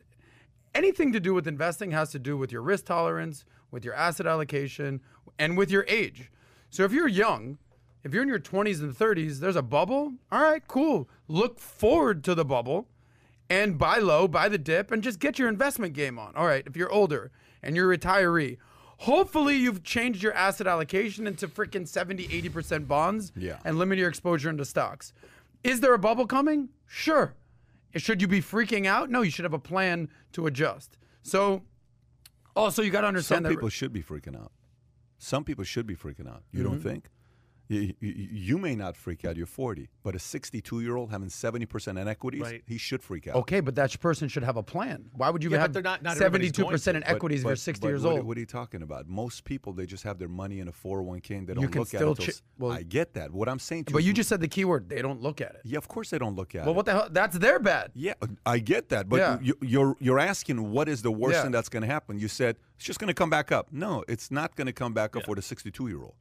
anything 0.75 1.13
to 1.13 1.21
do 1.21 1.33
with 1.33 1.47
investing 1.47 1.91
has 1.91 2.11
to 2.11 2.19
do 2.19 2.35
with 2.35 2.51
your 2.51 2.61
risk 2.61 2.85
tolerance, 2.85 3.45
with 3.71 3.83
your 3.85 3.93
asset 3.93 4.25
allocation, 4.27 5.01
and 5.39 5.57
with 5.57 5.69
your 5.71 5.85
age. 5.87 6.31
So 6.69 6.83
if 6.83 6.91
you're 6.91 7.07
young, 7.07 7.57
if 8.03 8.13
you're 8.13 8.23
in 8.23 8.29
your 8.29 8.39
20s 8.39 8.79
and 8.81 8.95
30s, 8.95 9.39
there's 9.39 9.55
a 9.55 9.61
bubble. 9.61 10.13
All 10.31 10.41
right, 10.41 10.65
cool. 10.67 11.09
Look 11.27 11.59
forward 11.59 12.23
to 12.25 12.35
the 12.35 12.45
bubble 12.45 12.87
and 13.49 13.77
buy 13.77 13.97
low, 13.99 14.27
buy 14.27 14.49
the 14.49 14.57
dip, 14.57 14.91
and 14.91 15.01
just 15.03 15.19
get 15.19 15.37
your 15.39 15.47
investment 15.49 15.93
game 15.93 16.17
on. 16.19 16.35
All 16.35 16.45
right, 16.45 16.63
if 16.65 16.75
you're 16.75 16.91
older 16.91 17.31
and 17.63 17.75
you're 17.75 17.91
a 17.91 17.97
retiree, 17.97 18.57
hopefully 18.99 19.55
you've 19.55 19.83
changed 19.83 20.23
your 20.23 20.33
asset 20.33 20.67
allocation 20.67 21.27
into 21.27 21.47
freaking 21.47 21.87
70, 21.87 22.27
80% 22.27 22.87
bonds 22.87 23.31
Yeah. 23.35 23.59
and 23.63 23.77
limit 23.77 23.97
your 23.99 24.09
exposure 24.09 24.49
into 24.49 24.65
stocks. 24.65 25.13
Is 25.63 25.79
there 25.81 25.93
a 25.93 25.99
bubble 25.99 26.25
coming? 26.27 26.69
Sure. 26.85 27.35
Should 27.95 28.21
you 28.21 28.27
be 28.27 28.41
freaking 28.41 28.85
out? 28.85 29.09
No, 29.09 29.21
you 29.21 29.31
should 29.31 29.45
have 29.45 29.53
a 29.53 29.59
plan 29.59 30.09
to 30.33 30.45
adjust. 30.47 30.97
So, 31.23 31.63
also, 32.57 32.81
you 32.81 32.89
got 32.91 33.01
to 33.01 33.07
Some 33.07 33.09
understand 33.09 33.45
that. 33.45 33.49
Some 33.49 33.55
people 33.55 33.69
should 33.69 33.93
be 33.93 34.01
freaking 34.03 34.35
out. 34.35 34.51
Some 35.19 35.43
people 35.43 35.63
should 35.63 35.87
be 35.87 35.95
freaking 35.95 36.27
out. 36.27 36.43
You 36.51 36.59
Mm-hmm. 36.63 36.69
don't 36.69 36.79
think? 36.81 37.09
You, 37.69 37.93
you, 37.99 38.13
you 38.31 38.57
may 38.57 38.75
not 38.75 38.95
freak 38.95 39.25
out. 39.25 39.35
You're 39.35 39.45
40, 39.45 39.89
but 40.03 40.15
a 40.15 40.19
62 40.19 40.79
year 40.81 40.95
old 40.95 41.11
having 41.11 41.27
70% 41.27 41.99
in 41.99 42.07
equities, 42.07 42.41
Right. 42.41 42.63
he 42.65 42.77
should 42.77 43.03
freak 43.03 43.27
out. 43.27 43.35
Okay, 43.35 43.59
but 43.59 43.75
that 43.75 43.99
person 43.99 44.29
should 44.29 44.43
have 44.43 44.55
a 44.55 44.63
plan. 44.63 45.09
Why 45.13 45.29
would 45.29 45.43
you 45.43 45.49
Yeah, 45.49 45.57
but 45.57 45.61
have 45.61 45.73
they're 45.73 45.81
not, 45.83 46.01
not 46.01 46.15
72 46.17 46.65
percent 46.65 46.95
in 46.97 47.03
to. 47.03 47.09
equities 47.09 47.41
if 47.41 47.45
you're 47.47 47.55
60 47.57 47.85
years 47.87 48.03
what, 48.03 48.13
old? 48.13 48.23
What 48.25 48.37
are 48.37 48.39
you 48.39 48.45
talking 48.45 48.81
about? 48.83 49.07
Most 49.09 49.43
people, 49.43 49.73
they 49.73 49.85
just 49.85 50.03
have 50.03 50.17
their 50.17 50.29
money 50.29 50.59
in 50.61 50.67
a 50.69 50.71
401k 50.71 51.37
and 51.39 51.47
they 51.47 51.53
don't 51.55 51.67
can 51.67 51.79
look 51.81 51.93
at 51.93 51.97
still 51.99 52.11
it. 52.13 52.19
until 52.19 52.33
chi- 52.33 52.39
well- 52.57 52.71
I 52.71 52.83
get 52.83 53.13
that. 53.15 53.31
What 53.33 53.49
I'm 53.49 53.59
saying 53.59 53.85
to 53.85 53.93
but 53.93 53.99
is- 53.99 54.07
you 54.07 54.13
just 54.13 54.29
said 54.29 54.39
the 54.39 54.47
key 54.47 54.63
word. 54.63 54.87
They 54.87 55.01
don't 55.01 55.21
look 55.21 55.41
at 55.41 55.55
it. 55.55 55.61
Yeah, 55.65 55.77
of 55.77 55.87
course 55.89 56.09
they 56.09 56.17
don't 56.19 56.35
look 56.35 56.55
at 56.55 56.59
Well, 56.61 56.63
it. 56.63 56.67
Well, 56.67 56.75
what 56.75 56.85
the 56.85 56.91
hell? 56.93 57.07
That's 57.11 57.37
their 57.37 57.59
bad. 57.59 57.91
Yeah, 57.95 58.13
I 58.45 58.59
get 58.59 58.89
that, 58.89 59.09
but 59.09 59.17
Yeah. 59.17 59.39
you, 59.41 59.57
you're 59.61 59.95
you're 59.99 60.19
asking 60.19 60.71
what 60.71 60.87
is 60.87 61.01
the 61.01 61.11
worst 61.11 61.35
Yeah. 61.35 61.43
thing 61.43 61.51
that's 61.51 61.69
going 61.69 61.81
to 61.81 61.87
happen. 61.87 62.17
You 62.17 62.29
said 62.29 62.57
it's 62.77 62.85
just 62.85 62.99
going 62.99 63.09
to 63.09 63.13
come 63.13 63.29
back 63.29 63.51
up. 63.51 63.67
No, 63.73 64.05
it's 64.07 64.31
not 64.31 64.55
going 64.55 64.67
to 64.67 64.73
come 64.73 64.93
back 64.93 65.15
up 65.17 65.25
for 65.25 65.35
the 65.35 65.41
62 65.41 65.87
year 65.89 65.97
old. 66.01 66.13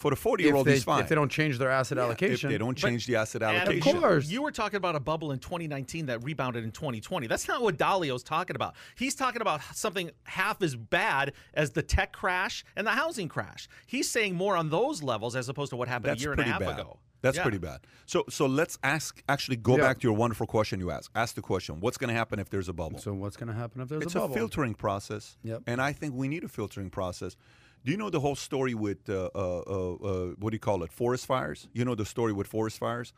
For 0.00 0.08
the 0.10 0.16
40 0.16 0.44
year 0.44 0.54
old, 0.54 0.66
they, 0.66 0.72
he's 0.72 0.84
fine. 0.84 1.02
if 1.02 1.10
they 1.10 1.14
don't 1.14 1.30
change 1.30 1.58
their 1.58 1.68
asset 1.70 1.98
Yeah, 1.98 2.04
allocation. 2.04 2.48
if 2.50 2.54
they 2.54 2.58
don't 2.58 2.76
change 2.76 3.06
the 3.06 3.16
asset 3.16 3.42
And 3.42 3.68
of 3.68 3.80
course. 3.80 4.28
You 4.30 4.40
were 4.40 4.50
talking 4.50 4.78
about 4.78 4.96
a 4.96 5.00
bubble 5.00 5.30
in 5.30 5.38
2019 5.38 6.06
that 6.06 6.24
rebounded 6.24 6.64
in 6.64 6.70
2020. 6.72 7.26
That's 7.26 7.46
not 7.46 7.60
what 7.60 7.76
Dalio's 7.76 8.22
talking 8.22 8.56
about. 8.56 8.76
He's 8.96 9.14
talking 9.14 9.42
about 9.42 9.60
something 9.74 10.10
half 10.24 10.62
as 10.62 10.74
bad 10.74 11.34
as 11.52 11.72
the 11.72 11.82
tech 11.82 12.12
crash 12.14 12.64
and 12.76 12.86
the 12.86 12.92
housing 12.92 13.28
crash. 13.28 13.68
He's 13.86 14.08
saying 14.10 14.34
more 14.34 14.56
on 14.56 14.70
those 14.70 15.02
levels 15.02 15.36
as 15.36 15.50
opposed 15.50 15.68
to 15.70 15.76
what 15.76 15.86
happened 15.86 16.12
That's 16.12 16.20
a 16.20 16.24
year 16.24 16.32
and 16.32 16.38
pretty 16.38 16.50
a 16.50 16.52
half 16.54 16.60
bad. 16.62 16.78
ago. 16.80 16.98
That's 17.22 17.36
Yeah. 17.36 17.42
pretty 17.42 17.58
bad. 17.58 17.80
So 18.06 18.24
so 18.30 18.46
let's 18.46 18.78
ask. 18.82 19.22
Actually, 19.28 19.56
go 19.58 19.76
Yeah. 19.76 19.82
back 19.82 19.98
to 19.98 20.08
your 20.08 20.16
wonderful 20.16 20.46
question 20.46 20.80
you 20.80 20.90
asked. 20.90 21.10
Ask 21.14 21.34
the 21.34 21.42
question: 21.42 21.78
What's 21.80 21.98
going 21.98 22.08
to 22.08 22.14
happen 22.14 22.38
if 22.38 22.48
there's 22.48 22.70
a 22.70 22.72
bubble? 22.72 22.98
So 22.98 23.12
what's 23.12 23.36
going 23.36 23.48
to 23.48 23.54
happen 23.54 23.82
if 23.82 23.90
there's 23.90 24.04
it's 24.04 24.14
a 24.14 24.20
bubble? 24.20 24.32
It's 24.32 24.36
a, 24.36 24.38
filtering 24.40 24.72
process, 24.72 25.36
Yep. 25.44 25.64
and 25.66 25.82
I 25.82 25.92
think 25.92 26.14
we 26.14 26.28
need 26.28 26.44
a 26.44 26.48
filtering 26.48 26.88
process. 26.88 27.36
Do 27.84 27.92
you 27.92 27.96
know 27.96 28.10
the 28.10 28.20
whole 28.20 28.36
story 28.36 28.74
with 28.74 29.08
uh, 29.08 29.30
uh, 29.34 29.38
uh, 29.38 29.92
uh, 29.94 30.26
what 30.38 30.50
do 30.50 30.54
you 30.54 30.58
call 30.60 30.82
it? 30.82 30.92
Forest 30.92 31.26
fires. 31.26 31.68
You 31.72 31.84
know 31.84 31.94
the 31.94 32.04
story 32.04 32.32
with 32.32 32.46
forest 32.46 32.78
fires. 32.78 33.12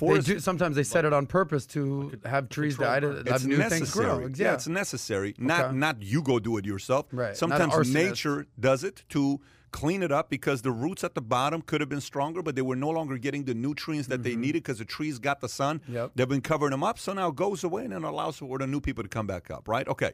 They 0.00 0.20
do, 0.20 0.40
sometimes 0.40 0.76
they 0.76 0.82
set 0.82 1.04
it 1.04 1.12
on 1.12 1.26
purpose 1.26 1.66
to 1.66 2.18
have 2.24 2.48
trees 2.48 2.78
die 2.78 3.00
to 3.00 3.06
burn. 3.08 3.26
have 3.26 3.36
it's 3.36 3.44
new 3.44 3.58
necessary. 3.58 3.80
things 3.80 3.92
grow. 3.92 4.30
Yeah. 4.34 4.54
it's 4.54 4.66
necessary. 4.66 5.34
Not 5.38 5.64
Okay. 5.66 5.76
not 5.76 6.02
you 6.02 6.22
go 6.22 6.38
do 6.38 6.56
it 6.56 6.64
yourself. 6.64 7.06
Right, 7.12 7.36
Sometimes 7.36 7.92
nature 7.92 8.46
does 8.58 8.82
it 8.82 9.04
to 9.10 9.40
clean 9.72 10.02
it 10.02 10.12
up 10.12 10.30
because 10.30 10.62
the 10.62 10.70
roots 10.70 11.02
at 11.04 11.14
the 11.14 11.20
bottom 11.20 11.60
could 11.60 11.80
have 11.80 11.90
been 11.90 12.00
stronger, 12.00 12.42
but 12.42 12.54
they 12.54 12.62
were 12.62 12.76
no 12.76 12.90
longer 12.90 13.18
getting 13.18 13.44
the 13.44 13.54
nutrients 13.54 14.08
that 14.08 14.22
they 14.22 14.36
needed 14.36 14.62
because 14.62 14.78
the 14.78 14.84
trees 14.84 15.18
got 15.18 15.40
the 15.40 15.48
sun. 15.48 15.80
Mm-hmm. 15.80 15.94
Yep. 15.94 16.10
They've 16.14 16.28
been 16.28 16.40
covering 16.40 16.70
them 16.70 16.84
up, 16.84 16.98
so 16.98 17.12
now 17.12 17.28
it 17.28 17.34
goes 17.36 17.62
away 17.64 17.84
and 17.84 17.92
then 17.92 18.04
allows 18.04 18.38
for 18.38 18.56
the 18.58 18.66
new 18.66 18.80
people 18.80 19.02
to 19.02 19.08
come 19.08 19.26
back 19.26 19.50
up. 19.50 19.68
Right? 19.68 19.86
Okay. 19.86 20.12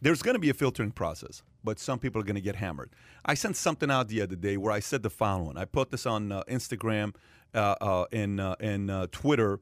There's 0.00 0.22
going 0.22 0.34
to 0.34 0.40
be 0.40 0.50
a 0.50 0.54
filtering 0.54 0.92
process, 0.92 1.42
but 1.64 1.78
some 1.78 1.98
people 1.98 2.20
are 2.20 2.24
going 2.24 2.36
to 2.36 2.40
get 2.40 2.56
hammered. 2.56 2.90
I 3.24 3.34
sent 3.34 3.56
something 3.56 3.90
out 3.90 4.08
the 4.08 4.20
other 4.22 4.36
day 4.36 4.56
where 4.56 4.72
I 4.72 4.80
said 4.80 5.02
the 5.02 5.10
following. 5.10 5.56
I 5.56 5.64
put 5.64 5.90
this 5.90 6.06
on 6.06 6.30
uh, 6.30 6.42
Instagram 6.48 7.14
uh, 7.54 7.74
uh, 7.80 8.04
and 8.12 8.40
uh, 8.40 8.54
and 8.60 8.90
uh, 8.90 9.06
Twitter, 9.10 9.58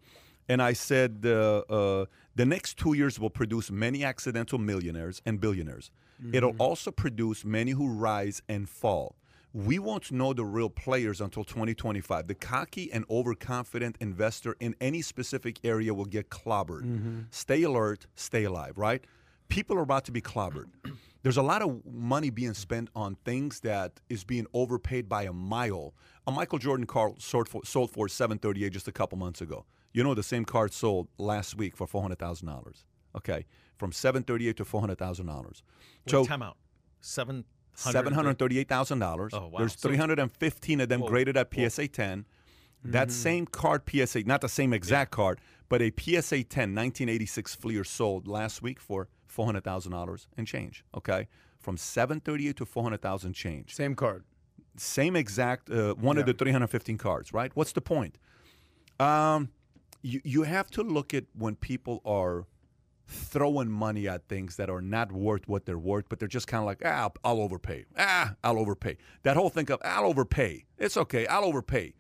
and 0.49 0.61
I 0.61 0.75
said 0.75 1.23
uh, 1.25 1.59
uh, 1.71 2.05
the 2.35 2.45
next 2.45 2.77
two 2.77 2.93
years 2.93 3.19
will 3.19 3.31
produce 3.31 3.71
many 3.71 4.05
accidental 4.05 4.59
millionaires 4.59 5.23
and 5.25 5.41
billionaires. 5.41 5.91
It'll 6.33 6.57
also 6.59 6.91
produce 6.91 7.45
many 7.45 7.73
who 7.73 7.89
rise 7.93 8.41
and 8.49 8.69
fall. 8.69 9.17
We 9.53 9.79
won't 9.79 10.11
know 10.11 10.33
the 10.35 10.45
real 10.45 10.69
players 10.71 11.21
until 11.21 11.45
2025. 11.45 12.27
The 12.27 12.35
cocky 12.35 12.91
and 12.93 13.05
overconfident 13.11 13.97
investor 14.01 14.57
in 14.61 14.75
any 14.81 15.01
specific 15.03 15.59
area 15.65 15.93
will 15.95 16.05
get 16.07 16.29
clobbered. 16.31 17.27
Stay 17.31 17.63
alert, 17.63 18.07
stay 18.15 18.45
alive, 18.45 18.77
right? 18.79 19.03
People 19.49 19.77
are 19.77 19.83
about 19.83 20.05
to 20.07 20.13
be 20.13 20.21
clobbered. 20.21 20.67
There's 21.23 21.37
a 21.37 21.43
lot 21.43 21.61
of 21.63 21.85
money 21.85 22.31
being 22.31 22.55
spent 22.55 22.89
on 22.95 23.17
things 23.25 23.61
that 23.61 24.01
is 24.09 24.23
being 24.23 24.47
overpaid 24.55 25.09
by 25.09 25.25
a 25.25 25.33
mile. 25.33 25.93
A 26.27 26.31
Michael 26.31 26.59
Jordan 26.59 26.87
car 26.87 27.15
sold 27.19 27.49
for, 27.49 27.65
sold 27.65 27.91
for 27.91 28.09
738 28.09 28.73
just 28.73 28.87
a 28.87 28.93
couple 28.93 29.19
months 29.19 29.41
ago. 29.41 29.67
You 29.93 30.05
know, 30.05 30.15
the 30.15 30.23
same 30.23 30.45
card 30.45 30.73
sold 30.73 31.09
last 31.19 31.57
week 31.57 31.77
for 31.77 31.87
four 31.87 32.03
hundred 32.03 32.19
thousand 32.19 32.49
dollars. 32.49 32.85
Okay, 33.17 33.47
from 33.79 33.93
seven 33.93 34.23
thirty-eight 34.23 34.57
to 34.59 34.65
four 34.65 34.81
hundred 34.81 34.99
thousand 34.99 35.27
dollars. 35.27 35.63
So 36.07 36.25
time 36.25 36.43
out. 36.43 36.59
Seven. 37.01 37.45
Seven 37.75 38.13
hundred 38.13 38.39
thirty-eight 38.39 38.69
thousand 38.69 38.99
dollars. 38.99 39.33
Oh, 39.35 39.49
wow. 39.49 39.59
There's 39.59 39.75
three 39.75 39.97
hundred 39.97 40.19
and 40.19 40.31
fifteen 40.31 40.81
of 40.81 40.91
them 40.91 41.01
Whoa, 41.01 41.09
graded 41.09 41.37
at 41.37 41.53
PSA 41.53 41.89
10. 41.89 42.27
That 42.85 43.09
mm. 43.09 43.11
same 43.11 43.47
card, 43.47 43.83
PSA, 43.91 44.25
not 44.25 44.43
the 44.43 44.49
same 44.49 44.73
exact 44.73 45.11
card, 45.11 45.41
but 45.69 45.83
a 45.83 45.91
PSA 45.91 46.45
10 46.45 46.75
1986 46.75 47.55
Fleer 47.55 47.83
sold 47.83 48.29
last 48.29 48.63
week 48.63 48.79
for 48.81 49.09
four 49.37 49.45
hundred 49.45 49.65
thousand 49.65 49.93
dollars 49.93 50.27
and 50.37 50.47
change. 50.47 50.85
Okay, 50.97 51.29
from 51.61 51.77
seven 51.77 52.21
thirty-eight 52.21 52.57
to 52.57 52.65
four 52.67 52.83
hundred 52.83 53.03
thousand 53.03 53.35
change. 53.35 53.75
Same 53.75 53.95
card. 53.95 54.25
Same 54.79 55.15
exact 55.17 55.71
uh, 55.71 55.95
one 55.95 56.19
of 56.19 56.27
the 56.27 56.35
315 56.35 56.99
cards, 56.99 57.33
right? 57.33 57.51
What's 57.55 57.73
the 57.73 57.81
point? 57.81 58.19
Um, 59.01 59.51
you 60.03 60.21
you 60.25 60.43
have 60.43 60.71
to 60.73 60.83
look 60.83 61.15
at 61.15 61.25
when 61.35 61.55
people 61.57 62.01
are 62.05 62.47
throwing 63.09 63.71
money 63.71 64.09
at 64.09 64.29
things 64.29 64.57
that 64.57 64.69
are 64.69 64.83
not 64.83 65.13
worth 65.13 65.47
what 65.49 65.65
they're 65.65 65.79
worth, 65.79 66.07
but 66.09 66.19
they're 66.19 66.29
just 66.29 66.49
kind 66.49 66.61
of 66.61 66.67
like, 66.67 66.83
ah, 66.85 67.03
I'll, 67.03 67.15
I'll 67.25 67.41
overpay. 67.41 67.85
Ah, 67.97 68.35
I'll 68.43 68.59
overpay. 68.59 68.97
That 69.23 69.37
whole 69.37 69.51
thing 69.51 69.71
of 69.71 69.81
I'll 69.85 70.07
overpay. 70.07 70.65
It's 70.79 70.97
okay. 70.97 71.27
I'll 71.27 71.45
overpay 71.45 71.95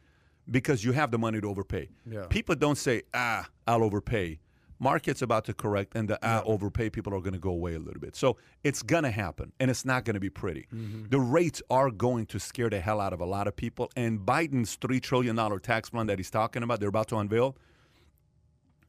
because 0.50 0.84
you 0.84 0.92
have 0.92 1.10
the 1.10 1.18
money 1.18 1.40
to 1.40 1.48
overpay. 1.48 1.88
Yeah. 2.10 2.26
People 2.28 2.54
don't 2.56 2.78
say, 2.78 3.02
ah, 3.14 3.48
I'll 3.66 3.84
overpay. 3.84 4.40
Market's 4.78 5.22
about 5.22 5.44
to 5.46 5.54
correct, 5.54 5.94
and 5.94 6.08
the 6.08 6.18
ah, 6.22 6.42
overpay 6.44 6.90
people 6.90 7.14
are 7.14 7.20
going 7.20 7.32
to 7.32 7.38
go 7.38 7.50
away 7.50 7.74
a 7.74 7.78
little 7.78 8.00
bit. 8.00 8.14
So 8.14 8.36
it's 8.62 8.82
going 8.82 9.04
to 9.04 9.10
happen, 9.10 9.52
and 9.58 9.70
it's 9.70 9.84
not 9.84 10.04
going 10.04 10.14
to 10.14 10.20
be 10.20 10.30
pretty. 10.30 10.66
The 11.10 11.20
rates 11.20 11.62
are 11.70 11.90
going 11.90 12.26
to 12.26 12.38
scare 12.38 12.68
the 12.68 12.80
hell 12.80 13.00
out 13.00 13.12
of 13.12 13.20
a 13.20 13.26
lot 13.26 13.46
of 13.46 13.56
people, 13.56 13.90
and 13.96 14.20
Biden's 14.20 14.76
$3 14.76 15.00
trillion 15.00 15.36
tax 15.60 15.90
plan 15.90 16.06
that 16.08 16.18
he's 16.18 16.30
talking 16.30 16.62
about, 16.62 16.80
they're 16.80 16.88
about 16.88 17.08
to 17.08 17.16
unveil, 17.16 17.56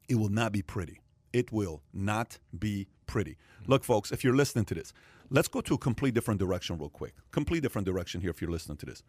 it 0.10 0.16
will 0.16 0.30
not 0.30 0.52
be 0.52 0.62
pretty. 0.62 1.00
It 1.34 1.52
will 1.52 1.82
not 1.94 2.40
be 2.58 2.88
pretty. 3.06 3.38
Look, 3.66 3.84
folks, 3.84 4.12
if 4.12 4.24
you're 4.24 4.36
listening 4.36 4.66
to 4.66 4.74
this, 4.74 4.94
let's 5.30 5.48
go 5.48 5.62
to 5.62 5.76
a 5.76 5.78
complete 5.78 6.14
different 6.14 6.40
direction 6.40 6.78
real 6.78 6.90
quick. 6.90 7.14
Complete 7.32 7.62
different 7.62 7.86
direction 7.86 8.22
here 8.22 8.30
if 8.30 8.42
you're 8.42 8.52
listening 8.52 8.78
to 8.78 8.86
this. 8.86 9.04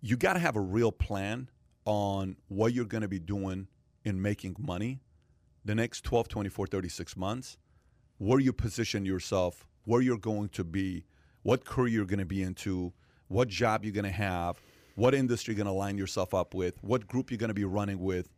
You 0.00 0.16
got 0.16 0.34
to 0.34 0.38
have 0.38 0.56
a 0.56 0.60
real 0.60 0.92
plan 0.92 1.50
on 1.84 2.36
what 2.48 2.72
you're 2.72 2.84
going 2.84 3.02
to 3.02 3.08
be 3.08 3.18
doing 3.18 3.66
in 4.04 4.20
making 4.22 4.56
money 4.58 5.00
the 5.68 5.74
next 5.74 6.02
12, 6.04 6.28
24, 6.28 6.66
36 6.66 7.14
months, 7.18 7.58
where 8.16 8.40
you 8.40 8.54
position 8.54 9.04
yourself, 9.04 9.66
where 9.84 10.00
you're 10.00 10.16
going 10.16 10.48
to 10.48 10.64
be, 10.64 11.04
what 11.42 11.66
career 11.66 11.88
you're 11.88 12.06
going 12.06 12.18
to 12.18 12.24
be 12.24 12.42
into, 12.42 12.90
what 13.28 13.48
job 13.48 13.84
you're 13.84 13.92
going 13.92 14.02
to 14.06 14.10
have, 14.10 14.62
what 14.94 15.14
industry 15.14 15.52
you're 15.52 15.62
going 15.62 15.70
to 15.70 15.78
line 15.78 15.98
yourself 15.98 16.32
up 16.32 16.54
with, 16.54 16.82
what 16.82 17.06
group 17.06 17.30
you're 17.30 17.36
going 17.36 17.48
to 17.48 17.54
be 17.54 17.66
running 17.66 17.98
with, 17.98 18.30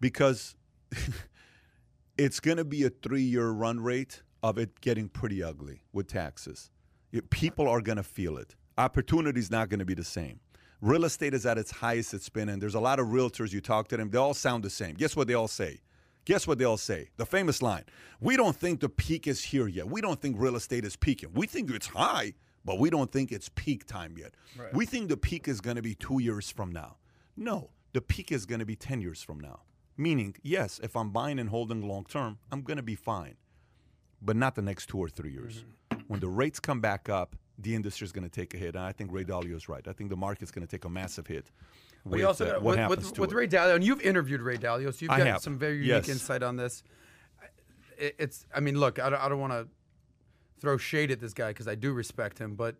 because 0.00 0.56
it's 2.16 2.40
going 2.40 2.56
to 2.56 2.64
be 2.64 2.84
a 2.84 2.88
three 2.88 3.24
year 3.24 3.50
run 3.50 3.80
rate 3.80 4.22
of 4.42 4.56
it 4.56 4.80
getting 4.80 5.10
pretty 5.10 5.42
ugly 5.42 5.82
with 5.92 6.06
taxes. 6.06 6.70
People 7.28 7.68
are 7.68 7.82
going 7.82 7.98
to 7.98 8.02
feel 8.02 8.38
it. 8.38 8.56
Opportunity 8.78 9.38
is 9.38 9.50
not 9.50 9.68
going 9.68 9.80
to 9.80 9.84
be 9.84 9.92
the 9.92 10.02
same. 10.02 10.40
Real 10.80 11.04
estate 11.04 11.34
is 11.34 11.44
at 11.44 11.58
its 11.58 11.72
highest 11.72 12.14
it's 12.14 12.30
been, 12.30 12.48
and 12.48 12.62
there's 12.62 12.74
a 12.74 12.80
lot 12.80 12.98
of 12.98 13.08
realtors 13.08 13.52
you 13.52 13.60
talk 13.60 13.88
to 13.88 13.98
them, 13.98 14.08
they 14.08 14.16
all 14.16 14.32
sound 14.32 14.64
the 14.64 14.70
same. 14.70 14.94
Guess 14.94 15.14
what 15.14 15.28
they 15.28 15.34
all 15.34 15.46
say? 15.46 15.80
Guess 16.30 16.46
what 16.46 16.58
they 16.58 16.64
all 16.64 16.76
say? 16.76 17.08
The 17.16 17.26
famous 17.26 17.60
line 17.60 17.82
We 18.20 18.36
don't 18.36 18.54
think 18.54 18.78
the 18.78 18.88
peak 18.88 19.26
is 19.26 19.42
here 19.42 19.66
yet. 19.66 19.88
We 19.90 20.00
don't 20.00 20.20
think 20.20 20.36
real 20.38 20.54
estate 20.54 20.84
is 20.84 20.94
peaking. 20.94 21.30
We 21.34 21.48
think 21.48 21.68
it's 21.72 21.88
high, 21.88 22.34
but 22.64 22.78
we 22.78 22.88
don't 22.88 23.10
think 23.10 23.32
it's 23.32 23.48
peak 23.48 23.84
time 23.84 24.14
yet. 24.16 24.34
We 24.72 24.86
think 24.86 25.08
the 25.08 25.16
peak 25.16 25.48
is 25.48 25.60
going 25.60 25.74
to 25.74 25.82
be 25.82 25.96
two 25.96 26.20
years 26.20 26.48
from 26.48 26.70
now. 26.70 26.98
No, 27.36 27.70
the 27.94 28.00
peak 28.00 28.30
is 28.30 28.46
going 28.46 28.60
to 28.60 28.64
be 28.64 28.76
10 28.76 29.00
years 29.00 29.24
from 29.24 29.40
now. 29.40 29.62
Meaning, 29.96 30.36
yes, 30.40 30.78
if 30.84 30.94
I'm 30.94 31.10
buying 31.10 31.40
and 31.40 31.48
holding 31.48 31.82
long 31.82 32.04
term, 32.04 32.38
I'm 32.52 32.62
going 32.62 32.76
to 32.76 32.84
be 32.84 32.94
fine, 32.94 33.34
but 34.22 34.36
not 34.36 34.54
the 34.54 34.62
next 34.62 34.86
two 34.86 34.98
or 34.98 35.08
three 35.08 35.32
years. 35.32 35.64
Mm-hmm. 35.90 36.02
When 36.06 36.20
the 36.20 36.28
rates 36.28 36.60
come 36.60 36.80
back 36.80 37.08
up, 37.08 37.34
the 37.58 37.74
industry 37.74 38.04
is 38.04 38.12
going 38.12 38.22
to 38.22 38.30
take 38.30 38.54
a 38.54 38.56
hit. 38.56 38.76
And 38.76 38.84
I 38.84 38.92
think 38.92 39.10
Ray 39.12 39.24
Dalio 39.24 39.56
is 39.56 39.68
right. 39.68 39.86
I 39.88 39.92
think 39.92 40.10
the 40.10 40.16
market's 40.16 40.52
going 40.52 40.64
to 40.64 40.70
take 40.70 40.84
a 40.84 40.88
massive 40.88 41.26
hit. 41.26 41.50
We 42.04 42.18
with, 42.18 42.26
also 42.26 42.46
uh, 42.46 42.52
got, 42.52 42.62
what 42.62 42.70
with, 42.70 42.78
happens 42.78 43.04
with, 43.06 43.14
to 43.14 43.20
with 43.20 43.32
it. 43.32 43.36
Ray 43.36 43.48
Dalio, 43.48 43.74
and 43.74 43.84
you've 43.84 44.00
interviewed 44.00 44.40
Ray 44.40 44.56
Dalio, 44.56 44.92
so 44.92 44.98
you've 45.00 45.10
I 45.10 45.18
got 45.18 45.26
have. 45.26 45.42
some 45.42 45.58
very 45.58 45.76
unique 45.76 45.88
Yes. 45.88 46.08
insight 46.08 46.42
on 46.42 46.56
this. 46.56 46.82
It, 47.98 48.16
it's, 48.18 48.46
I 48.54 48.60
mean, 48.60 48.78
look, 48.78 48.98
I 48.98 49.10
don't, 49.10 49.20
I 49.20 49.28
don't 49.28 49.40
want 49.40 49.52
to 49.52 49.68
throw 50.60 50.76
shade 50.76 51.10
at 51.10 51.20
this 51.20 51.34
guy 51.34 51.48
because 51.48 51.68
I 51.68 51.74
do 51.74 51.92
respect 51.92 52.38
him, 52.38 52.54
but 52.54 52.76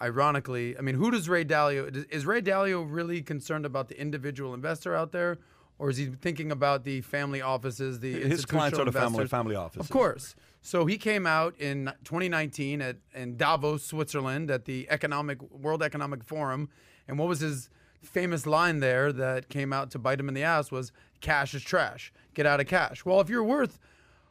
ironically, 0.00 0.76
I 0.76 0.80
mean, 0.80 0.96
who 0.96 1.10
does 1.10 1.28
Ray 1.28 1.44
Dalio? 1.44 2.06
Is 2.10 2.26
Ray 2.26 2.42
Dalio 2.42 2.86
really 2.88 3.22
concerned 3.22 3.66
about 3.66 3.88
the 3.88 4.00
individual 4.00 4.54
investor 4.54 4.94
out 4.94 5.12
there, 5.12 5.38
or 5.78 5.90
is 5.90 5.96
he 5.96 6.06
thinking 6.06 6.50
about 6.50 6.84
the 6.84 7.00
family 7.02 7.42
offices, 7.42 8.00
the 8.00 8.12
His 8.12 8.44
clients 8.44 8.78
are 8.78 8.84
the 8.84 8.92
family 8.92 9.26
family 9.26 9.56
offices. 9.56 9.86
Of 9.86 9.90
course. 9.90 10.34
So 10.62 10.86
he 10.86 10.98
came 10.98 11.26
out 11.26 11.54
in 11.60 11.92
2019 12.04 12.80
at 12.82 12.96
in 13.14 13.36
Davos, 13.36 13.84
Switzerland, 13.84 14.50
at 14.50 14.64
the 14.64 14.88
Economic 14.90 15.40
World 15.52 15.82
Economic 15.82 16.24
Forum, 16.24 16.68
and 17.06 17.18
what 17.18 17.28
was 17.28 17.40
his 17.40 17.70
famous 18.06 18.46
line 18.46 18.80
there 18.80 19.12
that 19.12 19.48
came 19.48 19.72
out 19.72 19.90
to 19.92 19.98
bite 19.98 20.20
him 20.20 20.28
in 20.28 20.34
the 20.34 20.42
ass 20.42 20.70
was 20.70 20.92
"Cash 21.20 21.54
is 21.54 21.62
trash. 21.62 22.12
Get 22.34 22.46
out 22.46 22.60
of 22.60 22.66
cash." 22.66 23.04
Well, 23.04 23.20
if 23.20 23.28
you're 23.28 23.44
worth 23.44 23.78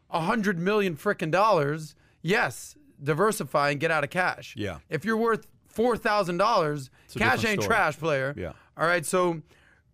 a 0.09 0.21
hundred 0.21 0.59
million 0.59 0.95
frickin' 0.95 1.31
dollars, 1.31 1.95
yes, 2.21 2.75
diversify 3.03 3.71
and 3.71 3.79
get 3.79 3.91
out 3.91 4.03
of 4.03 4.09
cash. 4.09 4.55
Yeah. 4.57 4.79
If 4.89 5.05
you're 5.05 5.17
worth 5.17 5.47
four 5.67 5.97
thousand 5.97 6.37
dollars, 6.37 6.89
cash 7.15 7.43
ain't 7.45 7.61
story. 7.61 7.75
trash, 7.75 7.97
player. 7.97 8.33
Yeah. 8.37 8.53
All 8.77 8.87
right. 8.87 9.05
So 9.05 9.41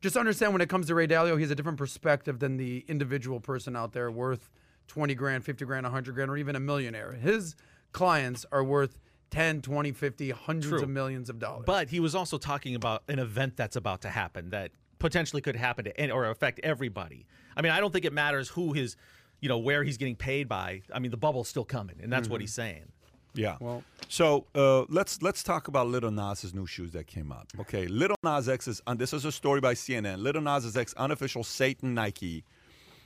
just 0.01 0.17
understand 0.17 0.53
when 0.53 0.61
it 0.61 0.69
comes 0.69 0.87
to 0.87 0.95
Ray 0.95 1.07
Dalio, 1.07 1.35
he 1.35 1.41
has 1.41 1.51
a 1.51 1.55
different 1.55 1.77
perspective 1.77 2.39
than 2.39 2.57
the 2.57 2.83
individual 2.87 3.39
person 3.39 3.75
out 3.75 3.93
there 3.93 4.09
worth 4.09 4.49
20 4.87 5.13
grand, 5.15 5.45
50 5.45 5.63
grand, 5.65 5.85
a 5.85 5.89
100 5.89 6.15
grand, 6.15 6.29
or 6.29 6.37
even 6.37 6.55
a 6.55 6.59
millionaire. 6.59 7.13
His 7.13 7.55
clients 7.91 8.45
are 8.51 8.63
worth 8.63 8.99
10, 9.31 9.61
20, 9.61 9.91
50, 9.91 10.29
hundreds 10.31 10.67
True. 10.67 10.81
of 10.83 10.89
millions 10.89 11.29
of 11.29 11.39
dollars. 11.39 11.63
But 11.65 11.89
he 11.89 11.99
was 11.99 12.13
also 12.15 12.37
talking 12.37 12.75
about 12.75 13.03
an 13.07 13.19
event 13.19 13.57
that's 13.57 13.75
about 13.75 14.01
to 14.01 14.09
happen 14.09 14.49
that 14.51 14.71
potentially 14.99 15.41
could 15.41 15.55
happen 15.55 15.85
to 15.85 15.99
any, 15.99 16.11
or 16.11 16.25
affect 16.29 16.59
everybody. 16.63 17.25
I 17.55 17.61
mean, 17.61 17.71
I 17.71 17.79
don't 17.79 17.91
think 17.91 18.05
it 18.05 18.13
matters 18.13 18.49
who 18.49 18.73
his, 18.73 18.95
you 19.39 19.49
know, 19.49 19.57
where 19.57 19.83
he's 19.83 19.97
getting 19.97 20.15
paid 20.15 20.47
by. 20.47 20.83
I 20.93 20.99
mean, 20.99 21.11
the 21.11 21.17
bubble's 21.17 21.47
still 21.47 21.65
coming, 21.65 21.95
and 22.03 22.11
that's 22.11 22.29
what 22.29 22.41
he's 22.41 22.53
saying. 22.53 22.91
Yeah. 23.33 23.57
Well- 23.59 23.83
so 24.09 24.45
uh, 24.55 24.81
let's 24.89 25.21
let's 25.21 25.41
talk 25.41 25.69
about 25.69 25.87
Lil 25.87 26.11
Nas's 26.11 26.53
new 26.53 26.67
shoes 26.67 26.91
that 26.91 27.07
came 27.07 27.31
out. 27.31 27.47
Okay, 27.61 27.87
Lil 27.87 28.13
Nas 28.23 28.49
X's. 28.49 28.81
And 28.85 28.99
this 28.99 29.13
is 29.13 29.23
a 29.23 29.31
story 29.31 29.61
by 29.61 29.73
CNN. 29.73 30.17
Lil 30.21 30.41
Nas 30.41 30.75
X 30.75 30.93
unofficial 30.97 31.45
Satan 31.45 31.93
Nike 31.93 32.43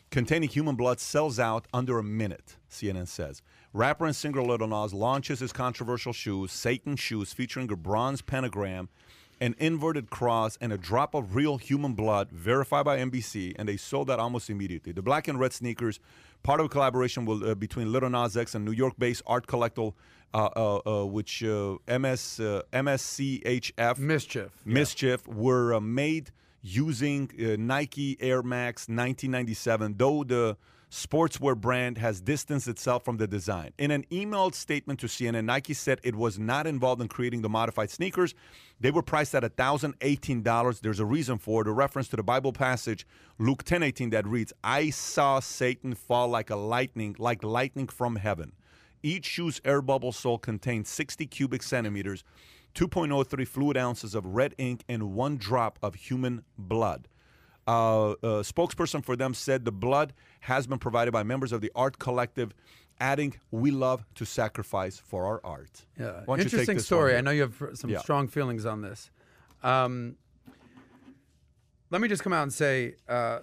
containing 0.09 0.49
human 0.49 0.75
blood 0.75 0.99
sells 0.99 1.39
out 1.39 1.67
under 1.73 1.99
a 1.99 2.03
minute. 2.03 2.57
CNN 2.69 3.07
says. 3.07 3.41
Rapper 3.73 4.05
and 4.05 4.15
singer 4.15 4.41
Lil 4.41 4.67
Nas 4.67 4.93
launches 4.93 5.39
his 5.39 5.51
controversial 5.51 6.13
shoes, 6.13 6.51
Satan 6.51 6.95
shoes, 6.95 7.33
featuring 7.33 7.69
a 7.71 7.75
bronze 7.75 8.21
pentagram, 8.21 8.87
an 9.41 9.53
inverted 9.59 10.09
cross, 10.09 10.57
and 10.61 10.71
a 10.71 10.77
drop 10.77 11.13
of 11.13 11.35
real 11.35 11.57
human 11.57 11.93
blood, 11.93 12.31
verified 12.31 12.85
by 12.85 12.97
NBC, 12.97 13.53
and 13.57 13.67
they 13.67 13.75
sold 13.75 14.09
out 14.09 14.19
almost 14.19 14.49
immediately. 14.49 14.93
The 14.93 15.01
black 15.01 15.27
and 15.27 15.37
red 15.37 15.51
sneakers, 15.51 15.99
part 16.41 16.61
of 16.61 16.67
a 16.67 16.69
collaboration 16.69 17.25
will, 17.25 17.49
uh, 17.49 17.55
between 17.55 17.91
Lil 17.91 18.09
Nas 18.09 18.37
X 18.37 18.55
and 18.55 18.63
New 18.63 18.71
York-based 18.71 19.23
art 19.27 19.45
collector, 19.45 19.89
uh, 20.33 20.49
uh, 20.55 21.01
uh, 21.01 21.05
which 21.05 21.43
uh, 21.43 21.77
MS 21.87 22.39
uh, 22.39 22.61
MSCHF 22.71 23.97
Mischief. 23.97 24.51
Mischief 24.65 25.27
were 25.27 25.73
uh, 25.73 25.79
made 25.79 26.31
using 26.65 27.29
uh, 27.39 27.55
Nike 27.59 28.17
Air 28.19 28.41
Max 28.41 28.83
1997, 28.83 29.95
though 29.97 30.23
the 30.23 30.57
sportswear 30.89 31.55
brand 31.55 31.97
has 31.97 32.21
distanced 32.21 32.67
itself 32.67 33.03
from 33.03 33.17
the 33.17 33.27
design. 33.27 33.71
In 33.77 33.91
an 33.91 34.05
emailed 34.11 34.55
statement 34.55 34.99
to 35.01 35.07
CNN, 35.07 35.45
Nike 35.45 35.73
said 35.73 35.99
it 36.03 36.15
was 36.15 36.39
not 36.39 36.65
involved 36.65 37.01
in 37.01 37.07
creating 37.07 37.41
the 37.41 37.49
modified 37.49 37.89
sneakers. 37.89 38.33
They 38.79 38.91
were 38.91 39.01
priced 39.01 39.35
at 39.35 39.43
$1,018. 39.43 40.81
There's 40.81 40.99
a 40.99 41.05
reason 41.05 41.37
for 41.37 41.61
it, 41.61 41.67
a 41.67 41.71
reference 41.71 42.07
to 42.09 42.15
the 42.15 42.23
Bible 42.23 42.53
passage, 42.53 43.05
Luke 43.37 43.63
10:18, 43.63 44.11
that 44.11 44.25
reads, 44.25 44.53
I 44.63 44.89
saw 44.89 45.39
Satan 45.39 45.93
fall 45.93 46.29
like 46.29 46.49
a 46.49 46.55
lightning, 46.55 47.15
like 47.19 47.43
lightning 47.43 47.87
from 47.87 48.15
heaven. 48.15 48.53
Each 49.03 49.25
shoe's 49.25 49.61
air 49.63 49.83
bubble 49.83 50.11
sole 50.11 50.39
contains 50.39 50.89
60 50.89 51.27
cubic 51.27 51.61
centimeters, 51.61 52.23
2.03 52.75 53.47
fluid 53.47 53.77
ounces 53.77 54.13
of 54.15 54.25
red 54.25 54.53
ink, 54.57 54.83
and 54.87 55.13
one 55.13 55.37
drop 55.37 55.79
of 55.81 55.95
human 55.95 56.43
blood. 56.57 57.07
Uh, 57.67 58.13
a 58.21 58.27
spokesperson 58.43 59.03
for 59.03 59.15
them 59.15 59.33
said 59.33 59.65
the 59.65 59.71
blood 59.71 60.13
has 60.41 60.67
been 60.67 60.77
provided 60.77 61.11
by 61.11 61.23
members 61.23 61.51
of 61.51 61.61
the 61.61 61.71
art 61.73 61.97
collective, 61.97 62.53
adding, 62.99 63.33
"We 63.49 63.71
love 63.71 64.05
to 64.15 64.25
sacrifice 64.25 64.99
for 64.99 65.25
our 65.25 65.41
art." 65.43 65.85
Yeah, 65.99 66.21
Why 66.25 66.35
don't 66.37 66.39
you 66.39 66.43
take 66.51 66.59
interesting 66.59 66.79
story. 66.79 67.17
I 67.17 67.21
know 67.21 67.31
you 67.31 67.41
have 67.41 67.63
some 67.73 67.89
Yeah. 67.89 67.99
strong 67.99 68.27
feelings 68.27 68.65
on 68.65 68.81
this. 68.81 69.09
Um, 69.63 70.17
let 71.89 72.01
me 72.01 72.07
just 72.07 72.21
come 72.23 72.33
out 72.33 72.43
and 72.43 72.53
say 72.53 72.95
uh, 73.07 73.39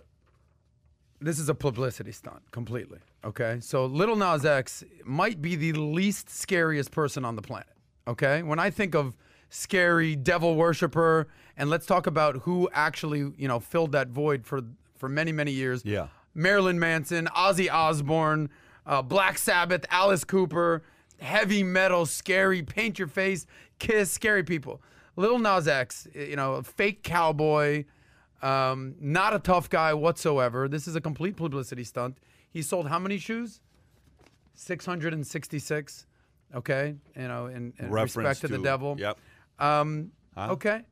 this 1.20 1.39
is 1.39 1.49
a 1.49 1.55
publicity 1.55 2.12
stunt 2.12 2.43
completely. 2.53 2.99
Okay, 3.24 3.59
so 3.61 3.87
Lil 3.87 4.14
Nas 4.14 4.45
X 4.45 4.85
might 5.05 5.41
be 5.43 5.57
the 5.57 5.72
least 5.72 6.28
scariest 6.30 6.91
person 6.93 7.24
on 7.24 7.35
the 7.35 7.43
planet. 7.43 7.66
Okay, 8.07 8.42
when 8.42 8.59
I 8.59 8.70
think 8.70 8.94
of 8.94 9.16
scary 9.48 10.16
devil 10.16 10.57
worshiper, 10.57 11.28
and 11.57 11.70
let's 11.70 11.86
talk 11.86 12.07
about 12.07 12.36
who 12.38 12.68
actually 12.72 13.32
you 13.36 13.48
know 13.48 13.61
filled 13.61 13.92
that 13.92 14.09
void 14.09 14.46
for 14.46 14.62
for 14.96 15.09
many, 15.09 15.32
many 15.32 15.53
years. 15.53 15.82
Yeah. 15.84 16.09
Marilyn 16.34 16.78
Manson, 16.78 17.26
Ozzy 17.36 17.70
Osbourne, 17.70 18.48
uh, 18.86 19.03
Black 19.03 19.36
Sabbath, 19.36 19.84
Alice 19.90 20.24
Cooper, 20.24 20.82
heavy 21.20 21.62
metal, 21.62 22.07
scary, 22.07 22.62
paint 22.62 22.98
your 22.98 23.09
face, 23.09 23.46
kiss, 23.78 24.11
scary 24.11 24.42
people. 24.42 24.80
Lil 25.16 25.38
Nas 25.38 25.68
X, 25.68 26.09
you 26.14 26.36
know, 26.36 26.62
fake 26.62 27.03
cowboy, 27.03 27.84
um, 28.42 28.94
not 28.98 29.34
a 29.34 29.38
tough 29.38 29.68
guy 29.68 29.92
whatsoever. 29.92 30.68
This 30.68 30.88
is 30.88 30.96
a 30.96 31.00
complete 31.00 31.36
publicity 31.36 31.84
stunt. 31.84 32.18
He 32.50 32.62
sold 32.62 32.88
how 32.88 32.98
many 32.98 33.18
shoes? 33.18 33.61
666. 34.55 36.07
Okay. 36.55 36.94
You 37.16 37.28
know, 37.28 37.46
in, 37.46 37.72
in 37.78 37.90
respect 37.90 38.40
to, 38.42 38.48
the 38.48 38.59
devil. 38.59 38.96
Yep. 38.98 39.18
Um, 39.59 40.12
Okay. 40.36 40.82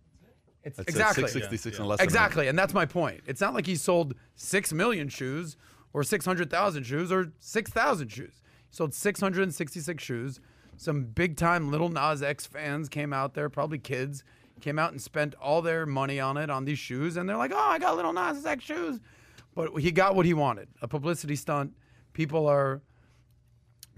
It's 0.62 0.76
That's 0.76 0.88
exactly. 0.90 1.22
666 1.22 1.78
and 1.78 1.88
less 1.88 1.98
than 1.98 2.04
Exactly, 2.04 2.48
and 2.48 2.58
that's 2.58 2.74
my 2.74 2.84
point. 2.84 3.22
It's 3.26 3.40
not 3.40 3.54
like 3.54 3.66
he 3.66 3.76
sold 3.76 4.14
six 4.34 4.72
million 4.74 5.08
shoes, 5.08 5.56
or 5.94 6.04
six 6.04 6.26
hundred 6.26 6.50
thousand 6.50 6.84
shoes, 6.84 7.10
or 7.10 7.32
six 7.38 7.70
thousand 7.70 8.08
shoes. 8.08 8.42
He 8.68 8.74
sold 8.76 8.92
six 8.92 9.20
hundred 9.20 9.44
and 9.44 9.54
sixty-six 9.54 10.02
shoes. 10.02 10.38
Some 10.76 11.04
big-time 11.04 11.70
Lil 11.70 11.88
Nas 11.88 12.22
X 12.22 12.46
fans 12.46 12.88
came 12.90 13.12
out 13.12 13.32
there, 13.34 13.48
probably 13.48 13.78
kids, 13.78 14.22
came 14.60 14.78
out 14.78 14.92
and 14.92 15.00
spent 15.00 15.34
all 15.36 15.62
their 15.62 15.86
money 15.86 16.20
on 16.20 16.36
it 16.36 16.50
on 16.50 16.66
these 16.66 16.78
shoes, 16.78 17.16
and 17.16 17.26
they're 17.26 17.38
like, 17.38 17.52
"Oh, 17.54 17.58
I 17.58 17.78
got 17.78 17.96
Lil 17.96 18.12
Nas 18.12 18.44
X 18.44 18.62
shoes," 18.62 19.00
but 19.54 19.74
he 19.78 19.90
got 19.90 20.14
what 20.14 20.26
he 20.26 20.34
wanted—a 20.34 20.88
publicity 20.88 21.36
stunt. 21.36 21.72
People 22.12 22.46
are 22.46 22.82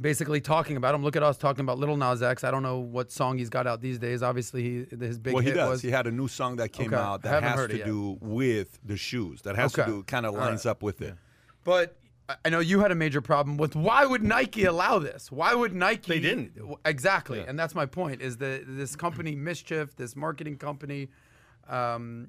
basically 0.00 0.40
talking 0.40 0.76
about 0.76 0.94
him. 0.94 1.02
Look 1.02 1.16
at 1.16 1.22
us 1.22 1.36
talking 1.36 1.60
about 1.60 1.78
Little 1.78 1.96
Nas 1.96 2.22
X. 2.22 2.44
I 2.44 2.50
don't 2.50 2.62
know 2.62 2.78
what 2.78 3.10
song 3.12 3.38
he's 3.38 3.50
got 3.50 3.66
out 3.66 3.80
these 3.80 3.98
days. 3.98 4.22
Obviously, 4.22 4.62
he, 4.62 4.96
his 4.98 5.18
big 5.18 5.34
Well, 5.34 5.42
he 5.44 5.52
does. 5.52 5.68
was 5.68 5.82
He 5.82 5.90
had 5.90 6.06
a 6.06 6.10
new 6.10 6.28
song 6.28 6.56
that 6.56 6.72
came 6.72 6.88
Okay. 6.92 6.96
out 7.02 7.22
that 7.22 7.42
has 7.42 7.66
to 7.68 7.84
do 7.84 8.18
with 8.20 8.78
the 8.84 8.96
shoes. 8.96 9.42
That 9.42 9.56
has 9.56 9.74
Okay. 9.78 9.84
to 9.88 9.96
do 9.98 10.02
kind 10.04 10.26
of 10.26 10.34
lines 10.34 10.64
right. 10.64 10.70
up 10.72 10.82
with 10.82 11.02
it. 11.02 11.14
But 11.64 11.96
I- 12.28 12.36
I 12.46 12.48
know 12.50 12.60
you 12.60 12.80
had 12.80 12.90
a 12.90 12.94
major 12.94 13.20
problem 13.20 13.56
with 13.56 13.74
why 13.76 14.06
would 14.06 14.22
Nike 14.22 14.64
allow 14.64 14.98
this? 14.98 15.30
Why 15.30 15.54
would 15.54 15.74
Nike? 15.74 16.08
They 16.14 16.20
didn't. 16.20 16.52
exactly, 16.84 17.40
and 17.40 17.58
that's 17.58 17.74
my 17.74 17.84
point. 17.86 18.22
Is 18.22 18.36
that 18.38 18.62
this 18.66 18.96
company 18.96 19.34
MSCHF, 19.36 19.96
this 19.96 20.14
marketing 20.16 20.56
company, 20.56 21.08
um, 21.68 22.28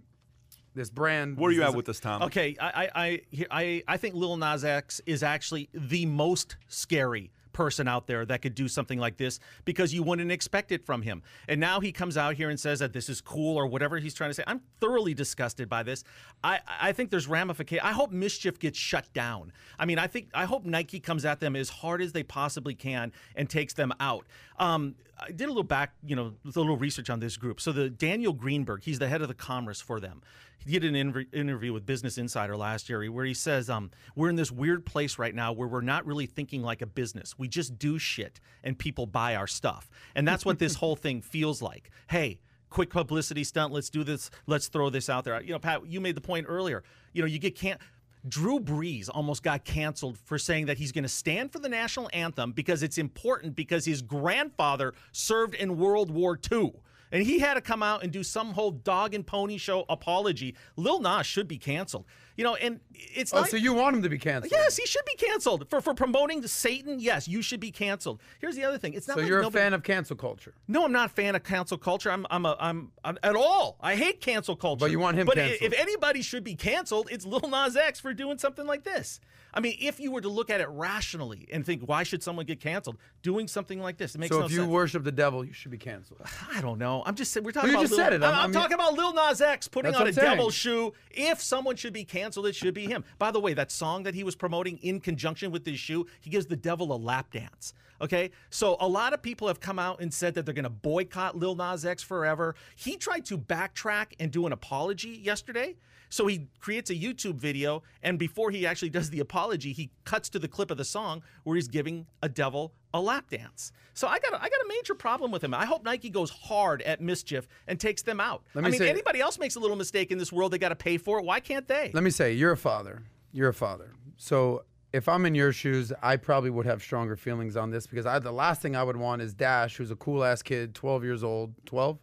this 0.75 0.89
brand? 0.89 1.37
Where 1.37 1.49
are 1.49 1.51
you 1.53 1.59
this 1.61 1.69
at 1.69 1.75
with 1.75 1.85
this, 1.85 1.99
Tom? 1.99 2.23
Okay, 2.23 2.55
I 2.59 2.67
I 2.85 2.89
I 2.95 3.21
I, 3.51 3.83
I 3.87 3.97
think 3.97 4.15
Lil 4.15 4.35
Nas 4.37 4.65
X 4.65 4.99
is 5.05 5.21
actually 5.23 5.69
the 5.73 6.05
most 6.07 6.57
scary 6.67 7.31
person 7.53 7.87
out 7.87 8.07
there 8.07 8.25
that 8.25 8.41
could 8.41 8.55
do 8.55 8.67
something 8.67 8.99
like 8.99 9.17
this 9.17 9.39
because 9.65 9.93
you 9.93 10.03
wouldn't 10.03 10.31
expect 10.31 10.71
it 10.71 10.85
from 10.85 11.01
him. 11.01 11.23
And 11.47 11.59
now 11.59 11.79
he 11.79 11.91
comes 11.91 12.17
out 12.17 12.35
here 12.35 12.49
and 12.49 12.59
says 12.59 12.79
that 12.79 12.93
this 12.93 13.09
is 13.09 13.21
cool 13.21 13.57
or 13.57 13.67
whatever 13.67 13.99
he's 13.99 14.13
trying 14.13 14.29
to 14.29 14.33
say. 14.33 14.43
I'm 14.47 14.61
thoroughly 14.79 15.13
disgusted 15.13 15.69
by 15.69 15.83
this. 15.83 16.03
I 16.43 16.59
I 16.81 16.91
think 16.91 17.09
there's 17.09 17.27
ramification. 17.27 17.85
I 17.85 17.91
hope 17.91 18.11
MSCHF 18.11 18.59
gets 18.59 18.77
shut 18.77 19.11
down. 19.13 19.51
I 19.79 19.85
mean, 19.85 19.99
I 19.99 20.07
think 20.07 20.29
I 20.33 20.45
hope 20.45 20.65
Nike 20.65 20.99
comes 20.99 21.25
at 21.25 21.39
them 21.39 21.55
as 21.55 21.69
hard 21.69 22.01
as 22.01 22.11
they 22.11 22.23
possibly 22.23 22.75
can 22.75 23.11
and 23.35 23.49
takes 23.49 23.73
them 23.73 23.93
out. 23.99 24.25
Um, 24.59 24.95
I 25.19 25.31
did 25.31 25.45
a 25.45 25.47
little 25.47 25.63
back, 25.63 25.93
you 26.05 26.15
know, 26.15 26.33
a 26.43 26.47
little 26.47 26.77
research 26.77 27.09
on 27.09 27.19
this 27.19 27.37
group. 27.37 27.61
So 27.61 27.71
the 27.71 27.89
Daniel 27.89 28.33
Greenberg, 28.33 28.83
he's 28.83 28.99
the 28.99 29.07
head 29.07 29.21
of 29.21 29.27
the 29.27 29.33
commerce 29.33 29.79
for 29.79 29.99
them. 29.99 30.21
He 30.65 30.79
did 30.79 30.85
an 30.85 30.95
inter- 30.95 31.25
interview 31.33 31.73
with 31.73 31.85
Business 31.85 32.17
Insider 32.17 32.55
last 32.55 32.89
year 32.89 33.09
where 33.11 33.25
he 33.25 33.33
says, 33.33 33.69
um, 33.69 33.91
"We're 34.15 34.29
in 34.29 34.35
this 34.35 34.51
weird 34.51 34.85
place 34.85 35.17
right 35.17 35.35
now 35.35 35.51
where 35.51 35.67
we're 35.67 35.81
not 35.81 36.05
really 36.05 36.25
thinking 36.25 36.61
like 36.61 36.81
a 36.81 36.85
business. 36.87 37.37
We 37.37 37.47
just 37.47 37.77
do 37.77 37.99
shit, 37.99 38.39
and 38.63 38.77
people 38.77 39.05
buy 39.05 39.35
our 39.35 39.47
stuff, 39.47 39.89
and 40.15 40.27
that's 40.27 40.45
what 40.45 40.59
this 40.59 40.75
whole 40.83 40.95
thing 40.95 41.21
feels 41.21 41.61
like. 41.61 41.89
Hey." 42.09 42.39
Quick 42.69 42.89
publicity 42.89 43.43
stunt. 43.43 43.71
Let's 43.71 43.91
do 43.91 44.03
this. 44.03 44.31
Let's 44.47 44.67
throw 44.67 44.89
this 44.89 45.07
out 45.07 45.25
there. 45.25 45.39
You 45.43 45.51
know, 45.51 45.59
Pat, 45.59 45.85
you 45.85 46.01
made 46.01 46.15
the 46.15 46.21
point 46.21 46.47
earlier. 46.49 46.83
You 47.13 47.21
know, 47.21 47.27
you 47.27 47.37
get 47.37 47.55
can't. 47.55 47.79
Drew 48.27 48.59
Brees 48.59 49.09
almost 49.13 49.43
got 49.43 49.65
canceled 49.65 50.17
for 50.17 50.37
saying 50.37 50.67
that 50.67 50.77
he's 50.77 50.91
going 50.91 51.03
to 51.03 51.09
stand 51.09 51.51
for 51.51 51.59
the 51.59 51.67
national 51.67 52.09
anthem 52.13 52.51
because 52.53 52.81
it's 52.81 52.97
important 52.97 53.55
because 53.55 53.85
his 53.85 54.01
grandfather 54.01 54.93
served 55.11 55.55
in 55.55 55.77
World 55.77 56.09
War 56.09 56.39
II. 56.51 56.73
And 57.13 57.23
he 57.23 57.37
had 57.37 57.53
to 57.53 57.61
come 57.61 57.83
out 57.83 58.01
and 58.01 58.11
do 58.11 58.23
some 58.23 58.53
whole 58.53 58.71
dog 58.71 59.13
and 59.13 59.25
pony 59.25 59.57
show 59.57 59.85
apology. 59.87 60.55
Lil 60.75 60.99
Nas 60.99 61.27
should 61.27 61.47
be 61.47 61.59
canceled. 61.59 62.05
You 62.35 62.43
know, 62.43 62.55
and 62.55 62.79
it's 62.93 63.31
Oh, 63.33 63.41
not. 63.41 63.49
so 63.49 63.57
you 63.57 63.73
want 63.73 63.95
him 63.95 64.01
to 64.03 64.09
be 64.09 64.17
canceled? 64.17 64.51
Yes, 64.51 64.75
he 64.75 64.85
should 64.87 65.05
be 65.05 65.13
canceled 65.15 65.69
for 65.69 65.81
for 65.81 65.93
promoting 65.93 66.45
Satan. 66.47 66.99
Yes, 66.99 67.27
you 67.27 67.41
should 67.43 67.59
be 67.59 67.69
canceled. 67.71 68.21
Here's 68.39 68.55
the 68.55 68.63
other 68.63 68.77
thing. 68.79 68.93
It's 68.95 69.07
not 69.07 69.15
So 69.15 69.21
like 69.21 69.29
you're 69.29 69.41
a 69.41 69.51
fan 69.51 69.73
of 69.73 69.83
cancel 69.83 70.15
culture? 70.15 70.53
no, 70.67 70.83
I'm 70.85 70.91
not 70.91 71.11
a 71.11 71.13
fan 71.13 71.35
of 71.35 71.43
cancel 71.43 71.77
culture. 71.77 72.09
I'm, 72.11 72.25
I'm, 72.31 72.45
a, 72.45 72.57
I'm, 72.59 72.91
I'm 73.03 73.19
at 73.21 73.35
all. 73.35 73.77
I 73.81 73.95
hate 73.95 74.19
cancel 74.19 74.55
culture. 74.55 74.79
But 74.79 74.91
you 74.91 74.99
want 74.99 75.17
him 75.17 75.25
But 75.27 75.35
canceled. 75.35 75.73
if 75.73 75.79
anybody 75.79 76.21
should 76.23 76.43
be 76.43 76.55
canceled, 76.55 77.07
it's 77.11 77.25
Lil 77.25 77.49
Nas 77.49 77.75
X 77.77 77.99
for 77.99 78.13
doing 78.13 78.37
something 78.39 78.65
like 78.65 78.83
this. 78.83 79.19
I 79.55 79.59
mean, 79.59 79.77
if 79.79 79.99
you 79.99 80.11
were 80.11 80.21
to 80.21 80.29
look 80.29 80.49
at 80.49 80.61
it 80.61 80.67
rationally 80.69 81.47
and 81.51 81.63
think, 81.63 81.83
why 81.87 82.01
should 82.01 82.23
someone 82.23 82.47
get 82.47 82.59
canceled? 82.59 82.97
Doing 83.21 83.47
something 83.47 83.79
like 83.79 83.97
this, 83.97 84.15
it 84.15 84.17
makes 84.17 84.29
sense. 84.29 84.37
So 84.37 84.39
no 84.39 84.45
if 84.47 84.51
you 84.51 84.57
sense. 84.61 84.69
worship 84.71 85.03
the 85.03 85.11
devil, 85.11 85.45
you 85.45 85.53
should 85.53 85.69
be 85.69 85.77
canceled. 85.77 86.21
I 86.55 86.59
don't 86.61 86.79
know. 86.79 87.03
I'm 87.05 87.13
just 87.13 87.31
saying 87.31 87.43
we're 87.43 87.51
talking 87.51 87.69
Well, 87.71 87.81
you 87.83 87.85
about. 87.85 87.89
just 87.89 87.97
Lil, 87.99 88.05
said 88.05 88.13
it. 88.13 88.23
I'm- 88.23 88.33
I'm, 88.33 88.37
I'm 88.39 88.41
I'm- 88.45 88.51
talking 88.53 88.73
about 88.73 88.93
Lil 88.95 89.13
Nas 89.13 89.41
X 89.41 89.67
putting 89.67 89.93
on 89.93 90.07
a 90.07 90.11
saying. 90.13 90.27
devil 90.27 90.49
shoe. 90.49 90.93
If 91.11 91.39
someone 91.39 91.75
should 91.75 91.93
be 91.93 92.03
canceled, 92.03 92.22
it 92.23 92.55
should 92.55 92.73
be 92.73 92.85
him. 92.85 93.03
By 93.19 93.31
the 93.31 93.39
way, 93.39 93.53
that 93.53 93.71
song 93.71 94.03
that 94.03 94.15
he 94.15 94.23
was 94.23 94.35
promoting 94.35 94.77
in 94.77 94.99
conjunction 94.99 95.51
with 95.51 95.65
his 95.65 95.79
shoe, 95.79 96.07
he 96.21 96.29
gives 96.29 96.45
the 96.45 96.55
devil 96.55 96.93
a 96.93 96.97
lap 96.97 97.31
dance. 97.31 97.73
Okay, 98.01 98.31
so 98.49 98.75
a 98.79 98.87
lot 98.87 99.13
of 99.13 99.21
people 99.21 99.47
have 99.47 99.59
come 99.59 99.79
out 99.79 100.01
and 100.01 100.13
said 100.13 100.33
that 100.33 100.45
they're 100.45 100.53
going 100.53 100.63
to 100.63 100.69
boycott 100.69 101.37
Lil 101.37 101.55
Nas 101.55 101.85
X 101.85 102.03
forever. 102.03 102.55
He 102.75 102.97
tried 102.97 103.25
to 103.25 103.37
backtrack 103.37 104.13
and 104.19 104.31
do 104.31 104.45
an 104.45 104.51
apology 104.51 105.21
yesterday. 105.23 105.75
So 106.13 106.27
he 106.27 106.45
creates 106.59 106.91
a 106.91 106.93
YouTube 106.93 107.37
video, 107.37 107.81
and 108.03 108.19
before 108.19 108.51
he 108.51 108.67
actually 108.67 108.91
does 108.91 109.09
the 109.09 109.19
apology, 109.19 109.73
he 109.73 109.89
cuts 110.05 110.29
to 110.29 110.37
the 110.37 110.47
clip 110.47 110.69
of 110.69 110.77
the 110.77 110.85
song 110.85 111.23
where 111.43 111.55
he's 111.55 111.67
giving 111.67 112.05
a 112.21 112.29
devil 112.29 112.71
a 112.93 113.01
lap 113.01 113.31
dance. 113.31 113.71
So 113.95 114.07
I 114.07 114.19
got 114.19 114.33
a, 114.33 114.35
I 114.35 114.47
got 114.47 114.61
a 114.63 114.67
major 114.67 114.93
problem 114.93 115.31
with 115.31 115.43
him. 115.43 115.55
I 115.55 115.65
hope 115.65 115.83
Nike 115.83 116.11
goes 116.11 116.29
hard 116.29 116.83
at 116.83 117.01
MSCHF 117.01 117.47
and 117.67 117.79
takes 117.79 118.03
them 118.03 118.19
out. 118.19 118.43
Let 118.53 118.63
I 118.63 118.69
mean, 118.69 118.77
say- 118.77 118.91
anybody 118.91 119.21
else 119.21 119.39
makes 119.39 119.55
a 119.55 119.59
little 119.59 119.75
mistake 119.75 120.11
in 120.11 120.19
this 120.19 120.31
world, 120.31 120.53
they 120.53 120.59
got 120.59 120.69
to 120.69 120.75
pay 120.75 120.99
for 120.99 121.17
it. 121.17 121.25
Why 121.25 121.39
can't 121.39 121.67
they? 121.67 121.89
Let 121.95 122.03
me 122.03 122.11
say, 122.11 122.33
you're 122.33 122.51
a 122.51 122.57
father. 122.57 123.01
You're 123.31 123.49
a 123.49 123.53
father. 123.53 123.93
So 124.17 124.65
if 124.93 125.09
I'm 125.09 125.25
in 125.25 125.33
your 125.33 125.51
shoes, 125.51 125.91
I 126.03 126.17
probably 126.17 126.51
would 126.51 126.67
have 126.67 126.83
stronger 126.83 127.15
feelings 127.15 127.57
on 127.57 127.71
this 127.71 127.87
because 127.87 128.05
I, 128.05 128.19
the 128.19 128.31
last 128.31 128.61
thing 128.61 128.75
I 128.75 128.83
would 128.83 128.97
want 128.97 129.23
is 129.23 129.33
Dash, 129.33 129.77
who's 129.77 129.89
a 129.89 129.95
cool 129.95 130.23
ass 130.23 130.43
kid, 130.43 130.75
12 130.75 131.03
years 131.03 131.23
old, 131.23 131.55
12, 131.65 131.97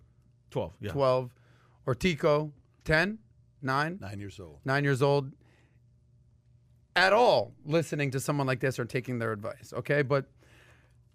Twelve. 0.51 0.73
Yeah. 0.81 0.91
12, 0.91 1.31
or 1.87 1.95
Tico, 1.95 2.51
10, 2.85 3.21
9, 3.63 3.99
Nine 4.01 4.19
years 4.21 4.39
old. 4.41 4.59
nine 4.65 4.85
years 4.85 5.03
old, 5.03 5.33
at 6.97 7.13
all 7.13 7.53
listening 7.65 8.11
to 8.11 8.21
someone 8.21 8.47
like 8.47 8.61
this 8.61 8.79
or 8.79 8.85
taking 8.85 9.19
their 9.19 9.33
advice. 9.33 9.73
Okay, 9.77 10.03
but 10.03 10.27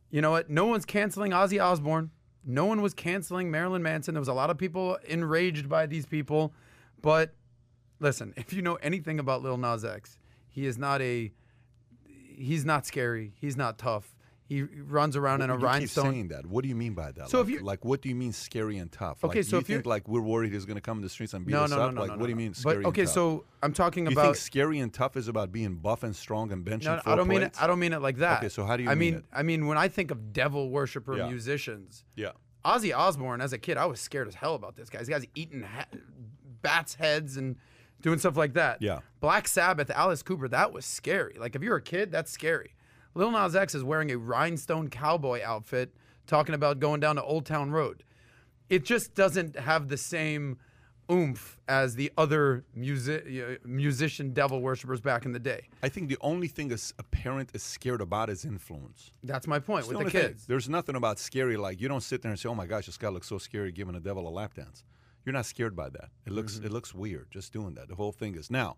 you 0.10 0.22
know 0.22 0.32
what? 0.32 0.50
No 0.50 0.66
one's 0.66 0.86
canceling 0.86 1.32
Ozzy 1.32 1.62
Osbourne. 1.64 2.12
No 2.46 2.66
one 2.66 2.82
was 2.82 2.94
canceling 2.94 3.50
Marilyn 3.52 3.82
Manson. 3.84 4.14
There 4.14 4.22
was 4.22 4.28
a 4.28 4.34
lot 4.34 4.50
of 4.50 4.58
people 4.58 4.98
enraged 5.08 5.68
by 5.68 5.86
these 5.88 6.06
people, 6.06 6.54
but 7.02 7.34
listen, 8.00 8.34
if 8.38 8.54
you 8.54 8.62
know 8.62 8.76
anything 8.76 9.20
about 9.20 9.42
Lil 9.42 9.58
Nas 9.58 9.84
X, 9.84 10.18
he 10.48 10.66
is 10.66 10.78
not 10.78 11.02
a. 11.02 11.32
He's 12.38 12.66
not 12.66 12.86
scary. 12.86 13.34
He's 13.40 13.56
not 13.58 13.78
tough. 13.78 14.15
He 14.48 14.62
runs 14.62 15.16
around 15.16 15.42
in 15.42 15.50
a 15.50 15.54
you 15.54 15.58
keep 15.60 15.66
rhinestone. 15.66 16.12
saying 16.12 16.28
that. 16.28 16.46
What 16.46 16.62
do 16.62 16.70
you 16.70 16.76
mean 16.76 16.94
by 16.94 17.12
that? 17.14 17.30
So 17.30 17.40
like, 17.40 17.48
if 17.48 17.54
you- 17.54 17.60
like, 17.62 17.84
what 17.84 18.02
do 18.04 18.10
you 18.10 18.16
mean 18.16 18.32
scary 18.32 18.78
and 18.78 18.92
tough? 18.92 19.24
Okay, 19.24 19.40
like, 19.40 19.48
so 19.48 19.56
you 19.56 19.62
if 19.62 19.70
you- 19.70 19.76
think 19.78 19.88
like 19.88 20.08
we're 20.08 20.22
worried 20.22 20.54
he's 20.54 20.66
going 20.66 20.76
to 20.76 20.82
come 20.82 21.00
in 21.00 21.04
the 21.04 21.10
streets 21.10 21.34
and 21.34 21.46
beat 21.48 21.54
No, 21.54 21.64
us 21.64 21.72
no, 21.72 21.78
no, 21.78 21.82
up? 21.84 21.94
no, 21.96 22.02
like, 22.02 22.12
no, 22.12 22.18
what 22.18 22.24
do 22.26 22.30
you 22.30 22.36
no. 22.36 22.38
mean 22.38 22.52
But 22.52 22.58
scary? 22.58 22.86
okay, 22.86 23.02
and 23.02 23.08
tough? 23.08 23.18
Okay, 23.18 23.40
so 23.42 23.44
I'm 23.64 23.74
talking 23.74 24.06
you 24.06 24.12
about. 24.12 24.22
You 24.22 24.34
think 24.34 24.38
scary 24.38 24.78
and 24.80 24.94
tough 24.94 25.18
is 25.18 25.28
about 25.28 25.52
being 25.52 25.76
buff 25.76 26.04
and 26.04 26.16
strong 26.16 26.52
and 26.52 26.64
benching 26.64 26.84
No, 26.86 27.00
four 27.00 27.14
I 27.14 27.16
don't 27.16 27.28
mean 27.28 27.42
it. 27.42 27.60
I 27.60 27.66
don't 27.66 27.80
mean 27.80 27.92
it 27.94 28.02
like 28.04 28.18
that. 28.18 28.38
Okay, 28.40 28.50
so 28.50 28.66
how 28.66 28.78
do 28.78 28.84
you 28.84 28.90
I 28.90 28.94
mean 28.94 29.14
mean, 29.16 29.20
it? 29.22 29.26
I 29.34 29.42
mean, 29.42 29.66
when 29.66 29.80
I 29.80 29.88
think 29.88 30.12
of 30.12 30.32
devil 30.32 30.70
worshiper 30.70 31.18
Yeah. 31.18 31.28
musicians, 31.28 32.04
Yeah. 32.16 32.32
Ozzy 32.64 32.96
Osbourne, 32.96 33.42
as 33.42 33.52
a 33.52 33.58
kid, 33.58 33.78
I 33.78 33.86
was 33.86 34.00
scared 34.00 34.28
as 34.28 34.36
hell 34.36 34.54
about 34.54 34.76
this 34.76 34.90
guy. 34.92 35.00
This 35.00 35.10
guy's 35.10 35.26
eating 35.36 35.64
ha- 35.64 35.86
bats' 36.62 36.96
heads 36.96 37.38
and 37.38 37.56
doing 38.02 38.20
stuff 38.20 38.38
like 38.38 38.54
that. 38.54 38.82
Yeah. 38.82 39.00
Black 39.20 39.48
Sabbath, 39.48 39.90
Alice 39.92 40.22
Cooper, 40.24 40.48
that 40.48 40.72
was 40.72 40.86
scary. 40.86 41.36
Like 41.40 41.56
if 41.56 41.62
you're 41.64 41.76
a 41.78 41.82
kid, 41.82 42.12
that's 42.12 42.32
scary. 42.32 42.76
Lil 43.16 43.32
Nas 43.32 43.56
X 43.56 43.74
is 43.74 43.84
wearing 43.84 44.12
a 44.12 44.18
rhinestone 44.18 44.90
cowboy 44.90 45.42
outfit, 45.44 45.96
talking 46.28 46.54
about 46.56 46.80
going 46.80 47.00
down 47.00 47.16
to 47.16 47.24
Old 47.24 47.46
Town 47.46 47.72
Road. 47.72 48.04
It 48.70 48.84
just 48.84 49.16
doesn't 49.16 49.58
have 49.58 49.88
the 49.88 49.98
same 49.98 50.58
oomph 51.12 51.58
as 51.68 51.94
the 51.96 52.12
other 52.18 52.66
music 52.74 53.26
musician 53.64 54.34
devil 54.34 54.60
worshippers 54.60 55.00
back 55.00 55.24
in 55.26 55.32
the 55.32 55.40
day. 55.40 55.68
I 55.84 55.90
think 55.90 56.10
the 56.10 56.18
only 56.22 56.48
thing 56.48 56.72
is 56.72 56.94
a 56.98 57.04
parent 57.04 57.52
is 57.54 57.62
scared 57.62 58.02
about 58.02 58.30
is 58.32 58.44
influence. 58.44 59.12
That's 59.24 59.46
my 59.46 59.60
point 59.60 59.82
It's 59.86 59.90
with 59.94 60.00
the 60.06 60.10
thing. 60.12 60.22
kids. 60.30 60.48
There's 60.48 60.68
nothing 60.68 60.96
about 60.96 61.20
scary. 61.20 61.58
Like 61.58 61.80
you 61.80 61.88
don't 61.88 62.02
sit 62.02 62.24
there 62.24 62.32
and 62.32 62.40
say, 62.40 62.50
"Oh 62.50 62.56
my 62.56 62.66
gosh, 62.66 62.88
this 62.88 62.98
guy 62.98 63.10
looks 63.10 63.28
so 63.28 63.38
scary 63.38 63.72
giving 63.72 63.94
a 63.96 64.00
devil 64.00 64.28
a 64.28 64.32
lap 64.32 64.56
dance." 64.56 64.84
You're 65.26 65.34
not 65.34 65.46
scared 65.46 65.76
by 65.76 65.90
that. 65.90 66.10
It 66.26 66.34
looks 66.34 66.56
Mm-hmm. 66.58 66.66
it 66.66 66.72
looks 66.72 66.94
weird 66.94 67.28
just 67.30 67.54
doing 67.54 67.76
that. 67.76 67.88
The 67.88 67.96
whole 67.96 68.12
thing 68.12 68.36
is 68.36 68.50
now. 68.50 68.78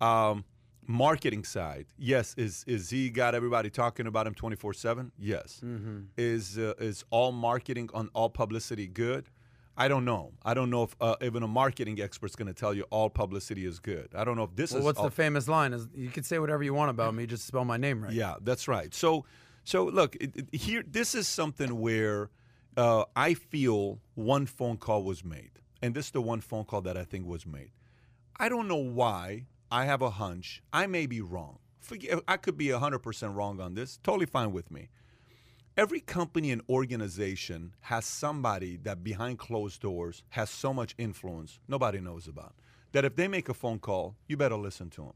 Um, 0.00 0.44
marketing 0.86 1.44
side, 1.44 1.86
yes. 1.98 2.34
Is 2.36 2.64
is 2.66 2.90
he 2.90 3.10
got 3.10 3.34
everybody 3.34 3.70
talking 3.70 4.06
about 4.06 4.26
him 4.26 4.34
24 4.34 4.74
seven? 4.74 5.12
Yes. 5.18 5.60
Mm-hmm. 5.64 6.00
Is 6.16 6.58
uh, 6.58 6.74
is 6.78 7.04
all 7.10 7.32
marketing 7.32 7.90
on 7.94 8.10
all 8.14 8.28
publicity 8.30 8.86
good? 8.86 9.26
I 9.74 9.88
don't 9.88 10.04
know. 10.04 10.32
I 10.44 10.52
don't 10.52 10.68
know 10.68 10.82
if 10.82 10.94
uh, 11.00 11.16
even 11.22 11.42
a 11.42 11.48
marketing 11.48 11.98
expert's 12.00 12.36
going 12.36 12.48
to 12.48 12.52
tell 12.52 12.74
you 12.74 12.82
all 12.90 13.08
publicity 13.08 13.64
is 13.64 13.78
good. 13.78 14.08
I 14.14 14.22
don't 14.22 14.36
know 14.36 14.42
if 14.44 14.54
this 14.54 14.72
Well, 14.72 14.80
is. 14.80 14.84
what's 14.84 14.98
all- 14.98 15.06
the 15.06 15.10
famous 15.10 15.48
line? 15.48 15.72
Is 15.72 15.88
you 15.94 16.10
can 16.10 16.24
say 16.24 16.38
whatever 16.38 16.62
you 16.62 16.74
want 16.74 16.90
about 16.90 17.14
me, 17.14 17.24
just 17.26 17.46
spell 17.46 17.64
my 17.64 17.78
name 17.78 18.02
right. 18.04 18.12
Yeah, 18.12 18.34
that's 18.42 18.68
right. 18.68 18.92
So, 18.94 19.24
so 19.64 19.84
look, 19.86 20.14
it, 20.16 20.36
it- 20.36 20.54
here, 20.54 20.82
this 20.86 21.14
is 21.14 21.26
something 21.26 21.80
where 21.80 22.28
uh, 22.76 23.04
I 23.16 23.32
feel 23.32 23.98
one 24.14 24.44
phone 24.44 24.76
call 24.76 25.04
was 25.04 25.24
made, 25.24 25.52
and 25.80 25.94
this 25.94 26.06
is 26.06 26.10
the 26.12 26.20
one 26.20 26.42
phone 26.42 26.64
call 26.64 26.82
that 26.82 26.98
I 26.98 27.04
think 27.04 27.26
was 27.26 27.46
made. 27.46 27.70
I 28.38 28.50
don't 28.50 28.68
know 28.68 28.76
why. 28.76 29.46
I 29.72 29.86
have 29.86 30.02
a 30.02 30.10
hunch. 30.10 30.62
I 30.70 30.86
may 30.86 31.06
be 31.06 31.22
wrong. 31.22 31.58
Forget, 31.80 32.20
I 32.28 32.36
could 32.36 32.58
be 32.58 32.66
100% 32.66 33.34
wrong 33.34 33.58
on 33.58 33.74
this. 33.74 33.98
Totally 34.04 34.26
fine 34.26 34.52
with 34.52 34.70
me. 34.70 34.90
Every 35.78 36.00
company 36.00 36.50
and 36.50 36.60
organization 36.68 37.74
has 37.80 38.04
somebody 38.04 38.76
that 38.82 39.02
behind 39.02 39.38
closed 39.38 39.80
doors 39.80 40.24
has 40.28 40.50
so 40.50 40.74
much 40.74 40.94
influence 40.98 41.58
nobody 41.66 42.00
knows 42.00 42.28
about. 42.28 42.54
That 42.92 43.06
if 43.06 43.16
they 43.16 43.26
make 43.28 43.48
a 43.48 43.54
phone 43.54 43.78
call, 43.78 44.14
you 44.28 44.36
better 44.36 44.56
listen 44.56 44.90
to 44.90 45.00
them. 45.04 45.14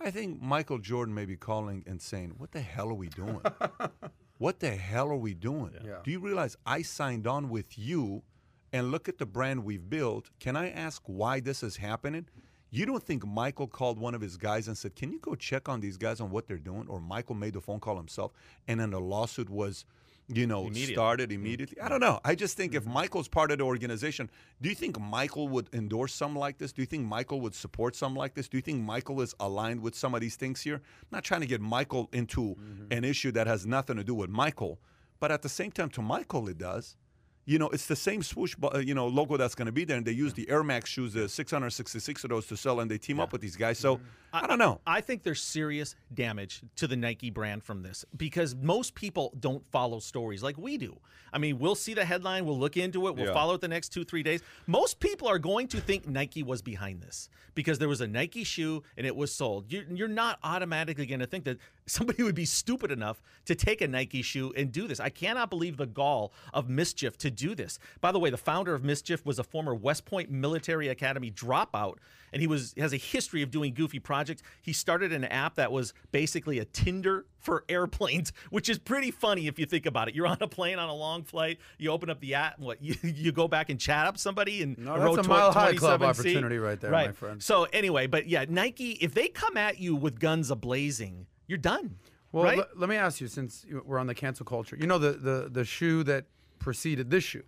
I 0.00 0.10
think 0.10 0.42
Michael 0.42 0.78
Jordan 0.78 1.14
may 1.14 1.24
be 1.24 1.36
calling 1.36 1.84
and 1.86 2.02
saying, 2.02 2.34
What 2.38 2.50
the 2.50 2.60
hell 2.60 2.88
are 2.88 2.94
we 2.94 3.08
doing? 3.08 3.40
what 4.38 4.58
the 4.58 4.74
hell 4.74 5.10
are 5.10 5.16
we 5.16 5.32
doing? 5.32 5.76
Yeah. 5.84 5.98
Do 6.02 6.10
you 6.10 6.18
realize 6.18 6.56
I 6.66 6.82
signed 6.82 7.28
on 7.28 7.48
with 7.48 7.78
you 7.78 8.24
and 8.72 8.90
look 8.90 9.08
at 9.08 9.18
the 9.18 9.26
brand 9.26 9.62
we've 9.62 9.88
built? 9.88 10.30
Can 10.40 10.56
I 10.56 10.70
ask 10.70 11.02
why 11.06 11.38
this 11.38 11.62
is 11.62 11.76
happening? 11.76 12.26
You 12.74 12.86
don't 12.86 13.02
think 13.02 13.26
Michael 13.26 13.66
called 13.66 13.98
one 13.98 14.14
of 14.14 14.22
his 14.22 14.38
guys 14.38 14.66
and 14.66 14.76
said, 14.76 14.96
Can 14.96 15.12
you 15.12 15.20
go 15.20 15.34
check 15.34 15.68
on 15.68 15.80
these 15.80 15.98
guys 15.98 16.22
on 16.22 16.30
what 16.30 16.48
they're 16.48 16.56
doing? 16.56 16.86
Or 16.88 17.00
Michael 17.00 17.34
made 17.34 17.52
the 17.52 17.60
phone 17.60 17.78
call 17.78 17.96
himself 17.98 18.32
and 18.66 18.80
then 18.80 18.90
the 18.90 18.98
lawsuit 18.98 19.50
was, 19.50 19.84
you 20.26 20.46
know, 20.46 20.70
started 20.72 21.28
mm. 21.28 21.34
immediately? 21.34 21.78
I 21.82 21.90
don't 21.90 22.00
know. 22.00 22.18
I 22.24 22.34
just 22.34 22.56
think 22.56 22.74
if 22.74 22.84
mm-hmm. 22.84 22.94
Michael's 22.94 23.28
part 23.28 23.50
of 23.50 23.58
the 23.58 23.64
organization, 23.64 24.30
do 24.62 24.70
you 24.70 24.74
think 24.74 24.98
Michael 24.98 25.48
would 25.48 25.68
endorse 25.74 26.14
something 26.14 26.40
like 26.40 26.56
this? 26.56 26.72
Do 26.72 26.80
you 26.80 26.86
think 26.86 27.06
Michael 27.06 27.42
would 27.42 27.54
support 27.54 27.94
something 27.94 28.18
like 28.18 28.32
this? 28.32 28.48
Do 28.48 28.56
you 28.56 28.62
think 28.62 28.82
Michael 28.82 29.20
is 29.20 29.34
aligned 29.38 29.82
with 29.82 29.94
some 29.94 30.14
of 30.14 30.22
these 30.22 30.36
things 30.36 30.62
here? 30.62 30.76
I'm 30.76 31.08
not 31.10 31.24
trying 31.24 31.42
to 31.42 31.46
get 31.46 31.60
Michael 31.60 32.08
into 32.10 32.56
mm-hmm. 32.56 32.90
an 32.90 33.04
issue 33.04 33.32
that 33.32 33.46
has 33.46 33.66
nothing 33.66 33.96
to 33.96 34.04
do 34.04 34.14
with 34.14 34.30
Michael, 34.30 34.80
but 35.20 35.30
at 35.30 35.42
the 35.42 35.50
same 35.50 35.72
time, 35.72 35.90
to 35.90 36.00
Michael, 36.00 36.48
it 36.48 36.56
does. 36.56 36.96
You 37.44 37.58
know, 37.58 37.68
it's 37.70 37.86
the 37.86 37.96
same 37.96 38.22
swoosh, 38.22 38.54
uh, 38.62 38.78
you 38.78 38.94
know, 38.94 39.08
logo 39.08 39.36
that's 39.36 39.56
going 39.56 39.66
to 39.66 39.72
be 39.72 39.84
there, 39.84 39.96
and 39.96 40.06
they 40.06 40.12
use 40.12 40.32
the 40.32 40.48
Air 40.48 40.62
Max 40.62 40.88
shoes, 40.88 41.12
the 41.14 41.28
666 41.28 42.22
of 42.24 42.30
those 42.30 42.46
to 42.46 42.56
sell, 42.56 42.78
and 42.80 42.88
they 42.90 42.98
team 42.98 43.18
up 43.18 43.32
with 43.32 43.40
these 43.40 43.56
guys. 43.56 43.78
So 43.78 44.00
I 44.32 44.46
don't 44.46 44.58
know. 44.58 44.80
I 44.86 45.00
think 45.00 45.24
there's 45.24 45.42
serious 45.42 45.96
damage 46.14 46.62
to 46.76 46.86
the 46.86 46.96
Nike 46.96 47.30
brand 47.30 47.64
from 47.64 47.82
this 47.82 48.04
because 48.16 48.54
most 48.54 48.94
people 48.94 49.34
don't 49.40 49.66
follow 49.72 49.98
stories 49.98 50.42
like 50.42 50.56
we 50.56 50.78
do. 50.78 50.96
I 51.32 51.38
mean, 51.38 51.58
we'll 51.58 51.74
see 51.74 51.94
the 51.94 52.04
headline, 52.04 52.44
we'll 52.46 52.58
look 52.58 52.76
into 52.76 53.08
it, 53.08 53.16
we'll 53.16 53.26
Yeah. 53.26 53.32
follow 53.32 53.54
it 53.54 53.60
the 53.60 53.68
next 53.68 53.88
two, 53.88 54.04
three 54.04 54.22
days. 54.22 54.40
Most 54.66 55.00
people 55.00 55.26
are 55.28 55.38
going 55.38 55.66
to 55.68 55.80
think 55.80 56.06
Nike 56.06 56.42
was 56.42 56.62
behind 56.62 57.00
this 57.02 57.28
because 57.54 57.78
there 57.78 57.88
was 57.88 58.00
a 58.02 58.06
Nike 58.06 58.44
shoe 58.44 58.82
and 58.96 59.06
it 59.06 59.16
was 59.16 59.34
sold. 59.34 59.72
You're, 59.72 59.84
you're 59.90 60.08
not 60.08 60.38
automatically 60.44 61.06
going 61.06 61.20
to 61.20 61.26
think 61.26 61.44
that 61.44 61.58
somebody 61.86 62.22
would 62.22 62.34
be 62.34 62.44
stupid 62.44 62.90
enough 62.90 63.22
to 63.46 63.54
take 63.54 63.80
a 63.80 63.88
Nike 63.88 64.22
shoe 64.22 64.52
and 64.56 64.72
do 64.72 64.86
this. 64.86 65.00
I 65.00 65.08
cannot 65.08 65.50
believe 65.50 65.76
the 65.76 65.86
gall 65.86 66.32
of 66.52 66.68
MSCHF 66.68 67.16
to 67.18 67.30
do 67.30 67.54
this. 67.54 67.78
By 68.00 68.12
the 68.12 68.18
way, 68.18 68.30
the 68.30 68.36
founder 68.36 68.74
of 68.74 68.82
MSCHF 68.82 69.24
was 69.24 69.38
a 69.38 69.44
former 69.44 69.74
West 69.74 70.04
Point 70.04 70.30
Military 70.30 70.88
Academy 70.88 71.30
dropout 71.30 71.96
and 72.32 72.40
he 72.40 72.46
was 72.46 72.74
has 72.76 72.92
a 72.92 72.96
history 72.96 73.42
of 73.42 73.50
doing 73.50 73.74
goofy 73.74 73.98
projects. 73.98 74.42
He 74.62 74.72
started 74.72 75.12
an 75.12 75.24
app 75.24 75.56
that 75.56 75.70
was 75.70 75.92
basically 76.10 76.58
a 76.58 76.64
Tinder 76.64 77.26
for 77.38 77.64
airplanes, 77.68 78.32
which 78.50 78.68
is 78.68 78.78
pretty 78.78 79.10
funny 79.10 79.46
if 79.46 79.58
you 79.58 79.66
think 79.66 79.86
about 79.86 80.08
it. 80.08 80.14
You're 80.14 80.26
on 80.26 80.38
a 80.40 80.48
plane 80.48 80.78
on 80.78 80.88
a 80.88 80.94
long 80.94 81.22
flight, 81.24 81.58
you 81.78 81.90
open 81.90 82.10
up 82.10 82.20
the 82.20 82.34
app, 82.34 82.56
and 82.56 82.66
what 82.66 82.82
you, 82.82 82.96
you 83.02 83.32
go 83.32 83.48
back 83.48 83.68
and 83.70 83.78
chat 83.78 84.06
up 84.06 84.18
somebody 84.18 84.62
and 84.62 84.78
No, 84.78 84.98
that's 84.98 85.18
a 85.18 85.22
tw- 85.22 85.28
Mile 85.28 85.52
High 85.52 85.74
Club 85.74 86.00
27C. 86.00 86.04
opportunity 86.04 86.58
right 86.58 86.80
there, 86.80 86.90
right. 86.90 87.08
my 87.08 87.12
friend. 87.12 87.42
So 87.42 87.66
anyway, 87.72 88.06
but 88.06 88.26
yeah, 88.26 88.44
Nike, 88.48 88.92
if 88.92 89.14
they 89.14 89.28
come 89.28 89.56
at 89.56 89.78
you 89.78 89.94
with 89.94 90.18
guns 90.18 90.50
ablazing, 90.50 91.26
you're 91.46 91.58
done. 91.58 91.96
Well, 92.32 92.44
right? 92.44 92.58
le- 92.58 92.68
let 92.76 92.88
me 92.88 92.96
ask 92.96 93.20
you, 93.20 93.28
since 93.28 93.66
we're 93.84 93.98
on 93.98 94.06
the 94.06 94.14
cancel 94.14 94.46
culture, 94.46 94.76
you 94.78 94.86
know 94.86 94.98
the 94.98 95.12
the 95.12 95.48
the 95.50 95.64
shoe 95.64 96.02
that 96.04 96.26
preceded 96.58 97.10
this 97.10 97.24
shoe. 97.24 97.44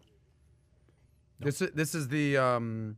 This 1.41 1.61
is 1.63 1.71
this 1.73 1.95
is 1.95 2.09
the 2.09 2.37
um, 2.37 2.97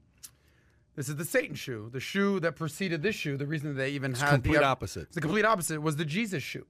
this 0.97 1.09
is 1.09 1.17
the 1.17 1.25
Satan 1.25 1.55
shoe, 1.55 1.89
the 1.93 2.01
shoe 2.01 2.41
that 2.41 2.57
preceded 2.57 3.03
this 3.03 3.15
shoe. 3.15 3.37
The 3.37 3.47
reason 3.47 3.75
they 3.77 3.91
even 3.91 4.15
had 4.15 4.31
complete 4.31 4.59
the 4.59 4.65
opposite. 4.65 5.03
It's 5.05 5.15
the 5.15 5.21
complete 5.21 5.45
opposite 5.45 5.81
was 5.81 5.97
the 5.97 6.05
Jesus 6.05 6.43
shoe, 6.43 6.67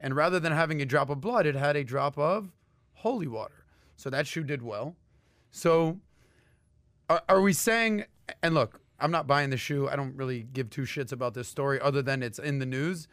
and 0.00 0.14
rather 0.14 0.38
than 0.38 0.52
having 0.52 0.82
a 0.82 0.84
drop 0.84 1.08
of 1.08 1.20
blood, 1.20 1.46
it 1.46 1.54
had 1.54 1.76
a 1.76 1.84
drop 1.84 2.18
of 2.18 2.50
holy 2.94 3.26
water. 3.26 3.64
So 3.96 4.10
that 4.10 4.26
shoe 4.26 4.44
did 4.44 4.62
well. 4.62 4.96
So 5.50 5.98
are, 7.08 7.22
are 7.28 7.40
we 7.40 7.52
saying? 7.52 8.04
And 8.42 8.54
look, 8.54 8.80
I'm 9.00 9.10
not 9.10 9.26
buying 9.26 9.50
the 9.50 9.56
shoe. 9.56 9.88
I 9.88 9.96
don't 9.96 10.16
really 10.16 10.42
give 10.42 10.70
two 10.70 10.82
shits 10.82 11.12
about 11.12 11.34
this 11.34 11.48
story, 11.48 11.80
other 11.80 12.02
than 12.02 12.22
it's 12.22 12.38
in 12.38 12.58
the 12.58 12.66
news. 12.66 13.08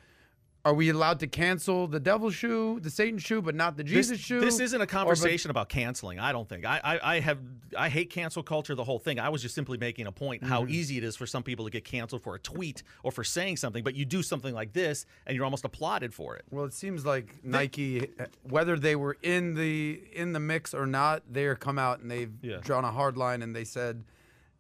Are 0.70 0.74
we 0.76 0.90
allowed 0.90 1.20
to 1.22 1.28
cancel 1.28 1.88
the 1.88 2.00
devil 2.00 2.30
shoe, 2.30 2.80
the 2.80 2.92
Satan 2.92 3.18
shoe, 3.18 3.42
but 3.42 3.56
not 3.56 3.76
the 3.76 3.84
Jesus 3.84 4.18
this, 4.18 4.20
shoe? 4.20 4.40
This 4.40 4.60
isn't 4.60 4.80
a 4.80 4.86
conversation 4.86 5.50
about 5.50 5.68
canceling. 5.68 6.20
I 6.20 6.32
don't 6.32 6.48
think. 6.48 6.64
I, 6.64 6.80
I, 6.84 7.16
I 7.16 7.20
have 7.22 7.40
I 7.76 7.90
hate 7.90 8.12
cancel 8.12 8.44
culture, 8.44 8.76
the 8.76 8.84
whole 8.84 9.00
thing. 9.00 9.20
I 9.20 9.30
was 9.30 9.42
just 9.42 9.56
simply 9.56 9.80
making 9.80 10.06
a 10.06 10.12
point 10.12 10.44
how 10.44 10.62
Mm-hmm. 10.62 10.72
easy 10.74 10.98
it 11.00 11.04
is 11.04 11.16
for 11.16 11.26
some 11.26 11.42
people 11.42 11.66
to 11.66 11.72
get 11.72 11.84
canceled 11.86 12.22
for 12.22 12.36
a 12.36 12.40
tweet 12.40 12.84
or 13.02 13.12
for 13.12 13.24
saying 13.24 13.58
something, 13.58 13.84
but 13.84 13.96
you 13.96 14.06
do 14.06 14.22
something 14.22 14.54
like 14.54 14.74
this 14.74 15.08
and 15.26 15.36
you're 15.36 15.44
almost 15.46 15.66
applauded 15.66 16.14
for 16.14 16.36
it. 16.36 16.44
Well, 16.52 16.66
it 16.66 16.74
seems 16.74 17.04
like 17.04 17.44
Nike, 17.44 18.08
whether 18.44 18.78
they 18.78 18.96
were 18.96 19.18
in 19.24 19.56
the 19.56 20.00
in 20.14 20.34
the 20.34 20.40
mix 20.40 20.76
or 20.76 20.86
not, 20.86 21.24
they're 21.32 21.56
come 21.56 21.80
out 21.80 22.00
and 22.02 22.12
they've 22.12 22.32
Yeah. 22.44 22.58
drawn 22.62 22.86
a 22.86 22.92
hard 22.92 23.18
line 23.18 23.42
and 23.42 23.56
they 23.56 23.64
said 23.64 24.04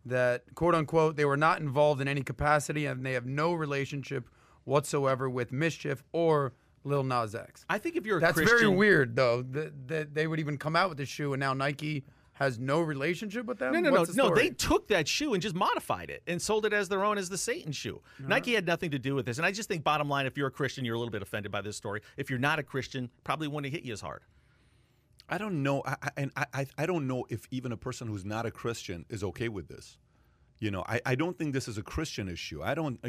that 0.05 0.43
quote 0.55 0.73
unquote 0.73 1.17
they 1.17 1.25
were 1.25 1.37
not 1.37 1.59
involved 1.59 2.01
in 2.01 2.07
any 2.07 2.23
capacity 2.23 2.87
and 2.87 3.05
they 3.05 3.13
have 3.13 3.27
no 3.27 3.53
relationship 3.53 4.27
whatsoever 4.69 5.29
with 5.29 5.51
MSCHF 5.51 5.99
or 6.13 6.53
Lil 6.85 7.03
Nas 7.03 7.35
X. 7.35 7.65
I 7.69 7.77
think 7.77 7.95
if 7.97 8.05
you're 8.05 8.19
a 8.19 8.21
That's 8.21 8.33
Christian, 8.35 8.57
very 8.59 8.69
weird 8.69 9.15
though 9.15 9.41
that, 9.41 9.87
that 9.89 10.13
they 10.13 10.27
would 10.27 10.39
even 10.39 10.57
come 10.57 10.75
out 10.75 10.89
with 10.89 10.97
this 10.97 11.09
shoe 11.09 11.33
and 11.33 11.39
now 11.39 11.53
Nike 11.53 12.05
has 12.33 12.57
no 12.57 12.79
relationship 12.79 13.45
with 13.47 13.59
them. 13.59 13.73
No, 13.73 13.81
no, 13.81 13.91
What's 13.91 14.15
no, 14.15 14.23
the 14.25 14.29
no. 14.29 14.35
They 14.35 14.49
took 14.51 14.87
that 14.87 15.09
shoe 15.09 15.33
and 15.33 15.43
just 15.43 15.55
modified 15.55 16.09
it 16.09 16.23
and 16.25 16.41
sold 16.41 16.65
it 16.65 16.71
as 16.71 16.87
their 16.87 17.03
own 17.03 17.17
as 17.17 17.27
the 17.27 17.37
Satan 17.37 17.73
shoe. 17.73 18.01
Nike 18.17 18.53
had 18.53 18.65
nothing 18.65 18.91
to 18.91 18.99
do 18.99 19.13
with 19.13 19.25
this. 19.25 19.37
And 19.39 19.45
I 19.45 19.51
just 19.51 19.67
think, 19.67 19.83
bottom 19.83 20.07
line, 20.07 20.25
if 20.25 20.37
you're 20.37 20.47
a 20.47 20.51
Christian, 20.51 20.85
you're 20.85 20.95
a 20.95 20.97
little 20.97 21.11
bit 21.11 21.21
offended 21.21 21.51
by 21.51 21.59
this 21.59 21.75
story. 21.75 21.99
If 22.15 22.29
you're 22.29 22.39
not 22.39 22.57
a 22.57 22.63
Christian, 22.63 23.09
probably 23.25 23.49
wouldn't 23.49 23.73
hit 23.73 23.83
you 23.83 23.91
as 23.91 23.99
hard. 23.99 24.21
I 25.27 25.37
don't 25.37 25.61
know, 25.63 25.83
I, 25.85 25.95
I, 26.01 26.09
and 26.15 26.31
I, 26.37 26.45
I- 26.53 26.67
I 26.77 26.85
don't 26.85 27.07
know 27.07 27.25
if 27.29 27.45
even 27.51 27.73
a 27.73 27.77
person 27.77 28.07
who's 28.07 28.23
not 28.23 28.45
a 28.45 28.51
Christian 28.51 29.05
is 29.09 29.21
okay 29.23 29.49
with 29.49 29.67
this. 29.67 29.97
You 30.59 30.71
know, 30.71 30.83
I, 30.87 31.01
I 31.05 31.15
don't 31.15 31.37
think 31.37 31.53
this 31.53 31.67
is 31.67 31.77
a 31.77 31.83
Christian 31.83 32.27
issue. 32.29 32.61
I 32.63 32.73
don't. 32.73 32.99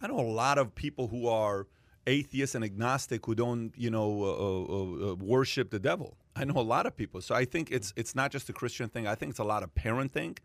I, 0.00 0.04
I 0.04 0.08
know 0.08 0.20
a 0.20 0.22
lot 0.22 0.58
of 0.58 0.74
people 0.74 1.08
who 1.08 1.26
are 1.28 1.66
atheists 2.06 2.54
and 2.54 2.64
agnostic 2.64 3.26
who 3.26 3.34
don't, 3.34 3.72
you 3.76 3.90
know, 3.90 4.22
uh, 4.22 5.08
uh, 5.08 5.12
uh, 5.12 5.14
worship 5.16 5.70
the 5.70 5.78
devil. 5.78 6.16
I 6.36 6.44
know 6.44 6.54
a 6.60 6.62
lot 6.62 6.86
of 6.86 6.96
people. 6.96 7.20
So 7.20 7.34
I 7.34 7.44
think 7.44 7.70
it's 7.70 7.92
it's 7.96 8.14
not 8.14 8.30
just 8.30 8.48
a 8.48 8.52
Christian 8.52 8.88
thing. 8.88 9.06
I 9.06 9.14
think 9.14 9.30
it's 9.30 9.38
a 9.40 9.44
lot 9.44 9.62
of 9.62 9.74
parent 9.74 10.12
thing. 10.12 10.38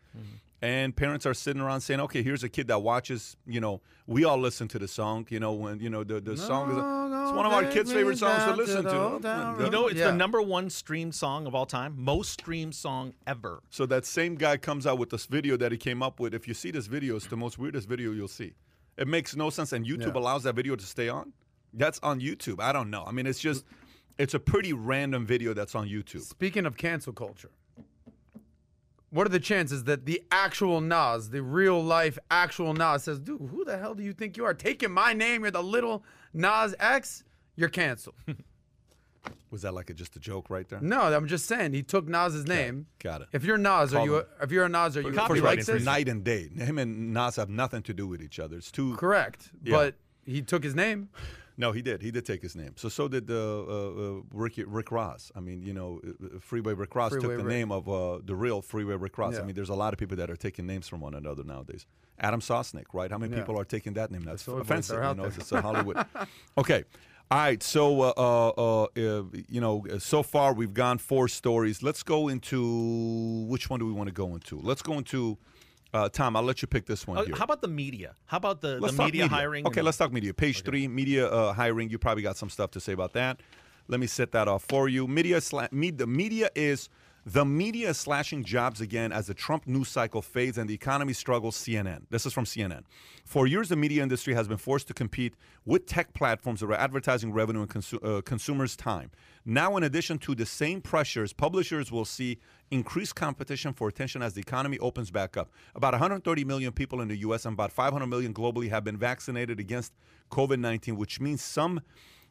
And 0.62 0.96
parents 0.96 1.26
are 1.28 1.34
sitting 1.34 1.62
around 1.62 1.82
saying, 1.82 2.00
"Okay, 2.00 2.24
here's 2.24 2.44
a 2.44 2.50
kid 2.50 2.68
that 2.70 2.82
watches. 2.82 3.38
You 3.46 3.60
know, 3.60 3.82
we 4.08 4.24
all 4.24 4.38
listen 4.40 4.68
to 4.70 4.80
the 4.80 4.88
song. 4.88 5.28
You 5.30 5.40
know, 5.40 5.54
when 5.54 5.80
you 5.80 5.90
know 5.90 6.04
the 6.04 6.20
the 6.20 6.36
song 6.38 6.72
is 6.72 6.78
it's 6.78 7.36
one 7.38 7.46
of 7.46 7.54
our 7.54 7.66
kids' 7.66 7.92
favorite 7.92 8.18
songs 8.18 8.44
to 8.46 8.56
listen 8.56 8.84
to. 8.84 9.20
You 9.64 9.70
know, 9.70 9.88
it's 9.88 10.00
Yeah. 10.00 10.08
the 10.08 10.18
number 10.18 10.42
one 10.42 10.70
streamed 10.70 11.14
song 11.14 11.46
of 11.46 11.54
all 11.54 11.66
time, 11.68 11.94
most 11.98 12.32
streamed 12.32 12.74
song 12.74 13.14
ever. 13.28 13.62
So 13.70 13.86
that 13.86 14.06
same 14.06 14.36
guy 14.36 14.58
comes 14.58 14.88
out 14.88 14.98
with 14.98 15.12
this 15.12 15.26
video 15.28 15.56
that 15.58 15.72
he 15.72 15.78
came 15.78 16.02
up 16.02 16.20
with. 16.20 16.34
If 16.34 16.48
you 16.48 16.54
see 16.56 16.72
this 16.72 16.88
video, 16.88 17.16
it's 17.16 17.28
the 17.28 17.38
most 17.38 17.58
weirdest 17.60 17.88
video 17.88 18.12
you'll 18.12 18.28
see. 18.28 18.54
It 18.98 19.08
makes 19.08 19.36
no 19.36 19.50
sense, 19.50 19.74
and 19.74 19.86
YouTube 19.86 20.14
Yeah. 20.16 20.22
allows 20.22 20.44
that 20.44 20.56
video 20.56 20.76
to 20.76 20.86
stay 20.86 21.10
on. 21.10 21.34
That's 21.74 22.00
on 22.02 22.22
YouTube. 22.22 22.62
I 22.62 22.72
don't 22.72 22.90
know. 22.90 23.04
I 23.06 23.12
mean, 23.12 23.28
it's 23.28 23.40
just, 23.40 23.66
it's 24.18 24.34
a 24.34 24.40
pretty 24.40 24.72
random 24.72 25.26
video 25.26 25.54
that's 25.54 25.76
on 25.76 25.88
YouTube. 25.90 26.22
Speaking 26.22 26.66
of 26.66 26.78
cancel 26.78 27.12
culture, 27.12 27.52
what 29.10 29.26
are 29.28 29.30
the 29.30 29.40
chances 29.40 29.84
that 29.86 30.06
the 30.06 30.22
actual 30.32 30.80
Nas, 30.82 31.30
the 31.30 31.42
real 31.42 31.82
life 31.84 32.18
actual 32.32 32.74
Nas, 32.74 33.04
says, 33.04 33.20
"Dude, 33.20 33.42
who 33.52 33.64
the 33.66 33.78
hell 33.78 33.94
do 33.96 34.04
you 34.04 34.14
think 34.14 34.36
you 34.38 34.46
are? 34.46 34.54
Taking 34.54 34.92
my 34.92 35.14
name, 35.14 35.42
you're 35.44 35.52
the 35.52 35.62
little 35.64 36.04
Nas 36.34 36.74
X. 36.80 37.24
You're 37.56 37.70
canceled." 37.70 38.16
Was 39.52 39.62
that 39.62 39.74
like 39.74 39.90
a, 39.90 39.94
just 39.94 40.16
a 40.16 40.20
joke 40.20 40.50
right 40.50 40.68
there? 40.68 40.80
no, 40.82 41.02
I'm 41.02 41.28
just 41.28 41.46
saying 41.46 41.74
he 41.74 41.84
took 41.84 42.08
Nas's 42.08 42.46
name. 42.48 42.88
Got 43.00 43.22
it. 43.22 43.28
If 43.32 43.46
you're 43.46 43.58
Nas, 43.58 43.94
are 43.94 44.04
you? 44.06 44.18
him. 44.18 44.26
A, 44.40 44.44
if 44.44 44.52
you're 44.52 44.66
a 44.66 44.70
Nas, 44.70 44.98
are 44.98 45.02
you? 45.02 45.12
copyright 45.14 45.38
you 45.38 45.44
like 45.44 45.60
infringement. 45.60 45.80
this? 45.80 45.86
Night 45.86 46.08
and 46.10 46.24
day. 46.24 46.50
Him 46.50 46.78
and 46.78 47.14
Nas 47.14 47.36
have 47.38 47.50
nothing 47.50 47.82
to 47.84 47.94
do 47.94 48.08
with 48.08 48.22
each 48.22 48.40
other. 48.40 48.58
It's 48.58 48.72
too. 48.72 48.96
Correct, 48.98 49.52
Yeah. 49.64 49.76
but 49.78 49.96
he 50.26 50.42
took 50.42 50.64
his 50.64 50.76
name. 50.76 51.10
No, 51.58 51.72
he 51.72 51.82
did. 51.82 52.02
He 52.02 52.12
did 52.12 52.26
take 52.26 52.42
his 52.42 52.54
name. 52.54 52.74
So 52.76 52.90
so 52.90 53.08
did 53.08 53.32
uh, 53.32 53.34
uh, 53.34 54.18
uh, 54.18 54.22
Rick, 54.34 54.56
Rick 54.68 54.92
Ross. 54.92 55.32
I 55.38 55.40
mean, 55.40 55.62
you 55.64 55.74
know, 55.74 56.02
uh, 56.06 56.10
uh, 56.26 56.40
Freeway 56.42 56.74
Rick 56.74 56.94
Ross 56.96 57.12
Freeway 57.12 57.22
took 57.30 57.38
the 57.38 57.46
Rick. 57.46 57.56
name 57.58 57.72
of 57.72 57.88
uh, 57.88 58.20
the 58.26 58.36
real 58.36 58.62
Freeway 58.62 58.96
Rick 58.96 59.18
Ross. 59.18 59.38
I 59.40 59.44
mean, 59.44 59.56
there's 59.56 59.70
a 59.70 59.74
lot 59.76 59.94
of 59.94 59.98
people 60.00 60.18
that 60.18 60.30
are 60.30 60.36
taking 60.36 60.66
names 60.68 60.90
from 60.90 61.00
one 61.00 61.14
another 61.14 61.46
nowadays. 61.46 61.86
Adam 62.20 62.42
Sosnick, 62.42 62.88
right? 62.94 63.10
How 63.10 63.18
many 63.18 63.32
Yeah. 63.34 63.40
people 63.44 63.58
are 63.58 63.64
taking 63.64 63.94
that 63.94 64.12
name? 64.12 64.24
That's 64.24 64.46
offensive. 64.50 64.98
are 64.98 65.04
You 65.04 65.08
out 65.08 65.16
know, 65.18 65.30
there. 65.30 65.40
it's 65.40 65.52
a 65.54 65.62
Hollywood. 65.62 66.06
okay. 66.58 66.84
All 67.32 67.40
right, 67.40 67.62
so 67.64 68.02
uh, 68.02 68.14
uh, 68.16 68.50
uh, 68.50 68.84
uh, 68.84 69.24
you 69.50 69.60
know, 69.60 69.84
so 69.98 70.22
far 70.22 70.54
we've 70.54 70.74
gone 70.76 71.00
four 71.00 71.28
stories. 71.28 71.82
Let's 71.82 72.04
go 72.04 72.28
into 72.28 73.46
which 73.50 73.68
one 73.70 73.80
do 73.80 73.86
we 73.88 73.94
want 73.94 74.08
to 74.08 74.14
go 74.14 74.36
into? 74.36 74.60
Let's 74.62 74.84
go 74.84 74.94
into 75.00 75.38
uh, 75.92 76.08
Tom. 76.10 76.36
I'll 76.36 76.44
let 76.44 76.62
you 76.62 76.68
pick 76.68 76.86
this 76.86 77.08
one 77.08 77.18
Uh, 77.18 77.24
here. 77.24 77.36
how 77.36 77.46
about 77.46 77.62
the 77.62 77.68
media? 77.68 78.14
How 78.26 78.38
about 78.38 78.62
the, 78.62 78.80
the 78.80 78.90
talk 78.90 79.06
media, 79.08 79.28
hiring? 79.28 79.66
Okay, 79.66 79.80
and- 79.80 79.86
let's 79.86 79.98
talk 79.98 80.14
media. 80.14 80.36
Page 80.36 80.62
three, 80.62 80.88
media 80.88 81.28
uh, 81.28 81.52
hiring. 81.54 81.90
You 81.90 81.98
probably 81.98 82.22
got 82.22 82.38
some 82.38 82.50
stuff 82.50 82.70
to 82.72 82.80
say 82.80 82.94
about 82.94 83.14
that. 83.14 83.42
Let 83.88 84.00
me 84.00 84.08
set 84.08 84.32
that 84.34 84.48
off 84.48 84.64
for 84.68 84.88
you. 84.88 85.08
Media, 85.08 85.38
sla- 85.38 85.72
me, 85.72 85.90
the 85.90 86.08
media 86.08 86.50
is 86.56 86.90
the 87.26 87.44
media 87.44 87.90
is 87.90 87.98
slashing 87.98 88.44
jobs 88.44 88.82
again 88.82 89.12
as 89.12 89.26
the 89.26 89.34
Trump 89.34 89.66
news 89.66 89.88
cycle 89.88 90.22
fades 90.22 90.60
and 90.60 90.70
the 90.70 90.76
economy 90.76 91.14
struggles. 91.14 91.58
CNN. 91.58 92.02
This 92.12 92.26
is 92.28 92.34
from 92.34 92.46
CNN. 92.46 92.84
For 93.26 93.48
years, 93.48 93.70
the 93.70 93.76
media 93.76 94.04
industry 94.04 94.36
has 94.36 94.48
been 94.48 94.58
forced 94.58 94.88
to 94.90 94.94
compete 94.94 95.34
with 95.66 95.88
tech 95.88 96.14
platforms 96.14 96.60
that 96.60 96.68
are 96.68 96.74
advertising 96.74 97.34
revenue 97.34 97.62
and 97.62 97.70
consu- 97.70 98.04
uh, 98.06 98.22
consumers' 98.22 98.76
time. 98.76 99.10
Now, 99.44 99.76
in 99.76 99.84
addition 99.84 100.20
to 100.20 100.36
the 100.36 100.46
same 100.46 100.82
pressures, 100.82 101.34
publishers 101.34 101.92
will 101.92 102.06
see 102.06 102.38
increased 102.70 103.16
competition 103.16 103.74
for 103.74 103.88
attention 103.88 104.22
as 104.22 104.34
the 104.34 104.42
economy 104.42 104.78
opens 104.78 105.10
back 105.10 105.36
up. 105.36 105.50
About 105.74 105.94
130 105.94 106.44
million 106.44 106.72
people 106.74 107.02
in 107.02 107.08
the 107.08 107.18
U.S. 107.18 107.46
and 107.46 107.54
about 107.54 107.72
500 107.72 108.06
million 108.06 108.36
globally 108.36 108.70
have 108.70 108.84
been 108.84 108.98
vaccinated 108.98 109.60
against 109.60 109.94
COVID 110.30 110.60
19, 110.60 110.96
which 110.96 111.20
means 111.20 111.42
some 111.42 111.82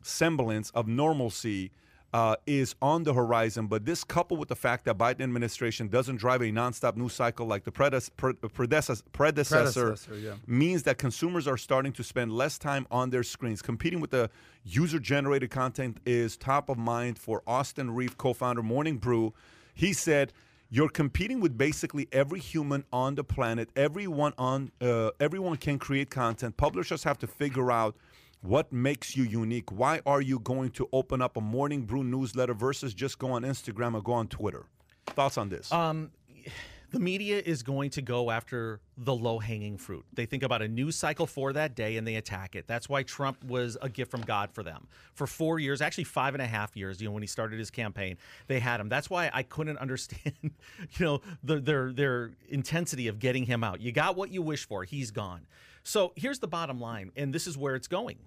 semblance 0.02 0.70
of 0.70 0.86
normalcy 0.86 1.72
uh, 2.14 2.36
is 2.46 2.76
on 2.80 3.02
the 3.02 3.12
horizon. 3.12 3.66
But 3.66 3.84
this, 3.84 4.04
coupled 4.04 4.38
with 4.38 4.48
the 4.48 4.54
fact 4.54 4.84
that 4.84 4.96
Biden 4.96 5.20
administration 5.20 5.88
doesn't 5.88 6.16
drive 6.16 6.40
a 6.42 6.44
nonstop 6.44 6.96
news 6.96 7.12
cycle 7.12 7.44
like 7.44 7.64
the 7.64 7.72
predes- 7.72 8.08
pre- 8.16 8.34
predecessor, 8.34 9.02
predecessor, 9.12 9.86
Predecessor, 9.86 10.16
yeah. 10.18 10.34
means 10.46 10.84
that 10.84 10.96
consumers 10.96 11.48
are 11.48 11.56
starting 11.56 11.92
to 11.92 12.04
spend 12.04 12.32
less 12.32 12.56
time 12.56 12.86
on 12.88 13.10
their 13.10 13.24
screens. 13.24 13.60
Competing 13.60 13.98
with 14.00 14.12
the 14.12 14.30
user-generated 14.62 15.50
content 15.50 15.98
is 16.06 16.36
top 16.36 16.68
of 16.68 16.78
mind 16.78 17.18
for 17.18 17.42
Austin 17.48 17.90
Rief, 17.90 18.16
co-founder 18.16 18.62
Morning 18.62 18.96
Brew. 18.96 19.34
He 19.74 19.92
said. 19.92 20.32
You're 20.70 20.88
competing 20.88 21.38
with 21.38 21.56
basically 21.56 22.08
every 22.10 22.40
human 22.40 22.84
on 22.92 23.14
the 23.14 23.22
planet. 23.22 23.68
Everyone 23.76 24.32
on, 24.38 24.72
uh, 24.80 25.10
everyone 25.20 25.56
can 25.56 25.78
create 25.78 26.10
content. 26.10 26.56
Publishers 26.56 27.04
have 27.04 27.16
to 27.18 27.28
figure 27.28 27.70
out 27.70 27.94
what 28.44 28.72
makes 28.72 29.16
you 29.16 29.24
unique? 29.24 29.72
Why 29.72 30.00
are 30.04 30.20
you 30.20 30.38
going 30.38 30.70
to 30.72 30.88
open 30.92 31.22
up 31.22 31.36
a 31.36 31.40
morning 31.40 31.82
brew 31.82 32.04
newsletter 32.04 32.52
versus 32.52 32.92
just 32.92 33.18
go 33.18 33.32
on 33.32 33.42
Instagram 33.42 33.94
or 33.94 34.02
go 34.02 34.12
on 34.12 34.28
Twitter? 34.28 34.66
Thoughts 35.06 35.38
on 35.38 35.48
this? 35.48 35.72
Um, 35.72 36.10
the 36.90 37.00
media 37.00 37.42
is 37.44 37.62
going 37.62 37.88
to 37.90 38.02
go 38.02 38.30
after 38.30 38.80
the 38.98 39.14
low 39.14 39.38
hanging 39.38 39.78
fruit. 39.78 40.04
They 40.12 40.26
think 40.26 40.42
about 40.42 40.60
a 40.60 40.68
news 40.68 40.94
cycle 40.94 41.26
for 41.26 41.54
that 41.54 41.74
day 41.74 41.96
and 41.96 42.06
they 42.06 42.16
attack 42.16 42.54
it. 42.54 42.66
That's 42.66 42.86
why 42.86 43.02
Trump 43.02 43.42
was 43.44 43.78
a 43.80 43.88
gift 43.88 44.10
from 44.10 44.20
God 44.20 44.50
for 44.52 44.62
them. 44.62 44.88
For 45.14 45.26
four 45.26 45.58
years, 45.58 45.80
actually 45.80 46.04
five 46.04 46.34
and 46.34 46.42
a 46.42 46.46
half 46.46 46.76
years, 46.76 47.00
you 47.00 47.08
know, 47.08 47.12
when 47.12 47.22
he 47.22 47.26
started 47.26 47.58
his 47.58 47.70
campaign, 47.70 48.18
they 48.46 48.60
had 48.60 48.78
him. 48.78 48.90
That's 48.90 49.08
why 49.08 49.30
I 49.32 49.42
couldn't 49.42 49.78
understand, 49.84 50.34
you 50.42 50.52
know, 51.00 51.22
the, 51.42 51.60
their 51.60 51.92
their 51.92 52.32
intensity 52.50 53.08
of 53.08 53.18
getting 53.18 53.46
him 53.46 53.64
out. 53.64 53.80
You 53.80 53.90
got 53.90 54.16
what 54.16 54.30
you 54.30 54.42
wish 54.42 54.66
for. 54.66 54.84
He's 54.84 55.10
gone. 55.10 55.46
So 55.82 56.12
here's 56.14 56.38
the 56.38 56.48
bottom 56.48 56.78
line, 56.78 57.10
and 57.16 57.34
this 57.34 57.46
is 57.46 57.58
where 57.58 57.74
it's 57.74 57.88
going 57.88 58.18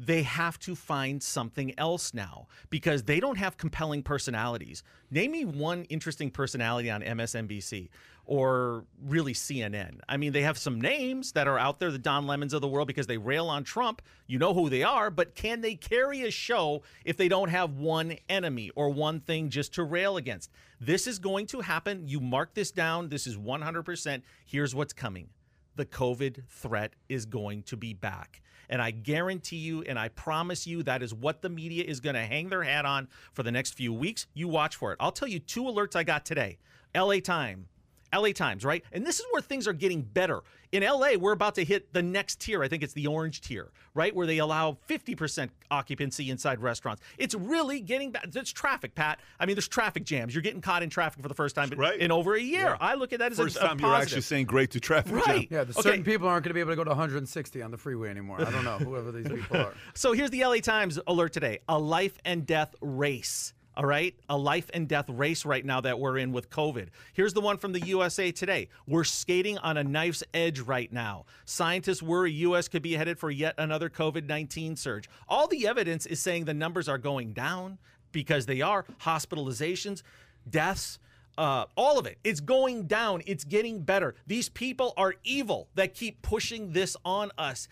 they 0.00 0.22
have 0.22 0.58
to 0.58 0.74
find 0.74 1.22
something 1.22 1.78
else 1.78 2.14
now 2.14 2.46
because 2.70 3.02
they 3.02 3.20
don't 3.20 3.36
have 3.36 3.58
compelling 3.58 4.02
personalities. 4.02 4.82
Name 5.10 5.32
me 5.32 5.44
one 5.44 5.84
interesting 5.84 6.30
personality 6.30 6.90
on 6.90 7.02
MSNBC 7.02 7.90
or 8.24 8.86
really 9.04 9.34
CNN. 9.34 9.98
I 10.08 10.16
mean, 10.16 10.32
they 10.32 10.40
have 10.40 10.56
some 10.56 10.80
names 10.80 11.32
that 11.32 11.46
are 11.46 11.58
out 11.58 11.80
there, 11.80 11.90
the 11.90 11.98
Don 11.98 12.26
Lemons 12.26 12.54
of 12.54 12.62
the 12.62 12.68
world, 12.68 12.86
because 12.86 13.08
they 13.08 13.18
rail 13.18 13.48
on 13.48 13.62
Trump. 13.62 14.00
You 14.26 14.38
know 14.38 14.54
who 14.54 14.70
they 14.70 14.84
are, 14.84 15.10
but 15.10 15.34
can 15.34 15.60
they 15.60 15.74
carry 15.74 16.22
a 16.22 16.30
show 16.30 16.82
if 17.04 17.18
they 17.18 17.28
don't 17.28 17.50
have 17.50 17.74
one 17.74 18.16
enemy 18.30 18.70
or 18.74 18.88
one 18.88 19.20
thing 19.20 19.50
just 19.50 19.74
to 19.74 19.84
rail 19.84 20.16
against? 20.16 20.50
This 20.80 21.06
is 21.06 21.18
going 21.18 21.46
to 21.48 21.60
happen. 21.60 22.08
You 22.08 22.20
mark 22.20 22.54
this 22.54 22.70
down. 22.70 23.10
This 23.10 23.26
is 23.26 23.36
100%. 23.36 24.22
Here's 24.46 24.74
what's 24.74 24.94
coming 24.94 25.28
the 25.76 25.86
COVID 25.86 26.44
threat 26.48 26.94
is 27.08 27.26
going 27.26 27.64
to 27.64 27.76
be 27.76 27.92
back. 27.92 28.42
And 28.70 28.80
I 28.80 28.92
guarantee 28.92 29.56
you 29.56 29.82
and 29.82 29.98
I 29.98 30.08
promise 30.08 30.66
you 30.66 30.84
that 30.84 31.02
is 31.02 31.12
what 31.12 31.42
the 31.42 31.50
media 31.50 31.84
is 31.84 32.00
going 32.00 32.14
to 32.14 32.22
hang 32.22 32.48
their 32.48 32.62
hat 32.62 32.86
on 32.86 33.08
for 33.32 33.42
the 33.42 33.50
next 33.50 33.74
few 33.74 33.92
weeks. 33.92 34.26
You 34.32 34.48
watch 34.48 34.76
for 34.76 34.92
it. 34.92 34.96
I'll 35.00 35.12
tell 35.12 35.28
you 35.28 35.40
two 35.40 35.64
alerts 35.64 35.96
I 35.96 36.04
got 36.04 36.24
today. 36.24 36.58
LA 36.94 37.18
Time. 37.18 37.66
LA 38.14 38.30
Times, 38.32 38.64
right? 38.64 38.84
And 38.92 39.06
this 39.06 39.20
is 39.20 39.26
where 39.30 39.42
things 39.42 39.66
are 39.66 39.72
getting 39.72 40.02
better. 40.02 40.40
In 40.72 40.84
LA, 40.84 41.14
we're 41.18 41.32
about 41.32 41.56
to 41.56 41.64
hit 41.64 41.92
the 41.92 42.02
next 42.02 42.40
tier. 42.40 42.62
I 42.62 42.68
think 42.68 42.84
it's 42.84 42.92
the 42.92 43.08
orange 43.08 43.40
tier, 43.40 43.72
right? 43.94 44.14
Where 44.14 44.26
they 44.26 44.38
allow 44.38 44.78
50% 44.88 45.50
occupancy 45.70 46.30
inside 46.30 46.60
restaurants. 46.60 47.02
It's 47.18 47.34
really 47.34 47.80
getting 47.80 48.12
back. 48.12 48.26
It's 48.32 48.52
traffic, 48.52 48.94
Pat. 48.94 49.18
I 49.40 49.46
mean, 49.46 49.56
there's 49.56 49.66
traffic 49.66 50.04
jams. 50.04 50.32
You're 50.32 50.42
getting 50.42 50.60
caught 50.60 50.82
in 50.84 50.90
traffic 50.90 51.22
for 51.22 51.28
the 51.28 51.34
first 51.34 51.56
time 51.56 51.70
right. 51.70 51.98
in 51.98 52.12
over 52.12 52.34
a 52.34 52.40
year. 52.40 52.76
I 52.80 52.94
look 52.94 53.12
at 53.12 53.18
that 53.18 53.32
as 53.32 53.38
First 53.38 53.56
a, 53.56 53.64
a 53.64 53.68
time 53.68 53.80
you're 53.80 53.94
actually 53.94 54.20
saying 54.20 54.46
great 54.46 54.70
to 54.72 54.80
traffic 54.80 55.12
jam. 55.12 55.22
Right. 55.26 55.48
Yeah, 55.50 55.64
the 55.64 55.72
Okay. 55.72 55.82
certain 55.82 56.04
people 56.04 56.28
aren't 56.28 56.44
going 56.44 56.50
to 56.50 56.54
be 56.54 56.60
able 56.60 56.72
to 56.72 56.76
go 56.76 56.84
to 56.84 56.90
160 56.90 57.62
on 57.62 57.70
the 57.70 57.78
freeway 57.78 58.08
anymore. 58.10 58.40
I 58.40 58.50
don't 58.50 58.64
know 58.64 58.78
whoever 58.78 59.10
these 59.10 59.28
people 59.40 59.56
are. 59.56 59.74
So 59.94 60.12
here's 60.12 60.30
the 60.30 60.44
LA 60.44 60.56
Times 60.58 60.98
alert 61.06 61.32
today 61.32 61.60
a 61.68 61.78
life 61.78 62.16
and 62.24 62.46
death 62.46 62.74
race. 62.80 63.54
All 63.80 63.86
right, 63.86 64.14
a 64.28 64.36
life 64.36 64.70
and 64.74 64.86
death 64.86 65.08
race 65.08 65.46
right 65.46 65.64
now 65.64 65.80
that 65.80 65.98
we're 65.98 66.18
in 66.18 66.32
with 66.32 66.50
COVID. 66.50 66.88
Here's 67.14 67.32
the 67.32 67.40
one 67.40 67.56
from 67.56 67.72
the 67.72 67.80
USA 67.80 68.30
Today. 68.30 68.68
We're 68.86 69.04
skating 69.04 69.56
on 69.56 69.78
a 69.78 69.82
knife's 69.82 70.22
edge 70.34 70.60
right 70.60 70.92
now. 70.92 71.24
Scientists 71.46 72.02
worry 72.02 72.30
U.S. 72.32 72.68
could 72.68 72.82
be 72.82 72.92
headed 72.92 73.18
for 73.18 73.30
yet 73.30 73.54
another 73.56 73.88
COVID 73.88 74.26
19 74.26 74.76
surge. 74.76 75.08
All 75.30 75.48
the 75.48 75.66
evidence 75.66 76.04
is 76.04 76.20
saying 76.20 76.44
the 76.44 76.52
numbers 76.52 76.90
are 76.90 76.98
going 76.98 77.32
down 77.32 77.78
because 78.12 78.44
they 78.44 78.60
are 78.60 78.84
hospitalizations, 79.00 80.02
deaths. 80.50 80.98
Uh, 81.38 81.64
all 81.74 81.98
of 81.98 82.04
it. 82.04 82.18
It's 82.22 82.40
going 82.40 82.82
down. 82.86 83.22
It's 83.24 83.44
getting 83.44 83.80
better. 83.80 84.14
These 84.26 84.50
people 84.50 84.92
are 84.98 85.14
evil 85.24 85.68
that 85.74 85.94
keep 85.94 86.20
pushing 86.20 86.72
this 86.72 86.98
on 87.02 87.30
us 87.38 87.66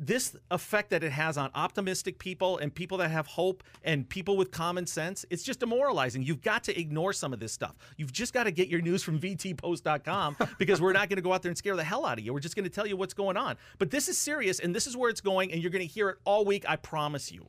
this 0.00 0.34
effect 0.50 0.88
that 0.90 1.04
it 1.04 1.12
has 1.12 1.36
on 1.36 1.50
optimistic 1.54 2.18
people 2.18 2.56
and 2.56 2.74
people 2.74 2.96
that 2.98 3.10
have 3.10 3.26
hope 3.26 3.62
and 3.84 4.08
people 4.08 4.38
with 4.38 4.50
common 4.50 4.86
sense, 4.86 5.26
it's 5.28 5.42
just 5.42 5.60
demoralizing. 5.60 6.22
You've 6.22 6.40
got 6.40 6.64
to 6.64 6.80
ignore 6.80 7.12
some 7.12 7.34
of 7.34 7.38
this 7.38 7.52
stuff. 7.52 7.76
You've 7.98 8.12
just 8.12 8.32
got 8.32 8.44
to 8.44 8.50
get 8.50 8.68
your 8.68 8.80
news 8.80 9.02
from 9.02 9.20
VTpost.com 9.20 10.38
because 10.58 10.80
we're 10.80 10.94
not 10.94 11.10
going 11.10 11.18
to 11.18 11.22
go 11.22 11.34
out 11.34 11.42
there 11.42 11.50
and 11.50 11.58
scare 11.58 11.76
the 11.76 11.84
hell 11.84 12.06
out 12.06 12.18
of 12.18 12.24
you. 12.24 12.32
We're 12.32 12.40
just 12.40 12.56
going 12.56 12.64
to 12.64 12.70
tell 12.70 12.86
you 12.86 12.96
what's 12.96 13.12
going 13.12 13.36
on. 13.36 13.58
But 13.78 13.90
this 13.90 14.08
is 14.08 14.16
serious 14.16 14.58
and 14.58 14.74
this 14.74 14.86
is 14.86 14.96
where 14.96 15.10
it's 15.10 15.20
going, 15.20 15.52
and 15.52 15.60
you're 15.60 15.70
going 15.70 15.86
to 15.86 15.92
hear 15.92 16.08
it 16.08 16.18
all 16.24 16.46
week. 16.46 16.64
I 16.66 16.76
promise 16.76 17.30
you. 17.30 17.46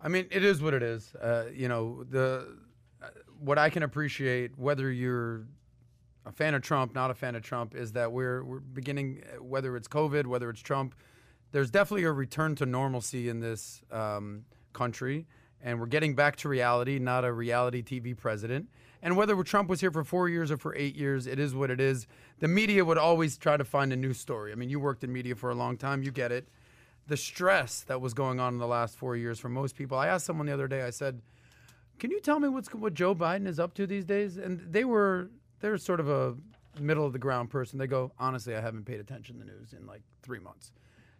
I 0.00 0.08
mean, 0.08 0.26
it 0.30 0.42
is 0.42 0.62
what 0.62 0.72
it 0.72 0.82
is. 0.82 1.14
Uh, 1.14 1.44
you 1.54 1.68
know, 1.68 2.02
the 2.04 2.56
uh, 3.02 3.08
what 3.38 3.58
I 3.58 3.68
can 3.68 3.82
appreciate, 3.82 4.58
whether 4.58 4.90
you're 4.90 5.46
a 6.24 6.32
fan 6.32 6.54
of 6.54 6.62
Trump, 6.62 6.94
not 6.94 7.10
a 7.10 7.14
fan 7.14 7.34
of 7.34 7.42
Trump, 7.42 7.74
is 7.74 7.92
that 7.92 8.10
we're 8.10 8.42
we're 8.42 8.60
beginning, 8.60 9.22
uh, 9.22 9.42
whether 9.42 9.76
it's 9.76 9.86
COVID, 9.86 10.26
whether 10.26 10.48
it's 10.48 10.62
Trump, 10.62 10.94
there's 11.52 11.70
definitely 11.70 12.04
a 12.04 12.12
return 12.12 12.54
to 12.56 12.66
normalcy 12.66 13.28
in 13.28 13.40
this 13.40 13.82
um, 13.90 14.44
country, 14.72 15.26
and 15.62 15.78
we're 15.78 15.86
getting 15.86 16.14
back 16.14 16.36
to 16.36 16.48
reality, 16.48 16.98
not 16.98 17.24
a 17.24 17.32
reality 17.32 17.82
TV 17.82 18.16
president. 18.16 18.68
And 19.02 19.16
whether 19.16 19.40
Trump 19.42 19.68
was 19.68 19.80
here 19.80 19.90
for 19.90 20.04
four 20.04 20.28
years 20.28 20.50
or 20.50 20.56
for 20.56 20.74
eight 20.76 20.94
years, 20.94 21.26
it 21.26 21.38
is 21.38 21.54
what 21.54 21.70
it 21.70 21.80
is. 21.80 22.06
The 22.38 22.48
media 22.48 22.84
would 22.84 22.98
always 22.98 23.36
try 23.36 23.56
to 23.56 23.64
find 23.64 23.92
a 23.92 23.96
new 23.96 24.14
story. 24.14 24.52
I 24.52 24.54
mean, 24.54 24.70
you 24.70 24.80
worked 24.80 25.04
in 25.04 25.12
media 25.12 25.34
for 25.34 25.50
a 25.50 25.54
long 25.54 25.76
time, 25.76 26.02
you 26.02 26.10
get 26.10 26.32
it. 26.32 26.48
The 27.08 27.16
stress 27.16 27.80
that 27.82 28.00
was 28.00 28.14
going 28.14 28.38
on 28.40 28.54
in 28.54 28.58
the 28.58 28.66
last 28.66 28.96
four 28.96 29.16
years 29.16 29.38
for 29.38 29.48
most 29.48 29.76
people. 29.76 29.98
I 29.98 30.06
asked 30.06 30.24
someone 30.24 30.46
the 30.46 30.54
other 30.54 30.68
day. 30.68 30.82
I 30.82 30.90
said, 30.90 31.20
"Can 31.98 32.12
you 32.12 32.20
tell 32.20 32.38
me 32.38 32.48
what's 32.48 32.72
what 32.72 32.94
Joe 32.94 33.12
Biden 33.12 33.46
is 33.46 33.58
up 33.58 33.74
to 33.74 33.88
these 33.88 34.04
days?" 34.04 34.36
And 34.36 34.60
they 34.72 34.84
were 34.84 35.30
they're 35.58 35.76
sort 35.78 35.98
of 35.98 36.08
a 36.08 36.36
middle 36.80 37.04
of 37.04 37.12
the 37.12 37.18
ground 37.18 37.50
person. 37.50 37.76
They 37.80 37.88
go, 37.88 38.12
"Honestly, 38.20 38.54
I 38.54 38.60
haven't 38.60 38.84
paid 38.84 39.00
attention 39.00 39.40
to 39.40 39.44
the 39.44 39.50
news 39.50 39.72
in 39.72 39.84
like 39.84 40.02
three 40.22 40.38
months." 40.38 40.70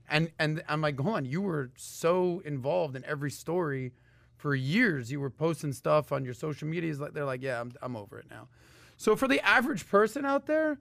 And 0.09 0.31
and 0.39 0.62
I'm 0.69 0.81
like, 0.81 0.99
"Hold 0.99 1.16
on, 1.16 1.24
you 1.24 1.41
were 1.41 1.70
so 1.77 2.43
involved 2.45 2.97
in 2.97 3.05
every 3.05 3.31
story 3.31 3.93
for 4.37 4.55
years. 4.55 5.11
You 5.11 5.20
were 5.20 5.31
posting 5.31 5.73
stuff 5.73 6.12
on 6.12 6.24
your 6.24 6.35
social 6.35 6.69
medias. 6.69 7.01
Like 7.01 7.12
they're 7.15 7.24
like, 7.24 7.43
yeah, 7.43 7.61
I'm 7.61 7.73
I'm 7.81 7.97
over 7.97 8.19
it 8.19 8.27
now." 8.31 8.49
So 8.97 9.16
for 9.16 9.27
the 9.27 9.45
average 9.47 9.89
person 9.89 10.24
out 10.24 10.47
there, 10.47 10.79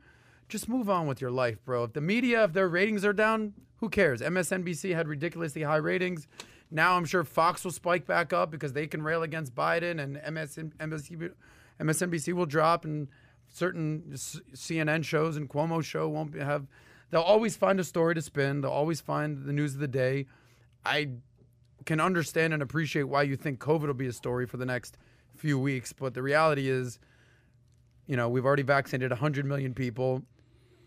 just 0.49 0.67
move 0.67 0.89
on 0.89 1.07
with 1.07 1.21
your 1.21 1.31
life, 1.31 1.63
bro. 1.63 1.85
If 1.85 1.93
the 1.93 2.01
media, 2.01 2.43
if 2.43 2.53
their 2.53 2.67
ratings 2.67 3.05
are 3.05 3.13
down, 3.13 3.53
who 3.77 3.89
cares? 3.89 4.21
MSNBC 4.21 4.93
had 4.93 5.07
ridiculously 5.07 5.63
high 5.63 5.77
ratings. 5.77 6.27
Now 6.69 6.95
I'm 6.97 7.05
sure 7.05 7.23
Fox 7.23 7.63
will 7.63 7.71
spike 7.71 8.05
back 8.05 8.31
up 8.31 8.51
because 8.51 8.73
they 8.73 8.87
can 8.87 9.01
rail 9.01 9.23
against 9.23 9.55
Biden, 9.55 10.01
and 10.01 10.17
MSN, 10.17 10.73
MSNBC, 10.77 11.31
MSNBC 11.79 12.33
will 12.33 12.45
drop, 12.45 12.85
and 12.85 13.07
certain 13.49 14.03
CNN 14.13 15.03
shows 15.03 15.35
and 15.35 15.49
Cuomo 15.49 15.83
show 15.83 16.07
won't 16.07 16.35
have. 16.35 16.67
They'll 17.11 17.21
always 17.21 17.55
find 17.55 17.79
a 17.79 17.83
story 17.83 18.15
to 18.15 18.21
spin. 18.21 18.61
They'll 18.61 18.71
always 18.71 19.01
find 19.01 19.45
the 19.45 19.53
news 19.53 19.73
of 19.73 19.79
the 19.79 19.87
day. 19.87 20.25
I 20.85 21.09
can 21.85 21.99
understand 21.99 22.53
and 22.53 22.63
appreciate 22.63 23.03
why 23.03 23.23
you 23.23 23.35
think 23.35 23.59
COVID 23.59 23.87
will 23.87 23.93
be 23.93 24.07
a 24.07 24.13
story 24.13 24.47
for 24.47 24.57
the 24.57 24.65
next 24.65 24.97
few 25.35 25.59
weeks, 25.59 25.93
but 25.93 26.13
the 26.13 26.21
reality 26.21 26.69
is, 26.69 26.99
you 28.07 28.15
know, 28.15 28.29
we've 28.29 28.45
already 28.45 28.63
vaccinated 28.63 29.11
100 29.11 29.45
million 29.45 29.73
people. 29.73 30.23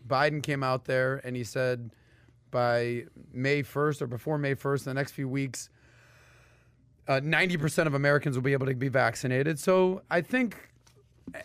Biden 0.07 0.41
came 0.41 0.63
out 0.63 0.85
there 0.85 1.21
and 1.23 1.35
he 1.35 1.43
said 1.43 1.91
by 2.51 3.05
May 3.33 3.63
1st 3.63 4.01
or 4.01 4.07
before 4.07 4.37
May 4.37 4.55
1st, 4.55 4.79
in 4.79 4.85
the 4.91 4.93
next 4.93 5.11
few 5.11 5.29
weeks, 5.29 5.69
Uh, 7.07 7.19
90% 7.19 7.85
of 7.85 7.93
Americans 7.93 8.35
will 8.35 8.41
be 8.41 8.53
able 8.53 8.65
to 8.65 8.73
be 8.73 8.87
vaccinated. 8.89 9.59
So 9.59 10.01
I 10.09 10.21
think, 10.21 10.71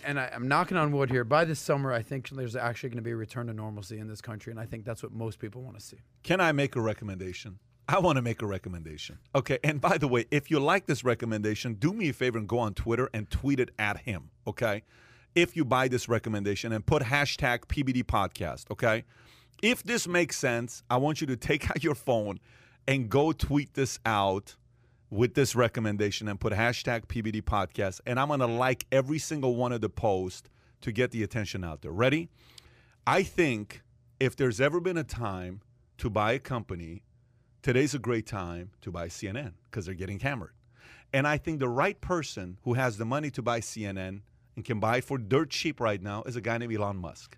and 0.04 0.20
I, 0.20 0.30
I'm 0.34 0.48
knocking 0.48 0.76
on 0.76 0.92
wood 0.92 1.10
here, 1.10 1.24
by 1.24 1.44
this 1.44 1.58
summer, 1.58 1.92
I 1.92 2.02
think 2.02 2.28
there's 2.30 2.56
actually 2.56 2.90
going 2.90 2.98
to 2.98 3.02
be 3.02 3.12
a 3.12 3.16
return 3.16 3.46
to 3.46 3.52
normalcy 3.52 3.98
in 3.98 4.08
this 4.08 4.20
country. 4.20 4.50
And 4.50 4.60
I 4.60 4.66
think 4.66 4.84
that's 4.84 5.02
what 5.02 5.12
most 5.12 5.38
people 5.38 5.62
want 5.62 5.78
to 5.78 5.84
see. 5.84 5.98
Can 6.22 6.40
I 6.40 6.52
make 6.52 6.76
a 6.76 6.80
recommendation? 6.80 7.58
I 7.88 7.98
want 7.98 8.16
to 8.16 8.22
make 8.22 8.40
a 8.40 8.46
recommendation. 8.46 9.18
Okay. 9.34 9.58
And 9.64 9.80
by 9.80 9.98
the 9.98 10.06
way, 10.06 10.26
if 10.30 10.50
you 10.50 10.60
like 10.60 10.86
this 10.86 11.02
recommendation, 11.02 11.74
do 11.74 11.92
me 11.92 12.10
a 12.10 12.12
favor 12.12 12.38
and 12.38 12.48
go 12.48 12.58
on 12.58 12.74
Twitter 12.74 13.10
and 13.12 13.28
tweet 13.30 13.58
it 13.58 13.70
at 13.78 13.98
him. 13.98 14.30
Okay. 14.46 14.82
If 15.34 15.56
you 15.56 15.64
buy 15.64 15.88
this 15.88 16.08
recommendation 16.08 16.72
and 16.72 16.86
put 16.86 17.02
hashtag 17.02 17.66
PBD 17.66 18.04
podcast. 18.04 18.70
Okay. 18.70 19.04
If 19.62 19.82
this 19.82 20.06
makes 20.06 20.38
sense, 20.38 20.82
I 20.88 20.98
want 20.98 21.20
you 21.20 21.26
to 21.28 21.36
take 21.36 21.68
out 21.70 21.82
your 21.82 21.94
phone 21.94 22.38
and 22.86 23.08
go 23.08 23.32
tweet 23.32 23.74
this 23.74 23.98
out 24.06 24.56
with 25.10 25.34
this 25.34 25.56
recommendation 25.56 26.28
and 26.28 26.40
put 26.40 26.52
hashtag 26.52 27.06
PBD 27.06 27.42
podcast. 27.42 28.00
And 28.06 28.18
I'm 28.18 28.28
going 28.28 28.40
to 28.40 28.46
like 28.46 28.86
every 28.92 29.18
single 29.18 29.56
one 29.56 29.72
of 29.72 29.80
the 29.80 29.88
posts 29.88 30.48
to 30.82 30.92
get 30.92 31.10
the 31.10 31.22
attention 31.22 31.64
out 31.64 31.82
there. 31.82 31.92
Ready? 31.92 32.28
I 33.06 33.22
think 33.22 33.82
if 34.18 34.36
there's 34.36 34.60
ever 34.60 34.80
been 34.80 34.96
a 34.96 35.04
time 35.04 35.62
to 35.98 36.08
buy 36.08 36.32
a 36.32 36.38
company, 36.38 37.02
today's 37.62 37.94
a 37.94 37.98
great 37.98 38.26
time 38.26 38.70
to 38.82 38.90
buy 38.90 39.08
CNN 39.08 39.54
because 39.70 39.86
they're 39.86 39.94
getting 39.94 40.20
hammered. 40.20 40.52
And 41.12 41.26
I 41.26 41.38
think 41.38 41.58
the 41.58 41.68
right 41.68 42.00
person 42.00 42.58
who 42.62 42.74
has 42.74 42.96
the 42.96 43.04
money 43.04 43.30
to 43.32 43.42
buy 43.42 43.60
CNN 43.60 44.20
and 44.54 44.64
can 44.64 44.78
buy 44.78 44.98
it 44.98 45.04
for 45.04 45.18
dirt 45.18 45.50
cheap 45.50 45.80
right 45.80 46.00
now 46.00 46.22
is 46.22 46.36
a 46.36 46.40
guy 46.40 46.58
named 46.58 46.72
Elon 46.72 46.96
Musk. 46.96 47.36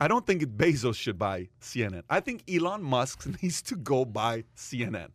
I 0.00 0.08
don't 0.08 0.26
think 0.26 0.42
Bezos 0.42 0.96
should 0.96 1.18
buy 1.18 1.48
CNN. 1.60 2.02
I 2.08 2.20
think 2.20 2.42
Elon 2.50 2.82
Musk 2.82 3.26
needs 3.42 3.62
to 3.62 3.76
go 3.76 4.04
buy 4.04 4.44
CNN. 4.56 5.08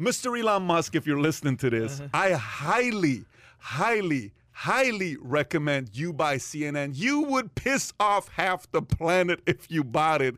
Mr. 0.00 0.38
Elon 0.38 0.62
Musk, 0.62 0.94
if 0.94 1.06
you're 1.06 1.20
listening 1.20 1.56
to 1.56 1.70
this, 1.70 2.00
uh-huh. 2.00 2.08
I 2.14 2.32
highly, 2.32 3.24
highly, 3.58 4.32
highly 4.52 5.16
recommend 5.20 5.90
you 5.92 6.12
buy 6.12 6.36
CNN. 6.36 6.92
You 6.94 7.20
would 7.22 7.54
piss 7.54 7.92
off 7.98 8.28
half 8.28 8.70
the 8.70 8.82
planet 8.82 9.40
if 9.46 9.70
you 9.70 9.82
bought 9.82 10.22
it. 10.22 10.36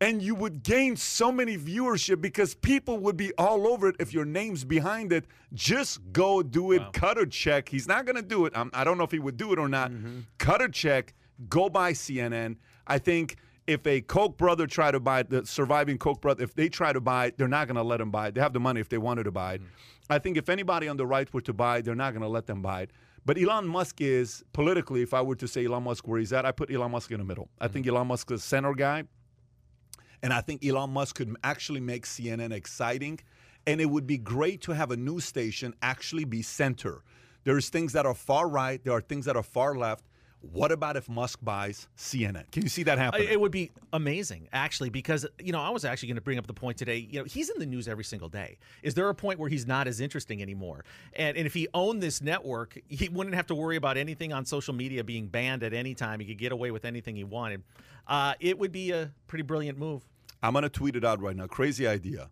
And 0.00 0.20
you 0.20 0.34
would 0.34 0.62
gain 0.62 0.96
so 0.96 1.30
many 1.30 1.56
viewership 1.56 2.20
because 2.20 2.54
people 2.54 2.98
would 2.98 3.16
be 3.16 3.32
all 3.38 3.66
over 3.66 3.88
it 3.88 3.96
if 4.00 4.12
your 4.12 4.24
name's 4.24 4.64
behind 4.64 5.12
it. 5.12 5.24
Just 5.52 6.00
go 6.12 6.42
do 6.42 6.72
it. 6.72 6.82
Cut 6.92 7.16
a 7.16 7.26
check. 7.26 7.68
He's 7.68 7.86
not 7.86 8.04
going 8.04 8.16
to 8.16 8.22
do 8.22 8.44
it. 8.44 8.52
I'm, 8.56 8.70
I 8.74 8.84
don't 8.84 8.98
know 8.98 9.04
if 9.04 9.12
he 9.12 9.20
would 9.20 9.36
do 9.36 9.52
it 9.52 9.58
or 9.58 9.68
not. 9.68 9.92
Mm-hmm. 9.92 10.20
Cut 10.38 10.60
a 10.60 10.68
check. 10.68 11.14
Go 11.48 11.70
buy 11.70 11.92
CNN. 11.92 12.56
I 12.86 12.98
think 12.98 13.36
if 13.66 13.86
a 13.86 14.00
Koch 14.00 14.36
brother 14.36 14.66
try 14.66 14.90
to 14.90 15.00
buy 15.00 15.20
it, 15.20 15.30
the 15.30 15.46
surviving 15.46 15.98
Koch 15.98 16.20
brother, 16.20 16.42
if 16.42 16.54
they 16.54 16.68
try 16.68 16.92
to 16.92 17.00
buy 17.00 17.26
it, 17.26 17.38
they're 17.38 17.48
not 17.48 17.66
going 17.66 17.76
to 17.76 17.82
let 17.82 17.98
them 17.98 18.10
buy 18.10 18.28
it. 18.28 18.34
They 18.34 18.40
have 18.40 18.52
the 18.52 18.60
money 18.60 18.80
if 18.80 18.88
they 18.88 18.98
wanted 18.98 19.24
to 19.24 19.30
buy 19.30 19.54
it. 19.54 19.62
Mm. 19.62 19.66
I 20.10 20.18
think 20.18 20.36
if 20.36 20.48
anybody 20.48 20.88
on 20.88 20.96
the 20.96 21.06
right 21.06 21.32
were 21.32 21.40
to 21.42 21.52
buy 21.52 21.78
it, 21.78 21.84
they're 21.84 21.94
not 21.94 22.12
going 22.12 22.22
to 22.22 22.28
let 22.28 22.46
them 22.46 22.60
buy 22.60 22.82
it. 22.82 22.90
But 23.26 23.38
Elon 23.38 23.66
Musk 23.66 24.02
is 24.02 24.44
politically, 24.52 25.00
if 25.00 25.14
I 25.14 25.22
were 25.22 25.36
to 25.36 25.48
say 25.48 25.64
Elon 25.64 25.84
Musk 25.84 26.06
where 26.06 26.18
he's 26.20 26.32
at, 26.32 26.44
I 26.44 26.52
put 26.52 26.70
Elon 26.70 26.90
Musk 26.90 27.10
in 27.10 27.18
the 27.18 27.24
middle. 27.24 27.48
I 27.58 27.68
think 27.68 27.86
mm. 27.86 27.90
Elon 27.90 28.08
Musk 28.08 28.30
is 28.30 28.40
a 28.40 28.46
center 28.46 28.74
guy. 28.74 29.04
And 30.22 30.32
I 30.32 30.40
think 30.40 30.64
Elon 30.64 30.90
Musk 30.90 31.16
could 31.16 31.34
actually 31.42 31.80
make 31.80 32.06
CNN 32.06 32.52
exciting. 32.52 33.20
And 33.66 33.80
it 33.80 33.86
would 33.86 34.06
be 34.06 34.18
great 34.18 34.60
to 34.62 34.72
have 34.72 34.90
a 34.90 34.96
news 34.96 35.24
station 35.24 35.74
actually 35.80 36.24
be 36.24 36.42
center. 36.42 37.02
There's 37.44 37.70
things 37.70 37.92
that 37.92 38.04
are 38.04 38.14
far 38.14 38.48
right, 38.48 38.82
there 38.84 38.92
are 38.92 39.00
things 39.00 39.24
that 39.24 39.36
are 39.36 39.42
far 39.42 39.74
left. 39.74 40.04
What 40.52 40.72
about 40.72 40.96
if 40.96 41.08
Musk 41.08 41.38
buys 41.42 41.88
CNN? 41.96 42.50
Can 42.50 42.62
you 42.62 42.68
see 42.68 42.82
that 42.84 42.98
happening? 42.98 43.28
It 43.30 43.40
would 43.40 43.50
be 43.50 43.70
amazing, 43.92 44.48
actually, 44.52 44.90
because 44.90 45.26
you 45.38 45.52
know 45.52 45.60
I 45.60 45.70
was 45.70 45.84
actually 45.84 46.08
going 46.08 46.16
to 46.16 46.22
bring 46.22 46.38
up 46.38 46.46
the 46.46 46.54
point 46.54 46.76
today. 46.76 46.96
You 46.96 47.20
know, 47.20 47.24
he's 47.24 47.48
in 47.50 47.58
the 47.58 47.66
news 47.66 47.88
every 47.88 48.04
single 48.04 48.28
day. 48.28 48.58
Is 48.82 48.94
there 48.94 49.08
a 49.08 49.14
point 49.14 49.38
where 49.38 49.48
he's 49.48 49.66
not 49.66 49.86
as 49.86 50.00
interesting 50.00 50.42
anymore? 50.42 50.84
And, 51.14 51.36
and 51.36 51.46
if 51.46 51.54
he 51.54 51.68
owned 51.74 52.02
this 52.02 52.20
network, 52.20 52.78
he 52.88 53.08
wouldn't 53.08 53.34
have 53.34 53.46
to 53.48 53.54
worry 53.54 53.76
about 53.76 53.96
anything 53.96 54.32
on 54.32 54.44
social 54.44 54.74
media 54.74 55.02
being 55.02 55.26
banned 55.26 55.62
at 55.62 55.72
any 55.72 55.94
time. 55.94 56.20
He 56.20 56.26
could 56.26 56.38
get 56.38 56.52
away 56.52 56.70
with 56.70 56.84
anything 56.84 57.16
he 57.16 57.24
wanted. 57.24 57.62
Uh, 58.06 58.34
it 58.40 58.58
would 58.58 58.72
be 58.72 58.90
a 58.90 59.12
pretty 59.26 59.42
brilliant 59.42 59.78
move. 59.78 60.02
I'm 60.42 60.52
going 60.52 60.62
to 60.62 60.68
tweet 60.68 60.94
it 60.94 61.04
out 61.04 61.20
right 61.20 61.34
now. 61.34 61.46
Crazy 61.46 61.86
idea. 61.86 62.30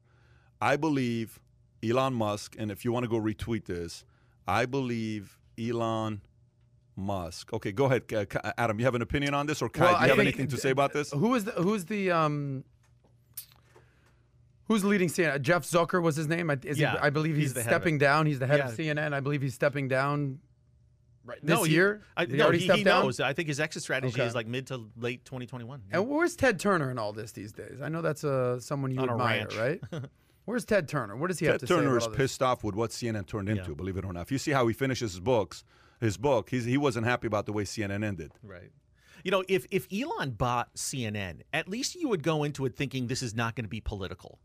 I 0.60 0.76
believe 0.76 1.40
Elon 1.82 2.14
Musk, 2.14 2.54
and 2.58 2.70
if 2.70 2.84
you 2.84 2.92
want 2.92 3.04
to 3.04 3.08
go 3.08 3.18
retweet 3.18 3.64
this, 3.64 4.04
I 4.46 4.66
believe 4.66 5.38
Elon 5.58 6.20
Musk. 6.96 7.52
Okay, 7.52 7.72
go 7.72 7.86
ahead, 7.86 8.02
uh, 8.12 8.52
Adam. 8.58 8.78
You 8.78 8.84
have 8.84 8.94
an 8.94 9.02
opinion 9.02 9.34
on 9.34 9.46
this, 9.46 9.62
or 9.62 9.68
Kai? 9.68 9.84
Well, 9.84 9.92
do 9.92 9.96
I 9.98 10.02
you 10.04 10.08
have 10.08 10.16
think- 10.18 10.28
anything 10.28 10.48
to 10.48 10.56
say 10.56 10.70
about 10.70 10.92
this? 10.92 11.10
Who 11.12 11.34
is 11.34 11.44
the, 11.44 11.52
who's 11.52 11.84
the 11.86 12.10
um 12.10 12.64
who's 14.68 14.84
leading 14.84 15.08
CNN? 15.08 15.42
Jeff 15.42 15.64
Zucker 15.64 16.02
was 16.02 16.16
his 16.16 16.28
name. 16.28 16.50
I, 16.50 16.58
is 16.62 16.78
Yeah, 16.78 16.92
he, 16.92 16.98
I 16.98 17.10
believe 17.10 17.34
he's 17.36 17.44
he's, 17.46 17.54
the 17.54 17.62
head 17.62 17.72
of 17.72 17.80
stepping 17.82 17.98
down. 17.98 18.26
He's 18.26 18.38
the 18.38 18.46
head 18.46 18.60
of 18.60 18.72
CNN. 18.72 19.12
I 19.12 19.20
believe 19.20 19.42
he's 19.42 19.54
stepping 19.54 19.88
down 19.88 20.38
right 21.24 21.38
this 21.42 21.56
no, 21.56 21.62
he- 21.64 21.72
year. 21.74 22.02
I, 22.16 22.26
he 22.26 22.34
no, 22.36 22.44
already 22.44 22.58
he, 22.58 22.64
step 22.64 22.76
he 22.76 22.84
down? 22.84 23.04
knows. 23.04 23.20
I 23.20 23.32
think 23.32 23.48
his 23.48 23.60
exit 23.60 23.82
strategy 23.82 24.14
Okay. 24.20 24.26
is 24.26 24.34
like 24.34 24.46
mid 24.46 24.66
to 24.68 24.84
late 24.96 25.24
2021. 25.24 25.82
And 25.92 26.08
where's 26.08 26.36
Ted 26.36 26.58
Turner 26.60 26.90
in 26.90 26.98
all 26.98 27.12
this 27.12 27.32
these 27.32 27.52
days? 27.52 27.80
I 27.82 27.88
know 27.88 28.02
that's 28.02 28.24
uh, 28.24 28.60
someone 28.60 28.90
you 28.92 29.00
On 29.00 29.10
admire, 29.10 29.48
right? 29.58 29.80
Where's 30.44 30.64
Ted 30.64 30.88
Turner? 30.88 31.14
What 31.16 31.28
does 31.28 31.38
he 31.38 31.46
have 31.46 31.54
Ted 31.54 31.60
to 31.60 31.66
say 31.68 31.74
Turner 31.76 31.96
is 31.96 32.04
this? 32.08 32.16
pissed 32.16 32.42
off 32.42 32.64
with 32.64 32.74
what 32.74 32.90
CNN 32.90 33.28
turned 33.28 33.48
into. 33.48 33.70
Yeah. 33.70 33.74
Believe 33.76 33.96
it 33.96 34.04
or 34.04 34.12
not, 34.12 34.22
if 34.22 34.32
you 34.32 34.38
see 34.38 34.50
how 34.50 34.66
he 34.66 34.74
finishes 34.74 35.12
his 35.12 35.20
books, 35.20 35.62
his 36.02 36.16
book, 36.16 36.50
he's, 36.50 36.64
he 36.64 36.76
wasn't 36.76 37.06
happy 37.06 37.26
about 37.26 37.46
the 37.46 37.52
way 37.52 37.64
CNN 37.64 38.04
ended. 38.04 38.32
Right. 38.42 38.70
You 39.24 39.30
know, 39.30 39.44
if 39.48 39.66
if 39.70 39.86
Elon 39.92 40.32
bought 40.32 40.74
CNN, 40.74 41.42
at 41.52 41.68
least 41.68 41.94
you 41.94 42.08
would 42.08 42.24
go 42.24 42.42
into 42.42 42.66
it 42.66 42.74
thinking 42.74 43.06
this 43.06 43.22
is 43.22 43.34
not 43.34 43.54
going 43.54 43.64
to 43.64 43.70
be 43.70 43.80
political. 43.80 44.40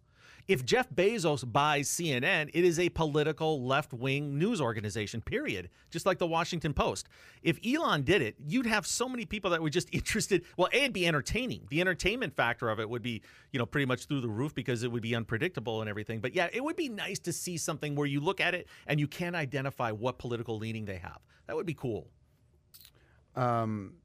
If 0.47 0.63
Jeff 0.63 0.89
Bezos 0.89 1.51
buys 1.51 1.89
CNN, 1.89 2.49
it 2.53 2.63
is 2.63 2.79
a 2.79 2.87
political 2.89 3.65
left 3.65 3.91
wing 3.91 4.39
news 4.39 4.61
organization, 4.61 5.19
period. 5.19 5.69
Just 5.91 6.05
like 6.05 6.19
the 6.19 6.27
Washington 6.27 6.73
Post. 6.73 7.09
If 7.43 7.59
Elon 7.65 8.03
did 8.03 8.21
it, 8.21 8.35
you'd 8.39 8.65
have 8.65 8.87
so 8.87 9.09
many 9.09 9.25
people 9.25 9.51
that 9.51 9.61
were 9.61 9.69
just 9.69 9.89
interested. 9.91 10.45
Well, 10.55 10.69
A, 10.71 10.83
it'd 10.83 10.93
be 10.93 11.05
entertaining. 11.05 11.67
The 11.69 11.81
entertainment 11.81 12.33
factor 12.33 12.69
of 12.69 12.79
it 12.79 12.89
would 12.89 13.01
be, 13.01 13.21
you 13.51 13.59
know, 13.59 13.65
pretty 13.65 13.85
much 13.85 14.05
through 14.05 14.21
the 14.21 14.29
roof 14.29 14.55
because 14.55 14.83
it 14.83 14.91
would 14.91 15.03
be 15.03 15.15
unpredictable 15.15 15.81
and 15.81 15.89
everything. 15.89 16.21
But 16.21 16.33
yeah, 16.33 16.47
it 16.53 16.63
would 16.63 16.77
be 16.77 16.87
nice 16.87 17.19
to 17.19 17.33
see 17.33 17.57
something 17.57 17.95
where 17.95 18.07
you 18.07 18.21
look 18.21 18.39
at 18.39 18.55
it 18.55 18.67
and 18.87 19.01
you 19.01 19.07
can 19.07 19.35
identify 19.35 19.91
what 19.91 20.17
political 20.17 20.57
leaning 20.57 20.85
they 20.85 20.97
have. 20.97 21.19
That 21.47 21.57
would 21.57 21.65
be 21.65 21.73
cool. 21.73 22.07
Um, 23.35 23.95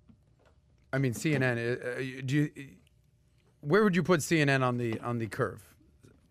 I 0.93 0.99
mean, 0.99 1.13
CNN. 1.13 1.57
uh, 1.57 1.89
uh, 1.89 2.23
Do 2.27 2.37
you? 2.37 2.51
Where 3.61 3.85
would 3.85 3.95
you 3.95 4.03
put 4.03 4.21
CNN 4.21 4.63
on 4.67 4.77
the 4.77 4.99
on 4.99 5.19
the 5.19 5.29
curve? 5.29 5.72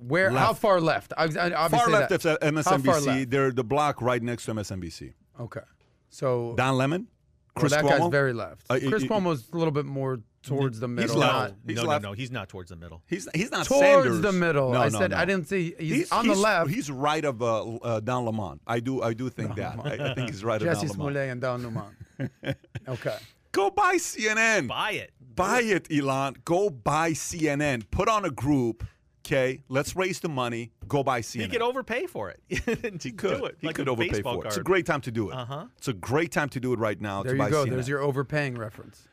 Where? 0.08 0.32
How 0.32 0.54
far 0.54 0.82
left? 0.82 1.14
I, 1.18 1.24
I, 1.24 1.26
obviously 1.54 1.78
Far 1.78 1.90
left 1.90 2.10
that- 2.10 2.26
of 2.26 2.40
MSNBC. 2.40 3.06
left? 3.06 3.30
They're 3.30 3.52
the 3.52 3.64
block 3.64 4.02
right 4.02 4.22
next 4.22 4.46
to 4.46 4.54
MSNBC. 4.54 5.14
Okay. 5.40 5.62
So 6.10 6.54
Don 6.58 6.76
Lemon, 6.78 7.08
well, 7.56 7.62
Chris 7.62 7.72
that 7.74 7.84
Cuomo. 7.86 8.00
guy's 8.00 8.10
very 8.12 8.34
left. 8.34 8.66
Uh, 8.70 8.80
Chris 8.80 9.04
y- 9.04 9.08
y- 9.10 9.20
Cuomo's 9.20 9.48
a 9.54 9.58
little 9.58 9.72
bit 9.72 9.86
more 9.86 10.20
towards 10.44 10.80
the 10.80 10.88
middle. 10.88 11.18
left. 11.18 11.34
not- 11.34 11.54
He's 11.68 11.76
no, 11.78 11.84
left. 11.84 12.04
no, 12.04 12.10
no, 12.10 12.14
he's 12.14 12.32
not 12.32 12.50
towards 12.50 12.70
the 12.72 12.76
middle. 12.76 13.02
He's 13.08 13.28
he's 13.36 13.52
not 13.52 13.66
towards 13.68 13.82
Sanders. 13.86 14.22
the 14.22 14.32
middle. 14.32 14.72
No, 14.74 14.82
I 14.82 14.90
no, 14.90 15.00
said 15.00 15.12
no. 15.12 15.18
I 15.18 15.26
didn't 15.26 15.48
see. 15.48 15.76
He's, 15.80 16.12
on 16.12 16.26
the 16.28 16.34
he's- 16.34 16.44
left. 16.44 16.70
He's 16.72 16.90
right 16.92 17.24
of 17.24 17.42
uh, 17.42 17.64
uh, 17.78 18.00
Don 18.00 18.26
Lemon. 18.26 18.60
I 18.66 18.80
do 18.80 19.02
I 19.04 19.14
do 19.14 19.30
think 19.30 19.56
that. 19.56 19.80
I, 19.86 20.12
I 20.12 20.14
think 20.16 20.30
he's 20.32 20.44
right 20.44 20.60
Jussie 20.60 20.64
of 20.64 20.74
Don 20.74 20.80
Lemon. 20.82 20.96
Smollett 20.96 21.30
and 21.30 21.42
Don 21.42 21.64
Lemon. 21.64 22.56
okay. 22.88 23.18
Go 23.52 23.70
buy 23.70 23.96
CNN. 23.96 24.68
Buy 24.68 24.92
it. 24.92 25.12
Buy 25.36 25.62
it, 25.62 25.88
Elon. 25.92 26.36
Go 26.46 26.70
buy 26.70 27.12
CNN. 27.12 27.84
Put 27.92 28.08
on 28.10 28.26
a 28.26 28.30
group. 28.30 28.86
Okay, 29.26 29.62
let's 29.70 29.96
raise 29.96 30.20
the 30.20 30.30
money. 30.30 30.72
Go 30.88 31.04
buy 31.04 31.22
CNN. 31.22 31.42
He 31.44 31.48
could 31.48 31.62
overpay 31.62 32.08
for 32.08 32.30
it. 32.32 32.40
He 32.50 33.12
could. 33.12 33.38
Do 33.38 33.46
it, 33.46 33.58
he 33.60 33.68
like 33.68 33.76
could 33.76 33.88
overpay 33.88 34.22
for 34.22 34.44
it. 34.44 34.48
It's 34.48 34.58
a 34.58 34.64
great 34.64 34.86
time 34.86 35.02
to 35.02 35.12
do 35.12 35.30
it. 35.30 35.34
Uh-huh. 35.36 35.66
It's 35.78 35.88
a 35.88 35.94
great 35.94 36.32
time 36.32 36.50
to 36.50 36.60
do 36.60 36.74
it 36.74 36.80
right 36.80 37.00
now. 37.00 37.22
There 37.24 37.34
to 37.34 37.38
you 37.38 37.44
buy 37.44 37.50
go. 37.50 37.66
CNN. 37.66 37.70
There's 37.70 37.88
your 37.88 38.02
overpaying 38.02 38.56
reference. 38.58 39.08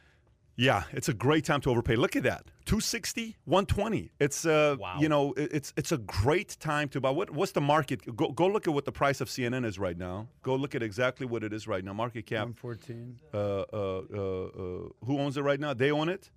Yeah, 0.56 0.82
it's 0.92 1.08
a 1.08 1.14
great 1.14 1.44
time 1.44 1.60
to 1.60 1.70
overpay. 1.70 1.94
Look 1.94 2.16
at 2.16 2.24
that. 2.24 2.46
260, 2.64 3.36
120. 3.44 4.10
It's 4.18 4.44
uh 4.44 4.74
Wow. 4.80 4.96
you 4.98 5.08
know, 5.08 5.32
it's 5.36 5.72
it's 5.76 5.92
a 5.92 5.98
great 5.98 6.56
time 6.58 6.88
to 6.88 7.00
buy. 7.00 7.10
What 7.10 7.30
what's 7.30 7.52
the 7.52 7.60
market? 7.60 8.00
Go 8.16 8.30
go 8.32 8.46
look 8.48 8.66
at 8.66 8.74
what 8.74 8.84
the 8.84 8.90
price 8.92 9.20
of 9.20 9.28
CNN 9.28 9.64
is 9.64 9.78
right 9.78 9.96
now. 9.96 10.26
Go 10.42 10.56
look 10.56 10.74
at 10.74 10.82
exactly 10.82 11.26
what 11.26 11.44
it 11.44 11.52
is 11.52 11.68
right 11.68 11.84
now. 11.84 11.92
Market 11.92 12.26
cap. 12.26 12.48
114. 12.48 13.20
Uh, 13.32 13.36
uh, 13.36 13.62
uh, 13.72 14.44
uh, 14.46 14.88
who 15.06 15.18
owns 15.20 15.36
it 15.36 15.42
right 15.42 15.60
now? 15.60 15.74
They 15.74 15.92
own 15.92 16.08
it. 16.08 16.30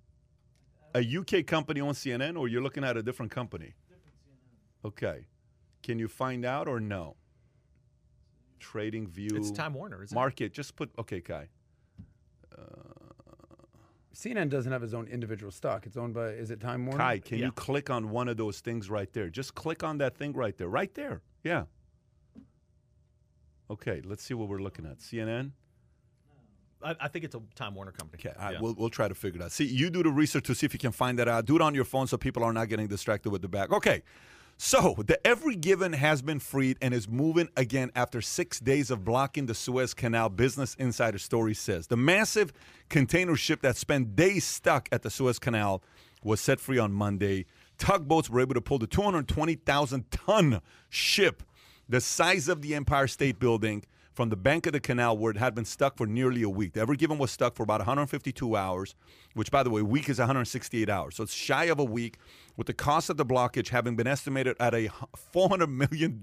A 0.94 1.00
UK 1.16 1.46
company 1.46 1.80
on 1.80 1.94
CNN, 1.94 2.36
or 2.38 2.48
you're 2.48 2.62
looking 2.62 2.84
at 2.84 2.96
a 2.96 3.02
different 3.02 3.32
company. 3.32 3.72
Okay, 4.84 5.26
can 5.82 5.98
you 5.98 6.08
find 6.08 6.44
out 6.44 6.68
or 6.68 6.80
no? 6.80 7.16
Trading 8.58 9.06
View. 9.06 9.30
It's 9.34 9.50
Time 9.50 9.74
Warner, 9.74 10.02
isn't 10.02 10.14
Market. 10.14 10.52
Just 10.52 10.76
put 10.76 10.90
okay, 10.98 11.20
Kai. 11.20 11.48
Uh, 12.56 12.62
CNN 14.14 14.50
doesn't 14.50 14.70
have 14.70 14.82
its 14.82 14.92
own 14.92 15.06
individual 15.08 15.50
stock. 15.50 15.86
It's 15.86 15.96
owned 15.96 16.14
by. 16.14 16.28
Is 16.28 16.50
it 16.50 16.60
Time 16.60 16.84
Warner? 16.86 17.02
Kai, 17.02 17.18
can 17.20 17.38
Yeah. 17.38 17.46
you 17.46 17.52
click 17.52 17.90
on 17.90 18.10
one 18.10 18.28
of 18.28 18.36
those 18.36 18.60
things 18.60 18.90
right 18.90 19.12
there? 19.12 19.28
Just 19.30 19.54
click 19.54 19.82
on 19.82 19.98
that 19.98 20.16
thing 20.16 20.32
right 20.32 20.56
there. 20.56 20.68
Right 20.68 20.92
there. 20.94 21.22
Yeah. 21.42 21.64
Okay, 23.70 24.02
let's 24.04 24.22
see 24.22 24.34
what 24.34 24.48
we're 24.48 24.58
looking 24.60 24.84
at. 24.84 24.98
CNN? 24.98 25.52
I, 26.84 26.96
I 27.00 27.08
think 27.08 27.24
it's 27.24 27.34
a 27.34 27.42
Time 27.54 27.74
Warner 27.74 27.92
company. 27.92 28.22
Okay, 28.24 28.34
right, 28.38 28.52
Yeah. 28.54 28.60
we'll, 28.60 28.74
we'll 28.74 28.90
try 28.90 29.08
to 29.08 29.14
figure 29.14 29.40
it 29.40 29.44
out. 29.44 29.52
See, 29.52 29.64
you 29.64 29.90
do 29.90 30.02
the 30.02 30.10
research 30.10 30.44
to 30.44 30.54
see 30.54 30.66
if 30.66 30.72
you 30.72 30.78
can 30.78 30.92
find 30.92 31.18
that 31.18 31.28
out. 31.28 31.44
Do 31.46 31.56
it 31.56 31.62
on 31.62 31.74
your 31.74 31.84
phone 31.84 32.06
so 32.06 32.16
people 32.16 32.42
are 32.44 32.52
not 32.52 32.68
getting 32.68 32.86
distracted 32.86 33.30
with 33.30 33.42
the 33.42 33.48
bag. 33.48 33.72
Okay, 33.72 34.02
So, 34.58 34.94
the 35.06 35.24
Ever 35.26 35.52
Given 35.52 35.92
has 35.94 36.22
been 36.22 36.38
freed 36.38 36.76
and 36.82 36.92
is 36.94 37.08
moving 37.08 37.48
again 37.56 37.90
after 37.96 38.20
six 38.20 38.60
days 38.60 38.90
of 38.90 39.04
blocking 39.04 39.46
the 39.46 39.54
Suez 39.54 39.94
Canal. 39.94 40.28
Business 40.28 40.74
Insider 40.76 41.18
Story 41.18 41.54
says 41.54 41.86
the 41.88 41.96
massive 41.96 42.52
container 42.88 43.34
ship 43.34 43.62
that 43.62 43.76
spent 43.76 44.14
days 44.14 44.44
stuck 44.44 44.88
at 44.92 45.02
the 45.02 45.10
Suez 45.10 45.38
Canal 45.38 45.82
was 46.22 46.40
set 46.40 46.60
free 46.60 46.78
on 46.78 46.92
Monday. 46.92 47.46
Tugboats 47.78 48.30
were 48.30 48.40
able 48.40 48.54
to 48.54 48.60
pull 48.60 48.78
the 48.78 48.86
220,000 48.86 50.10
ton 50.12 50.60
ship, 50.88 51.42
the 51.88 52.00
size 52.00 52.46
of 52.48 52.62
the 52.62 52.74
Empire 52.76 53.08
State 53.08 53.38
Building, 53.40 53.82
from 54.12 54.28
the 54.28 54.36
bank 54.36 54.66
of 54.66 54.72
the 54.72 54.80
canal 54.80 55.16
where 55.16 55.30
it 55.30 55.38
had 55.38 55.54
been 55.54 55.64
stuck 55.64 55.96
for 55.96 56.06
nearly 56.06 56.42
a 56.42 56.48
week. 56.48 56.74
The 56.74 56.80
Ever 56.80 56.94
Given 56.94 57.18
was 57.18 57.30
stuck 57.30 57.54
for 57.54 57.62
about 57.62 57.80
152 57.80 58.56
hours, 58.56 58.94
which, 59.34 59.50
by 59.50 59.62
the 59.62 59.70
way, 59.70 59.82
week 59.82 60.08
is 60.08 60.18
168 60.18 60.88
hours. 60.88 61.16
So 61.16 61.22
it's 61.22 61.32
shy 61.32 61.64
of 61.64 61.78
a 61.78 61.84
week, 61.84 62.18
with 62.56 62.66
the 62.66 62.74
cost 62.74 63.08
of 63.08 63.16
the 63.16 63.24
blockage 63.24 63.68
having 63.68 63.96
been 63.96 64.06
estimated 64.06 64.56
at 64.60 64.74
a 64.74 64.88
$400 65.34 65.68
million 65.68 66.22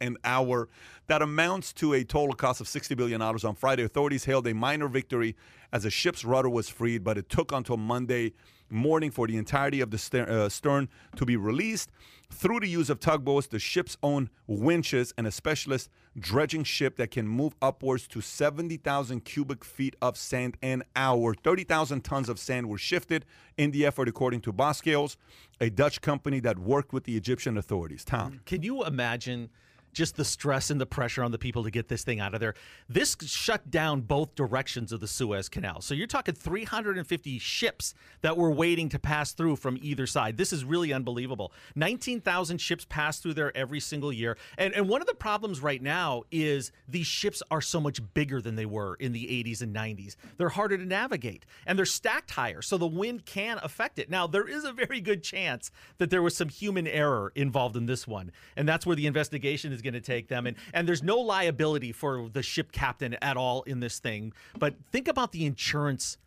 an 0.00 0.16
hour. 0.24 0.68
That 1.06 1.22
amounts 1.22 1.72
to 1.74 1.94
a 1.94 2.04
total 2.04 2.34
cost 2.34 2.60
of 2.60 2.66
$60 2.66 2.96
billion 2.96 3.22
on 3.22 3.54
Friday. 3.54 3.84
Authorities 3.84 4.26
hailed 4.26 4.46
a 4.46 4.54
minor 4.54 4.88
victory 4.88 5.36
as 5.72 5.84
the 5.84 5.90
ship's 5.90 6.24
rudder 6.24 6.50
was 6.50 6.68
freed, 6.68 7.02
but 7.02 7.16
it 7.16 7.28
took 7.28 7.52
until 7.52 7.76
Monday 7.76 8.32
morning 8.70 9.10
for 9.10 9.26
the 9.26 9.36
entirety 9.36 9.80
of 9.80 9.90
the 9.90 10.26
uh, 10.28 10.48
stern 10.48 10.88
to 11.16 11.24
be 11.24 11.36
released. 11.36 11.90
Through 12.32 12.60
the 12.60 12.68
use 12.68 12.90
of 12.90 13.00
tugboats, 13.00 13.48
the 13.48 13.58
ship's 13.58 13.96
own 14.02 14.30
winches, 14.46 15.12
and 15.18 15.26
a 15.26 15.32
specialist 15.32 15.90
dredging 16.18 16.62
ship 16.64 16.96
that 16.96 17.10
can 17.10 17.26
move 17.26 17.54
upwards 17.60 18.06
to 18.08 18.20
70,000 18.20 19.24
cubic 19.24 19.64
feet 19.64 19.96
of 20.00 20.16
sand 20.16 20.56
an 20.62 20.84
hour. 20.94 21.34
30,000 21.34 22.02
tons 22.02 22.28
of 22.28 22.38
sand 22.38 22.68
were 22.68 22.78
shifted 22.78 23.24
in 23.58 23.72
the 23.72 23.84
effort, 23.84 24.08
according 24.08 24.40
to 24.42 24.52
Boskalis, 24.52 25.16
a 25.60 25.70
Dutch 25.70 26.00
company 26.00 26.40
that 26.40 26.58
worked 26.58 26.92
with 26.92 27.04
the 27.04 27.16
Egyptian 27.16 27.58
authorities. 27.58 28.04
Tom. 28.04 28.40
Can 28.46 28.62
you 28.62 28.84
imagine 28.84 29.50
just 29.92 30.16
the 30.16 30.24
stress 30.24 30.70
and 30.70 30.80
the 30.80 30.86
pressure 30.86 31.22
on 31.22 31.32
the 31.32 31.38
people 31.38 31.64
to 31.64 31.70
get 31.70 31.88
this 31.88 32.04
thing 32.04 32.20
out 32.20 32.34
of 32.34 32.40
there? 32.40 32.54
This 32.88 33.16
shut 33.24 33.70
down 33.70 34.02
both 34.02 34.34
directions 34.34 34.92
of 34.92 35.00
the 35.00 35.06
Suez 35.06 35.48
Canal. 35.48 35.80
So 35.80 35.94
you're 35.94 36.06
talking 36.06 36.34
350 36.34 37.38
ships 37.38 37.94
that 38.22 38.36
were 38.36 38.50
waiting 38.50 38.88
to 38.90 38.98
pass 38.98 39.32
through 39.32 39.56
from 39.56 39.78
either 39.80 40.06
side. 40.06 40.36
This 40.36 40.52
is 40.52 40.64
really 40.64 40.92
unbelievable. 40.92 41.52
19,000 41.74 42.58
ships 42.58 42.86
pass 42.88 43.18
through 43.18 43.34
there 43.34 43.56
every 43.56 43.80
single 43.80 44.12
year. 44.12 44.36
And, 44.58 44.74
and 44.74 44.88
one 44.88 45.00
of 45.00 45.06
the 45.06 45.14
problems 45.14 45.60
right 45.60 45.82
now 45.82 46.22
is 46.30 46.72
these 46.88 47.06
ships 47.06 47.42
are 47.50 47.60
so 47.60 47.80
much 47.80 48.00
bigger 48.14 48.40
than 48.40 48.56
they 48.56 48.66
were 48.66 48.96
in 48.96 49.12
the 49.12 49.24
80s 49.24 49.62
and 49.62 49.74
90s. 49.74 50.16
They're 50.36 50.48
harder 50.48 50.76
to 50.78 50.84
navigate 50.84 51.46
and 51.66 51.78
they're 51.78 51.86
stacked 51.86 52.30
higher, 52.30 52.62
so 52.62 52.78
the 52.78 52.86
wind 52.86 53.24
can 53.26 53.58
affect 53.62 53.98
it. 53.98 54.10
Now, 54.10 54.26
there 54.26 54.48
is 54.48 54.64
a 54.64 54.72
very 54.72 55.00
good 55.00 55.22
chance 55.22 55.70
that 55.98 56.10
there 56.10 56.22
was 56.22 56.36
some 56.36 56.48
human 56.48 56.86
error 56.86 57.32
involved 57.34 57.76
in 57.76 57.86
this 57.86 58.06
one. 58.06 58.32
And 58.56 58.68
that's 58.68 58.86
where 58.86 58.96
the 58.96 59.06
investigation 59.06 59.72
is 59.72 59.79
going 59.80 59.94
to 59.94 60.00
take 60.00 60.28
them. 60.28 60.46
And, 60.46 60.56
and 60.72 60.86
there's 60.86 61.02
no 61.02 61.18
liability 61.18 61.92
for 61.92 62.28
the 62.32 62.42
ship 62.42 62.72
captain 62.72 63.16
at 63.22 63.36
all 63.36 63.62
in 63.62 63.80
this 63.80 63.98
thing. 63.98 64.32
But 64.58 64.74
think 64.90 65.08
about 65.08 65.32
the 65.32 65.46
insurance 65.46 66.18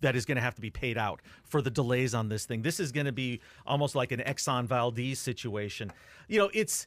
that 0.00 0.16
is 0.16 0.24
going 0.24 0.36
to 0.36 0.42
have 0.42 0.54
to 0.54 0.60
be 0.60 0.70
paid 0.70 0.96
out 0.96 1.20
for 1.44 1.60
the 1.60 1.70
delays 1.70 2.14
on 2.14 2.28
this 2.28 2.46
thing. 2.46 2.62
This 2.62 2.80
is 2.80 2.92
going 2.92 3.06
to 3.06 3.12
be 3.12 3.40
almost 3.66 3.94
like 3.94 4.12
an 4.12 4.20
Exxon 4.20 4.66
Valdez 4.66 5.18
situation. 5.18 5.92
You 6.28 6.38
know, 6.38 6.50
it's 6.54 6.86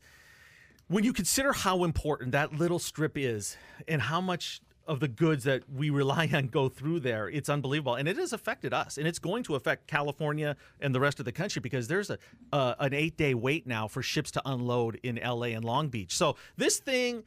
when 0.88 1.04
you 1.04 1.14
consider 1.14 1.54
how 1.54 1.84
important 1.84 2.32
that 2.32 2.54
little 2.54 2.80
strip 2.80 3.18
is 3.18 3.58
and 3.88 4.02
how 4.02 4.22
much 4.22 4.62
of 4.86 5.00
the 5.00 5.08
goods 5.08 5.44
that 5.46 5.64
we 5.70 5.90
rely 5.90 6.30
on 6.34 6.48
go 6.48 6.70
through 6.70 7.00
there, 7.00 7.30
it's 7.30 7.50
unbelievable, 7.50 7.96
and 7.96 8.08
it 8.08 8.18
has 8.18 8.34
affected 8.34 8.74
us, 8.74 8.98
and 8.98 9.08
it's 9.08 9.20
going 9.20 9.44
to 9.44 9.56
affect 9.56 9.88
California 9.88 10.56
and 10.80 10.94
the 10.94 11.00
rest 11.00 11.20
of 11.20 11.26
the 11.26 11.32
country 11.32 11.60
because 11.60 11.88
there's 11.88 12.10
a 12.10 12.18
uh, 12.52 12.76
an 12.80 12.94
eight 12.94 13.18
day 13.18 13.34
wait 13.34 13.66
now 13.66 13.88
for 13.88 14.02
ships 14.02 14.32
to 14.32 14.42
unload 14.46 15.00
in 15.04 15.18
L.A. 15.18 15.54
and 15.54 15.64
Long 15.64 15.90
Beach. 15.90 16.16
So 16.16 16.36
this 16.58 16.78
thing 16.78 17.24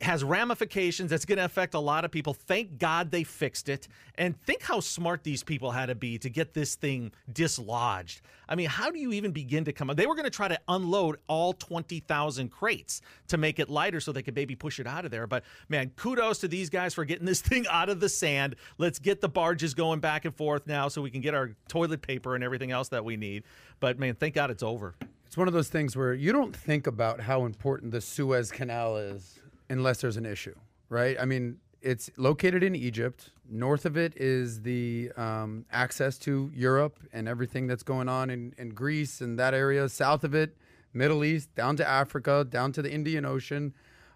has 0.00 0.24
ramifications 0.24 1.10
that's 1.10 1.24
going 1.24 1.38
to 1.38 1.44
affect 1.44 1.74
a 1.74 1.78
lot 1.78 2.04
of 2.04 2.10
people. 2.10 2.34
Thank 2.34 2.78
God 2.78 3.10
they 3.10 3.24
fixed 3.24 3.68
it. 3.68 3.88
And 4.16 4.40
think 4.42 4.62
how 4.62 4.80
smart 4.80 5.22
these 5.22 5.42
people 5.42 5.70
had 5.70 5.86
to 5.86 5.94
be 5.94 6.18
to 6.18 6.28
get 6.28 6.52
this 6.52 6.74
thing 6.74 7.12
dislodged. 7.32 8.20
I 8.48 8.54
mean, 8.54 8.68
how 8.68 8.90
do 8.90 8.98
you 8.98 9.12
even 9.12 9.32
begin 9.32 9.64
to 9.64 9.72
come 9.72 9.90
up? 9.90 9.96
They 9.96 10.06
were 10.06 10.14
going 10.14 10.24
to 10.24 10.30
try 10.30 10.48
to 10.48 10.58
unload 10.68 11.18
all 11.28 11.52
20,000 11.52 12.50
crates 12.50 13.00
to 13.28 13.36
make 13.36 13.58
it 13.58 13.70
lighter 13.70 14.00
so 14.00 14.12
they 14.12 14.22
could 14.22 14.34
maybe 14.34 14.54
push 14.54 14.78
it 14.78 14.86
out 14.86 15.04
of 15.04 15.10
there. 15.10 15.26
But 15.26 15.44
man, 15.68 15.92
kudos 15.96 16.38
to 16.40 16.48
these 16.48 16.70
guys 16.70 16.92
for 16.92 17.04
getting 17.04 17.26
this 17.26 17.40
thing 17.42 17.66
out 17.70 17.88
of 17.88 18.00
the 18.00 18.08
sand. 18.08 18.56
Let's 18.78 18.98
get 18.98 19.20
the 19.20 19.28
barges 19.28 19.74
going 19.74 20.00
back 20.00 20.24
and 20.24 20.34
forth 20.34 20.66
now 20.66 20.88
so 20.88 21.02
we 21.02 21.10
can 21.10 21.20
get 21.20 21.34
our 21.34 21.52
toilet 21.68 22.02
paper 22.02 22.34
and 22.34 22.44
everything 22.44 22.72
else 22.72 22.88
that 22.88 23.04
we 23.04 23.16
need. 23.16 23.44
But 23.80 23.98
man, 23.98 24.14
thank 24.14 24.34
God 24.34 24.50
it's 24.50 24.62
over. 24.62 24.94
It's 25.26 25.36
one 25.36 25.48
of 25.48 25.54
those 25.54 25.68
things 25.68 25.96
where 25.96 26.14
you 26.14 26.32
don't 26.32 26.54
think 26.54 26.86
about 26.86 27.20
how 27.20 27.44
important 27.44 27.90
the 27.90 28.00
Suez 28.00 28.52
Canal 28.52 28.96
is 28.98 29.40
unless 29.68 30.00
there's 30.00 30.16
an 30.16 30.26
issue, 30.26 30.54
right? 30.88 31.16
I 31.20 31.24
mean, 31.24 31.58
it's 31.84 32.10
located 32.16 32.62
in 32.62 32.74
Egypt. 32.74 33.30
North 33.48 33.84
of 33.84 33.96
it 33.96 34.14
is 34.16 34.62
the 34.62 35.12
um, 35.16 35.66
access 35.70 36.16
to 36.20 36.50
Europe 36.54 36.98
and 37.12 37.28
everything 37.28 37.66
that's 37.66 37.82
going 37.82 38.08
on 38.08 38.30
in, 38.30 38.54
in 38.56 38.70
Greece 38.70 39.20
and 39.20 39.38
that 39.38 39.52
area. 39.52 39.88
South 39.90 40.24
of 40.24 40.34
it, 40.34 40.56
Middle 40.94 41.24
East, 41.24 41.54
down 41.54 41.76
to 41.76 41.86
Africa, 41.86 42.46
down 42.48 42.72
to 42.72 42.82
the 42.82 42.90
Indian 42.90 43.26
Ocean. 43.26 43.74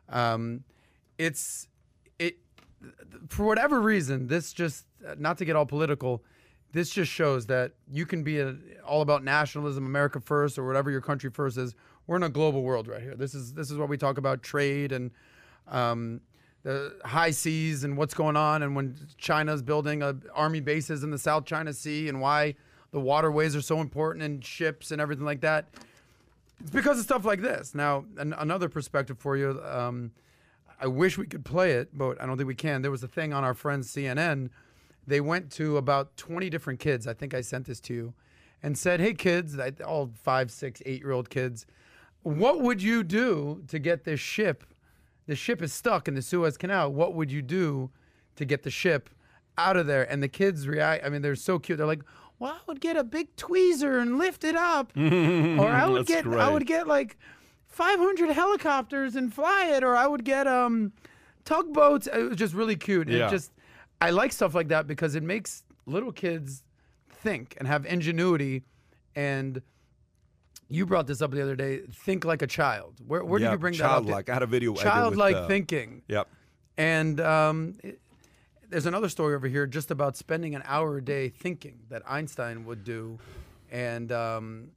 Um, 0.08 0.64
it's 1.18 1.68
it 2.18 2.38
for 3.28 3.44
whatever 3.44 3.80
reason. 3.80 4.28
This 4.28 4.54
just 4.54 4.86
not 5.18 5.36
to 5.38 5.44
get 5.44 5.54
all 5.54 5.66
political. 5.66 6.24
This 6.72 6.90
just 6.90 7.10
shows 7.10 7.46
that 7.46 7.72
you 7.90 8.06
can 8.06 8.22
be 8.22 8.38
a, 8.40 8.56
all 8.86 9.02
about 9.02 9.24
nationalism, 9.24 9.84
America 9.84 10.20
first, 10.20 10.58
or 10.58 10.66
whatever 10.66 10.90
your 10.90 11.00
country 11.00 11.30
first 11.30 11.58
is. 11.58 11.74
We're 12.06 12.16
in 12.16 12.22
a 12.22 12.30
global 12.30 12.62
world 12.62 12.88
right 12.88 13.02
here. 13.02 13.14
This 13.14 13.34
is 13.34 13.52
this 13.52 13.70
is 13.70 13.76
what 13.76 13.90
we 13.90 13.98
talk 13.98 14.16
about 14.16 14.42
trade 14.42 14.92
and 14.92 15.10
um, 15.70 16.20
the 16.62 16.96
high 17.04 17.30
seas 17.30 17.84
and 17.84 17.96
what's 17.96 18.14
going 18.14 18.36
on, 18.36 18.62
and 18.62 18.74
when 18.74 18.96
China's 19.16 19.62
building 19.62 20.02
uh, 20.02 20.14
army 20.34 20.60
bases 20.60 21.02
in 21.02 21.10
the 21.10 21.18
South 21.18 21.44
China 21.44 21.72
Sea, 21.72 22.08
and 22.08 22.20
why 22.20 22.54
the 22.90 23.00
waterways 23.00 23.54
are 23.54 23.62
so 23.62 23.80
important 23.80 24.24
and 24.24 24.44
ships 24.44 24.90
and 24.90 25.00
everything 25.00 25.24
like 25.24 25.40
that. 25.42 25.66
It's 26.60 26.70
because 26.70 26.98
of 26.98 27.04
stuff 27.04 27.24
like 27.24 27.40
this. 27.40 27.74
Now, 27.74 28.04
an- 28.16 28.34
another 28.38 28.68
perspective 28.68 29.18
for 29.18 29.36
you. 29.36 29.60
Um, 29.64 30.10
I 30.80 30.86
wish 30.86 31.18
we 31.18 31.26
could 31.26 31.44
play 31.44 31.72
it, 31.72 31.96
but 31.96 32.20
I 32.20 32.26
don't 32.26 32.36
think 32.36 32.46
we 32.46 32.54
can. 32.54 32.82
There 32.82 32.90
was 32.90 33.02
a 33.02 33.08
thing 33.08 33.32
on 33.32 33.44
our 33.44 33.54
friends 33.54 33.92
CNN. 33.92 34.50
They 35.06 35.20
went 35.20 35.50
to 35.52 35.76
about 35.76 36.16
20 36.16 36.50
different 36.50 36.80
kids. 36.80 37.06
I 37.06 37.14
think 37.14 37.34
I 37.34 37.40
sent 37.40 37.66
this 37.66 37.80
to 37.80 37.94
you 37.94 38.14
and 38.62 38.76
said, 38.76 39.00
Hey, 39.00 39.14
kids, 39.14 39.56
all 39.84 40.10
five, 40.22 40.50
six, 40.50 40.82
eight 40.86 41.00
year 41.00 41.12
old 41.12 41.30
kids, 41.30 41.66
what 42.22 42.60
would 42.60 42.82
you 42.82 43.02
do 43.02 43.62
to 43.68 43.78
get 43.78 44.04
this 44.04 44.20
ship? 44.20 44.64
The 45.28 45.36
ship 45.36 45.62
is 45.62 45.74
stuck 45.74 46.08
in 46.08 46.14
the 46.14 46.22
Suez 46.22 46.56
Canal. 46.56 46.90
What 46.90 47.14
would 47.14 47.30
you 47.30 47.42
do 47.42 47.90
to 48.36 48.46
get 48.46 48.62
the 48.62 48.70
ship 48.70 49.10
out 49.58 49.76
of 49.76 49.86
there? 49.86 50.10
And 50.10 50.22
the 50.22 50.28
kids 50.28 50.66
react. 50.66 51.04
I 51.04 51.10
mean, 51.10 51.20
they're 51.20 51.36
so 51.36 51.58
cute. 51.58 51.76
They're 51.76 51.86
like, 51.86 52.02
well, 52.38 52.52
I 52.52 52.60
would 52.66 52.80
get 52.80 52.96
a 52.96 53.04
big 53.04 53.36
tweezer 53.36 54.00
and 54.00 54.16
lift 54.16 54.42
it 54.42 54.56
up. 54.56 54.90
or 54.96 55.68
I 55.68 55.86
would 55.86 56.06
That's 56.06 56.24
get, 56.24 56.26
I 56.26 56.50
would 56.50 56.66
get 56.66 56.86
like 56.86 57.18
500 57.66 58.30
helicopters 58.30 59.16
and 59.16 59.32
fly 59.32 59.66
it, 59.66 59.84
or 59.84 59.94
I 59.94 60.06
would 60.06 60.24
get 60.24 60.46
um 60.46 60.92
tugboats. 61.44 62.06
It 62.06 62.30
was 62.30 62.36
just 62.36 62.54
really 62.54 62.76
cute. 62.76 63.08
Yeah. 63.08 63.26
It 63.26 63.30
just 63.30 63.52
I 64.00 64.10
like 64.10 64.32
stuff 64.32 64.54
like 64.54 64.68
that 64.68 64.86
because 64.86 65.14
it 65.14 65.22
makes 65.22 65.62
little 65.84 66.12
kids 66.12 66.64
think 67.10 67.54
and 67.58 67.68
have 67.68 67.84
ingenuity. 67.84 68.62
And 69.14 69.60
you 70.68 70.86
brought 70.86 71.06
this 71.06 71.22
up 71.22 71.30
the 71.30 71.42
other 71.42 71.56
day. 71.56 71.80
Think 71.92 72.24
like 72.24 72.42
a 72.42 72.46
child. 72.46 72.94
Where, 73.06 73.24
where 73.24 73.38
did 73.40 73.50
you 73.50 73.58
bring 73.58 73.74
that 73.78 73.84
up? 73.84 73.90
childlike. 74.04 74.28
I 74.28 74.34
had 74.34 74.42
a 74.42 74.46
video 74.46 74.72
did 74.72 74.78
with, 74.78 74.82
Childlike 74.82 75.34
uh, 75.36 75.46
thinking. 75.46 76.02
Yep. 76.08 76.28
And 76.76 77.20
um, 77.20 77.74
it- 77.82 78.00
there's 78.70 78.84
another 78.84 79.08
story 79.08 79.34
over 79.34 79.48
here 79.48 79.66
just 79.66 79.90
about 79.90 80.14
spending 80.16 80.54
an 80.54 80.62
hour 80.66 80.98
a 80.98 81.02
day 81.02 81.30
thinking 81.30 81.78
that 81.88 82.02
Einstein 82.06 82.66
would 82.66 82.84
do, 82.84 83.18
and 83.70 84.12
um, 84.12 84.68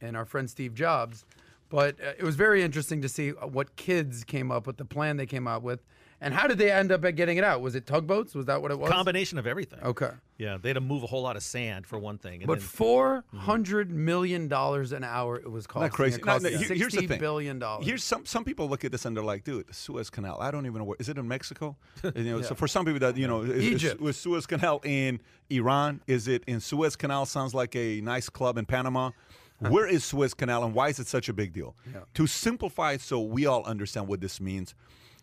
and 0.00 0.16
our 0.16 0.24
friend 0.24 0.48
Steve 0.48 0.72
Jobs. 0.74 1.26
But 1.68 2.00
uh, 2.00 2.12
it 2.18 2.22
was 2.22 2.36
very 2.36 2.62
interesting 2.62 3.02
to 3.02 3.08
see 3.10 3.30
what 3.32 3.76
kids 3.76 4.24
came 4.24 4.50
up 4.50 4.66
with, 4.66 4.78
the 4.78 4.86
plan 4.86 5.18
they 5.18 5.26
came 5.26 5.46
out 5.46 5.62
with, 5.62 5.80
and 6.20 6.34
how 6.34 6.46
did 6.46 6.58
they 6.58 6.70
end 6.70 6.90
up 6.90 7.04
at 7.04 7.16
getting 7.16 7.36
it 7.36 7.44
out? 7.44 7.60
Was 7.60 7.74
it 7.74 7.86
tugboats? 7.86 8.34
Was 8.34 8.46
that 8.46 8.60
what 8.60 8.70
it 8.70 8.78
was? 8.78 8.90
Combination 8.90 9.38
of 9.38 9.46
everything. 9.46 9.80
Okay. 9.82 10.10
Yeah, 10.36 10.56
they 10.60 10.70
had 10.70 10.74
to 10.74 10.80
move 10.80 11.02
a 11.02 11.06
whole 11.06 11.22
lot 11.22 11.36
of 11.36 11.42
sand 11.42 11.86
for 11.86 11.98
one 11.98 12.18
thing. 12.18 12.42
And 12.42 12.46
But 12.46 12.58
then, 12.58 12.68
four 12.68 13.24
hundred 13.34 13.90
million 13.90 14.48
dollars 14.48 14.92
an 14.92 15.04
hour 15.04 15.36
it 15.36 15.50
was 15.50 15.66
costing. 15.66 15.82
Not 15.82 15.92
crazy. 15.92 16.16
It 16.16 16.22
cost 16.22 16.44
no, 16.44 16.50
here- 16.50 16.74
here's 16.74 16.92
the 16.92 17.06
thing. 17.06 17.18
billion 17.18 17.58
dollars. 17.58 17.86
Here's 17.86 18.04
some 18.04 18.24
some 18.24 18.44
people 18.44 18.68
look 18.68 18.84
at 18.84 18.92
this 18.92 19.04
and 19.04 19.16
they're 19.16 19.24
like, 19.24 19.44
dude, 19.44 19.66
the 19.66 19.74
Suez 19.74 20.10
Canal. 20.10 20.38
I 20.40 20.50
don't 20.50 20.66
even 20.66 20.78
know 20.78 20.84
where. 20.84 20.96
Is 20.98 21.08
it 21.08 21.18
in 21.18 21.26
Mexico? 21.26 21.76
you 22.14 22.24
know, 22.24 22.42
so 22.42 22.54
for 22.54 22.68
some 22.68 22.84
people 22.84 23.00
that 23.00 23.16
you 23.16 23.26
know, 23.26 23.42
is, 23.42 23.50
is, 23.50 23.64
Egypt. 23.64 24.00
was 24.00 24.16
Suez 24.16 24.46
Canal 24.46 24.80
in 24.84 25.20
Iran? 25.50 26.00
Is 26.06 26.28
it 26.28 26.44
in 26.46 26.60
Suez 26.60 26.96
Canal? 26.96 27.26
Sounds 27.26 27.54
like 27.54 27.74
a 27.74 28.00
nice 28.00 28.28
club 28.28 28.58
in 28.58 28.66
Panama. 28.66 29.10
Where 29.58 29.88
is 29.88 30.04
Suez 30.04 30.34
Canal 30.34 30.62
and 30.64 30.72
why 30.72 30.88
is 30.88 31.00
it 31.00 31.08
such 31.08 31.28
a 31.28 31.32
big 31.32 31.52
deal? 31.52 31.74
To 32.14 32.26
simplify 32.28 32.92
it 32.92 33.00
so 33.00 33.20
we 33.20 33.46
all 33.46 33.64
understand 33.64 34.06
what 34.06 34.20
this 34.20 34.40
means, 34.40 34.74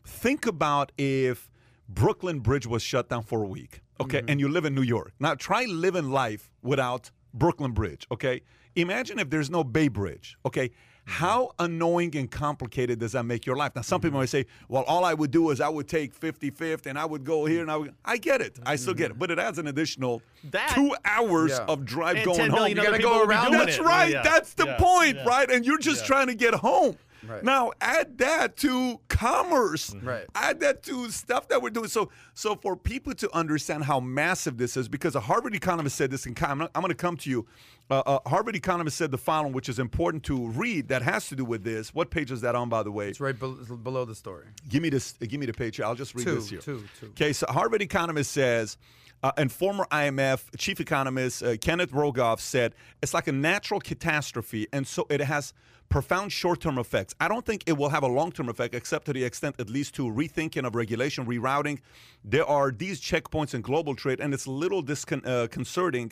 think 0.06 0.46
about 0.46 0.92
if 0.98 1.50
Brooklyn 1.90 2.40
Bridge 2.40 2.68
was 2.68 2.82
shut 2.82 3.10
down 3.10 3.24
for 3.24 3.44
a 3.44 3.48
week, 3.48 3.82
okay, 4.00 4.20
mm-hmm. 4.20 4.30
and 4.30 4.40
you 4.40 4.48
live 4.48 4.66
in 4.66 4.74
New 4.74 4.82
York. 4.82 5.14
Now 5.20 5.36
try 5.36 5.66
living 5.66 6.12
life 6.12 6.52
without 6.62 7.12
Brooklyn 7.34 7.72
Bridge, 7.72 8.08
okay? 8.12 8.42
Imagine 8.76 9.20
if 9.20 9.30
there's 9.30 9.50
no 9.50 9.64
Bay 9.64 9.88
Bridge, 9.88 10.38
okay? 10.46 10.70
Mm-hmm. 10.70 10.80
How 11.08 11.52
annoying 11.60 12.16
and 12.18 12.32
complicated 12.32 13.00
does 13.00 13.12
that 13.12 13.24
make 13.26 13.46
your 13.46 13.56
life? 13.56 13.74
Now, 13.76 13.84
some 13.84 14.00
mm-hmm. 14.00 14.08
people 14.08 14.20
might 14.22 14.30
say, 14.30 14.48
well, 14.68 14.84
all 14.84 15.06
I 15.06 15.14
would 15.14 15.30
do 15.30 15.52
is 15.52 15.62
I 15.62 15.70
would 15.70 15.88
take 15.88 16.20
55th 16.20 16.88
and 16.88 16.98
I 16.98 17.06
would 17.06 17.24
go 17.24 17.46
here 17.46 17.62
and 17.62 17.70
I 17.70 17.78
would. 17.78 17.94
I 18.04 18.18
get 18.18 18.42
it. 18.42 18.58
I 18.66 18.76
still 18.76 18.96
get 18.96 19.12
it. 19.12 19.20
But 19.20 19.30
it 19.30 19.38
adds 19.38 19.60
an 19.60 19.68
additional 19.68 20.24
That- 20.46 20.72
two 20.74 20.96
hours 21.06 21.52
Yeah. 21.52 21.66
of 21.66 21.86
drive 21.86 22.18
And 22.18 22.26
going 22.26 22.38
10 22.40 22.50
home. 22.50 22.68
You 22.70 22.76
gotta 22.76 22.98
go 22.98 23.24
around 23.24 23.52
That's 23.52 23.78
it. 23.78 23.84
right. 23.84 24.12
Yeah. 24.12 24.24
That's 24.24 24.56
the 24.56 24.66
Yeah. 24.66 24.78
point, 24.78 25.18
right? 25.28 25.50
And 25.50 25.64
you're 25.64 25.78
just 25.78 26.08
trying 26.08 26.28
to 26.28 26.36
get 26.36 26.56
home. 26.56 26.98
Right. 27.28 27.44
Now 27.44 27.72
add 27.82 28.18
that 28.20 28.58
to 28.58 29.00
commerce. 29.08 29.94
Right. 29.96 30.26
Add 30.36 30.60
that 30.62 30.84
to 30.84 31.10
stuff 31.12 31.48
that 31.50 31.62
we're 31.62 31.70
doing. 31.70 31.88
So, 31.88 32.10
so 32.34 32.56
for 32.56 32.76
people 32.76 33.14
to 33.16 33.36
understand 33.36 33.84
how 33.84 34.00
massive 34.00 34.58
this 34.58 34.78
is, 34.78 34.88
because 34.88 35.16
a 35.16 35.20
Harvard 35.20 35.56
economist 35.56 35.96
said 35.96 36.12
this, 36.12 36.26
and 36.26 36.38
I'm, 36.44 36.62
I'm 36.62 36.70
going 36.74 36.90
to 36.90 36.96
come 36.96 37.18
to 37.18 37.30
you. 37.30 37.46
Uh, 37.90 38.02
uh, 38.06 38.30
Harvard 38.30 38.56
economist 38.56 38.98
said 38.98 39.12
the 39.12 39.18
following, 39.18 39.54
which 39.54 39.70
is 39.70 39.78
important 39.78 40.24
to 40.24 40.48
read. 40.50 40.88
That 40.88 41.04
has 41.04 41.28
to 41.30 41.36
do 41.36 41.46
with 41.46 41.64
this. 41.64 41.94
What 41.94 42.10
page 42.10 42.32
is 42.32 42.42
that 42.42 42.56
on, 42.56 42.68
by 42.68 42.82
the 42.82 42.92
way? 42.92 43.10
It's 43.10 43.20
right 43.20 43.40
bel 43.40 43.52
below 43.84 44.06
the 44.06 44.16
story. 44.16 44.46
Give 44.68 44.82
me 44.82 44.90
this. 44.90 45.14
Give 45.14 45.40
me 45.40 45.46
the 45.46 45.54
page. 45.54 45.80
I'll 45.80 45.94
just 45.94 46.16
read 46.16 46.26
Two, 46.26 46.36
this 46.36 46.50
here. 46.50 46.60
two, 46.60 46.84
two. 47.00 47.08
Okay, 47.10 47.32
so 47.32 47.46
Harvard 47.48 47.84
economist 47.84 48.32
says, 48.32 48.78
uh, 49.26 49.32
and 49.38 49.52
former 49.52 49.88
IMF 49.90 50.56
chief 50.56 50.80
economist 50.80 51.42
uh, 51.42 51.58
Kenneth 51.58 51.92
Rogoff 51.92 52.40
said 52.40 52.76
it's 53.02 53.12
like 53.12 53.28
a 53.28 53.32
natural 53.32 53.80
catastrophe, 53.80 54.68
and 54.72 54.86
so 54.86 55.08
it 55.10 55.20
has 55.20 55.52
profound 55.90 56.32
short-term 56.32 56.78
effects. 56.78 57.16
I 57.20 57.28
don't 57.28 57.44
think 57.44 57.64
it 57.66 57.76
will 57.76 57.90
have 57.90 58.04
a 58.04 58.08
long-term 58.08 58.50
effect, 58.50 58.76
except 58.76 59.08
to 59.08 59.14
the 59.14 59.24
extent, 59.24 59.56
at 59.58 59.68
least, 59.68 59.96
to 59.96 60.04
rethinking 60.04 60.64
of 60.68 60.76
regulation, 60.76 61.26
rerouting. 61.26 61.80
There 62.24 62.46
are 62.46 62.70
these 62.70 63.02
checkpoints 63.02 63.56
in 63.56 63.62
global 63.62 63.96
trade, 63.96 64.20
and 64.20 64.32
it's 64.32 64.46
a 64.46 64.52
little 64.52 64.84
disconcerting. 64.84 66.12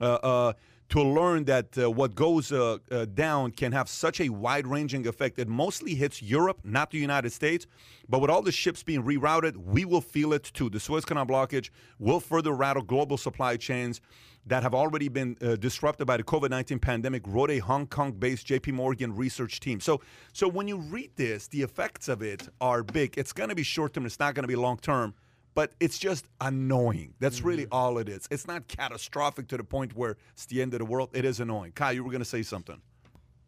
Uh, 0.00 0.04
uh, 0.04 0.52
to 0.90 1.02
learn 1.02 1.44
that 1.44 1.76
uh, 1.76 1.90
what 1.90 2.14
goes 2.14 2.50
uh, 2.50 2.78
uh, 2.90 3.04
down 3.06 3.50
can 3.50 3.72
have 3.72 3.88
such 3.88 4.20
a 4.20 4.28
wide 4.30 4.66
ranging 4.66 5.06
effect. 5.06 5.38
It 5.38 5.48
mostly 5.48 5.94
hits 5.94 6.22
Europe, 6.22 6.60
not 6.64 6.90
the 6.90 6.98
United 6.98 7.30
States. 7.30 7.66
But 8.08 8.20
with 8.20 8.30
all 8.30 8.40
the 8.40 8.52
ships 8.52 8.82
being 8.82 9.02
rerouted, 9.02 9.56
we 9.56 9.84
will 9.84 10.00
feel 10.00 10.32
it 10.32 10.44
too. 10.44 10.70
The 10.70 10.80
Suez 10.80 11.04
Canal 11.04 11.26
blockage 11.26 11.70
will 11.98 12.20
further 12.20 12.52
rattle 12.52 12.82
global 12.82 13.18
supply 13.18 13.56
chains 13.56 14.00
that 14.46 14.62
have 14.62 14.74
already 14.74 15.08
been 15.08 15.36
uh, 15.42 15.56
disrupted 15.56 16.06
by 16.06 16.16
the 16.16 16.22
COVID 16.22 16.48
19 16.48 16.78
pandemic, 16.78 17.22
wrote 17.26 17.50
a 17.50 17.58
Hong 17.58 17.86
Kong 17.86 18.12
based 18.12 18.46
JP 18.46 18.72
Morgan 18.72 19.14
research 19.14 19.60
team. 19.60 19.78
So, 19.80 20.00
so 20.32 20.48
when 20.48 20.66
you 20.68 20.78
read 20.78 21.10
this, 21.16 21.48
the 21.48 21.60
effects 21.60 22.08
of 22.08 22.22
it 22.22 22.48
are 22.62 22.82
big. 22.82 23.18
It's 23.18 23.34
going 23.34 23.50
to 23.50 23.54
be 23.54 23.62
short 23.62 23.92
term, 23.92 24.06
it's 24.06 24.18
not 24.18 24.34
going 24.34 24.44
to 24.44 24.48
be 24.48 24.56
long 24.56 24.78
term 24.78 25.14
but 25.58 25.72
it's 25.80 25.98
just 25.98 26.24
annoying. 26.40 27.14
That's 27.18 27.42
really 27.42 27.66
all 27.72 27.98
it 27.98 28.08
is. 28.08 28.28
It's 28.30 28.46
not 28.46 28.68
catastrophic 28.68 29.48
to 29.48 29.56
the 29.56 29.64
point 29.64 29.96
where 29.96 30.16
it's 30.32 30.46
the 30.46 30.62
end 30.62 30.72
of 30.72 30.78
the 30.78 30.84
world. 30.84 31.10
It 31.12 31.24
is 31.24 31.40
annoying. 31.40 31.72
Kai, 31.72 31.90
you 31.90 32.04
were 32.04 32.12
going 32.12 32.20
to 32.22 32.24
say 32.28 32.44
something. 32.44 32.80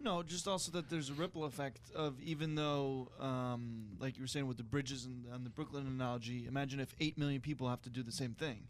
No, 0.01 0.25
just 0.25 0.49
also 0.49 0.73
that 0.73 0.91
there's 0.91 1.09
a 1.11 1.15
ripple 1.15 1.45
effect 1.45 1.79
of 1.95 2.21
even 2.21 2.57
though, 2.57 3.13
um, 3.21 3.91
like 4.01 4.17
you 4.17 4.25
were 4.25 4.27
saying 4.27 4.49
with 4.49 4.57
the 4.57 4.65
bridges 4.65 5.05
and, 5.05 5.25
and 5.33 5.47
the 5.47 5.51
Brooklyn 5.51 5.87
analogy, 5.87 6.47
imagine 6.49 6.81
if 6.81 6.93
8 6.99 7.17
million 7.17 7.41
people 7.41 7.69
have 7.69 7.83
to 7.83 7.91
do 7.91 8.03
the 8.03 8.11
same 8.11 8.35
thing. 8.35 8.65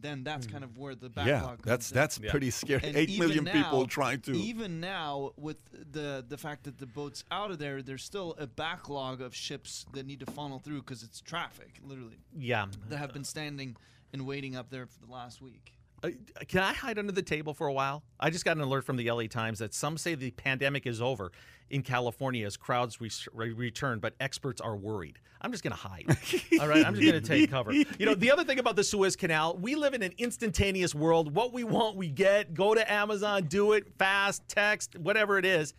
Then 0.00 0.22
that's 0.24 0.46
kind 0.46 0.62
of 0.64 0.76
where 0.78 0.94
the 0.94 1.08
backlog 1.08 1.26
yeah, 1.28 1.40
comes 1.48 1.60
that's 1.64 1.90
in. 1.90 1.94
that's 1.94 2.20
Yeah. 2.22 2.30
pretty 2.30 2.50
scary. 2.50 2.80
And 2.84 2.96
Eight 2.96 3.10
even 3.10 3.26
million 3.26 3.44
now- 3.44 3.52
people 3.52 3.86
trying 3.86 4.20
to. 4.22 4.32
Even 4.32 4.80
now, 4.80 5.32
with 5.36 5.58
the 5.92 6.24
the 6.26 6.36
fact 6.38 6.64
that 6.64 6.78
the 6.78 6.86
boat's 6.86 7.24
out 7.30 7.50
of 7.50 7.58
there, 7.58 7.82
there's 7.82 8.04
still 8.04 8.34
a 8.38 8.46
backlog 8.46 9.20
of 9.20 9.34
ships 9.34 9.86
that 9.92 10.06
need 10.06 10.20
to 10.20 10.26
funnel 10.26 10.58
through 10.58 10.80
because 10.82 11.02
it's 11.02 11.20
traffic, 11.20 11.80
literally, 11.82 12.18
Yeah. 12.36 12.66
that 12.88 12.98
have 12.98 13.12
been 13.12 13.24
standing 13.24 13.76
and 14.12 14.26
waiting 14.26 14.56
up 14.56 14.70
there 14.70 14.86
for 14.86 14.98
the 15.04 15.10
last 15.12 15.42
week. 15.42 15.72
Uh, 16.02 16.10
can 16.46 16.62
I 16.62 16.72
hide 16.72 16.96
under 16.98 17.10
the 17.12 17.22
table 17.22 17.54
for 17.54 17.66
a 17.66 17.72
while? 17.72 18.04
I 18.20 18.30
just 18.30 18.44
got 18.44 18.56
an 18.56 18.62
alert 18.62 18.84
from 18.84 18.96
the 18.96 19.10
LA 19.10 19.26
Times 19.26 19.58
that 19.58 19.74
some 19.74 19.98
say 19.98 20.14
the 20.14 20.30
pandemic 20.30 20.86
is 20.86 21.02
over 21.02 21.32
in 21.70 21.82
California 21.82 22.46
as 22.46 22.56
crowds 22.56 23.00
re- 23.00 23.10
re- 23.32 23.52
return, 23.52 23.98
but 23.98 24.14
experts 24.20 24.60
are 24.60 24.76
worried. 24.76 25.18
I'm 25.40 25.52
just 25.52 25.62
going 25.62 25.72
to 25.72 25.78
hide. 25.78 26.04
All 26.60 26.68
right, 26.68 26.84
I'm 26.84 26.94
just 26.94 27.06
going 27.06 27.22
to 27.22 27.28
take 27.28 27.50
cover. 27.50 27.72
You 27.72 27.86
know, 28.00 28.14
the 28.14 28.30
other 28.30 28.44
thing 28.44 28.58
about 28.58 28.76
the 28.76 28.84
Suez 28.84 29.16
Canal, 29.16 29.56
we 29.56 29.74
live 29.74 29.94
in 29.94 30.02
an 30.02 30.12
instantaneous 30.18 30.94
world. 30.94 31.34
What 31.34 31.52
we 31.52 31.64
want, 31.64 31.96
we 31.96 32.08
get. 32.08 32.54
Go 32.54 32.74
to 32.74 32.92
Amazon, 32.92 33.44
do 33.44 33.72
it 33.72 33.86
fast, 33.98 34.42
text, 34.48 34.96
whatever 34.98 35.38
it 35.38 35.44
is. 35.44 35.74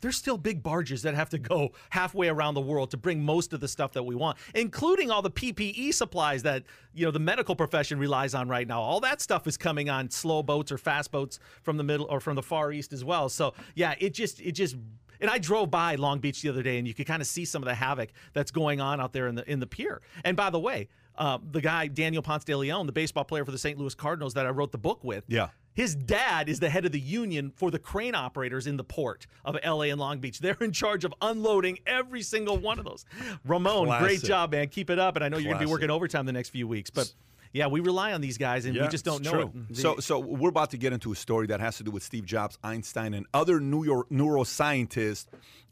There's 0.00 0.16
still 0.16 0.36
big 0.36 0.64
barges 0.64 1.02
that 1.02 1.14
have 1.14 1.30
to 1.30 1.38
go 1.38 1.70
halfway 1.90 2.28
around 2.28 2.54
the 2.54 2.60
world 2.60 2.90
to 2.90 2.96
bring 2.96 3.22
most 3.24 3.52
of 3.52 3.60
the 3.60 3.68
stuff 3.68 3.92
that 3.92 4.02
we 4.02 4.16
want, 4.16 4.36
including 4.52 5.12
all 5.12 5.22
the 5.22 5.30
PPE 5.30 5.94
supplies 5.94 6.42
that 6.42 6.64
you 6.92 7.06
know 7.06 7.12
the 7.12 7.20
medical 7.20 7.54
profession 7.54 8.00
relies 8.00 8.34
on 8.34 8.48
right 8.48 8.66
now. 8.66 8.82
All 8.82 8.98
that 9.00 9.20
stuff 9.20 9.46
is 9.46 9.56
coming 9.56 9.88
on 9.88 10.10
slow 10.10 10.42
boats 10.42 10.72
or 10.72 10.78
fast 10.78 11.12
boats 11.12 11.38
from 11.62 11.76
the 11.76 11.84
middle 11.84 12.06
or 12.10 12.18
from 12.18 12.34
the 12.34 12.42
far 12.42 12.72
east 12.72 12.92
as 12.92 13.04
well. 13.04 13.28
So 13.28 13.54
yeah, 13.76 13.94
it 14.00 14.12
just 14.12 14.40
it 14.40 14.52
just 14.52 14.74
and 15.22 15.30
I 15.30 15.38
drove 15.38 15.70
by 15.70 15.94
Long 15.94 16.18
Beach 16.18 16.42
the 16.42 16.50
other 16.50 16.62
day, 16.62 16.76
and 16.78 16.86
you 16.86 16.92
could 16.92 17.06
kind 17.06 17.22
of 17.22 17.26
see 17.26 17.46
some 17.46 17.62
of 17.62 17.66
the 17.66 17.74
havoc 17.74 18.10
that's 18.34 18.50
going 18.50 18.80
on 18.82 19.00
out 19.00 19.14
there 19.14 19.28
in 19.28 19.34
the 19.36 19.50
in 19.50 19.58
the 19.60 19.66
pier. 19.66 20.02
And 20.24 20.36
by 20.36 20.50
the 20.50 20.60
way, 20.60 20.88
uh, 21.16 21.38
the 21.50 21.60
guy 21.62 21.86
Daniel 21.86 22.22
Ponce 22.22 22.44
de 22.44 22.54
Leon, 22.56 22.86
the 22.86 22.92
baseball 22.92 23.24
player 23.24 23.44
for 23.46 23.50
the 23.52 23.58
St. 23.58 23.78
Louis 23.78 23.94
Cardinals 23.94 24.34
that 24.34 24.44
I 24.46 24.50
wrote 24.50 24.72
the 24.72 24.78
book 24.78 25.02
with, 25.04 25.24
Yeah. 25.28 25.48
his 25.74 25.94
dad 25.94 26.48
is 26.48 26.58
the 26.60 26.70
head 26.70 26.84
of 26.86 26.92
the 26.92 27.00
union 27.00 27.52
for 27.54 27.70
the 27.70 27.78
crane 27.78 28.14
operators 28.14 28.66
in 28.66 28.76
the 28.78 28.84
port 28.84 29.26
of 29.44 29.56
LA 29.64 29.84
and 29.90 30.00
Long 30.00 30.20
Beach. 30.20 30.38
They're 30.40 30.56
in 30.60 30.72
charge 30.72 31.04
of 31.04 31.12
unloading 31.22 31.78
every 31.86 32.22
single 32.22 32.56
one 32.58 32.78
of 32.78 32.84
those. 32.86 33.04
Ramon, 33.44 33.88
great 34.02 34.22
job, 34.22 34.52
man. 34.52 34.68
Keep 34.68 34.88
it 34.90 34.98
up. 34.98 35.16
And 35.16 35.24
I 35.24 35.28
know 35.28 35.36
you're 35.36 35.52
going 35.52 35.60
to 35.60 35.66
be 35.66 35.70
working 35.70 35.90
overtime 35.90 36.24
the 36.26 36.32
next 36.32 36.48
few 36.48 36.66
weeks. 36.66 36.88
But 36.90 37.12
yeah, 37.52 37.66
we 37.66 37.80
rely 37.80 38.12
on 38.12 38.22
these 38.22 38.38
guys 38.38 38.64
and 38.64 38.74
we 38.74 38.88
just 38.88 39.04
don't 39.04 39.22
know 39.22 39.30
true. 39.30 39.52
it. 39.70 39.76
So, 39.76 39.96
so 39.98 40.18
we're 40.18 40.48
about 40.48 40.70
to 40.70 40.78
get 40.78 40.92
into 40.92 41.12
a 41.12 41.16
story 41.16 41.46
that 41.48 41.60
has 41.60 41.76
to 41.76 41.84
do 41.84 41.90
with 41.90 42.02
Steve 42.02 42.24
Jobs, 42.24 42.58
Einstein, 42.64 43.12
and 43.12 43.26
other 43.34 43.60
neuro- 43.60 44.04
neuroscientists 44.10 45.26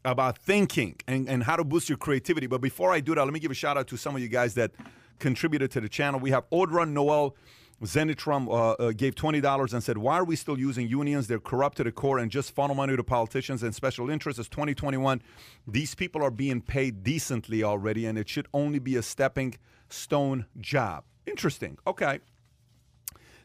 about 0.05 0.37
thinking 0.37 0.95
and, 1.07 1.27
and 1.27 1.43
how 1.43 1.55
to 1.55 1.63
boost 1.63 1.89
your 1.89 1.97
creativity. 1.97 2.45
But 2.45 2.61
before 2.61 2.91
I 2.93 2.99
do 2.99 3.15
that, 3.15 3.23
let 3.23 3.33
me 3.33 3.39
give 3.39 3.51
a 3.51 3.55
shout 3.55 3.77
out 3.77 3.87
to 3.87 3.97
some 3.97 4.15
of 4.15 4.21
you 4.21 4.27
guys 4.27 4.53
that 4.55 4.71
contributed 5.17 5.71
to 5.71 5.81
the 5.81 5.89
channel. 5.89 6.19
We 6.19 6.31
have 6.31 6.49
Audra 6.51 6.87
Noel. 6.87 7.35
Zenitrum 7.83 8.47
uh, 8.47 8.73
uh, 8.73 8.91
gave 8.91 9.15
$20 9.15 9.73
and 9.73 9.83
said, 9.83 9.97
Why 9.97 10.19
are 10.19 10.23
we 10.23 10.35
still 10.35 10.59
using 10.59 10.87
unions? 10.87 11.25
They're 11.25 11.39
corrupt 11.39 11.77
to 11.77 11.83
the 11.83 11.91
core 11.91 12.19
and 12.19 12.29
just 12.29 12.53
funnel 12.53 12.75
money 12.75 12.95
to 12.95 13.03
politicians 13.03 13.63
and 13.63 13.73
special 13.73 14.07
interests. 14.07 14.37
It's 14.37 14.49
2021. 14.49 15.19
These 15.67 15.95
people 15.95 16.21
are 16.21 16.29
being 16.29 16.61
paid 16.61 17.01
decently 17.01 17.63
already, 17.63 18.05
and 18.05 18.19
it 18.19 18.29
should 18.29 18.47
only 18.53 18.77
be 18.77 18.97
a 18.97 19.01
stepping 19.01 19.55
stone 19.89 20.45
job. 20.59 21.05
Interesting. 21.25 21.77
Okay. 21.85 22.19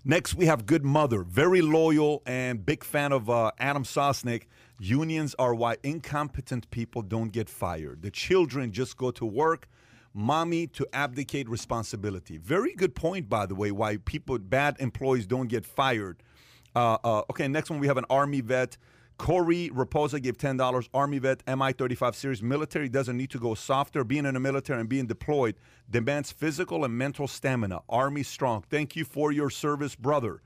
Next, 0.05 0.35
we 0.35 0.47
have 0.47 0.67
Good 0.67 0.85
Mother, 0.85 1.25
very 1.25 1.63
loyal 1.63 2.23
and 2.27 2.65
big 2.65 2.85
fan 2.85 3.11
of 3.11 3.29
uh, 3.29 3.51
Adam 3.59 3.83
Sosnick. 3.83 4.45
Unions 4.79 5.35
are 5.37 5.53
why 5.53 5.79
incompetent 5.83 6.71
people 6.71 7.03
don't 7.03 7.33
get 7.33 7.49
fired. 7.49 8.03
The 8.03 8.13
children 8.13 8.71
just 8.71 8.97
go 8.97 9.11
to 9.11 9.27
work. 9.27 9.69
Mommy 10.15 10.67
to 10.69 10.87
abdicate 10.93 11.49
responsibility. 11.49 12.39
Very 12.39 12.75
good 12.75 12.95
point, 12.95 13.29
by 13.29 13.47
the 13.47 13.55
way, 13.55 13.71
why 13.71 13.99
people, 13.99 14.39
bad 14.39 14.77
employees, 14.79 15.27
don't 15.27 15.49
get 15.49 15.67
fired. 15.67 16.23
Uh, 16.75 16.99
uh, 17.03 17.23
okay, 17.31 17.49
next 17.49 17.69
one 17.69 17.81
we 17.81 17.87
have 17.87 17.99
an 17.99 18.07
Army 18.09 18.41
vet. 18.41 18.77
Corey 19.19 19.71
Raposa 19.71 20.21
gave 20.21 20.37
$10. 20.37 20.89
Army 20.93 21.19
vet, 21.19 21.43
MI 21.47 21.73
35 21.73 22.15
series. 22.15 22.43
Military 22.43 22.89
doesn't 22.89 23.17
need 23.17 23.31
to 23.31 23.39
go 23.39 23.55
softer. 23.55 24.05
Being 24.05 24.27
in 24.27 24.35
the 24.35 24.41
military 24.41 24.81
and 24.81 24.89
being 24.89 25.07
deployed 25.07 25.57
demands 25.91 26.33
physical 26.33 26.85
and 26.85 26.97
mental 26.97 27.27
stamina. 27.27 27.81
Army 27.89 28.23
strong. 28.23 28.63
Thank 28.69 28.95
you 28.95 29.05
for 29.05 29.33
your 29.33 29.51
service, 29.51 29.95
brother. 29.95 30.43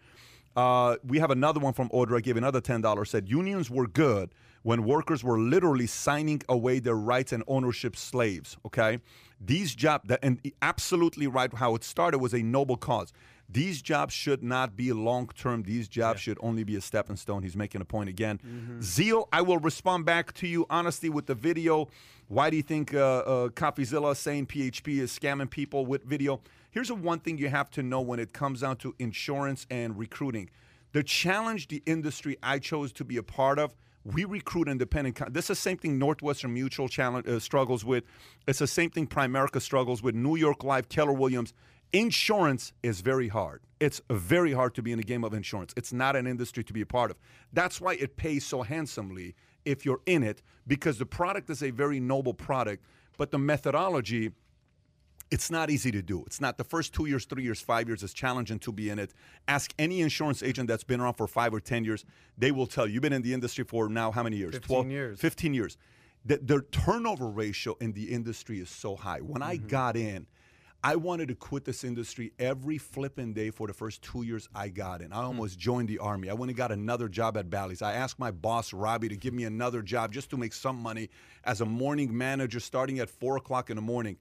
Uh, 0.57 0.97
we 1.05 1.19
have 1.19 1.31
another 1.31 1.61
one 1.61 1.73
from 1.73 1.89
Audra, 1.91 2.23
gave 2.23 2.37
another 2.37 2.61
$10. 2.61 3.07
Said 3.07 3.29
unions 3.29 3.71
were 3.71 3.87
good 3.87 4.35
when 4.63 4.85
workers 4.85 5.25
were 5.25 5.39
literally 5.39 5.87
signing 5.87 6.43
away 6.49 6.79
their 6.79 6.97
rights 6.97 7.33
and 7.33 7.43
ownership 7.47 7.97
slaves. 7.97 8.57
Okay? 8.67 8.99
These 9.41 9.75
jobs, 9.75 10.09
that, 10.09 10.21
and 10.23 10.41
absolutely 10.61 11.27
right, 11.27 11.53
how 11.55 11.75
it 11.75 11.83
started 11.83 12.19
was 12.19 12.35
a 12.35 12.43
noble 12.43 12.77
cause. 12.77 13.13
These 13.53 13.83
jobs 13.83 14.15
should 14.15 14.43
not 14.43 14.77
be 14.77 14.93
long 14.93 15.29
term. 15.35 15.63
These 15.65 15.89
jobs 15.89 16.21
should 16.21 16.39
only 16.41 16.63
be 16.63 16.77
a 16.77 16.81
stepping 16.81 17.17
stone. 17.17 17.43
He's 17.43 17.57
making 17.57 17.81
a 17.81 17.85
point 17.85 18.09
again. 18.09 18.39
Zeal, 18.81 19.29
I 19.33 19.43
will 19.43 19.59
respond 19.59 20.05
back 20.05 20.33
to 20.35 20.47
you 20.47 20.67
honestly 20.71 21.09
with 21.09 21.27
the 21.27 21.35
video. 21.35 21.89
Why 22.29 22.49
do 22.51 22.57
you 22.57 22.63
think 22.63 22.95
uh, 22.95 22.99
uh, 22.99 23.49
CoffeeZilla 23.49 24.17
saying 24.17 24.47
PHP 24.47 24.99
is 25.01 25.11
scamming 25.19 25.51
people 25.51 25.85
with 25.85 26.05
video? 26.05 26.41
Here's 26.71 26.91
a 26.91 26.95
one 26.95 27.19
thing 27.19 27.39
you 27.39 27.49
have 27.49 27.71
to 27.73 27.83
know 27.83 28.01
when 28.01 28.21
it 28.21 28.33
comes 28.33 28.61
down 28.61 28.77
to 28.79 28.95
insurance 29.01 29.67
and 29.69 29.99
recruiting. 29.99 30.49
The 30.93 31.03
challenge 31.03 31.67
the 31.69 31.83
industry 31.87 32.37
I 32.43 32.61
chose 32.61 32.93
to 32.93 33.05
be 33.05 33.17
a 33.17 33.23
part 33.25 33.59
of 33.59 33.75
we 34.05 34.25
recruit 34.25 34.67
independent. 34.69 35.17
co- 35.17 35.27
This 35.29 35.45
is 35.45 35.49
the 35.49 35.55
same 35.57 35.77
thing 35.77 35.99
Northwestern 35.99 36.55
Mutual 36.55 36.89
challenge, 36.89 37.27
uh, 37.29 37.39
struggles 37.39 37.85
with. 37.85 38.05
It's 38.47 38.61
the 38.61 38.67
same 38.67 38.89
thing 38.91 39.07
Primerica 39.07 39.61
struggles 39.61 40.03
with. 40.03 40.15
New 40.15 40.37
York 40.37 40.65
Life, 40.65 40.89
Keller 40.89 41.13
Williams. 41.13 41.53
Insurance 41.93 42.73
is 42.83 43.01
very 43.01 43.29
hard. 43.29 43.63
It's 43.81 44.01
very 44.11 44.53
hard 44.53 44.75
to 44.75 44.83
be 44.83 44.93
in 44.93 44.99
the 44.99 45.05
game 45.05 45.25
of 45.25 45.35
insurance. 45.35 45.73
It's 45.77 45.93
not 45.93 46.15
an 46.15 46.27
industry 46.27 46.63
to 46.65 46.73
be 46.73 46.83
a 46.83 46.87
part 46.87 47.11
of. 47.11 47.17
That's 47.53 47.81
why 47.81 47.95
it 47.95 48.17
pays 48.17 48.45
so 48.45 48.63
handsomely 48.63 49.35
if 49.65 49.85
you're 49.85 50.01
in 50.07 50.23
it, 50.23 50.43
because 50.67 50.99
the 50.99 51.07
product 51.07 51.51
is 51.51 51.63
a 51.63 51.71
very 51.71 51.99
noble 52.01 52.35
product, 52.35 52.85
but 53.19 53.31
the 53.31 53.39
methodology 53.39 54.33
It's 55.33 55.49
not 55.49 55.71
easy 55.71 55.93
to 55.93 56.03
do. 56.03 56.25
It's 56.27 56.41
not 56.41 56.59
the 56.59 56.65
first 56.65 56.93
two 56.93 57.07
years, 57.07 57.25
three 57.25 57.45
years, 57.45 57.61
five 57.61 57.87
years. 57.87 58.03
is 58.03 58.13
challenging 58.13 58.59
to 58.61 58.73
be 58.73 58.91
in 58.91 58.99
it. 58.99 59.15
Ask 59.47 59.73
any 59.79 60.01
insurance 60.01 60.43
agent 60.43 60.67
that's 60.67 60.83
been 60.83 61.01
around 61.01 61.15
for 61.15 61.29
five 61.29 61.55
or 61.55 61.61
10 61.61 61.85
years. 61.85 62.05
They 62.37 62.51
will 62.51 62.67
tell 62.67 62.87
you. 62.87 62.95
You've 62.95 63.03
been 63.03 63.13
in 63.13 63.23
the 63.23 63.33
industry 63.33 63.65
for 63.65 63.89
now 63.89 64.11
how 64.11 64.25
many 64.25 64.39
years? 64.39 64.55
15 64.55 64.91
years. 64.91 65.21
15 65.21 65.55
years. 65.55 65.77
The, 66.25 66.39
the 66.39 66.63
turnover 66.73 67.29
ratio 67.29 67.77
in 67.81 67.93
the 67.93 68.13
industry 68.13 68.59
is 68.59 68.69
so 68.69 68.97
high. 68.97 69.21
When 69.21 69.41
I 69.41 69.57
mm-hmm. 69.57 69.69
got 69.69 69.97
in, 69.97 70.27
I 70.83 70.97
wanted 70.97 71.29
to 71.29 71.35
quit 71.35 71.67
this 71.67 71.85
industry 71.85 72.33
every 72.39 72.79
flipping 72.79 73.35
day 73.35 73.51
for 73.51 73.67
the 73.67 73.75
first 73.75 74.01
two 74.01 74.23
years 74.23 74.49
I 74.55 74.69
got 74.69 75.03
in. 75.03 75.13
I 75.13 75.23
almost 75.23 75.59
joined 75.59 75.91
the 75.91 75.99
army. 75.99 76.31
I 76.31 76.33
went 76.33 76.49
and 76.49 76.57
got 76.57 76.73
another 76.73 77.07
job 77.07 77.37
at 77.37 77.51
Bally's. 77.51 77.83
I 77.83 77.93
asked 77.93 78.19
my 78.19 78.31
boss, 78.31 78.73
Robbie, 78.73 79.11
to 79.11 79.17
give 79.17 79.35
me 79.35 79.45
another 79.45 79.83
job 79.83 80.11
just 80.11 80.31
to 80.31 80.39
make 80.39 80.55
some 80.55 80.77
money 80.77 81.11
as 81.45 81.61
a 81.61 81.67
morning 81.67 82.17
manager 82.17 82.61
starting 82.61 82.99
at 82.99 83.11
four 83.11 83.37
o'clock 83.37 83.69
in 83.69 83.77
the 83.77 83.83
morning. 83.83 84.17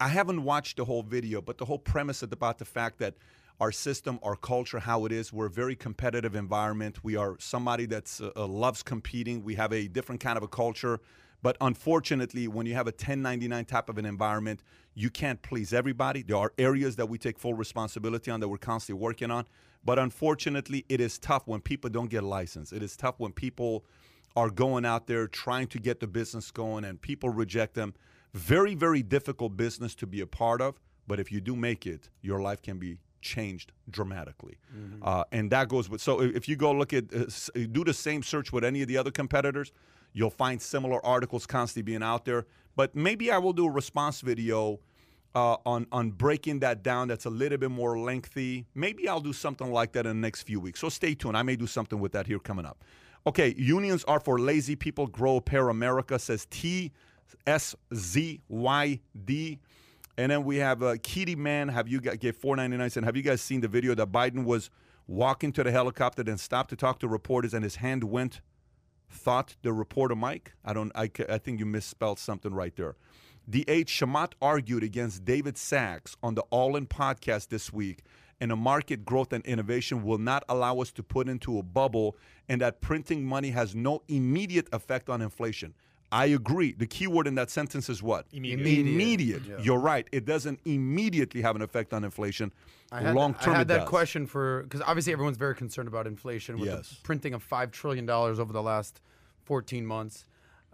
I 0.00 0.08
haven't 0.08 0.44
watched 0.44 0.78
the 0.78 0.86
whole 0.86 1.02
video, 1.02 1.42
but 1.42 1.58
the 1.58 1.66
whole 1.66 1.78
premise 1.78 2.22
is 2.22 2.32
about 2.32 2.56
the 2.56 2.64
fact 2.64 2.98
that 3.00 3.14
our 3.60 3.70
system, 3.70 4.18
our 4.22 4.34
culture, 4.34 4.78
how 4.78 5.04
it 5.04 5.12
is, 5.12 5.30
we're 5.30 5.46
a 5.46 5.50
very 5.50 5.76
competitive 5.76 6.34
environment. 6.34 7.04
We 7.04 7.16
are 7.16 7.36
somebody 7.38 7.84
that 7.86 8.18
uh, 8.18 8.30
uh, 8.34 8.46
loves 8.46 8.82
competing. 8.82 9.44
We 9.44 9.56
have 9.56 9.74
a 9.74 9.88
different 9.88 10.22
kind 10.22 10.38
of 10.38 10.42
a 10.42 10.48
culture. 10.48 11.00
But 11.42 11.56
unfortunately, 11.60 12.46
when 12.46 12.66
you 12.66 12.74
have 12.74 12.86
a 12.86 12.90
1099 12.92 13.64
type 13.64 13.88
of 13.88 13.98
an 13.98 14.06
environment, 14.06 14.62
you 14.94 15.10
can't 15.10 15.42
please 15.42 15.72
everybody. 15.72 16.22
There 16.22 16.36
are 16.36 16.52
areas 16.56 16.96
that 16.96 17.06
we 17.06 17.18
take 17.18 17.38
full 17.38 17.54
responsibility 17.54 18.30
on 18.30 18.40
that 18.40 18.48
we're 18.48 18.58
constantly 18.58 19.02
working 19.02 19.30
on. 19.30 19.46
But 19.84 19.98
unfortunately, 19.98 20.84
it 20.88 21.00
is 21.00 21.18
tough 21.18 21.42
when 21.46 21.60
people 21.60 21.90
don't 21.90 22.08
get 22.08 22.22
licensed. 22.22 22.72
It 22.72 22.82
is 22.82 22.96
tough 22.96 23.16
when 23.18 23.32
people 23.32 23.84
are 24.36 24.50
going 24.50 24.84
out 24.84 25.08
there 25.08 25.26
trying 25.26 25.66
to 25.68 25.78
get 25.78 25.98
the 25.98 26.06
business 26.06 26.50
going 26.50 26.84
and 26.84 27.00
people 27.00 27.28
reject 27.30 27.74
them. 27.74 27.94
Very, 28.32 28.74
very 28.74 29.02
difficult 29.02 29.56
business 29.56 29.94
to 29.96 30.06
be 30.06 30.20
a 30.20 30.26
part 30.26 30.60
of. 30.60 30.80
But 31.08 31.18
if 31.18 31.32
you 31.32 31.40
do 31.40 31.56
make 31.56 31.86
it, 31.86 32.08
your 32.22 32.40
life 32.40 32.62
can 32.62 32.78
be 32.78 32.98
changed 33.20 33.72
dramatically. 33.90 34.58
Uh, 35.02 35.24
and 35.32 35.50
that 35.50 35.68
goes 35.68 35.88
with, 35.88 36.00
so 36.00 36.20
if 36.20 36.48
you 36.48 36.56
go 36.56 36.72
look 36.72 36.92
at, 36.92 37.12
uh, 37.12 37.24
do 37.72 37.84
the 37.84 37.92
same 37.92 38.22
search 38.22 38.52
with 38.52 38.64
any 38.64 38.82
of 38.82 38.88
the 38.88 38.96
other 38.96 39.10
competitors, 39.10 39.72
you'll 40.12 40.30
find 40.30 40.60
similar 40.60 41.04
articles 41.04 41.46
constantly 41.46 41.82
being 41.82 42.02
out 42.02 42.24
there. 42.24 42.46
But 42.76 42.94
maybe 42.94 43.30
I 43.30 43.38
will 43.38 43.52
do 43.52 43.66
a 43.66 43.70
response 43.70 44.20
video 44.20 44.80
uh, 45.34 45.56
on 45.64 45.86
on 45.92 46.10
breaking 46.10 46.60
that 46.60 46.82
down. 46.82 47.08
That's 47.08 47.26
a 47.26 47.30
little 47.30 47.58
bit 47.58 47.70
more 47.70 47.98
lengthy. 47.98 48.66
Maybe 48.74 49.08
I'll 49.08 49.20
do 49.20 49.32
something 49.32 49.70
like 49.72 49.92
that 49.92 50.06
in 50.06 50.20
the 50.20 50.26
next 50.26 50.42
few 50.42 50.60
weeks. 50.60 50.80
So 50.80 50.88
stay 50.88 51.14
tuned. 51.14 51.36
I 51.36 51.42
may 51.42 51.56
do 51.56 51.66
something 51.66 52.00
with 52.00 52.12
that 52.12 52.26
here 52.26 52.38
coming 52.38 52.66
up. 52.66 52.84
Okay, 53.26 53.54
unions 53.56 54.04
are 54.04 54.20
for 54.20 54.38
lazy 54.38 54.76
people. 54.76 55.06
Grow 55.06 55.40
Pair 55.40 55.68
America 55.68 56.18
says 56.18 56.46
T 56.50 56.92
S 57.46 57.76
Z 57.94 58.40
Y 58.48 59.00
D. 59.24 59.58
And 60.18 60.30
then 60.30 60.44
we 60.44 60.56
have 60.56 60.82
uh, 60.82 60.96
Kitty 61.02 61.36
Man. 61.36 61.68
Have 61.68 61.88
you 61.88 62.00
got 62.00 62.18
gave 62.18 62.36
four 62.36 62.56
ninety 62.56 62.76
nine? 62.76 62.90
Said, 62.90 63.04
have 63.04 63.16
you 63.16 63.22
guys 63.22 63.40
seen 63.40 63.60
the 63.60 63.68
video 63.68 63.94
that 63.94 64.12
Biden 64.12 64.44
was 64.44 64.70
walking 65.06 65.52
to 65.52 65.64
the 65.64 65.70
helicopter, 65.70 66.22
then 66.22 66.38
stopped 66.38 66.70
to 66.70 66.76
talk 66.76 66.98
to 67.00 67.08
reporters, 67.08 67.54
and 67.54 67.64
his 67.64 67.76
hand 67.76 68.04
went 68.04 68.40
thought 69.12 69.56
the 69.62 69.72
reporter 69.72 70.16
Mike. 70.16 70.54
I 70.64 70.72
don't. 70.72 70.92
I, 70.94 71.10
I 71.28 71.38
think 71.38 71.60
you 71.60 71.66
misspelled 71.66 72.18
something 72.18 72.52
right 72.52 72.74
there. 72.76 72.96
The 73.46 73.64
H. 73.68 74.00
Chamath 74.00 74.32
argued 74.40 74.82
against 74.82 75.24
David 75.24 75.58
Sacks 75.58 76.16
on 76.22 76.34
the 76.34 76.42
All 76.50 76.76
In 76.76 76.86
podcast 76.86 77.48
this 77.48 77.72
week, 77.72 78.04
and 78.40 78.52
a 78.52 78.56
market 78.56 79.04
growth 79.04 79.32
and 79.32 79.44
innovation 79.44 80.04
will 80.04 80.18
not 80.18 80.44
allow 80.48 80.78
us 80.80 80.92
to 80.92 81.02
put 81.02 81.28
into 81.28 81.58
a 81.58 81.62
bubble, 81.62 82.16
and 82.48 82.60
that 82.60 82.80
printing 82.80 83.24
money 83.24 83.50
has 83.50 83.74
no 83.74 84.02
immediate 84.08 84.68
effect 84.72 85.08
on 85.08 85.20
inflation. 85.20 85.74
I 86.12 86.26
agree. 86.26 86.72
The 86.72 86.86
key 86.86 87.06
word 87.06 87.26
in 87.26 87.34
that 87.36 87.50
sentence 87.50 87.88
is 87.88 88.02
what? 88.02 88.26
Immediate. 88.32 88.86
Immediate. 88.86 89.42
Yeah. 89.48 89.56
You're 89.60 89.78
right. 89.78 90.06
It 90.12 90.24
doesn't 90.24 90.60
immediately 90.64 91.40
have 91.42 91.56
an 91.56 91.62
effect 91.62 91.92
on 91.92 92.04
inflation. 92.04 92.52
Long 92.92 93.34
term. 93.34 93.54
I 93.54 93.58
had 93.58 93.68
that 93.68 93.80
does. 93.80 93.88
question 93.88 94.26
for 94.26 94.62
because 94.64 94.82
obviously 94.82 95.14
everyone's 95.14 95.38
very 95.38 95.54
concerned 95.54 95.88
about 95.88 96.06
inflation 96.06 96.58
with 96.58 96.68
yes. 96.68 96.90
the 96.90 96.96
printing 97.02 97.32
of 97.32 97.42
five 97.42 97.70
trillion 97.70 98.04
dollars 98.04 98.38
over 98.38 98.52
the 98.52 98.62
last 98.62 99.00
14 99.44 99.86
months, 99.86 100.26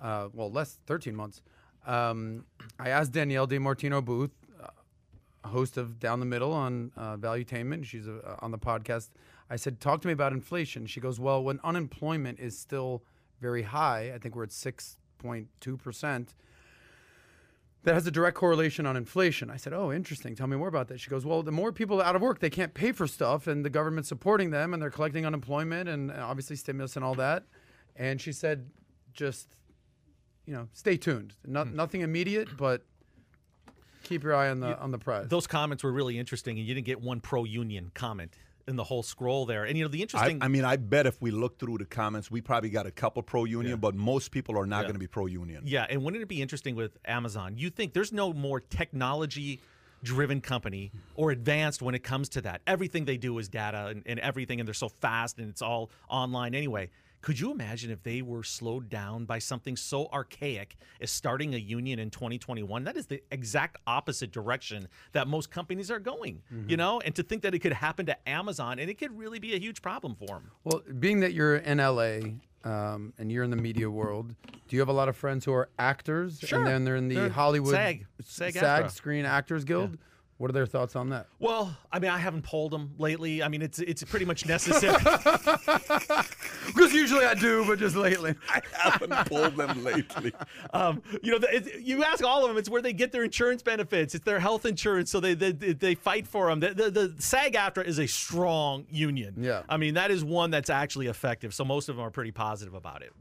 uh, 0.03 0.29
well 0.33 0.51
less 0.51 0.79
13 0.87 1.15
months. 1.15 1.43
Um, 1.87 2.45
I 2.81 2.89
asked 2.89 3.13
Danielle 3.13 3.47
DeMartino 3.47 4.05
Booth, 4.05 4.33
uh, 4.61 5.49
host 5.49 5.77
of 5.77 6.01
Down 6.01 6.19
the 6.19 6.27
Middle 6.27 6.53
on 6.53 6.91
uh, 6.97 7.17
Valuetainment. 7.17 7.85
She's 7.85 8.09
uh, 8.09 8.37
on 8.41 8.51
the 8.51 8.59
podcast. 8.59 9.11
I 9.49 9.57
said, 9.57 9.81
talk 9.81 10.03
to 10.03 10.09
me 10.09 10.13
about 10.13 10.33
inflation. 10.33 10.87
She 10.87 11.01
goes, 11.01 11.19
well, 11.19 11.43
when 11.43 11.61
unemployment 11.63 12.41
is 12.41 12.59
still 12.59 13.03
very 13.41 13.63
high. 13.63 14.13
I 14.15 14.19
think 14.19 14.35
we're 14.37 14.45
at 14.45 14.53
six 14.53 14.98
0.2%. 15.19 16.29
That 17.85 17.95
has 17.95 18.07
a 18.07 18.11
direct 18.11 18.37
correlation 18.37 18.87
on 18.87 18.97
inflation. 18.97 19.51
I 19.51 19.57
said, 19.57 19.73
Oh, 19.73 19.93
interesting. 19.93 20.35
Tell 20.35 20.47
me 20.47 20.57
more 20.57 20.69
about 20.69 20.89
that. 20.89 21.01
She 21.01 21.09
goes, 21.11 21.25
Well, 21.25 21.43
the 21.43 21.53
more 21.53 21.73
people 21.73 22.03
out 22.03 22.17
of 22.17 22.23
work, 22.23 22.41
they 22.41 22.51
can't 22.51 22.75
pay 22.75 22.93
for 22.93 23.07
stuff, 23.07 23.47
and 23.47 23.65
the 23.65 23.71
government's 23.71 24.09
supporting 24.09 24.51
them, 24.51 24.75
and 24.75 24.83
they're 24.83 24.91
collecting 24.91 25.25
unemployment 25.25 25.89
and 25.89 26.11
obviously 26.11 26.57
stimulus 26.57 26.97
and 26.97 27.05
all 27.05 27.15
that. 27.15 27.45
And 27.97 28.21
she 28.21 28.33
said, 28.33 28.69
Just, 29.13 29.49
you 30.45 30.55
know, 30.55 30.69
stay 30.73 30.97
tuned. 30.97 31.35
No, 31.47 31.65
hmm. 31.65 31.77
Nothing 31.77 32.01
immediate, 32.03 32.57
but 32.57 32.83
keep 34.03 34.23
your 34.23 34.35
eye 34.35 34.51
on 34.51 34.61
the 34.61 34.79
on 34.79 34.91
the 34.91 34.99
price." 34.99 35.27
Those 35.29 35.47
comments 35.47 35.85
were 35.85 35.93
really 35.93 36.19
interesting, 36.19 36.59
and 36.59 36.67
you 36.67 36.75
didn't 36.75 36.87
get 36.87 37.01
one 37.01 37.21
pro 37.21 37.45
union 37.45 37.91
comment 37.95 38.35
in 38.69 38.77
the 38.77 38.85
whole 38.85 39.03
scroll 39.03 39.47
there. 39.47 39.65
And 39.65 39.77
you 39.77 39.85
know 39.85 39.89
the 39.89 40.03
interesting. 40.03 40.39
I 40.43 40.49
mean, 40.49 40.65
I 40.65 40.77
bet 40.77 41.07
if 41.07 41.21
we 41.21 41.31
look 41.31 41.59
through 41.59 41.79
the 41.79 41.85
comments, 41.87 42.31
we 42.31 42.41
probably 42.41 42.71
got 42.71 42.87
a 42.87 42.91
couple 42.91 43.23
pro 43.23 43.45
union, 43.45 43.79
but 43.81 43.95
most 43.97 44.31
people 44.31 44.57
are 44.59 44.67
not 44.67 44.79
Yeah. 44.81 44.83
going 44.85 44.95
to 44.95 44.99
be 45.01 45.07
pro 45.09 45.27
union. 45.27 45.63
Yeah, 45.67 45.87
and 45.89 46.05
wouldn't 46.05 46.23
it 46.23 46.27
be 46.29 46.41
interesting 46.43 46.77
with 46.77 46.97
Amazon? 47.05 47.55
You 47.57 47.71
think 47.71 47.95
there's 47.95 48.13
no 48.13 48.33
more 48.33 48.61
technology 48.61 49.61
driven 50.05 50.41
company 50.41 50.93
or 51.17 51.33
advanced 51.33 51.83
when 51.83 51.95
it 51.95 52.05
comes 52.05 52.29
to 52.29 52.41
that. 52.43 52.61
Everything 52.69 53.05
they 53.05 53.17
do 53.17 53.37
is 53.39 53.49
data 53.49 53.87
and, 53.87 54.03
and 54.07 54.21
everything, 54.21 54.61
and 54.61 54.67
they're 54.69 54.75
so 54.75 54.89
fast 54.89 55.39
and 55.39 55.49
it's 55.51 55.63
all 55.63 55.91
online 56.09 56.55
anyway. 56.55 56.89
Could 57.21 57.41
you 57.41 57.51
imagine 57.51 57.91
if 57.91 58.03
they 58.03 58.23
were 58.23 58.43
slowed 58.45 58.89
down 58.89 59.25
by 59.25 59.39
something 59.41 59.77
so 59.77 60.07
archaic 60.13 60.77
as 61.01 61.11
starting 61.11 61.55
a 61.55 61.59
union 61.59 61.99
in 61.99 62.11
2021? 62.11 62.85
That 62.85 62.97
is 62.97 63.07
the 63.07 63.21
exact 63.33 63.79
opposite 63.87 64.31
direction 64.31 64.89
that 65.13 65.27
most 65.27 65.51
companies 65.51 65.91
are 65.91 65.99
going, 65.99 66.43
you 66.67 66.77
know? 66.77 67.01
And 67.01 67.15
to 67.17 67.23
think 67.23 67.43
that 67.43 67.55
it 67.55 67.59
could 67.59 67.73
happen 67.73 68.07
to 68.07 68.29
Amazon 68.29 68.79
and 68.79 68.89
it 68.89 68.99
could 68.99 69.17
really 69.19 69.39
be 69.39 69.55
a 69.55 69.59
huge 69.59 69.83
problem 69.83 70.15
for 70.15 70.27
them. 70.27 70.51
Well, 70.65 70.83
being 71.01 71.21
that 71.21 71.33
you're 71.33 71.57
in 71.57 71.79
LA 71.79 72.39
um, 72.65 73.13
and 73.19 73.33
you're 73.33 73.45
in 73.45 73.51
the 73.51 73.57
media 73.57 73.91
world, 73.91 74.35
do 74.69 74.77
you 74.77 74.81
have 74.81 74.89
a 74.89 74.93
lot 74.93 75.09
of 75.09 75.17
friends 75.17 75.45
who 75.45 75.53
are 75.53 75.69
actors? 75.79 76.39
Sure. 76.41 76.59
And 76.59 76.67
then 76.69 76.85
they're 76.85 76.97
in 76.97 77.09
the 77.09 77.17
They're 77.17 77.29
Hollywood 77.31 77.75
SAG. 77.75 78.07
SAG-AFTRA. 78.23 78.91
Screen 78.91 79.25
Actors 79.25 79.65
Guild. 79.65 79.99
What 80.39 80.51
are 80.51 80.53
their 80.53 80.67
thoughts 80.67 80.95
on 80.95 81.11
that? 81.11 81.27
Well, 81.41 81.77
I 81.93 81.99
mean, 81.99 82.13
I 82.13 82.19
haven't 82.19 82.43
polled 82.43 82.71
them 82.71 82.95
lately. 82.97 83.43
I 83.43 83.49
mean, 83.49 83.61
it's 83.61 83.81
it's 83.81 84.05
pretty 84.05 84.25
much 84.25 84.47
necessary. 84.47 84.97
Because 86.69 86.93
usually 86.93 87.25
I 87.25 87.35
do, 87.35 87.65
but 87.67 87.79
just 87.79 87.97
lately. 87.97 88.35
I 88.49 88.61
haven't 88.73 89.13
polled 89.27 89.57
them 89.57 89.83
lately. 89.83 90.33
um, 90.73 91.03
you 91.23 91.33
know, 91.33 91.39
the, 91.39 91.49
it's, 91.55 91.75
you 91.77 92.05
ask 92.05 92.23
all 92.23 92.43
of 92.43 92.49
them, 92.49 92.59
it's 92.59 92.69
where 92.69 92.83
they 92.83 92.93
get 92.93 93.11
their 93.11 93.25
insurance 93.25 93.63
benefits. 93.63 94.15
It's 94.15 94.25
their 94.25 94.39
health 94.39 94.67
insurance, 94.67 95.11
so 95.11 95.19
they 95.19 95.35
they, 95.35 95.53
they 95.53 95.95
fight 95.95 96.27
for 96.27 96.49
them. 96.49 96.61
The, 96.61 96.75
the, 96.75 96.91
the 96.91 97.15
SAG-AFTRA 97.19 97.87
is 97.87 97.99
a 97.99 98.07
strong 98.07 98.87
union. 98.91 99.35
Yeah. 99.39 99.63
I 99.69 99.77
mean, 99.77 99.95
that 99.95 100.11
is 100.11 100.23
one 100.23 100.51
that's 100.51 100.71
actually 100.71 101.07
effective. 101.07 101.55
So 101.55 101.65
most 101.65 101.89
of 101.89 101.97
them 101.97 102.05
are 102.05 102.11
pretty 102.11 102.33
positive 102.33 102.75
about 102.75 103.03
it. 103.03 103.13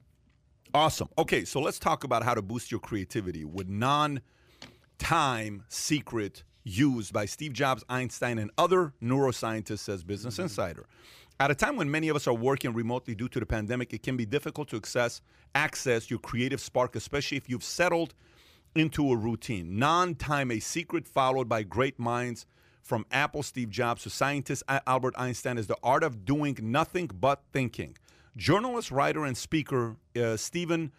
Awesome. 0.74 1.08
Okay, 1.18 1.46
so 1.46 1.62
let's 1.62 1.80
talk 1.80 2.04
about 2.04 2.24
how 2.24 2.34
to 2.34 2.42
boost 2.42 2.70
your 2.70 2.80
creativity 2.82 3.46
with 3.46 3.70
non 3.70 4.22
time 5.00 5.64
secret 5.70 6.44
used 6.68 7.14
by 7.14 7.26
Steve 7.26 7.54
Jobs, 7.54 7.84
Einstein, 7.90 8.38
and 8.38 8.52
other 8.58 8.94
neuroscientists, 9.02 9.80
says 9.80 10.04
Business 10.04 10.38
Insider. 10.38 10.86
At 11.40 11.52
a 11.52 11.56
time 11.56 11.76
when 11.76 11.90
many 11.90 12.10
of 12.10 12.16
us 12.16 12.28
are 12.28 12.34
working 12.34 12.74
remotely 12.74 13.16
due 13.16 13.30
to 13.30 13.40
the 13.40 13.46
pandemic, 13.46 13.94
it 13.94 14.04
can 14.04 14.18
be 14.18 14.26
difficult 14.26 14.68
to 14.70 14.78
access 14.78 15.22
access 15.56 16.10
your 16.10 16.20
creative 16.20 16.60
spark, 16.60 16.96
especially 16.96 17.38
if 17.38 17.50
you've 17.50 17.64
settled 17.64 18.14
into 18.76 19.12
a 19.12 19.16
routine. 19.16 19.80
Non-time, 19.80 20.52
a 20.52 20.60
secret 20.60 21.08
followed 21.08 21.48
by 21.48 21.64
great 21.64 21.98
minds 22.00 22.46
from 22.82 23.06
Apple 23.12 23.44
Steve 23.44 23.70
Jobs 23.70 24.04
to 24.04 24.10
scientist 24.10 24.64
Albert 24.86 25.14
Einstein 25.18 25.58
is 25.58 25.68
the 25.68 25.78
art 25.84 26.04
of 26.04 26.26
doing 26.26 26.58
nothing 26.62 27.10
but 27.14 27.44
thinking. 27.52 27.98
Journalist, 28.36 28.92
writer, 28.92 29.26
and 29.26 29.38
speaker 29.38 29.96
uh, 30.16 30.38
Steven 30.38 30.92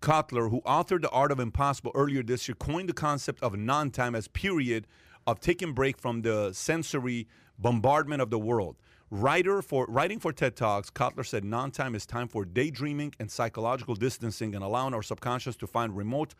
Kotler, 0.00 0.50
who 0.50 0.60
authored 0.62 1.02
The 1.02 1.10
Art 1.10 1.32
of 1.32 1.40
Impossible 1.40 1.92
earlier 1.94 2.22
this 2.22 2.48
year, 2.48 2.54
coined 2.54 2.88
the 2.88 2.94
concept 2.94 3.42
of 3.42 3.56
non-time 3.56 4.14
as 4.14 4.28
period 4.28 4.86
of 5.26 5.40
taking 5.40 5.72
break 5.72 5.98
from 5.98 6.22
the 6.22 6.52
sensory 6.52 7.26
bombardment 7.58 8.22
of 8.22 8.30
the 8.30 8.38
world. 8.38 8.76
Writer 9.10 9.62
for 9.62 9.86
writing 9.88 10.18
for 10.18 10.32
TED 10.32 10.56
Talks, 10.56 10.90
Kotler 10.90 11.24
said 11.24 11.44
non-time 11.44 11.94
is 11.94 12.06
time 12.06 12.26
for 12.26 12.44
daydreaming 12.44 13.14
and 13.20 13.30
psychological 13.30 13.94
distancing 13.94 14.54
and 14.54 14.64
allowing 14.64 14.94
our 14.94 15.02
subconscious 15.02 15.56
to 15.56 15.66
find 15.66 15.96
remote 15.96 16.34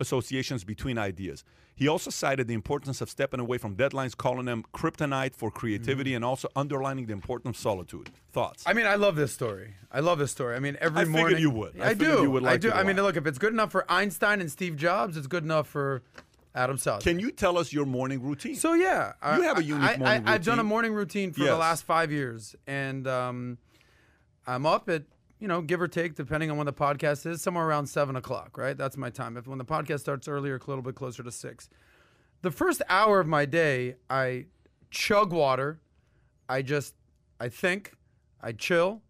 associations 0.00 0.64
between 0.64 0.98
ideas. 0.98 1.44
He 1.74 1.86
also 1.86 2.10
cited 2.10 2.48
the 2.48 2.54
importance 2.54 3.00
of 3.00 3.08
stepping 3.08 3.38
away 3.38 3.56
from 3.56 3.76
deadlines, 3.76 4.16
calling 4.16 4.46
them 4.46 4.64
kryptonite 4.74 5.36
for 5.36 5.48
creativity, 5.48 6.10
mm-hmm. 6.10 6.16
and 6.16 6.24
also 6.24 6.48
underlining 6.56 7.06
the 7.06 7.12
importance 7.12 7.56
of 7.56 7.62
solitude. 7.62 8.10
Thoughts? 8.32 8.64
I 8.66 8.72
mean, 8.72 8.86
I 8.86 8.96
love 8.96 9.14
this 9.14 9.32
story. 9.32 9.74
I 9.92 10.00
love 10.00 10.18
this 10.18 10.32
story. 10.32 10.56
I 10.56 10.58
mean, 10.58 10.76
every 10.80 11.02
I 11.02 11.04
morning 11.04 11.38
you 11.38 11.50
would. 11.50 11.80
I 11.80 11.90
I, 11.90 11.94
do. 11.94 12.22
you 12.22 12.30
would 12.32 12.44
I 12.44 12.56
do. 12.56 12.72
I 12.72 12.82
mean, 12.82 12.96
look, 12.96 13.16
if 13.16 13.28
it's 13.28 13.38
good 13.38 13.52
enough 13.52 13.70
for 13.70 13.88
Einstein 13.88 14.40
and 14.40 14.50
Steve 14.50 14.74
Jobs, 14.74 15.16
it's 15.16 15.28
good 15.28 15.44
enough 15.44 15.68
for 15.68 16.02
Adam 16.54 16.78
South. 16.78 17.02
Can 17.02 17.18
you 17.18 17.30
tell 17.30 17.58
us 17.58 17.72
your 17.72 17.86
morning 17.86 18.22
routine? 18.22 18.54
So 18.56 18.74
yeah, 18.74 19.12
You 19.36 19.42
have 19.42 19.58
a 19.58 19.64
unique 19.64 19.82
I, 19.82 19.96
morning 19.96 20.22
I, 20.26 20.34
I've 20.34 20.44
done 20.44 20.58
a 20.58 20.64
morning 20.64 20.92
routine 20.92 21.32
for 21.32 21.44
the 21.44 21.56
last 21.56 21.84
five 21.84 22.10
years, 22.10 22.56
and 22.66 23.06
um, 23.06 23.58
I'm 24.46 24.66
up 24.66 24.88
at 24.88 25.04
you 25.38 25.46
know 25.48 25.60
give 25.60 25.80
or 25.80 25.88
take 25.88 26.14
depending 26.14 26.50
on 26.50 26.56
when 26.56 26.66
the 26.66 26.72
podcast 26.72 27.26
is, 27.26 27.42
somewhere 27.42 27.66
around 27.66 27.86
seven 27.86 28.16
o'clock. 28.16 28.56
Right, 28.56 28.76
that's 28.76 28.96
my 28.96 29.10
time. 29.10 29.36
If 29.36 29.46
when 29.46 29.58
the 29.58 29.64
podcast 29.64 30.00
starts 30.00 30.26
earlier, 30.28 30.56
a 30.56 30.70
little 30.70 30.82
bit 30.82 30.94
closer 30.94 31.22
to 31.22 31.30
six. 31.30 31.68
The 32.42 32.50
first 32.50 32.82
hour 32.88 33.20
of 33.20 33.26
my 33.26 33.44
day, 33.44 33.96
I 34.08 34.46
chug 34.90 35.32
water. 35.32 35.80
I 36.48 36.62
just 36.62 36.94
I 37.40 37.48
think, 37.48 37.92
I 38.40 38.52
chill, 38.52 39.02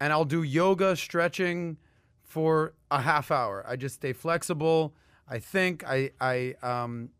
and 0.00 0.12
I'll 0.12 0.24
do 0.24 0.42
yoga, 0.42 0.96
stretching 0.96 1.76
for 2.22 2.74
a 2.90 3.00
half 3.00 3.30
hour. 3.30 3.64
I 3.66 3.76
just 3.76 3.96
stay 3.96 4.12
flexible. 4.12 4.94
I 5.30 5.38
think 5.38 5.84
I 5.86 6.10
I 6.20 6.54
um, 6.62 7.10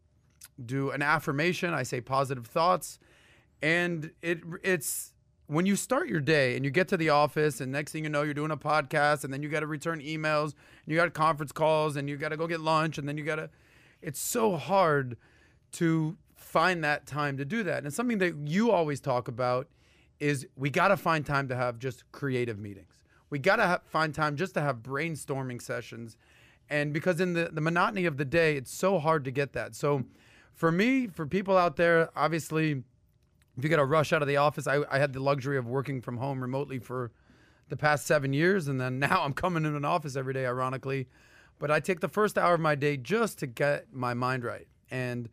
do 0.64 0.90
an 0.90 1.02
affirmation. 1.02 1.74
I 1.74 1.82
say 1.82 2.00
positive 2.00 2.46
thoughts, 2.46 2.98
and 3.62 4.10
it 4.22 4.40
it's 4.62 5.12
when 5.46 5.64
you 5.64 5.76
start 5.76 6.08
your 6.08 6.20
day 6.20 6.56
and 6.56 6.64
you 6.64 6.70
get 6.70 6.88
to 6.88 6.96
the 6.96 7.08
office, 7.08 7.60
and 7.60 7.72
next 7.72 7.92
thing 7.92 8.04
you 8.04 8.10
know, 8.10 8.22
you're 8.22 8.34
doing 8.34 8.50
a 8.50 8.56
podcast, 8.56 9.24
and 9.24 9.32
then 9.32 9.42
you 9.42 9.48
got 9.48 9.60
to 9.60 9.66
return 9.66 10.00
emails, 10.00 10.54
you 10.86 10.94
got 10.96 11.12
conference 11.14 11.52
calls, 11.52 11.96
and 11.96 12.08
you 12.08 12.16
got 12.16 12.30
to 12.30 12.36
go 12.36 12.46
get 12.46 12.60
lunch, 12.60 12.98
and 12.98 13.08
then 13.08 13.16
you 13.16 13.24
got 13.24 13.36
to. 13.36 13.50
It's 14.00 14.20
so 14.20 14.56
hard 14.56 15.16
to 15.72 16.16
find 16.36 16.84
that 16.84 17.06
time 17.06 17.36
to 17.36 17.44
do 17.44 17.62
that, 17.64 17.84
and 17.84 17.92
something 17.92 18.18
that 18.18 18.36
you 18.46 18.70
always 18.70 19.00
talk 19.00 19.28
about 19.28 19.68
is 20.20 20.46
we 20.56 20.70
got 20.70 20.88
to 20.88 20.96
find 20.96 21.24
time 21.24 21.48
to 21.48 21.56
have 21.56 21.78
just 21.78 22.10
creative 22.12 22.58
meetings. 22.58 23.04
We 23.30 23.38
got 23.38 23.56
to 23.56 23.80
find 23.86 24.14
time 24.14 24.36
just 24.36 24.54
to 24.54 24.60
have 24.60 24.78
brainstorming 24.78 25.60
sessions. 25.60 26.16
And 26.70 26.92
because 26.92 27.20
in 27.20 27.32
the, 27.32 27.50
the 27.52 27.60
monotony 27.60 28.04
of 28.04 28.16
the 28.16 28.24
day, 28.24 28.56
it's 28.56 28.72
so 28.72 28.98
hard 28.98 29.24
to 29.24 29.30
get 29.30 29.52
that. 29.54 29.74
So 29.74 30.04
for 30.54 30.70
me, 30.70 31.06
for 31.06 31.26
people 31.26 31.56
out 31.56 31.76
there, 31.76 32.10
obviously, 32.16 32.82
if 33.56 33.64
you 33.64 33.70
got 33.70 33.76
to 33.76 33.84
rush 33.84 34.12
out 34.12 34.22
of 34.22 34.28
the 34.28 34.36
office, 34.36 34.66
I, 34.66 34.82
I 34.90 34.98
had 34.98 35.12
the 35.12 35.20
luxury 35.20 35.56
of 35.56 35.66
working 35.66 36.00
from 36.00 36.18
home 36.18 36.40
remotely 36.40 36.78
for 36.78 37.10
the 37.68 37.76
past 37.76 38.06
seven 38.06 38.32
years. 38.32 38.68
And 38.68 38.80
then 38.80 38.98
now 38.98 39.22
I'm 39.22 39.32
coming 39.32 39.64
in 39.64 39.74
an 39.74 39.84
office 39.84 40.16
every 40.16 40.34
day, 40.34 40.46
ironically. 40.46 41.08
But 41.58 41.70
I 41.70 41.80
take 41.80 42.00
the 42.00 42.08
first 42.08 42.38
hour 42.38 42.54
of 42.54 42.60
my 42.60 42.74
day 42.74 42.96
just 42.96 43.38
to 43.38 43.46
get 43.46 43.92
my 43.92 44.14
mind 44.14 44.44
right. 44.44 44.68
And 44.90 45.28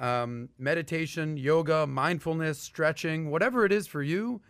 um, 0.00 0.48
meditation, 0.58 1.36
yoga, 1.36 1.86
mindfulness, 1.86 2.58
stretching, 2.58 3.30
whatever 3.30 3.64
it 3.64 3.72
is 3.72 3.86
for 3.86 4.02
you, 4.02 4.40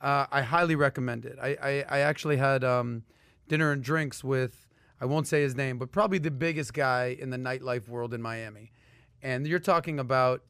uh, 0.00 0.26
I 0.30 0.42
highly 0.42 0.74
recommend 0.74 1.24
it. 1.24 1.38
I, 1.40 1.56
I, 1.62 1.84
I 1.88 1.98
actually 2.00 2.36
had 2.36 2.64
um, 2.64 3.02
dinner 3.48 3.72
and 3.72 3.82
drinks 3.82 4.22
with, 4.22 4.67
I 5.00 5.06
won't 5.06 5.26
say 5.26 5.42
his 5.42 5.54
name, 5.54 5.78
but 5.78 5.92
probably 5.92 6.18
the 6.18 6.30
biggest 6.30 6.74
guy 6.74 7.16
in 7.18 7.30
the 7.30 7.36
nightlife 7.36 7.88
world 7.88 8.14
in 8.14 8.22
Miami. 8.22 8.72
And 9.22 9.46
you're 9.46 9.58
talking 9.58 9.98
about 9.98 10.42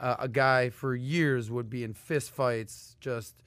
uh, 0.00 0.16
a 0.18 0.28
guy 0.28 0.70
for 0.70 0.94
years 0.94 1.50
would 1.50 1.70
be 1.70 1.84
in 1.84 1.94
fist 1.94 2.30
fights, 2.30 2.96
just, 3.00 3.42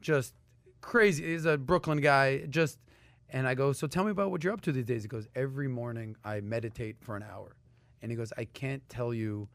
just 0.00 0.34
crazy. 0.80 1.24
He's 1.32 1.46
a 1.46 1.56
Brooklyn 1.56 2.00
guy, 2.00 2.46
just, 2.46 2.78
and 3.30 3.48
I 3.48 3.54
go, 3.54 3.72
so 3.72 3.86
tell 3.86 4.04
me 4.04 4.10
about 4.10 4.30
what 4.30 4.44
you're 4.44 4.52
up 4.52 4.60
to 4.62 4.72
these 4.72 4.84
days. 4.84 5.02
He 5.02 5.08
goes, 5.08 5.28
every 5.34 5.68
morning 5.68 6.16
I 6.24 6.40
meditate 6.40 6.96
for 7.00 7.16
an 7.16 7.22
hour. 7.22 7.56
And 8.02 8.10
he 8.10 8.16
goes, 8.16 8.32
I 8.36 8.44
can't 8.44 8.86
tell 8.88 9.14
you 9.14 9.48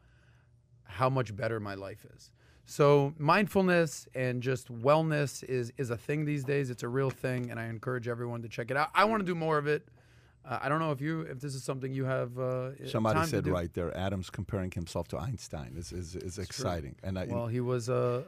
how 0.84 1.08
much 1.08 1.34
better 1.34 1.58
my 1.60 1.74
life 1.74 2.04
is. 2.14 2.30
So 2.64 3.14
mindfulness 3.18 4.06
and 4.14 4.42
just 4.42 4.72
wellness 4.72 5.42
is 5.44 5.72
is 5.78 5.90
a 5.90 5.96
thing 5.96 6.24
these 6.24 6.44
days. 6.44 6.70
It's 6.70 6.82
a 6.82 6.88
real 6.88 7.10
thing, 7.10 7.50
and 7.50 7.58
I 7.58 7.66
encourage 7.66 8.08
everyone 8.08 8.42
to 8.42 8.48
check 8.48 8.70
it 8.70 8.76
out. 8.76 8.90
I 8.94 9.04
want 9.04 9.20
to 9.20 9.26
do 9.26 9.34
more 9.34 9.58
of 9.58 9.66
it. 9.66 9.88
Uh, 10.44 10.58
I 10.60 10.68
don't 10.68 10.80
know 10.80 10.90
if 10.90 11.00
you 11.00 11.20
if 11.20 11.38
this 11.40 11.54
is 11.54 11.62
something 11.62 11.92
you 11.94 12.04
have. 12.04 12.36
Uh, 12.38 12.70
Somebody 12.88 13.14
time 13.16 13.24
to 13.26 13.30
said 13.30 13.44
do. 13.44 13.52
right 13.52 13.72
there, 13.74 13.96
Adam's 13.96 14.28
comparing 14.28 14.72
himself 14.72 15.06
to 15.08 15.18
Einstein. 15.18 15.74
Is 15.76 15.92
is, 15.92 16.16
is 16.16 16.38
exciting, 16.38 16.96
and 17.04 17.16
I, 17.16 17.26
Well, 17.26 17.46
he 17.46 17.60
was 17.60 17.88
a, 17.88 18.24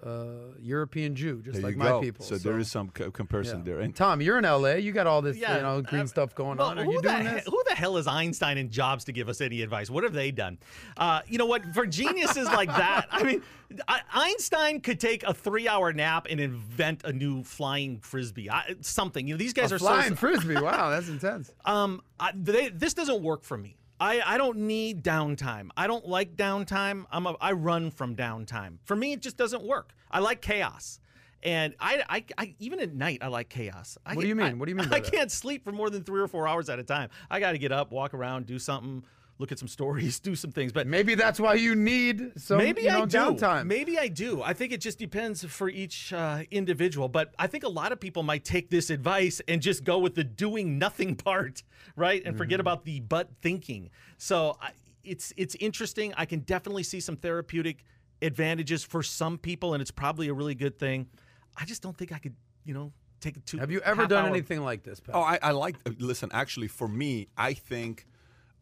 a 0.57 0.61
European 0.62 1.16
Jew, 1.16 1.43
just 1.43 1.61
like 1.61 1.73
you 1.73 1.78
my 1.78 1.89
go. 1.89 2.01
people. 2.01 2.24
So, 2.24 2.36
there 2.39 2.59
is 2.59 2.70
some 2.70 2.91
co- 2.91 3.11
comparison 3.11 3.59
yeah. 3.59 3.65
there. 3.65 3.81
And 3.81 3.95
Tom, 3.97 4.20
you're 4.20 4.39
in 4.39 4.45
LA. 4.45 4.74
You 4.74 4.93
got 4.93 5.09
all 5.09 5.23
this, 5.23 5.36
Yeah, 5.36 5.57
you 5.57 5.62
know, 5.62 5.82
green 5.82 6.03
uh, 6.03 6.07
stuff 6.07 6.35
going 6.36 6.59
Well, 6.59 6.69
on. 6.69 6.78
Are 6.78 6.85
who 6.85 6.93
you 6.93 7.03
the 7.03 7.09
doing 7.09 7.23
he- 7.27 7.32
this? 7.32 7.45
Who 7.47 7.62
the 7.69 7.74
hell 7.74 7.97
is 7.97 8.07
Einstein 8.07 8.59
and 8.59 8.70
Jobs 8.70 9.05
to 9.07 9.12
give 9.12 9.28
us 9.28 9.41
any 9.41 9.62
advice? 9.62 9.91
What 9.91 10.05
have 10.05 10.12
they 10.12 10.31
done? 10.31 10.59
Uh, 10.97 11.20
you 11.27 11.39
know 11.39 11.47
what? 11.47 11.65
For 11.74 11.85
geniuses 11.85 12.47
like 12.47 12.69
that, 12.69 13.07
I 13.11 13.24
mean, 13.24 13.43
I, 13.89 14.03
Einstein 14.12 14.81
could 14.82 15.01
take 15.01 15.24
a 15.24 15.35
three-hour 15.35 15.93
nap 15.95 16.28
and 16.31 16.39
invent 16.39 17.03
a 17.05 17.12
new 17.12 17.43
flying 17.43 17.99
frisbee, 17.99 18.49
I, 18.49 18.77
something. 18.82 19.27
You 19.27 19.35
know, 19.35 19.39
these 19.39 19.53
guys 19.53 19.73
A 19.73 19.77
are 19.77 19.78
flying 19.81 20.11
so. 20.11 20.16
frisbee. 20.16 20.55
Wow, 20.61 20.91
that's 20.91 21.09
intense. 21.09 21.51
Um, 21.65 22.03
I, 22.20 22.32
they, 22.35 22.68
this 22.68 22.94
doesn't 22.94 23.22
work 23.22 23.43
for 23.44 23.56
me. 23.56 23.76
I, 24.01 24.20
I 24.24 24.39
don't 24.39 24.59
need 24.59 25.02
downtime. 25.05 25.68
I 25.76 25.86
don't 25.86 26.06
like 26.06 26.36
downtime. 26.36 27.05
I'm 27.10 27.26
a, 27.26 27.36
I 27.40 27.52
run 27.52 27.90
from 27.90 28.16
downtime. 28.16 28.78
For 28.85 28.97
me, 28.97 29.12
it 29.12 29.20
just 29.22 29.36
doesn't 29.36 29.62
work. 29.62 29.94
I 30.10 30.18
like 30.18 30.40
chaos. 30.40 30.98
And 31.43 31.74
I, 31.78 32.02
I, 32.09 32.24
I 32.39 32.55
even 32.59 32.81
at 32.81 32.94
night, 32.94 33.18
I 33.22 33.28
like 33.28 33.48
chaos. 33.48 33.98
I 34.05 34.14
What 34.14 34.22
do 34.22 34.28
you 34.28 34.40
I- 34.40 34.48
mean? 34.48 34.59
What 34.59 34.64
do 34.66 34.70
you 34.70 34.76
mean 34.76 34.86
I 34.93 35.01
that? 35.01 35.12
can't 35.12 35.31
sleep 35.31 35.62
for 35.64 35.72
more 35.72 35.90
than 35.90 36.02
three 36.02 36.20
or 36.20 36.26
four 36.28 36.48
hours 36.48 36.68
at 36.68 36.78
a 36.78 36.82
time. 36.82 37.10
I 37.31 37.39
got 37.39 37.52
to 37.52 37.59
get 37.59 37.70
up, 37.70 37.93
walk 37.93 38.14
around, 38.14 38.47
do 38.47 38.59
something, 38.59 39.05
look 39.39 39.51
at 39.52 39.59
some 39.59 39.69
stories, 39.69 40.20
do 40.31 40.35
some 40.36 40.52
things. 40.52 40.73
But 40.73 40.86
Maybe 40.86 41.15
that's 41.15 41.40
why 41.40 41.55
you 41.55 41.74
need 41.74 42.32
some 42.40 42.59
Maybe 42.59 42.82
you 42.82 42.89
know, 42.90 43.02
I 43.02 43.06
do. 43.06 43.16
downtime. 43.19 43.66
Maybe 43.66 43.98
I 43.98 44.09
do. 44.09 44.43
I 44.43 44.52
think 44.52 44.73
it 44.73 44.81
just 44.81 44.98
depends 44.98 45.44
for 45.44 45.69
each 45.69 46.12
uh, 46.12 46.43
individual. 46.51 47.09
But 47.09 47.35
I 47.39 47.47
think 47.47 47.65
a 47.65 47.69
lot 47.69 47.93
of 47.93 47.98
people 48.01 48.23
might 48.23 48.44
take 48.44 48.70
this 48.70 48.90
advice 48.90 49.40
and 49.48 49.61
just 49.61 49.85
go 49.85 49.98
with 49.98 50.15
the 50.15 50.24
doing 50.24 50.78
nothing 50.78 51.16
part, 51.28 51.62
right, 51.97 52.23
and 52.24 52.36
forget 52.36 52.55
Mm-hmm. 52.55 52.61
about 52.61 52.85
the 52.85 53.01
but 53.01 53.31
thinking. 53.43 53.90
So 54.19 54.56
I, 54.62 54.70
it's 55.02 55.32
it's 55.36 55.55
interesting. 55.56 56.15
I 56.16 56.24
can 56.24 56.40
definitely 56.40 56.82
see 56.85 57.01
some 57.01 57.16
therapeutic 57.16 57.85
advantages 58.23 58.85
for 58.85 59.02
some 59.02 59.39
people, 59.39 59.74
and 59.74 59.81
it's 59.82 59.90
probably 59.90 60.28
a 60.28 60.35
really 60.35 60.55
good 60.55 60.78
thing. 60.78 61.09
I 61.56 61.65
just 61.65 61.82
don't 61.82 61.97
think 61.97 62.12
I 62.12 62.19
could, 62.19 62.35
you 62.65 62.74
know, 62.74 62.93
take 63.20 63.36
it 63.36 63.44
too. 63.47 63.59
Have 63.59 63.70
you 63.70 63.81
ever 63.81 64.06
done 64.06 64.24
hour- 64.24 64.31
anything 64.31 64.62
like 64.62 64.82
this, 64.82 65.01
Pat? 65.01 65.15
Oh, 65.15 65.20
I, 65.20 65.39
I 65.43 65.51
like. 65.51 65.77
uh, 65.86 65.90
Listen, 65.98 66.31
actually, 66.32 66.69
for 66.69 66.89
me, 66.89 67.27
I 67.36 67.52
think 67.55 68.06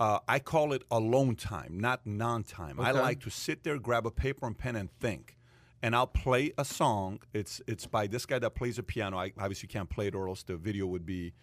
uh, 0.03 0.19
I 0.27 0.41
call 0.41 0.73
it 0.73 0.83
alone 0.91 1.37
time, 1.37 1.79
not 1.79 2.05
non-time. 2.05 2.81
I 2.81 2.91
like 2.91 3.20
to 3.20 3.31
sit 3.31 3.62
there, 3.62 3.79
grab 3.79 4.05
a 4.05 4.11
paper 4.11 4.47
and 4.49 4.59
pen, 4.59 4.74
and 4.74 4.91
think. 4.99 5.37
And 5.81 5.95
I'll 5.95 6.09
play 6.09 6.53
a 6.59 6.65
song. 6.65 7.20
It's 7.33 7.61
it's 7.69 7.87
by 7.87 8.09
this 8.09 8.27
guy 8.27 8.41
that 8.41 8.55
plays 8.57 8.79
a 8.79 8.83
piano. 8.83 9.16
I 9.19 9.33
obviously 9.39 9.69
can't 9.69 9.89
play 9.89 10.09
it, 10.09 10.15
or 10.16 10.29
else 10.29 10.43
the 10.43 10.57
video 10.57 10.87
would 10.87 11.07
be 11.07 11.35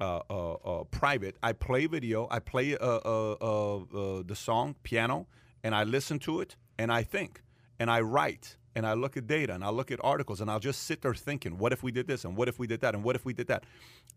uh, 0.00 0.20
uh, 0.28 0.52
uh, 0.54 0.84
private. 0.84 1.36
I 1.44 1.52
play 1.52 1.86
video. 1.86 2.26
I 2.28 2.40
play 2.40 2.76
uh, 2.76 3.00
uh, 3.14 3.36
uh, 3.40 3.76
uh, 3.76 4.22
the 4.26 4.34
song 4.34 4.74
piano, 4.82 5.28
and 5.62 5.72
I 5.72 5.84
listen 5.84 6.18
to 6.20 6.40
it, 6.40 6.56
and 6.78 6.90
I 6.90 7.04
think, 7.04 7.42
and 7.78 7.88
I 7.88 8.00
write, 8.00 8.56
and 8.74 8.84
I 8.84 8.94
look 8.94 9.16
at 9.16 9.28
data, 9.28 9.54
and 9.54 9.62
I 9.62 9.70
look 9.70 9.92
at 9.92 10.00
articles, 10.02 10.40
and 10.40 10.50
I'll 10.50 10.64
just 10.70 10.82
sit 10.88 11.02
there 11.02 11.14
thinking, 11.14 11.56
what 11.56 11.72
if 11.72 11.84
we 11.84 11.92
did 11.92 12.08
this, 12.08 12.24
and 12.24 12.36
what 12.36 12.48
if 12.48 12.58
we 12.58 12.66
did 12.66 12.80
that, 12.80 12.94
and 12.96 13.04
what 13.04 13.14
if 13.14 13.24
we 13.24 13.32
did 13.32 13.46
that. 13.46 13.62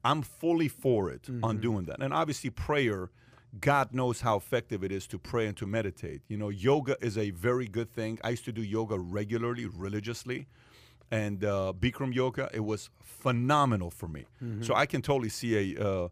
I'm 0.03 0.23
fully 0.23 0.69
for 0.69 1.11
it 1.11 1.29
on 1.43 1.59
doing 1.59 1.85
that, 1.85 2.01
and 2.01 2.13
obviously 2.13 2.49
prayer. 2.49 3.11
God 3.59 3.93
knows 3.93 4.21
how 4.21 4.37
effective 4.37 4.83
it 4.83 4.91
is 4.91 5.07
to 5.07 5.17
pray 5.19 5.47
and 5.47 5.55
to 5.57 5.65
meditate. 5.65 6.21
You 6.27 6.37
know, 6.37 6.49
yoga 6.49 6.97
is 7.01 7.17
a 7.17 7.29
very 7.31 7.67
good 7.67 7.91
thing. 7.91 8.19
I 8.23 8.31
used 8.31 8.45
to 8.45 8.51
do 8.51 8.61
yoga 8.61 8.99
regularly, 8.99 9.65
religiously 9.65 10.47
and 11.11 11.43
uh, 11.43 11.73
Bikram 11.79 12.13
yoga. 12.13 12.49
It 12.53 12.61
was 12.61 12.89
phenomenal 13.01 13.91
for 13.91 14.07
me. 14.07 14.25
So 14.63 14.75
I 14.75 14.85
can 14.85 15.01
totally 15.01 15.29
see 15.29 15.75
a 15.75 15.83
uh, 15.87 16.07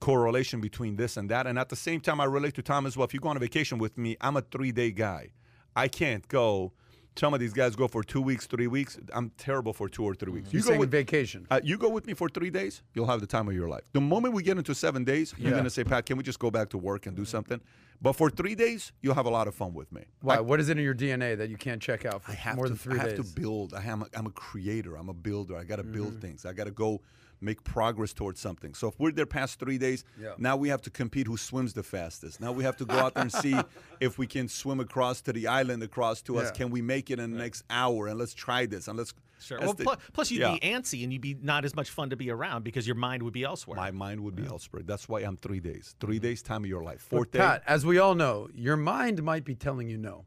correlation 0.00 0.60
between 0.60 0.96
this 0.96 1.16
and 1.16 1.30
that. 1.30 1.46
And 1.46 1.58
at 1.58 1.68
the 1.68 1.76
same 1.76 2.00
time, 2.00 2.20
I 2.20 2.24
relate 2.24 2.54
to 2.54 2.62
Tom 2.62 2.86
as 2.86 2.96
well. 2.96 3.06
If 3.06 3.14
you 3.14 3.20
go 3.20 3.28
on 3.28 3.36
a 3.36 3.40
vacation 3.40 3.78
with 3.78 3.96
me, 3.98 4.16
I'm 4.20 4.36
a 4.36 4.42
three 4.42 4.72
day 4.72 4.90
guy. 4.90 5.30
I 5.76 5.88
can't 5.88 6.26
go. 6.28 6.72
Some 7.18 7.34
of 7.34 7.40
these 7.40 7.52
guys 7.52 7.74
go 7.74 7.88
for 7.88 8.04
two 8.04 8.20
weeks, 8.20 8.46
three 8.46 8.68
weeks. 8.68 8.96
I'm 9.12 9.30
terrible 9.38 9.72
for 9.72 9.88
two 9.88 10.04
or 10.04 10.14
three 10.14 10.30
weeks. 10.32 10.52
You're 10.52 10.62
go 10.62 10.78
with 10.78 10.90
vacation. 10.90 11.48
uh, 11.50 11.60
you 11.64 11.76
go 11.76 11.88
with 11.88 12.06
me 12.06 12.14
for 12.14 12.28
three 12.28 12.48
days, 12.50 12.82
you'll 12.94 13.08
have 13.08 13.20
the 13.20 13.26
time 13.26 13.48
of 13.48 13.54
your 13.54 13.68
life. 13.68 13.82
The 13.92 14.00
moment 14.00 14.34
we 14.34 14.44
get 14.44 14.56
into 14.56 14.72
seven 14.72 15.02
days, 15.02 15.34
you're 15.36 15.50
Yeah. 15.50 15.56
gonna 15.56 15.68
say, 15.70 15.82
Pat, 15.82 16.06
can 16.06 16.16
we 16.16 16.22
just 16.22 16.38
go 16.38 16.48
back 16.50 16.68
to 16.70 16.78
work 16.78 17.06
and 17.06 17.16
do 17.16 17.24
something? 17.24 17.60
But 18.00 18.12
for 18.12 18.30
three 18.30 18.54
days, 18.54 18.92
you'll 19.02 19.16
have 19.16 19.26
a 19.26 19.30
lot 19.30 19.48
of 19.48 19.54
fun 19.56 19.74
with 19.74 19.90
me. 19.90 20.04
Why? 20.20 20.36
I- 20.36 20.40
what 20.40 20.60
is 20.60 20.68
it 20.68 20.78
in 20.78 20.84
your 20.84 20.94
DNA 20.94 21.34
that 21.36 21.50
you 21.50 21.56
can't 21.56 21.82
check 21.82 22.06
out 22.06 22.22
for 22.22 22.32
more 22.54 22.66
to, 22.66 22.68
than 22.70 22.78
three 22.78 22.94
days? 22.94 23.02
I 23.02 23.08
have 23.08 23.16
days? 23.16 23.34
to 23.34 23.40
build. 23.40 23.74
I 23.74 23.82
am 23.82 24.02
a, 24.02 24.06
I'm 24.16 24.26
a 24.26 24.30
creator. 24.30 24.94
I'm 24.94 25.08
a 25.08 25.12
builder. 25.14 25.56
I 25.56 25.64
got 25.64 25.76
to 25.76 25.82
build 25.82 26.10
Mm-hmm. 26.12 26.20
things. 26.20 26.46
I 26.46 26.52
got 26.52 26.64
to 26.64 26.70
go 26.70 27.00
make 27.40 27.62
progress 27.64 28.12
towards 28.12 28.40
something. 28.40 28.74
So 28.74 28.88
if 28.88 28.98
we're 28.98 29.12
there 29.12 29.26
past 29.26 29.58
three 29.58 29.78
days, 29.78 30.04
Yeah. 30.20 30.32
now 30.38 30.56
we 30.56 30.68
have 30.70 30.82
to 30.82 30.90
compete 30.90 31.26
who 31.26 31.36
swims 31.36 31.72
the 31.72 31.82
fastest. 31.82 32.40
Now 32.40 32.52
we 32.52 32.64
have 32.64 32.76
to 32.78 32.84
go 32.84 32.96
out 32.96 33.14
there 33.14 33.22
and 33.22 33.32
see 33.32 33.54
if 34.00 34.18
we 34.18 34.26
can 34.26 34.48
swim 34.48 34.80
across 34.80 35.20
to 35.22 35.32
the 35.32 35.46
island 35.46 35.82
across 35.82 36.20
to 36.22 36.38
us. 36.38 36.50
Can 36.50 36.70
we 36.70 36.82
make 36.82 37.10
it 37.10 37.18
in 37.20 37.30
the 37.32 37.38
next 37.38 37.64
hour? 37.70 38.08
And 38.08 38.18
let's 38.18 38.34
try 38.34 38.66
this. 38.66 38.88
And 38.88 38.98
let's. 38.98 39.14
Sure. 39.40 39.60
Well, 39.60 39.72
the- 39.72 39.84
plus, 39.84 39.98
plus 40.12 40.30
you'd 40.32 40.40
yeah. 40.40 40.54
be 40.54 40.58
antsy 40.60 41.04
and 41.04 41.12
you'd 41.12 41.22
be 41.22 41.36
not 41.40 41.64
as 41.64 41.76
much 41.76 41.90
fun 41.90 42.10
to 42.10 42.16
be 42.16 42.28
around 42.28 42.64
because 42.64 42.88
your 42.88 42.96
mind 42.96 43.22
would 43.22 43.32
be 43.32 43.44
elsewhere. 43.44 43.76
My 43.76 43.92
mind 43.92 44.20
would 44.24 44.34
be 44.34 44.44
elsewhere. 44.44 44.82
That's 44.84 45.08
why 45.08 45.20
I'm 45.20 45.36
three 45.36 45.60
days. 45.60 45.94
3 46.00 46.16
Mm-hmm. 46.16 46.22
days, 46.24 46.42
time 46.42 46.64
of 46.64 46.68
your 46.68 46.82
life. 46.82 47.06
But 47.08 47.16
Fourth 47.16 47.30
day. 47.30 47.38
Pat, 47.38 47.62
as 47.64 47.86
we 47.86 47.98
all 47.98 48.16
know, 48.16 48.48
your 48.52 48.76
mind 48.76 49.22
might 49.22 49.44
be 49.44 49.54
telling 49.54 49.88
you 49.88 49.96
no, 49.96 50.24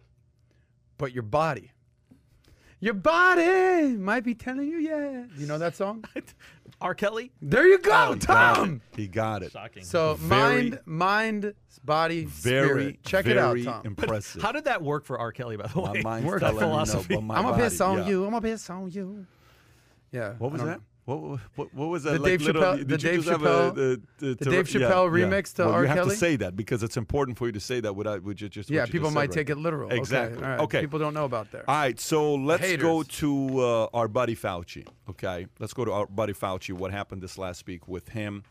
but 0.98 1.12
your 1.12 1.24
body, 1.24 1.72
Your 2.84 2.96
body 2.96 3.96
might 3.96 4.24
be 4.24 4.34
telling 4.34 4.68
you 4.68 4.78
yeah. 4.80 5.24
You 5.38 5.46
know 5.46 5.60
that 5.60 5.76
song? 5.76 6.04
R. 6.82 6.96
Kelly. 6.96 7.32
There 7.40 7.68
you 7.68 7.78
go, 7.78 7.92
oh, 7.92 8.16
Got 8.16 8.22
Tom. 8.22 8.82
it. 8.94 9.00
He 9.00 9.08
got 9.08 9.44
it. 9.44 9.52
Shocking. 9.52 9.84
So 9.84 10.16
Very- 10.16 10.72
mind, 10.72 10.80
mind, 10.86 11.54
body, 11.84 12.26
Very, 12.26 12.68
spirit. 12.68 13.04
Check 13.04 13.28
it 13.28 13.38
out, 13.38 13.50
very 13.54 13.66
Tom. 13.66 13.82
impressive. 13.86 14.42
How 14.42 14.52
did 14.52 14.66
that 14.66 14.82
work 14.82 15.06
for 15.06 15.20
R. 15.20 15.32
Kelly, 15.32 15.58
by 15.58 15.68
the 15.68 15.80
way? 15.80 15.86
my 15.86 15.92
way? 15.94 16.02
mind's 16.02 16.26
Work 16.28 16.40
telling 16.40 16.56
me 16.56 16.62
no, 16.62 16.68
philosophy. 16.70 17.16
but 17.16 17.22
my 17.24 17.36
I'm 17.36 17.44
gonna 17.44 17.54
body, 17.58 17.64
piss 17.70 17.82
on 17.82 17.98
yeah. 18.00 18.08
you. 18.08 18.24
I'm 18.26 18.32
gonna 18.32 18.42
piss 18.42 18.70
on 18.70 18.90
you. 18.90 19.26
Yeah. 20.12 20.34
What 20.40 20.52
was 20.52 20.62
I 20.62 20.66
don't 20.66 20.74
that? 20.74 20.82
What, 21.06 21.40
what, 21.56 21.74
what 21.74 21.90
was 21.90 22.04
that? 22.04 22.14
The 22.14 22.20
like 22.20 22.30
Dave 22.30 22.42
little- 22.44 22.62
Chappelle- 22.62 22.88
the 22.88 22.98
Dave 22.98 23.24
Chappelle- 23.26 23.72
a, 23.72 23.74
the, 23.74 24.02
the, 24.20 24.36
the 24.36 24.50
Dave 24.52 24.66
Chappelle 24.68 25.10
remix 25.12 25.54
to 25.56 25.66
well, 25.66 25.74
R. 25.74 25.82
You 25.82 25.88
have 25.88 25.98
Kelly? 25.98 26.10
to 26.12 26.16
say 26.16 26.36
that 26.36 26.56
because 26.56 26.84
it's 26.84 26.96
important 26.96 27.38
for 27.38 27.48
you 27.48 27.52
to 27.54 27.60
say 27.60 27.80
that 27.80 27.96
without 27.96 28.24
you 28.24 28.34
just 28.34 28.70
Yeah, 28.70 28.86
people 28.86 29.10
might 29.10 29.22
right 29.22 29.32
take 29.32 29.50
it 29.50 29.58
literal. 29.58 29.90
Exactly. 29.92 30.38
Okay. 30.38 30.46
all 30.46 30.52
right. 30.52 30.60
Okay. 30.62 30.82
People 30.82 31.00
don't 31.00 31.14
know 31.16 31.26
about 31.26 31.52
there. 31.52 31.64
All 31.68 31.76
right, 31.76 32.00
so 32.00 32.36
let's 32.36 32.76
go 32.78 33.02
to 33.04 33.60
uh, 33.60 33.88
our 33.94 34.08
buddy 34.08 34.36
Fauci. 34.36 34.88
Okay, 35.10 35.48
let's 35.60 35.74
go 35.74 35.86
to 35.86 35.92
our 35.92 36.06
buddy 36.06 36.34
Fauci. 36.34 36.72
What 36.74 36.92
happened 36.92 37.22
this 37.24 37.38
last 37.38 37.66
week 37.66 37.88
with 37.88 38.10
him? 38.10 38.44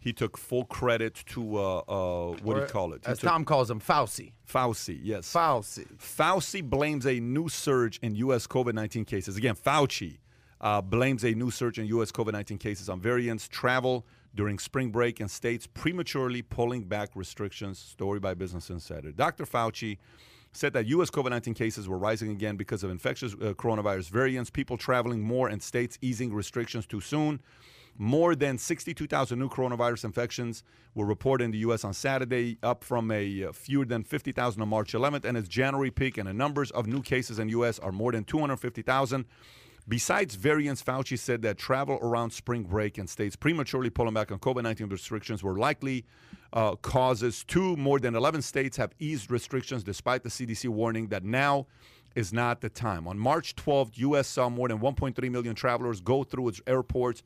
He 0.00 0.12
took 0.12 0.38
full 0.38 0.64
credit 0.64 1.22
to 1.26 1.56
uh, 1.58 1.78
uh, 1.88 2.36
what 2.42 2.54
do 2.54 2.60
you 2.60 2.66
call 2.66 2.92
it? 2.94 3.02
He 3.04 3.10
As 3.12 3.18
took- 3.18 3.28
Tom 3.28 3.44
calls 3.44 3.70
him, 3.70 3.80
Fauci. 3.80 4.32
Fauci, 4.50 4.98
yes. 5.02 5.30
Fauci. 5.32 5.86
Fauci 5.98 6.62
blames 6.62 7.04
a 7.06 7.20
new 7.20 7.48
surge 7.48 7.98
in 8.00 8.14
U.S. 8.14 8.46
COVID 8.46 8.72
19 8.74 9.04
cases. 9.04 9.36
Again, 9.36 9.54
Fauci 9.56 10.18
uh, 10.60 10.80
blames 10.80 11.24
a 11.24 11.32
new 11.32 11.50
surge 11.50 11.78
in 11.78 11.86
U.S. 11.86 12.10
COVID 12.10 12.32
19 12.32 12.58
cases 12.58 12.88
on 12.88 13.00
variants, 13.00 13.48
travel 13.48 14.06
during 14.34 14.58
spring 14.58 14.90
break, 14.90 15.20
and 15.20 15.30
states 15.30 15.66
prematurely 15.66 16.42
pulling 16.42 16.84
back 16.84 17.10
restrictions. 17.14 17.78
Story 17.78 18.20
by 18.20 18.34
Business 18.34 18.70
Insider. 18.70 19.12
Dr. 19.12 19.44
Fauci 19.44 19.98
said 20.52 20.72
that 20.72 20.86
U.S. 20.86 21.10
COVID 21.10 21.30
19 21.30 21.54
cases 21.54 21.88
were 21.88 21.98
rising 21.98 22.30
again 22.30 22.56
because 22.56 22.82
of 22.82 22.90
infectious 22.90 23.34
uh, 23.34 23.54
coronavirus 23.54 24.10
variants, 24.10 24.50
people 24.50 24.76
traveling 24.76 25.22
more, 25.22 25.48
and 25.48 25.62
states 25.62 25.98
easing 26.00 26.32
restrictions 26.32 26.86
too 26.86 27.00
soon. 27.00 27.40
More 28.00 28.36
than 28.36 28.58
62,000 28.58 29.36
new 29.36 29.48
coronavirus 29.48 30.04
infections 30.04 30.62
were 30.94 31.04
reported 31.04 31.44
in 31.44 31.50
the 31.50 31.58
U.S. 31.58 31.84
on 31.84 31.92
Saturday, 31.92 32.56
up 32.62 32.84
from 32.84 33.10
a 33.10 33.44
uh, 33.44 33.52
fewer 33.52 33.84
than 33.84 34.04
50,000 34.04 34.62
on 34.62 34.68
March 34.68 34.92
11th, 34.92 35.24
and 35.24 35.36
its 35.36 35.48
January 35.48 35.90
peak. 35.90 36.16
And 36.16 36.28
the 36.28 36.32
numbers 36.32 36.70
of 36.70 36.86
new 36.86 37.02
cases 37.02 37.40
in 37.40 37.48
the 37.48 37.52
U.S. 37.52 37.80
are 37.80 37.90
more 37.90 38.12
than 38.12 38.22
250,000. 38.22 39.24
Besides 39.88 40.34
variants, 40.34 40.82
Fauci 40.82 41.18
said 41.18 41.40
that 41.42 41.56
travel 41.56 41.98
around 42.02 42.30
spring 42.30 42.64
break 42.64 42.98
and 42.98 43.08
states 43.08 43.36
prematurely 43.36 43.88
pulling 43.88 44.12
back 44.12 44.30
on 44.30 44.38
COVID 44.38 44.62
19 44.62 44.88
restrictions 44.88 45.42
were 45.42 45.58
likely 45.58 46.04
uh, 46.52 46.76
causes. 46.76 47.42
Two, 47.44 47.74
more 47.76 47.98
than 47.98 48.14
11 48.14 48.42
states 48.42 48.76
have 48.76 48.92
eased 48.98 49.30
restrictions 49.30 49.82
despite 49.82 50.22
the 50.22 50.28
CDC 50.28 50.68
warning 50.68 51.08
that 51.08 51.24
now 51.24 51.66
is 52.14 52.34
not 52.34 52.60
the 52.60 52.68
time. 52.68 53.08
On 53.08 53.18
March 53.18 53.56
12th, 53.56 53.92
U.S. 53.94 54.28
saw 54.28 54.50
more 54.50 54.68
than 54.68 54.78
1.3 54.78 55.30
million 55.30 55.54
travelers 55.54 56.00
go 56.00 56.22
through 56.22 56.48
its 56.48 56.60
airports, 56.66 57.22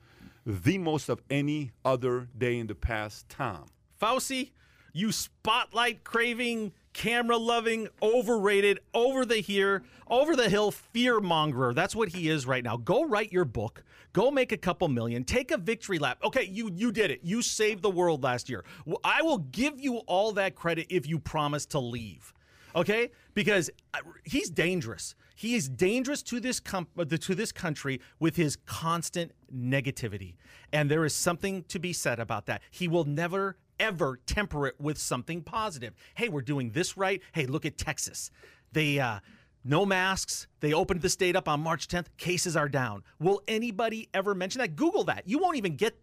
the 0.47 0.79
most 0.79 1.09
of 1.09 1.21
any 1.31 1.73
other 1.85 2.29
day 2.39 2.59
in 2.59 2.69
the 2.69 2.75
past. 2.77 3.29
Tom. 3.29 3.67
Fauci, 4.01 4.51
you 4.93 5.11
spotlight 5.11 6.05
craving, 6.05 6.73
camera 6.93 7.37
loving, 7.37 7.89
overrated, 8.03 8.81
over 8.95 9.25
the 9.25 9.37
here, 9.37 9.83
over 10.09 10.37
the 10.37 10.49
hill 10.49 10.71
fear 10.71 11.21
mongerer. 11.21 11.75
That's 11.75 11.97
what 11.97 12.11
he 12.11 12.29
is 12.29 12.47
right 12.47 12.63
now. 12.63 12.77
Go 12.77 13.05
write 13.05 13.33
your 13.33 13.45
book. 13.45 13.85
Go 14.13 14.31
make 14.31 14.53
a 14.53 14.57
couple 14.57 14.89
million. 14.89 15.25
Take 15.25 15.51
a 15.51 15.57
victory 15.57 15.99
lap. 15.99 16.19
Okay, 16.23 16.45
you 16.45 16.71
you 16.75 16.93
did 16.93 17.11
it. 17.11 17.21
You 17.23 17.41
saved 17.41 17.83
the 17.83 17.91
world 17.91 18.23
last 18.23 18.51
year. 18.51 18.65
I 19.05 19.23
will 19.23 19.39
give 19.39 19.81
you 19.81 19.99
all 20.07 20.33
that 20.33 20.55
credit 20.55 20.87
if 20.91 21.07
you 21.07 21.19
promise 21.19 21.67
to 21.67 21.79
leave. 21.79 22.35
Okay? 22.75 23.11
Because 23.35 23.71
uh, 23.95 23.99
he's 24.25 24.51
dangerous. 24.51 25.15
He 25.35 25.55
is 25.55 25.69
dangerous 25.69 26.23
to 26.25 26.41
this 26.41 26.61
com- 26.61 26.89
uh, 26.99 27.05
to 27.05 27.35
this 27.35 27.53
country 27.53 28.01
with 28.21 28.37
his 28.37 28.57
constant 28.67 29.33
negativity. 29.55 30.37
And 30.73 30.91
there 30.91 31.05
is 31.05 31.15
something 31.15 31.65
to 31.65 31.79
be 31.79 31.93
said 31.93 32.21
about 32.21 32.47
that. 32.47 32.63
He 32.71 32.89
will 32.89 33.05
never 33.05 33.57
ever 33.83 34.21
temper 34.27 34.69
it 34.69 34.77
with 34.81 34.97
something 34.97 35.43
positive. 35.43 35.93
Hey, 36.15 36.29
we're 36.29 36.41
doing 36.41 36.71
this 36.71 36.97
right. 36.97 37.21
Hey, 37.33 37.47
look 37.47 37.67
at 37.67 37.77
Texas. 37.77 38.31
They 38.73 38.99
uh 38.99 39.19
no 39.65 39.85
masks. 39.85 40.47
They 40.61 40.73
opened 40.73 41.03
the 41.03 41.09
state 41.09 41.37
up 41.37 41.49
on 41.49 41.61
March 41.61 41.87
10th. 41.89 42.07
Cases 42.17 42.57
are 42.57 42.69
down. 42.69 43.05
Will 43.21 43.43
anybody 43.47 44.09
ever 44.13 44.35
mention 44.35 44.61
that? 44.61 44.75
Google 44.75 45.05
that. 45.05 45.29
You 45.29 45.39
won't 45.39 45.57
even 45.57 45.77
get 45.77 45.97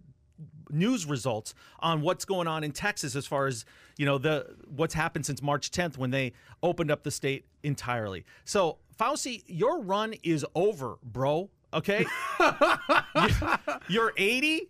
news 0.70 1.06
results 1.06 1.54
on 1.80 2.02
what's 2.02 2.26
going 2.26 2.48
on 2.48 2.64
in 2.64 2.72
Texas 2.72 3.16
as 3.16 3.26
far 3.26 3.48
as 3.48 3.66
you 3.98 4.06
know 4.06 4.18
the 4.18 4.56
what's 4.68 4.94
happened 4.94 5.26
since 5.26 5.42
March 5.42 5.72
10th 5.72 5.98
when 5.98 6.12
they 6.12 6.34
opened 6.62 6.92
up 6.92 7.04
the 7.04 7.12
state 7.12 7.46
entirely. 7.64 8.26
So 8.46 8.78
Fauci, 9.00 9.44
your 9.48 9.82
run 9.82 10.14
is 10.24 10.46
over, 10.54 10.98
bro. 11.02 11.50
Okay, 11.74 12.06
you're 13.88 14.12
80. 14.18 14.70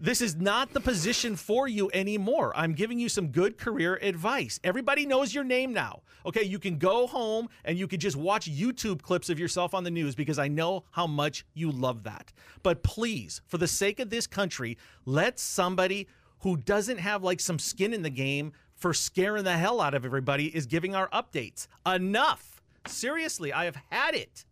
This 0.00 0.20
is 0.20 0.36
not 0.36 0.72
the 0.72 0.80
position 0.80 1.36
for 1.36 1.68
you 1.68 1.90
anymore. 1.94 2.52
I'm 2.54 2.74
giving 2.74 2.98
you 2.98 3.08
some 3.08 3.28
good 3.28 3.56
career 3.56 3.98
advice. 4.02 4.60
Everybody 4.62 5.06
knows 5.06 5.34
your 5.34 5.44
name 5.44 5.72
now. 5.72 6.02
Okay, 6.26 6.42
you 6.42 6.58
can 6.58 6.76
go 6.76 7.06
home 7.06 7.48
and 7.64 7.78
you 7.78 7.88
can 7.88 7.98
just 7.98 8.16
watch 8.16 8.50
YouTube 8.50 9.00
clips 9.00 9.30
of 9.30 9.38
yourself 9.38 9.74
on 9.74 9.84
the 9.84 9.90
news 9.90 10.14
because 10.14 10.38
I 10.38 10.48
know 10.48 10.84
how 10.90 11.06
much 11.06 11.46
you 11.54 11.70
love 11.70 12.02
that. 12.02 12.32
But 12.62 12.82
please, 12.82 13.40
for 13.46 13.58
the 13.58 13.68
sake 13.68 13.98
of 13.98 14.10
this 14.10 14.26
country, 14.26 14.76
let 15.04 15.38
somebody 15.38 16.08
who 16.40 16.56
doesn't 16.56 16.98
have 16.98 17.22
like 17.22 17.40
some 17.40 17.58
skin 17.58 17.94
in 17.94 18.02
the 18.02 18.10
game 18.10 18.52
for 18.74 18.92
scaring 18.92 19.44
the 19.44 19.56
hell 19.56 19.80
out 19.80 19.94
of 19.94 20.04
everybody 20.04 20.54
is 20.54 20.66
giving 20.66 20.94
our 20.94 21.08
updates. 21.08 21.66
Enough. 21.86 22.62
Seriously, 22.86 23.52
I 23.52 23.64
have 23.64 23.76
had 23.90 24.14
it. 24.14 24.44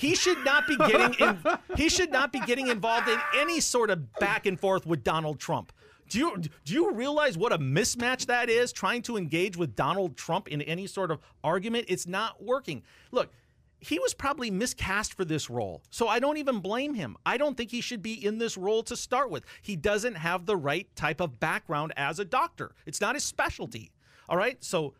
He 0.00 0.14
should 0.14 0.42
not 0.46 0.66
be 0.66 0.76
getting 0.76 1.14
in, 1.20 1.38
he 1.76 1.90
should 1.90 2.10
not 2.10 2.32
be 2.32 2.40
getting 2.40 2.68
involved 2.68 3.06
in 3.06 3.18
any 3.36 3.60
sort 3.60 3.90
of 3.90 4.10
back 4.14 4.46
and 4.46 4.58
forth 4.58 4.86
with 4.86 5.04
Donald 5.04 5.38
Trump. 5.38 5.72
Do 6.08 6.18
you 6.18 6.38
do 6.64 6.72
you 6.72 6.90
realize 6.92 7.36
what 7.36 7.52
a 7.52 7.58
mismatch 7.58 8.24
that 8.26 8.48
is 8.48 8.72
trying 8.72 9.02
to 9.02 9.18
engage 9.18 9.58
with 9.58 9.76
Donald 9.76 10.16
Trump 10.16 10.48
in 10.48 10.62
any 10.62 10.86
sort 10.86 11.10
of 11.10 11.20
argument? 11.44 11.84
It's 11.88 12.06
not 12.06 12.42
working. 12.42 12.82
Look, 13.12 13.30
he 13.78 13.98
was 13.98 14.14
probably 14.14 14.50
miscast 14.50 15.12
for 15.14 15.26
this 15.26 15.50
role. 15.50 15.82
So 15.90 16.08
I 16.08 16.18
don't 16.18 16.38
even 16.38 16.60
blame 16.60 16.94
him. 16.94 17.18
I 17.26 17.36
don't 17.36 17.56
think 17.56 17.70
he 17.70 17.82
should 17.82 18.02
be 18.02 18.24
in 18.24 18.38
this 18.38 18.56
role 18.56 18.82
to 18.84 18.96
start 18.96 19.30
with. 19.30 19.44
He 19.60 19.76
doesn't 19.76 20.14
have 20.14 20.46
the 20.46 20.56
right 20.56 20.88
type 20.96 21.20
of 21.20 21.38
background 21.40 21.92
as 21.98 22.18
a 22.18 22.24
doctor. 22.24 22.72
It's 22.86 23.02
not 23.02 23.16
his 23.16 23.24
specialty. 23.24 23.92
All 24.30 24.36
right? 24.38 24.62
So 24.64 24.94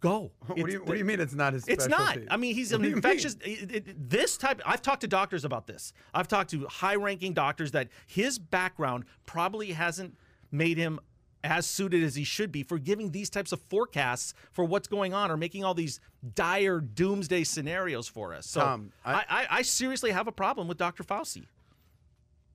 go. 0.00 0.32
What 0.46 0.56
do, 0.56 0.72
you, 0.72 0.78
what 0.80 0.92
do 0.92 0.98
you 0.98 1.04
mean 1.04 1.20
it's 1.20 1.34
not 1.34 1.52
his 1.52 1.62
Specialty? 1.62 1.84
it's 1.92 1.98
not. 1.98 2.18
I 2.30 2.36
mean, 2.36 2.54
he's 2.54 2.72
an 2.72 2.84
infectious. 2.84 3.36
it- 3.44 3.70
it- 3.72 4.10
this 4.10 4.36
type. 4.36 4.60
I've 4.66 4.82
talked 4.82 5.02
to 5.02 5.06
doctors 5.08 5.44
about 5.44 5.66
this. 5.66 5.92
I've 6.12 6.26
talked 6.28 6.50
to 6.50 6.66
high-ranking 6.66 7.34
doctors 7.34 7.70
that 7.72 7.88
his 8.06 8.38
background 8.38 9.04
probably 9.26 9.72
hasn't 9.72 10.16
made 10.50 10.76
him 10.78 10.98
as 11.44 11.64
suited 11.66 12.02
as 12.02 12.14
he 12.16 12.24
should 12.24 12.52
be 12.52 12.62
for 12.62 12.78
giving 12.78 13.12
these 13.12 13.30
types 13.30 13.50
of 13.52 13.60
forecasts 13.62 14.34
for 14.52 14.64
what's 14.64 14.86
going 14.88 15.14
on 15.14 15.30
or 15.30 15.36
making 15.38 15.64
all 15.64 15.72
these 15.72 15.98
dire 16.34 16.80
doomsday 16.80 17.44
scenarios 17.44 18.06
for 18.08 18.34
us. 18.34 18.46
So 18.46 18.60
I, 19.04 19.14
I- 19.14 19.24
I, 19.30 19.46
I 19.50 19.62
seriously 19.62 20.10
have 20.10 20.26
a 20.26 20.32
problem 20.32 20.68
with 20.68 20.76
Dr. 20.76 21.02
Fauci. 21.04 21.46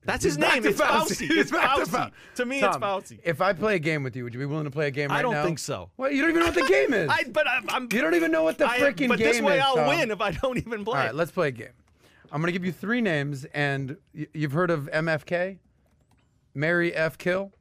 That's 0.06 0.24
his 0.24 0.38
back 0.38 0.54
name. 0.54 0.62
to 0.62 0.68
It's 0.70 0.80
Fauci. 0.80 1.22
It's 1.22 1.22
It's 1.22 1.50
back 1.50 1.74
to 1.76 1.82
Fauci. 1.82 2.12
To 2.36 2.46
me, 2.46 2.60
Tom, 2.60 2.70
it's 2.74 2.78
Fauci. 3.12 3.18
If 3.24 3.40
I 3.40 3.52
play 3.52 3.76
a 3.76 3.78
game 3.78 4.02
with 4.02 4.16
you, 4.16 4.24
would 4.24 4.32
you 4.34 4.40
be 4.40 4.46
willing 4.46 4.64
to 4.64 4.70
play 4.70 4.86
a 4.88 4.90
game 4.90 5.10
right 5.10 5.14
now? 5.14 5.18
I 5.18 5.22
don't 5.22 5.34
now? 5.34 5.44
think 5.44 5.58
so. 5.58 5.90
Well, 5.96 6.10
you 6.10 6.22
don't 6.22 6.30
even 6.30 6.40
know 6.40 6.46
what 6.46 6.54
the 6.54 6.66
game 6.72 6.94
is. 7.02 7.10
I, 7.10 7.24
but 7.30 7.46
I'm, 7.48 7.68
I'm 7.68 7.82
you 7.92 8.00
don't 8.00 8.14
even 8.14 8.30
know 8.32 8.42
what 8.44 8.56
the 8.58 8.64
freaking 8.66 8.96
game 8.96 9.12
is. 9.12 9.18
But 9.18 9.18
this 9.18 9.40
way 9.42 9.58
is. 9.58 9.64
I'll 9.64 9.76
Tom. 9.76 9.88
win 9.88 10.10
if 10.10 10.20
I 10.20 10.30
don't 10.30 10.56
even 10.58 10.84
play. 10.84 10.98
All 10.98 11.04
right, 11.06 11.14
let's 11.14 11.30
play 11.30 11.48
a 11.48 11.52
game. 11.52 11.68
I'm 12.32 12.40
going 12.40 12.48
to 12.48 12.52
give 12.58 12.64
you 12.64 12.72
three 12.72 13.00
names, 13.00 13.44
and 13.54 13.96
y- 14.14 14.26
you've 14.34 14.52
heard 14.52 14.70
of 14.70 14.88
MFK? 14.92 15.58
Mary 16.54 16.94
F. 16.94 17.18
Kill? 17.18 17.52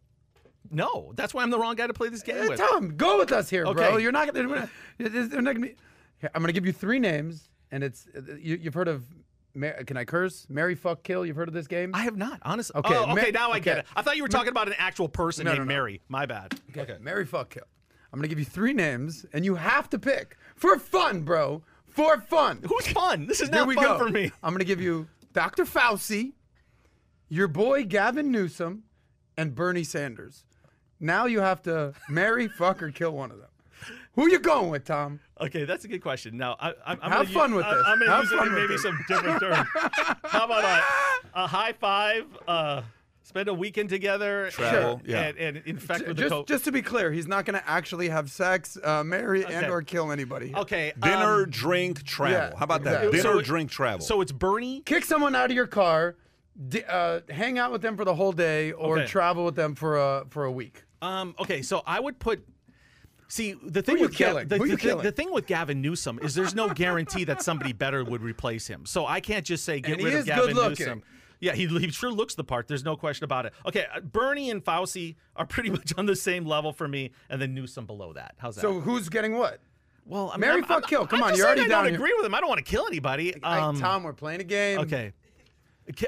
No, 0.72 1.12
that's 1.16 1.34
why 1.34 1.44
I'm 1.44 1.50
the 1.52 1.60
wrong 1.60 1.76
guy 1.76 1.86
to 1.88 1.94
play 1.94 2.10
this 2.10 2.24
game 2.24 2.38
Eh, 2.38 2.48
with. 2.48 2.60
Tom, 2.60 2.96
go 2.98 3.20
with 3.20 3.32
us 3.32 3.50
here, 3.50 3.72
bro. 3.72 3.98
You're 3.98 4.12
not 4.12 4.34
going 4.34 4.48
to. 4.50 4.70
They're 4.98 5.42
not 5.42 5.56
going 5.56 5.62
to 5.68 5.76
be. 5.76 5.76
I'm 6.34 6.42
going 6.42 6.48
to 6.48 6.54
give 6.54 6.66
you 6.66 6.74
three 6.74 6.98
names, 7.00 7.50
and 7.72 7.84
it's. 7.84 8.08
uh, 8.18 8.22
You, 8.40 8.58
you've 8.62 8.74
heard 8.74 8.88
of. 8.88 9.04
Ma- 9.56 9.72
Can 9.86 9.98
I 9.98 10.06
curse? 10.06 10.46
Mary 10.50 10.76
Fuck 10.76 11.04
Kill. 11.04 11.26
You've 11.26 11.36
heard 11.36 11.48
of 11.48 11.54
this 11.54 11.68
game? 11.68 11.92
I 11.96 12.02
have 12.02 12.18
not, 12.18 12.40
honestly. 12.44 12.78
Okay, 12.80 12.94
Oh, 12.96 13.12
okay, 13.14 13.32
Ma- 13.32 13.40
now 13.40 13.52
I 13.52 13.60
get 13.60 13.72
okay. 13.78 13.80
it. 13.80 13.86
I 13.96 14.02
thought 14.02 14.18
you 14.18 14.24
were 14.24 14.30
talking 14.30 14.50
about 14.50 14.68
an 14.68 14.76
actual 14.78 15.08
person 15.08 15.46
No, 15.46 15.52
named 15.52 15.60
no, 15.60 15.64
no. 15.66 15.68
Mary. 15.76 16.02
My 16.10 16.26
bad. 16.26 16.54
Okay. 16.76 16.98
Mary 17.02 17.26
Fuck 17.26 17.52
Kill. 17.52 17.64
I'm 18.12 18.20
going 18.20 18.24
to 18.24 18.30
give 18.30 18.40
you 18.40 18.46
three 18.46 18.74
names, 18.74 19.26
and 19.34 19.44
you 19.44 19.56
have 19.56 19.90
to 19.90 20.00
pick 20.00 20.38
for 20.56 20.78
fun, 20.80 21.22
bro. 21.22 21.64
For 21.88 22.20
fun. 22.22 22.62
Who's 22.68 22.88
fun? 22.88 23.26
This 23.28 23.42
is 23.42 23.50
not 23.50 23.66
fun 23.74 23.84
go. 23.84 23.98
for 23.98 24.10
me. 24.10 24.32
I'm 24.44 24.52
going 24.52 24.60
to 24.60 24.66
give 24.66 24.82
you 24.82 25.08
Dr. 25.34 25.66
Fauci, 25.66 26.34
your 27.30 27.48
boy 27.48 27.84
Gavin 27.86 28.32
Newsom, 28.32 28.84
and 29.38 29.54
Bernie 29.56 29.84
Sanders. 29.84 30.46
Now 31.00 31.26
you 31.26 31.40
have 31.42 31.62
to 31.64 31.94
marry, 32.10 32.48
fuck, 32.48 32.82
or 32.82 32.90
kill 32.92 33.12
one 33.12 33.32
of 33.32 33.38
them. 33.40 33.50
Who 34.14 34.30
you 34.30 34.40
going 34.40 34.70
with, 34.70 34.86
Tom? 34.86 35.20
Okay, 35.42 35.66
that's 35.66 35.84
a 35.84 35.88
good 35.90 36.02
question. 36.02 36.38
Now, 36.38 36.56
I, 36.60 36.70
I'm, 36.86 37.00
I'm 37.02 37.12
Have 37.12 37.12
gonna 37.12 37.26
fun 37.40 37.50
use, 37.52 37.58
with 37.58 37.66
I, 37.66 37.74
this. 37.76 37.84
I'm 37.88 37.98
going 38.00 38.10
to 38.10 38.16
Have 38.16 38.24
use 38.24 38.32
it 38.32 38.38
fun 38.38 38.48
in 38.48 38.54
with 38.54 38.62
maybe 38.64 38.74
this. 38.74 38.82
some 38.84 39.00
different 39.08 39.40
terms. 39.42 39.68
How 40.24 40.46
about 40.46 40.64
a, 40.64 41.44
a 41.44 41.48
high 41.48 41.74
five, 41.74 42.26
uh, 42.48 42.82
spend 43.24 43.50
a 43.50 43.54
weekend 43.54 43.90
together, 43.90 44.50
Travel, 44.52 44.94
and, 45.00 45.08
yeah. 45.08 45.22
and, 45.24 45.38
and 45.38 45.58
infect 45.66 46.02
J- 46.02 46.08
with 46.08 46.16
the 46.18 46.24
just, 46.24 46.34
COVID. 46.36 46.48
just 46.48 46.64
to 46.66 46.72
be 46.72 46.82
clear, 46.82 47.12
he's 47.12 47.28
not 47.28 47.44
going 47.44 47.60
to 47.60 47.70
actually 47.70 48.08
have 48.08 48.32
sex, 48.32 48.78
uh, 48.82 49.04
marry, 49.04 49.46
and 49.46 49.68
or 49.70 49.82
kill 49.82 50.12
anybody. 50.14 50.54
okay, 50.56 50.94
Dinner, 51.02 51.44
um, 51.44 51.50
drink, 51.50 52.04
travel. 52.04 52.38
yeah, 52.38 52.52
How 52.58 52.64
about 52.64 52.84
that? 52.84 53.04
exactly. 53.06 53.18
Dinner, 53.22 53.34
So- 53.34 53.42
drink, 53.42 53.72
travel. 53.72 54.06
so 54.06 54.22
it's 54.22 54.32
Bernie. 54.32 54.82
Kick 54.86 55.04
someone 55.04 55.36
out 55.36 55.50
of 55.50 55.56
your 55.56 55.68
car, 55.68 56.16
d- 56.70 56.84
uh, 56.88 57.20
hang 57.30 57.60
out 57.60 57.74
with 57.74 57.82
them 57.82 57.98
for 57.98 58.06
the 58.06 58.16
whole 58.16 58.32
day, 58.32 58.72
or 58.72 59.00
Okay. 59.00 59.08
travel 59.08 59.44
with 59.44 59.56
them 59.56 59.76
for 59.76 59.98
a 59.98 60.24
for 60.30 60.46
a 60.46 60.52
week. 60.52 60.84
Um, 61.02 61.36
okay, 61.40 61.62
so 61.62 61.84
I 61.86 62.00
would 62.00 62.20
put. 62.20 62.46
See, 63.28 63.54
the 63.64 63.82
thing 63.82 63.98
you 63.98 64.04
with 64.04 64.12
Gav- 64.16 64.28
killing? 64.30 64.48
the, 64.48 64.58
Who 64.58 64.64
the 64.66 64.70
you 64.72 64.78
thing- 64.78 64.90
killing? 64.90 65.04
the 65.04 65.12
thing 65.12 65.32
with 65.34 65.48
Gavin 65.48 65.82
Newsom 65.82 66.20
is 66.22 66.36
there's 66.36 66.54
no 66.56 66.70
guarantee 66.70 67.24
that 67.26 67.42
somebody 67.42 67.74
better 67.74 68.04
would 68.04 68.22
replace 68.22 68.68
him. 68.68 68.86
So 68.86 69.06
I 69.08 69.20
can't 69.20 69.46
just 69.46 69.64
say 69.66 69.80
get 69.80 69.94
And 69.94 70.00
he 70.02 70.06
rid 70.06 70.16
of 70.16 70.26
Gavin 70.26 70.46
good-looking. 70.48 70.86
Newsom. 70.86 71.04
Yeah, 71.42 71.54
he, 71.54 71.68
he 71.68 71.90
sure 71.92 72.12
looks 72.12 72.36
the 72.36 72.44
part. 72.44 72.68
There's 72.68 72.86
no 72.86 72.96
question 72.96 73.24
about 73.26 73.46
it. 73.46 73.54
Okay, 73.66 73.86
uh, 73.94 74.00
Bernie 74.00 74.50
and 74.52 74.64
Fauci 74.64 75.16
are 75.36 75.46
pretty 75.48 75.70
much 75.70 75.92
on 75.98 76.06
the 76.06 76.16
same 76.16 76.46
level 76.46 76.72
for 76.72 76.88
me, 76.88 77.12
and 77.30 77.42
then 77.42 77.54
Newsom 77.54 77.86
below 77.86 78.14
that. 78.14 78.36
How's 78.38 78.56
that? 78.56 78.62
So 78.62 78.80
who's 78.80 79.10
getting 79.10 79.34
what? 79.38 79.60
well, 80.06 80.30
I 80.30 80.34
mean, 80.36 80.42
Marry, 80.42 80.54
I'm- 80.56 80.64
fuck, 80.64 80.84
I'm- 80.84 80.90
kill. 80.90 81.08
Come 81.08 81.18
I'm 81.20 81.24
on, 81.24 81.30
just 81.32 81.40
you're 81.40 81.48
saying 81.48 81.58
already 81.58 81.72
I 81.74 81.76
down 81.76 81.84
don't 81.86 81.94
here. 81.94 82.00
agree 82.02 82.14
with 82.16 82.26
him. 82.26 82.36
I 82.36 82.40
don't 82.40 82.50
want 82.50 82.64
to 82.66 82.72
kill 82.72 82.86
anybody. 82.88 83.32
Hey, 83.32 83.40
Um, 83.42 83.80
Tom, 83.80 84.04
we're 84.04 84.14
playing 84.14 84.40
a 84.42 84.44
game. 84.46 84.80
Okay. 84.82 85.14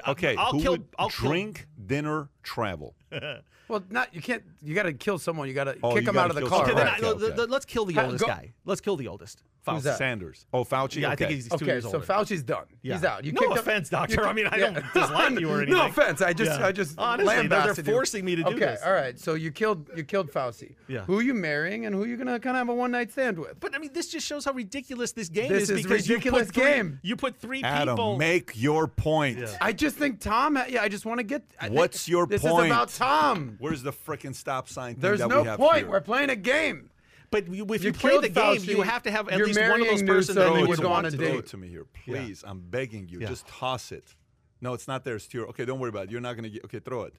Okay, 0.08 0.36
I'll 0.36 0.54
who 0.54 0.62
kill. 0.62 0.72
would 0.74 0.86
I'll 0.98 1.10
kill- 1.10 1.30
drink, 1.30 1.68
dinner, 1.86 2.30
travel? 2.48 2.96
Well, 3.70 3.84
not 3.90 4.16
you 4.16 4.22
can't. 4.22 4.44
You 4.64 4.74
got 4.74 4.84
to 4.84 4.94
kill 4.94 5.20
someone. 5.20 5.50
You 5.50 5.54
got 5.54 5.66
to 5.66 5.76
Oh, 5.84 5.94
kick 5.94 6.06
them 6.06 6.18
out 6.18 6.30
of 6.30 6.38
the 6.38 6.46
car. 6.46 6.64
Okay, 6.64 6.74
then 6.74 6.86
right? 6.86 7.04
I, 7.04 7.06
Okay, 7.06 7.20
the- 7.20 7.26
okay. 7.26 7.36
the- 7.36 7.48
let's 7.48 7.66
kill 7.66 7.84
the 7.84 7.96
Ha- 7.96 8.04
oldest 8.06 8.22
go- 8.24 8.28
guy. 8.28 8.54
Let's 8.64 8.80
kill 8.80 8.96
the 8.96 9.10
oldest. 9.10 9.44
Who's 9.66 9.80
Fauci. 9.82 9.84
that? 9.84 9.98
Sanders. 9.98 10.46
Oh, 10.54 10.64
Fauci. 10.64 11.02
Yeah, 11.02 11.10
I 11.10 11.18
think 11.18 11.32
he's 11.32 11.50
two 11.50 11.56
okay, 11.56 11.66
years 11.66 11.84
so 11.84 11.96
older. 11.96 12.06
Fauci's 12.06 12.44
done. 12.44 12.64
Yeah. 12.82 12.94
He's 12.94 13.04
out. 13.04 13.26
You 13.26 13.34
no 13.34 13.42
kicked 13.42 13.52
him- 13.52 13.58
offense, 13.58 13.92
you 13.92 13.98
doctor. 13.98 14.26
I 14.26 14.32
mean, 14.32 14.48
I 14.48 14.56
yeah. 14.56 14.70
don't 14.72 14.94
dislike 14.94 15.40
you 15.42 15.50
or 15.50 15.58
anything. 15.64 15.74
No 15.78 15.86
offense. 15.88 16.22
I 16.22 16.32
just, 16.32 16.58
Yeah. 16.58 16.66
I 16.68 16.72
just 16.72 16.98
Honestly, 16.98 17.48
they're- 17.50 17.74
they're 17.74 17.84
forcing 17.84 18.24
me 18.24 18.38
to 18.38 18.44
do 18.44 18.50
okay, 18.52 18.60
this. 18.60 18.82
all 18.86 18.94
right. 18.94 19.20
So 19.20 19.34
you 19.34 19.52
killed, 19.52 19.90
you 19.98 20.06
killed 20.06 20.32
Fauci. 20.32 20.76
Yeah. 20.88 21.02
Who 21.02 21.20
are 21.20 21.22
you 21.22 21.34
marrying, 21.34 21.86
and 21.86 21.94
who 21.94 22.04
are 22.04 22.08
you 22.08 22.16
gonna 22.16 22.40
kind 22.40 22.56
of 22.56 22.60
have 22.62 22.70
a 22.70 22.74
one 22.74 22.92
night 22.92 23.12
stand 23.12 23.38
with? 23.38 23.60
But 23.60 23.76
I 23.76 23.80
mean, 23.80 23.92
this 23.92 24.08
just 24.08 24.26
shows 24.26 24.46
how 24.46 24.54
ridiculous 24.54 25.12
this 25.12 25.28
game 25.28 25.50
This 25.52 25.64
is. 25.64 25.72
is 25.72 25.84
because 25.84 26.08
ridiculous 26.08 26.44
you 26.44 26.46
put 26.46 26.54
three, 26.56 26.64
game. 26.72 27.00
You 27.04 27.16
put 27.18 27.36
three 27.36 27.62
Adam, 27.64 27.98
people. 27.98 28.18
make 28.18 28.52
your 28.56 28.88
point. 28.88 29.40
Yeah. 29.40 29.48
I 29.60 29.74
just 29.74 29.98
think 29.98 30.22
Tom. 30.22 30.58
Yeah, 30.70 30.82
I 30.84 30.88
just 30.88 31.06
want 31.06 31.18
to 31.20 31.26
get. 31.26 31.44
What's 31.68 32.08
your 32.08 32.26
this 32.42 32.52
point? 32.52 32.66
is 32.66 32.72
about 32.72 32.90
Tom. 32.90 33.56
Where's 33.60 33.84
the 33.84 33.92
frickin' 33.92 34.34
stop 34.36 34.70
sign 34.70 34.94
thing 34.96 35.02
There's 35.02 35.20
no 35.20 35.44
we 35.44 35.50
point. 35.58 35.78
here? 35.80 35.90
We're 35.90 36.02
playing 36.02 36.30
a 36.30 36.36
game. 36.36 36.90
but 37.32 37.44
if 37.44 37.50
You 37.50 37.66
you, 37.68 37.94
play 37.94 38.18
the 38.20 38.30
game, 38.30 38.58
Fauci, 38.58 38.68
you 38.68 38.82
have 38.82 39.04
to 39.04 39.12
have 39.12 39.28
at 39.30 39.40
least 39.40 39.60
one 39.60 39.82
of 39.82 39.88
those 39.88 40.04
persons 40.04 40.36
that 40.36 40.46
Throw 40.48 40.58
you 40.58 40.64
it 40.64 40.68
would 40.70 40.76
to 40.78 40.82
to 40.84 40.88
want 40.90 41.12
me. 41.12 41.18
date. 41.18 41.48
To 41.48 41.58
me 41.58 41.68
here, 41.68 41.86
please. 42.06 42.44
I'm 42.48 42.60
begging 42.62 43.08
you. 43.10 43.20
Yeah. 43.20 43.28
Just 43.28 43.48
toss 43.48 43.92
it. 43.92 44.16
No, 44.62 44.74
it's 44.74 44.88
not 44.88 45.04
there. 45.04 45.16
It's 45.18 45.28
to 45.28 45.38
your. 45.38 45.48
Okay, 45.50 45.66
don't 45.66 45.80
worry 45.80 45.90
about 45.90 46.06
it. 46.06 46.12
You're 46.12 46.22
not 46.22 46.36
gonna 46.36 46.50
get. 46.50 46.64
Okay, 46.66 46.80
throw 46.80 47.04
it. 47.04 47.14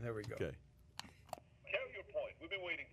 There 0.00 0.14
we 0.14 0.22
go. 0.22 0.34
Okay. 0.36 0.52
Carry 1.66 1.90
your 1.94 2.04
point. 2.12 2.34
We've 2.40 2.50
been 2.50 2.60
waiting. 2.64 2.86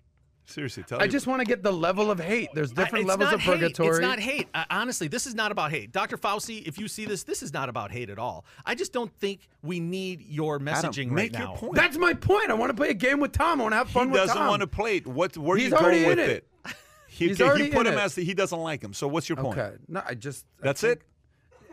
Seriously, 0.48 0.84
tell 0.84 1.00
me. 1.00 1.04
I 1.06 1.08
just 1.08 1.26
want 1.28 1.40
to 1.42 1.46
get 1.46 1.64
the 1.64 1.72
level 1.74 2.12
of 2.12 2.20
hate. 2.20 2.50
There's 2.54 2.72
different 2.72 3.04
it's 3.06 3.10
levels 3.10 3.34
of 3.34 3.42
hate. 3.42 3.54
purgatory. 3.62 3.90
It's 3.90 4.00
not 4.00 4.20
hate. 4.20 4.48
Uh, 4.54 4.64
honestly, 4.70 5.08
this 5.08 5.26
is 5.26 5.34
not 5.34 5.52
about 5.52 5.72
hate. 5.72 5.92
Dr. 5.92 6.18
Fauci, 6.18 6.66
if 6.68 6.78
you 6.78 6.88
see 6.88 7.06
this, 7.06 7.24
this 7.24 7.42
is 7.42 7.52
not 7.52 7.68
about 7.68 7.92
hate 7.92 8.10
at 8.12 8.20
all. 8.20 8.46
I 8.66 8.76
just 8.76 8.94
don't 8.94 9.12
think 9.20 9.48
we 9.64 9.80
need 9.80 10.22
your 10.22 10.56
Adam, 10.58 10.68
messaging 10.68 11.10
make 11.10 11.34
right 11.34 11.40
your 11.42 11.50
now. 11.50 11.56
point. 11.56 11.74
That's 11.76 11.98
my 11.98 12.14
point. 12.14 12.52
I 12.52 12.54
want 12.54 12.70
to 12.70 12.76
play 12.76 12.90
a 12.90 12.94
game 12.94 13.20
with 13.20 13.32
Tom. 13.32 13.60
I 13.60 13.64
want 13.64 13.74
to 13.74 13.78
have 13.78 13.90
fun 13.90 14.08
he 14.08 14.12
with 14.12 14.20
Tom. 14.22 14.28
He 14.28 14.34
doesn't 14.34 14.48
want 14.48 14.60
to 14.62 14.68
play 14.68 14.98
it. 14.98 15.08
What? 15.08 15.36
Where 15.36 15.56
are 15.56 15.58
He's 15.58 15.72
you 15.72 15.78
already 15.78 16.04
going 16.04 16.18
with 16.18 16.30
it. 16.30 16.48
it? 16.66 16.76
He, 17.08 17.30
He's 17.30 17.40
okay, 17.40 17.50
already 17.50 17.66
he 17.66 17.70
put 17.72 17.88
in 17.88 17.94
him 17.94 18.00
it. 18.00 18.02
as 18.04 18.16
the, 18.16 18.26
he 18.26 18.34
doesn't 18.34 18.60
like 18.60 18.84
him. 18.84 18.94
So 18.94 19.08
what's 19.08 19.30
your 19.30 19.38
point? 19.38 19.58
Okay. 19.58 19.76
No, 19.88 20.04
I 20.06 20.16
just. 20.16 20.46
I 20.62 20.66
That's 20.66 20.82
think- 20.82 21.00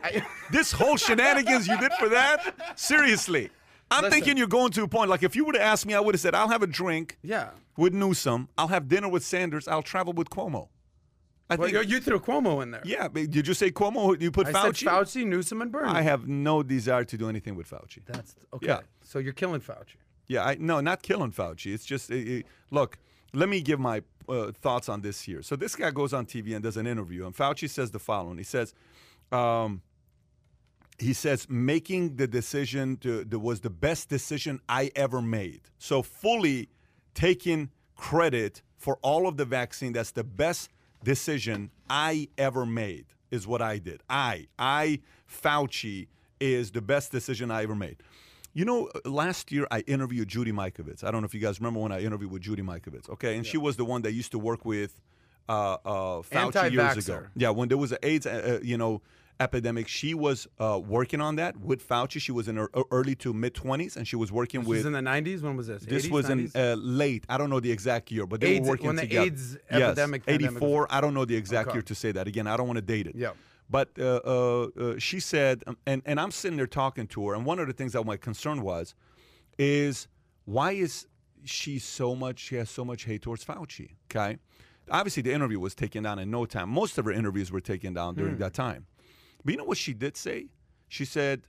it. 0.01 0.21
I, 0.21 0.25
This 0.51 0.71
whole 0.71 0.95
shenanigans 0.95 1.67
you 1.67 1.77
did 1.79 1.91
for 1.99 2.07
that? 2.09 2.73
Seriously. 2.79 3.49
I'm 3.93 4.03
Listen. 4.03 4.11
thinking 4.11 4.37
you're 4.37 4.47
going 4.47 4.71
to 4.71 4.83
a 4.83 4.87
point. 4.87 5.09
Like 5.09 5.23
if 5.23 5.35
you 5.35 5.45
would 5.45 5.55
have 5.55 5.63
asked 5.63 5.85
me, 5.85 5.93
I 5.93 5.99
would 5.99 6.15
have 6.15 6.21
said, 6.21 6.33
I'll 6.35 6.49
have 6.49 6.63
a 6.63 6.67
drink 6.67 7.17
yeah. 7.21 7.49
with 7.77 7.93
Newsom. 7.93 8.49
I'll 8.57 8.67
have 8.69 8.87
dinner 8.87 9.07
with 9.09 9.23
Sanders. 9.23 9.67
I'll 9.67 9.83
travel 9.83 10.13
with 10.13 10.29
Cuomo. 10.29 10.69
I 11.49 11.55
Well, 11.55 11.69
think. 11.69 11.89
you, 11.89 11.95
you 11.95 12.01
threw 12.01 12.19
Cuomo 12.19 12.63
in 12.63 12.71
there. 12.71 12.81
yeah, 12.85 13.07
but 13.07 13.29
did 13.29 13.47
you 13.47 13.53
say 13.53 13.69
Cuomo? 13.69 14.19
You 14.19 14.31
put 14.31 14.47
I 14.47 14.53
Fauci? 14.53 14.77
said 14.77 14.87
Fauci, 14.87 15.25
Newsom, 15.27 15.61
and 15.61 15.71
Bernie. 15.71 15.89
I 15.91 16.01
have 16.01 16.27
no 16.27 16.63
desire 16.63 17.03
to 17.03 17.17
do 17.17 17.29
anything 17.29 17.55
with 17.55 17.69
Fauci. 17.69 17.99
That's 18.05 18.35
okay. 18.53 18.67
Yeah. 18.67 18.79
So 19.03 19.19
you're 19.19 19.33
killing 19.33 19.61
Fauci. 19.61 19.97
Yeah, 20.27 20.45
I 20.45 20.55
no, 20.59 20.79
not 20.79 21.01
killing 21.03 21.31
Fauci. 21.31 21.73
It's 21.73 21.85
just 21.85 22.11
uh, 22.11 22.15
uh, 22.15 22.41
look. 22.71 22.97
Let 23.33 23.49
me 23.49 23.61
give 23.61 23.79
my 23.79 24.03
uh, 24.29 24.51
thoughts 24.51 24.87
on 24.89 25.01
this 25.01 25.21
here. 25.21 25.41
So 25.41 25.55
this 25.55 25.75
guy 25.75 25.91
goes 25.91 26.13
on 26.13 26.25
TV 26.25 26.53
and 26.55 26.63
does 26.63 26.77
an 26.77 26.87
interview, 26.87 27.25
and 27.25 27.35
Fauci 27.35 27.69
says 27.69 27.91
the 27.91 27.99
following. 27.99 28.37
He 28.37 28.43
says, 28.43 28.73
um, 29.31 29.81
he 31.03 31.13
says 31.13 31.47
making 31.49 32.15
the 32.15 32.27
decision 32.27 32.97
to, 32.97 33.23
that 33.25 33.39
was 33.39 33.61
the 33.61 33.69
best 33.69 34.09
decision 34.09 34.59
I 34.67 34.91
ever 34.95 35.21
made. 35.21 35.61
So 35.77 36.01
fully 36.01 36.69
taking 37.13 37.69
credit 37.95 38.61
for 38.77 38.97
all 39.01 39.27
of 39.27 39.37
the 39.37 39.45
vaccine. 39.45 39.93
That's 39.93 40.11
the 40.11 40.23
best 40.23 40.69
decision 41.03 41.71
I 41.89 42.29
ever 42.37 42.65
made. 42.65 43.05
Is 43.31 43.47
what 43.47 43.63
I 43.63 43.79
did. 43.79 44.03
I, 44.07 44.45
I, 44.59 44.99
Fauci 45.27 46.07
is 46.39 46.69
the 46.69 46.81
best 46.81 47.11
decision 47.11 47.49
I 47.49 47.63
ever 47.63 47.73
made. 47.73 47.97
You 48.53 48.63
know, 48.63 48.89
last 49.05 49.51
year 49.51 49.65
I 49.71 49.79
interviewed 49.87 50.27
Judy 50.27 50.51
Mikovits. 50.51 51.03
I 51.03 51.09
don't 51.09 51.21
know 51.21 51.25
if 51.25 51.33
you 51.33 51.39
guys 51.39 51.59
remember 51.59 51.79
when 51.79 51.91
I 51.91 52.01
interviewed 52.01 52.31
with 52.31 52.43
Judy 52.43 52.61
Mikovits. 52.61 53.09
Okay, 53.09 53.35
and 53.35 53.43
she 53.43 53.57
was 53.57 53.75
the 53.75 53.85
one 53.85 54.03
that 54.03 54.11
used 54.11 54.31
to 54.33 54.37
work 54.39 54.63
with 54.65 55.01
uh, 55.49 55.77
uh, 55.83 56.21
Fauci 56.21 56.71
years 56.71 57.07
ago. 57.07 57.15
Anti-vaxxer. 57.15 57.29
Yeah, 57.35 57.49
when 57.49 57.69
there 57.69 57.79
was 57.79 57.91
an 57.91 57.97
AIDS, 58.03 58.27
uh, 58.27 58.59
uh, 58.59 58.63
you 58.63 58.77
know, 58.77 59.01
epidemic, 59.39 59.87
she 59.87 60.13
was 60.13 60.47
uh, 60.59 60.79
working 60.83 61.21
on 61.21 61.35
that 61.37 61.57
with 61.57 61.87
Fauci. 61.87 62.19
She 62.21 62.31
was 62.31 62.47
in 62.47 62.57
her 62.57 62.69
early 62.91 63.15
to 63.15 63.33
mid 63.33 63.53
twenties, 63.53 63.97
and 63.97 64.07
she 64.07 64.15
was 64.15 64.31
working 64.31 64.61
This 64.61 64.67
with. 64.69 64.77
was 64.79 64.85
in 64.85 64.93
the 64.93 64.99
90s. 65.01 65.41
When 65.41 65.55
was 65.57 65.67
this? 65.67 65.83
this 65.83 66.07
80s, 66.07 66.11
was 66.11 66.25
90s? 66.27 66.55
in 66.55 66.61
uh, 66.61 66.75
late. 66.77 67.25
I 67.29 67.37
don't 67.37 67.49
know 67.49 67.59
the 67.59 67.71
exact 67.71 68.11
year, 68.11 68.25
but 68.25 68.41
they 68.41 68.55
AIDS- 68.55 68.61
were 68.61 68.69
working 68.69 68.87
when 68.87 68.95
the 68.95 69.01
together. 69.03 69.25
AIDS 69.27 69.57
yes, 69.71 69.81
epidemic, 69.81 70.25
pandemic 70.25 70.51
84. 70.57 70.87
I 70.89 71.01
don't 71.01 71.13
know 71.13 71.25
the 71.25 71.35
exact 71.35 71.69
Okay. 71.69 71.77
year 71.77 71.81
to 71.83 71.95
say 71.95 72.11
that. 72.11 72.27
Again, 72.27 72.47
I 72.47 72.57
don't 72.57 72.67
want 72.67 72.77
to 72.77 72.81
date 72.81 73.07
it. 73.07 73.15
Yeah. 73.15 73.31
But 73.69 73.89
uh, 73.97 74.19
uh, 74.25 74.67
uh, 74.79 74.99
she 74.99 75.19
said, 75.19 75.63
um, 75.67 75.77
and, 75.87 76.01
and 76.05 76.19
I'm 76.19 76.31
sitting 76.31 76.57
there 76.57 76.67
talking 76.67 77.07
to 77.07 77.27
her, 77.29 77.33
and 77.35 77.45
one 77.45 77.59
of 77.59 77.67
the 77.67 77.73
things 77.73 77.93
that 77.93 78.03
my 78.05 78.17
concern 78.17 78.61
was, 78.61 78.93
is 79.57 80.07
why 80.45 80.73
is 80.73 81.07
she 81.45 81.79
so 81.79 82.15
much, 82.15 82.39
she 82.39 82.55
has 82.55 82.69
so 82.69 82.85
much 82.85 83.05
hate 83.05 83.21
towards 83.21 83.43
Fauci, 83.43 83.91
okay? 84.11 84.37
Obviously, 84.91 85.23
the 85.23 85.31
interview 85.33 85.59
was 85.59 85.73
taken 85.75 86.03
down 86.03 86.19
in 86.19 86.29
no 86.29 86.45
time. 86.45 86.69
Most 86.69 86.97
of 86.97 87.05
her 87.05 87.11
interviews 87.11 87.51
were 87.51 87.61
taken 87.61 87.93
down 87.93 88.15
during 88.15 88.37
that 88.37 88.53
time. 88.53 88.85
But 89.45 89.51
you 89.53 89.57
know 89.57 89.65
what 89.65 89.77
she 89.77 89.93
did 89.93 90.15
say? 90.17 90.47
She 90.87 91.05
said, 91.05 91.41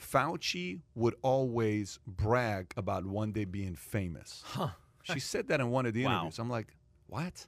Fauci 0.00 0.80
would 0.94 1.14
always 1.22 1.98
brag 2.06 2.72
about 2.76 3.04
one 3.06 3.32
day 3.32 3.44
being 3.44 3.74
famous. 3.74 4.42
Huh. 4.46 4.68
She 5.02 5.20
said 5.20 5.48
that 5.48 5.60
in 5.60 5.70
one 5.70 5.86
of 5.86 5.94
the 5.94 6.04
Wow. 6.06 6.12
interviews. 6.12 6.38
I'm 6.38 6.50
like, 6.50 6.76
what? 7.06 7.46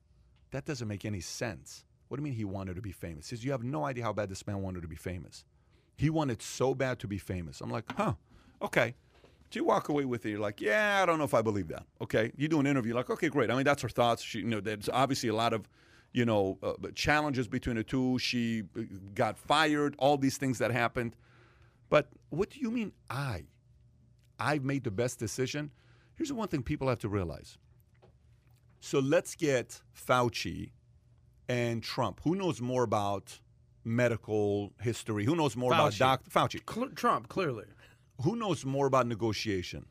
That 0.51 0.65
doesn't 0.65 0.89
make 0.89 1.05
any 1.05 1.21
sense. 1.21 1.85
What 2.09 2.17
do 2.17 2.23
you 2.23 2.25
mean 2.25 2.33
he 2.33 2.45
wanted 2.45 2.75
to 2.77 2.83
be 2.83 2.93
famous? 2.93 3.29
He 3.31 3.37
says, 3.37 3.45
you 3.45 3.53
have 3.53 3.63
no 3.63 3.85
idea 3.85 4.03
how 4.03 4.13
bad 4.13 4.29
this 4.29 4.47
man 4.47 4.63
wanted 4.63 4.83
to 4.83 4.89
be 4.89 4.97
famous. 4.97 5.45
He 5.97 6.11
wanted 6.11 6.43
so 6.43 6.75
bad 6.75 6.99
to 7.01 7.07
be 7.07 7.19
famous. 7.19 7.61
I'm 7.61 7.71
like, 7.71 7.85
huh, 7.97 8.15
okay. 8.63 8.95
So 9.53 9.59
you 9.61 9.65
walk 9.65 9.89
away 9.89 10.05
with 10.05 10.25
it, 10.27 10.31
you're 10.31 10.39
like, 10.41 10.61
yeah, 10.61 11.01
I 11.03 11.07
don't 11.07 11.19
know 11.19 11.25
if 11.25 11.35
I 11.35 11.43
believe 11.43 11.69
that. 11.69 11.85
Okay. 12.01 12.33
You 12.37 12.49
do 12.49 12.59
an 12.59 12.67
interview, 12.67 12.95
like, 12.95 13.11
okay, 13.11 13.29
great. 13.29 13.51
I 13.51 13.55
mean, 13.55 13.65
that's 13.65 13.83
her 13.83 13.89
thoughts. 13.89 14.23
She, 14.23 14.39
you 14.39 14.45
know, 14.47 14.61
there's 14.61 14.89
obviously 14.89 15.29
a 15.29 15.35
lot 15.35 15.53
of, 15.53 15.69
you 16.13 16.25
know, 16.25 16.59
uh, 16.63 16.73
challenges 16.95 17.49
between 17.49 17.77
the 17.77 17.85
two. 17.85 18.19
She 18.19 18.65
uh, 18.77 18.83
got 19.15 19.39
fired, 19.39 19.95
all 19.99 20.17
these 20.17 20.37
things 20.37 20.59
that 20.59 20.71
happened. 20.71 21.17
But 21.89 22.09
what 22.31 22.51
do 22.51 22.61
you 22.61 22.71
mean 22.71 22.93
I? 23.09 23.45
I've 24.39 24.65
made 24.65 24.85
the 24.85 24.91
best 24.91 25.19
decision. 25.19 25.71
Here's 26.15 26.29
the 26.29 26.35
one 26.35 26.49
thing 26.49 26.63
people 26.63 26.89
have 26.89 26.99
to 27.01 27.09
realize. 27.09 27.59
So 28.81 28.99
let's 28.99 29.35
get 29.35 29.83
Fauci 29.95 30.71
and 31.49 31.83
Trump. 31.83 32.21
Who 32.25 32.35
knows 32.35 32.61
more 32.61 32.83
about 32.83 33.41
medical 33.85 34.73
history? 34.81 35.25
Who 35.25 35.37
knows 35.37 35.57
more 35.57 35.73
about 35.73 35.97
Dr. 35.97 36.31
Fauci? 36.31 36.61
Cl- 36.73 36.91
Trump, 36.91 37.29
clearly. 37.29 37.67
Who 38.23 38.37
knows 38.37 38.65
more 38.65 38.87
about 38.87 39.07
negotiation? 39.07 39.87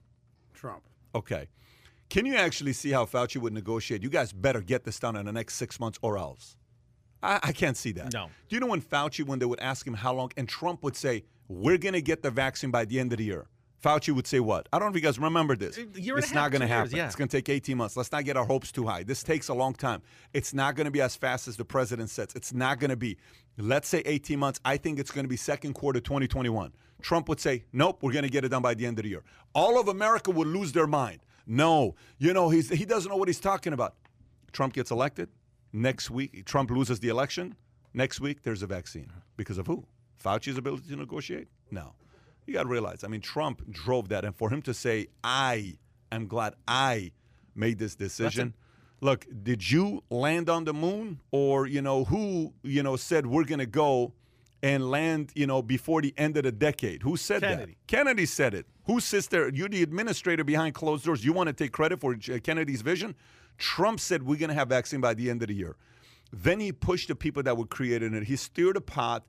Trump. 0.54 0.84
Okay. 1.14 1.48
Can 2.10 2.26
you 2.26 2.36
actually 2.36 2.74
see 2.74 2.92
how 2.92 3.06
Fauci 3.06 3.38
would 3.38 3.54
negotiate? 3.54 4.02
You 4.02 4.10
guys 4.10 4.34
better 4.34 4.62
get 4.62 4.84
this 4.84 5.00
done 5.00 5.16
in 5.16 5.26
the 5.26 5.32
next 5.32 5.56
six 5.56 5.80
months 5.80 6.00
or 6.02 6.18
else. 6.18 6.56
I, 7.22 7.40
I 7.44 7.52
can't 7.52 7.78
see 7.78 7.92
that. 7.94 8.14
No. 8.14 8.30
Do 8.48 8.56
you 8.56 8.60
know 8.60 8.68
when 8.68 8.82
Fauci, 8.82 9.26
when 9.26 9.40
they 9.40 9.46
would 9.46 9.60
ask 9.60 9.86
him 9.86 9.94
how 9.94 10.14
long, 10.14 10.32
and 10.38 10.48
Trump 10.48 10.84
would 10.84 10.96
say, 10.96 11.24
We're 11.48 11.78
going 11.78 11.94
to 11.94 12.02
get 12.02 12.24
the 12.24 12.32
vaccine 12.32 12.72
by 12.72 12.86
the 12.86 13.00
end 13.00 13.12
of 13.12 13.18
the 13.20 13.26
year? 13.26 13.48
Fauci 13.84 14.14
would 14.14 14.28
say 14.28 14.40
what? 14.40 14.68
I 14.74 14.80
don't 14.80 14.88
know 14.88 14.98
if 14.98 15.02
you 15.02 15.08
guys 15.08 15.20
remember 15.20 15.56
this. 15.56 15.78
A 15.78 15.82
year 16.00 16.16
and 16.16 16.24
a 16.24 16.26
it's 16.26 16.34
not 16.34 16.52
going 16.52 16.62
to 16.62 16.68
happen. 16.68 16.96
yeah. 16.96 17.06
It's 17.06 17.16
going 17.16 17.30
to 17.30 17.38
take 17.38 17.48
18 17.48 17.78
months. 17.78 17.96
Let's 17.96 18.12
not 18.12 18.26
get 18.26 18.36
our 18.36 18.44
hopes 18.46 18.72
too 18.72 18.86
high. 18.86 19.04
This 19.04 19.24
takes 19.24 19.48
a 19.48 19.54
long 19.54 19.74
time. 19.74 20.02
It's 20.34 20.54
not 20.54 20.76
going 20.76 20.86
to 20.86 20.92
be 20.92 21.00
as 21.02 21.16
fast 21.16 21.48
as 21.48 21.56
the 21.56 21.64
president 21.64 22.10
says. 22.10 22.30
It's 22.36 22.54
not 22.54 22.80
going 22.80 22.90
to 22.90 22.98
be. 22.98 23.18
Let's 23.58 23.88
say 23.88 24.02
18 24.06 24.38
months. 24.38 24.60
I 24.66 24.78
think 24.78 25.00
it's 25.00 25.12
going 25.12 25.24
to 25.24 25.30
be 25.30 25.38
second 25.38 25.74
quarter 25.74 26.02
2021. 26.02 26.74
Trump 27.02 27.30
would 27.30 27.40
say, 27.40 27.64
nope, 27.72 28.00
we're 28.02 28.12
going 28.12 28.24
to 28.24 28.30
get 28.30 28.44
it 28.44 28.50
done 28.50 28.62
by 28.62 28.74
the 28.74 28.86
end 28.86 29.00
of 29.00 29.04
the 29.04 29.10
year. 29.10 29.24
All 29.54 29.80
of 29.80 29.88
America 29.88 30.32
would 30.32 30.48
lose 30.48 30.74
their 30.74 30.88
mind. 30.88 31.22
No, 31.50 31.96
you 32.20 32.32
know, 32.32 32.50
he's, 32.50 32.70
he 32.70 32.86
doesn't 32.86 33.10
know 33.10 33.18
what 33.18 33.28
he's 33.28 33.40
talking 33.40 33.74
about. 33.74 33.96
Trump 34.52 34.74
gets 34.74 34.92
elected. 34.92 35.30
Next 35.74 36.12
week, 36.12 36.46
Trump 36.46 36.70
loses 36.70 37.00
the 37.00 37.10
election. 37.10 37.56
Next 37.92 38.22
week, 38.22 38.44
there's 38.44 38.62
a 38.62 38.68
vaccine. 38.68 39.12
Because 39.36 39.58
of 39.58 39.66
who? 39.66 39.86
Fauci's 40.24 40.58
ability 40.60 40.90
to 40.90 40.96
negotiate? 40.96 41.48
No. 41.72 41.96
You 42.46 42.54
got 42.54 42.64
to 42.64 42.70
realize, 42.70 43.04
I 43.04 43.08
mean, 43.08 43.22
Trump 43.22 43.68
drove 43.72 44.10
that. 44.10 44.26
And 44.26 44.36
for 44.36 44.52
him 44.52 44.62
to 44.64 44.76
say, 44.76 45.08
I 45.24 45.78
am 46.12 46.28
glad 46.28 46.54
I 46.68 47.12
made 47.56 47.80
this 47.80 47.96
decision. 47.96 48.54
Look, 49.02 49.26
did 49.44 49.72
you 49.72 50.04
land 50.12 50.50
on 50.50 50.66
the 50.66 50.74
moon 50.74 51.20
or, 51.32 51.66
you 51.66 51.82
know, 51.82 52.04
who, 52.04 52.54
you 52.62 52.84
know, 52.84 52.96
said 52.96 53.26
we're 53.26 53.44
going 53.44 53.60
to 53.60 53.66
go 53.66 54.14
and 54.62 54.90
land, 54.90 55.32
you 55.36 55.48
know, 55.48 55.62
before 55.62 56.02
the 56.02 56.14
end 56.18 56.38
of 56.38 56.44
the 56.44 56.52
decade? 56.52 57.04
Who 57.04 57.18
said 57.18 57.42
Kennedy. 57.42 57.74
that? 57.74 57.88
Kennedy 57.88 58.26
said 58.26 58.54
it. 58.54 58.66
Who 58.86 59.00
sits 59.00 59.28
there? 59.28 59.50
You're 59.50 59.70
the 59.70 59.84
administrator 59.84 60.44
behind 60.44 60.76
closed 60.76 61.06
doors. 61.06 61.24
You 61.24 61.34
want 61.34 61.48
to 61.48 61.54
take 61.54 61.72
credit 61.72 62.00
for 62.02 62.14
uh, 62.14 62.40
Kennedy's 62.44 62.82
vision? 62.82 63.16
Trump 63.58 64.00
said 64.00 64.24
we're 64.24 64.40
going 64.40 64.50
to 64.50 64.56
have 64.56 64.70
vaccine 64.70 65.02
by 65.02 65.14
the 65.14 65.30
end 65.30 65.42
of 65.42 65.50
the 65.50 65.54
year. 65.54 65.76
Then 66.32 66.60
he 66.60 66.72
pushed 66.72 67.08
the 67.08 67.16
people 67.16 67.44
that 67.44 67.58
were 67.58 67.66
creating 67.66 68.14
it. 68.14 68.24
He 68.24 68.36
steered 68.36 68.76
the 68.76 68.82
pot. 68.82 69.26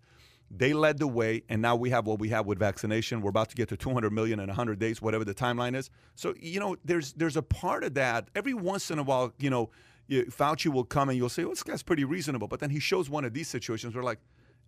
They 0.51 0.73
led 0.73 0.99
the 0.99 1.07
way, 1.07 1.45
and 1.49 1.63
now 1.63 1.77
we 1.77 1.91
have 1.91 2.07
what 2.07 2.19
we 2.19 2.31
have 2.31 2.45
with 2.45 2.59
vaccination. 2.59 3.21
We're 3.21 3.31
about 3.31 3.51
to 3.51 3.57
get 3.57 3.69
to 3.69 3.77
200 3.77 4.11
million 4.11 4.41
in 4.41 4.49
100 4.49 4.81
days, 4.81 5.01
whatever 5.01 5.25
the 5.25 5.35
timeline 5.35 5.77
is. 5.77 5.91
So 6.17 6.35
you 6.41 6.59
know, 6.59 6.77
there's 6.85 7.13
there's 7.13 7.37
a 7.37 7.43
part 7.43 7.85
of 7.85 7.95
that. 7.95 8.29
Every 8.35 8.55
once 8.55 8.91
in 8.91 8.99
a 8.99 9.05
while, 9.05 9.33
you 9.39 9.49
know, 9.49 9.71
Fauci 10.11 10.67
will 10.67 10.85
come 10.85 11.09
and 11.09 11.17
you'll 11.17 11.29
say, 11.29 11.45
"Well, 11.45 11.53
this 11.53 11.63
guy's 11.63 11.85
pretty 11.85 12.05
reasonable," 12.05 12.49
but 12.49 12.59
then 12.59 12.71
he 12.71 12.81
shows 12.81 13.09
one 13.09 13.25
of 13.25 13.33
these 13.33 13.47
situations 13.47 13.95
where, 13.95 14.03
like, 14.03 14.19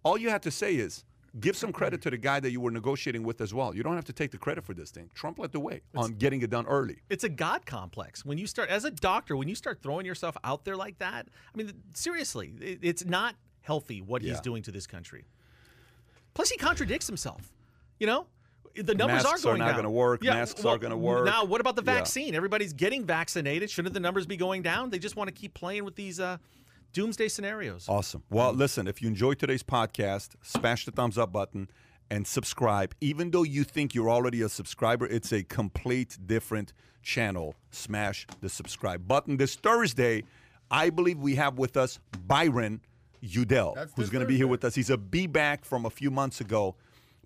all 0.02 0.18
you 0.18 0.30
have 0.30 0.40
to 0.42 0.50
say 0.50 0.74
is. 0.76 1.04
Give 1.40 1.56
some 1.56 1.72
credit 1.72 2.02
to 2.02 2.10
the 2.10 2.18
guy 2.18 2.40
that 2.40 2.50
you 2.50 2.60
were 2.60 2.70
negotiating 2.70 3.22
with 3.22 3.40
as 3.40 3.54
well. 3.54 3.74
You 3.74 3.82
don't 3.82 3.94
have 3.94 4.04
to 4.04 4.12
take 4.12 4.32
the 4.32 4.36
credit 4.36 4.64
for 4.66 4.74
this 4.74 4.90
thing. 4.90 5.08
Trump 5.14 5.38
led 5.38 5.50
the 5.50 5.60
way 5.60 5.80
on 5.94 6.12
getting 6.16 6.42
it 6.42 6.50
done 6.50 6.66
early. 6.66 6.98
It's 7.08 7.24
a 7.24 7.28
God 7.30 7.64
complex. 7.64 8.22
When 8.22 8.36
you 8.36 8.46
start, 8.46 8.68
as 8.68 8.84
a 8.84 8.90
doctor, 8.90 9.34
when 9.34 9.48
you 9.48 9.54
start 9.54 9.80
throwing 9.82 10.04
yourself 10.04 10.36
out 10.44 10.66
there 10.66 10.76
like 10.76 10.98
that, 10.98 11.28
I 11.54 11.56
mean, 11.56 11.72
seriously, 11.94 12.52
it- 12.60 12.80
it's 12.82 13.06
not 13.06 13.34
healthy 13.62 14.02
what 14.02 14.20
he's 14.20 14.40
doing 14.40 14.62
to 14.64 14.70
this 14.70 14.86
country. 14.86 15.24
Plus, 16.34 16.50
he 16.50 16.58
contradicts 16.58 17.06
himself. 17.06 17.50
You 17.98 18.08
know, 18.08 18.26
the 18.74 18.94
numbers 18.94 19.22
Masks 19.24 19.30
are 19.46 19.48
are 19.48 19.52
going 19.52 19.58
not 19.60 19.68
down. 19.68 19.76
gonna 19.76 19.90
work. 19.90 20.22
Masks 20.22 20.62
are 20.66 20.76
gonna 20.76 20.98
work. 20.98 21.24
Now, 21.24 21.44
what 21.46 21.62
about 21.62 21.76
the 21.76 21.82
Yeah. 21.82 21.94
vaccine? 21.94 22.34
Everybody's 22.34 22.74
getting 22.74 23.06
vaccinated. 23.06 23.70
Shouldn't 23.70 23.94
the 23.94 24.00
numbers 24.00 24.26
be 24.26 24.36
going 24.36 24.60
down? 24.60 24.90
They 24.90 24.98
just 24.98 25.16
want 25.16 25.28
to 25.28 25.32
keep 25.32 25.54
playing 25.54 25.84
with 25.86 25.94
these 25.96 26.20
uh, 26.20 26.36
doomsday 26.92 27.28
scenarios. 27.28 27.86
Awesome. 27.88 28.22
Well, 28.30 28.52
listen, 28.52 28.86
if 28.86 29.02
you 29.02 29.08
enjoyed 29.08 29.38
today's 29.38 29.62
podcast, 29.62 30.30
smash 30.42 30.84
the 30.84 30.90
thumbs 30.90 31.18
up 31.18 31.32
button 31.32 31.68
and 32.10 32.26
subscribe. 32.26 32.94
Even 33.00 33.30
though 33.30 33.42
you 33.42 33.64
think 33.64 33.94
you're 33.94 34.10
already 34.10 34.42
a 34.42 34.48
subscriber, 34.48 35.06
it's 35.06 35.32
a 35.32 35.42
complete 35.42 36.18
different 36.26 36.72
channel. 37.02 37.54
Smash 37.70 38.26
the 38.40 38.48
subscribe 38.48 39.08
button. 39.08 39.36
This 39.36 39.56
Thursday, 39.56 40.24
I 40.70 40.90
believe 40.90 41.18
we 41.18 41.34
have 41.36 41.58
with 41.58 41.76
us 41.76 41.98
Byron 42.26 42.80
Udell, 43.22 43.74
That's 43.74 43.92
who's 43.94 44.10
going 44.10 44.22
to 44.22 44.28
be 44.28 44.36
here 44.36 44.48
with 44.48 44.64
us. 44.64 44.74
He's 44.74 44.90
a 44.90 44.98
be 44.98 45.26
back 45.26 45.64
from 45.64 45.86
a 45.86 45.90
few 45.90 46.10
months 46.10 46.40
ago. 46.40 46.74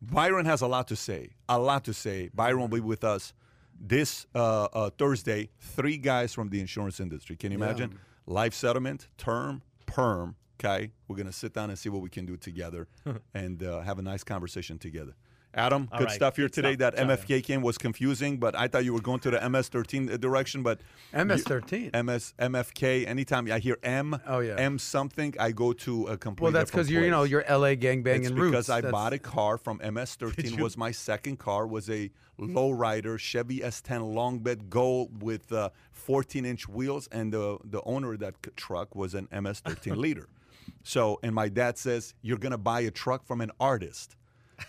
Byron 0.02 0.44
has 0.44 0.60
a 0.60 0.66
lot 0.66 0.88
to 0.88 0.97
say. 0.97 1.30
A 1.48 1.59
lot 1.59 1.84
to 1.84 1.94
say. 1.94 2.28
Byron 2.34 2.60
will 2.60 2.68
be 2.68 2.80
with 2.80 3.02
us 3.02 3.32
this 3.80 4.26
uh, 4.34 4.64
uh, 4.64 4.90
Thursday. 4.90 5.48
Three 5.59 5.97
guys 5.97 6.34
from 6.34 6.51
the 6.51 6.60
insurance 6.60 7.01
industry. 7.01 7.34
Can 7.36 7.51
you 7.51 7.59
imagine? 7.59 7.98
Life 8.27 8.55
settlement, 8.55 9.09
term, 9.19 9.62
perm. 9.86 10.36
Okay, 10.59 10.90
we're 11.07 11.16
gonna 11.16 11.32
sit 11.32 11.53
down 11.53 11.70
and 11.70 11.78
see 11.78 11.89
what 11.89 12.03
we 12.03 12.09
can 12.11 12.27
do 12.27 12.36
together, 12.36 12.89
and 13.35 13.62
uh, 13.62 13.81
have 13.81 13.98
a 13.98 14.03
nice 14.03 14.24
conversation 14.24 14.78
together. 14.78 15.15
Adam, 15.57 15.89
All 15.91 15.99
good 15.99 16.05
right, 16.09 16.15
stuff 16.15 16.37
here 16.37 16.47
good 16.47 16.53
today. 16.53 16.74
stuff. 16.74 16.95
That 16.95 17.09
MFK 17.09 17.43
came 17.43 17.62
was 17.62 17.78
confusing, 17.78 18.37
but 18.37 18.55
I 18.55 18.69
thought 18.69 18.85
you 18.85 18.93
were 18.93 19.01
going 19.01 19.20
to 19.20 19.31
the 19.31 19.39
MS13 19.39 20.20
direction. 20.20 20.62
But 20.62 20.81
MS13. 21.15 22.05
MS 22.05 22.35
MFK. 22.39 23.07
Anytime 23.07 23.51
I 23.51 23.59
hear 23.59 23.78
M, 23.83 24.20
Oh, 24.27 24.41
yeah. 24.41 24.57
M 24.57 24.78
something, 24.78 25.35
I 25.41 25.53
go 25.53 25.73
to 25.73 26.07
a 26.09 26.16
complete. 26.19 26.43
Well, 26.45 26.53
that's 26.53 26.70
because 26.70 26.91
you're, 26.91 27.03
you 27.05 27.11
know, 27.11 27.23
you're 27.24 27.45
LA 27.49 27.74
gangbanging 27.74 28.20
It's 28.27 28.31
roots. 28.31 28.51
because 28.51 28.70
I 28.70 28.77
That's- 28.83 28.93
bought 28.93 29.12
a 29.15 29.19
car 29.19 29.57
from 29.57 29.78
MS13. 29.93 30.61
Was 30.61 30.77
my 30.77 30.91
second 30.91 31.39
car 31.39 31.66
was 31.66 31.89
a 31.89 32.11
lowrider 32.39 33.19
Chevy 33.19 33.61
S10 33.61 34.15
long 34.15 34.41
bed 34.41 34.69
gold 34.69 35.23
with 35.23 35.51
uh, 35.53 35.70
14 35.93 36.45
inch 36.45 36.69
wheels, 36.69 37.09
and 37.11 37.33
the 37.33 37.59
the 37.65 37.81
owner 37.85 38.12
of 38.12 38.19
that 38.20 38.35
c- 38.45 38.51
truck 38.57 38.95
was 38.95 39.15
an 39.15 39.27
MS13 39.28 39.97
leader. 40.05 40.28
So, 40.83 41.19
and 41.23 41.35
my 41.35 41.49
dad 41.49 41.78
says 41.78 42.15
you're 42.20 42.37
gonna 42.39 42.59
buy 42.59 42.81
a 42.81 42.91
truck 42.91 43.24
from 43.27 43.41
an 43.41 43.51
artist. 43.59 44.16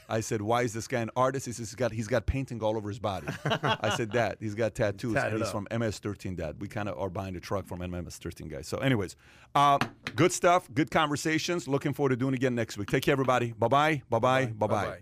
I 0.09 0.19
said, 0.19 0.41
"Why 0.41 0.63
is 0.63 0.73
this 0.73 0.87
guy 0.87 1.01
an 1.01 1.09
artist?" 1.15 1.45
He 1.45 1.51
says, 1.51 1.69
"He's 1.69 1.75
got 1.75 1.91
he's 1.91 2.07
got 2.07 2.25
painting 2.25 2.61
all 2.61 2.75
over 2.77 2.89
his 2.89 2.99
body." 2.99 3.27
I 3.45 3.95
said, 3.95 4.11
"Dad, 4.11 4.37
he's 4.39 4.55
got 4.55 4.75
tattoos, 4.75 5.13
Tatted 5.13 5.33
and 5.33 5.39
he's 5.41 5.47
up. 5.47 5.53
from 5.53 5.67
MS13." 5.67 6.35
Dad, 6.37 6.55
we 6.59 6.67
kind 6.67 6.89
of 6.89 6.97
are 6.99 7.09
buying 7.09 7.35
a 7.35 7.39
truck 7.39 7.67
from 7.67 7.79
MS13 7.79 8.49
guys. 8.49 8.67
So, 8.67 8.77
anyways, 8.79 9.15
uh, 9.55 9.77
good 10.15 10.31
stuff, 10.31 10.69
good 10.73 10.91
conversations. 10.91 11.67
Looking 11.67 11.93
forward 11.93 12.09
to 12.09 12.15
doing 12.15 12.33
it 12.33 12.37
again 12.37 12.55
next 12.55 12.77
week. 12.77 12.89
Take 12.89 13.03
care, 13.03 13.13
everybody. 13.13 13.53
Bye 13.53 13.67
bye. 13.67 14.01
Bye 14.09 14.19
bye. 14.19 14.45
Bye 14.45 14.67
bye. 14.67 14.67
Bye-bye. 14.67 14.97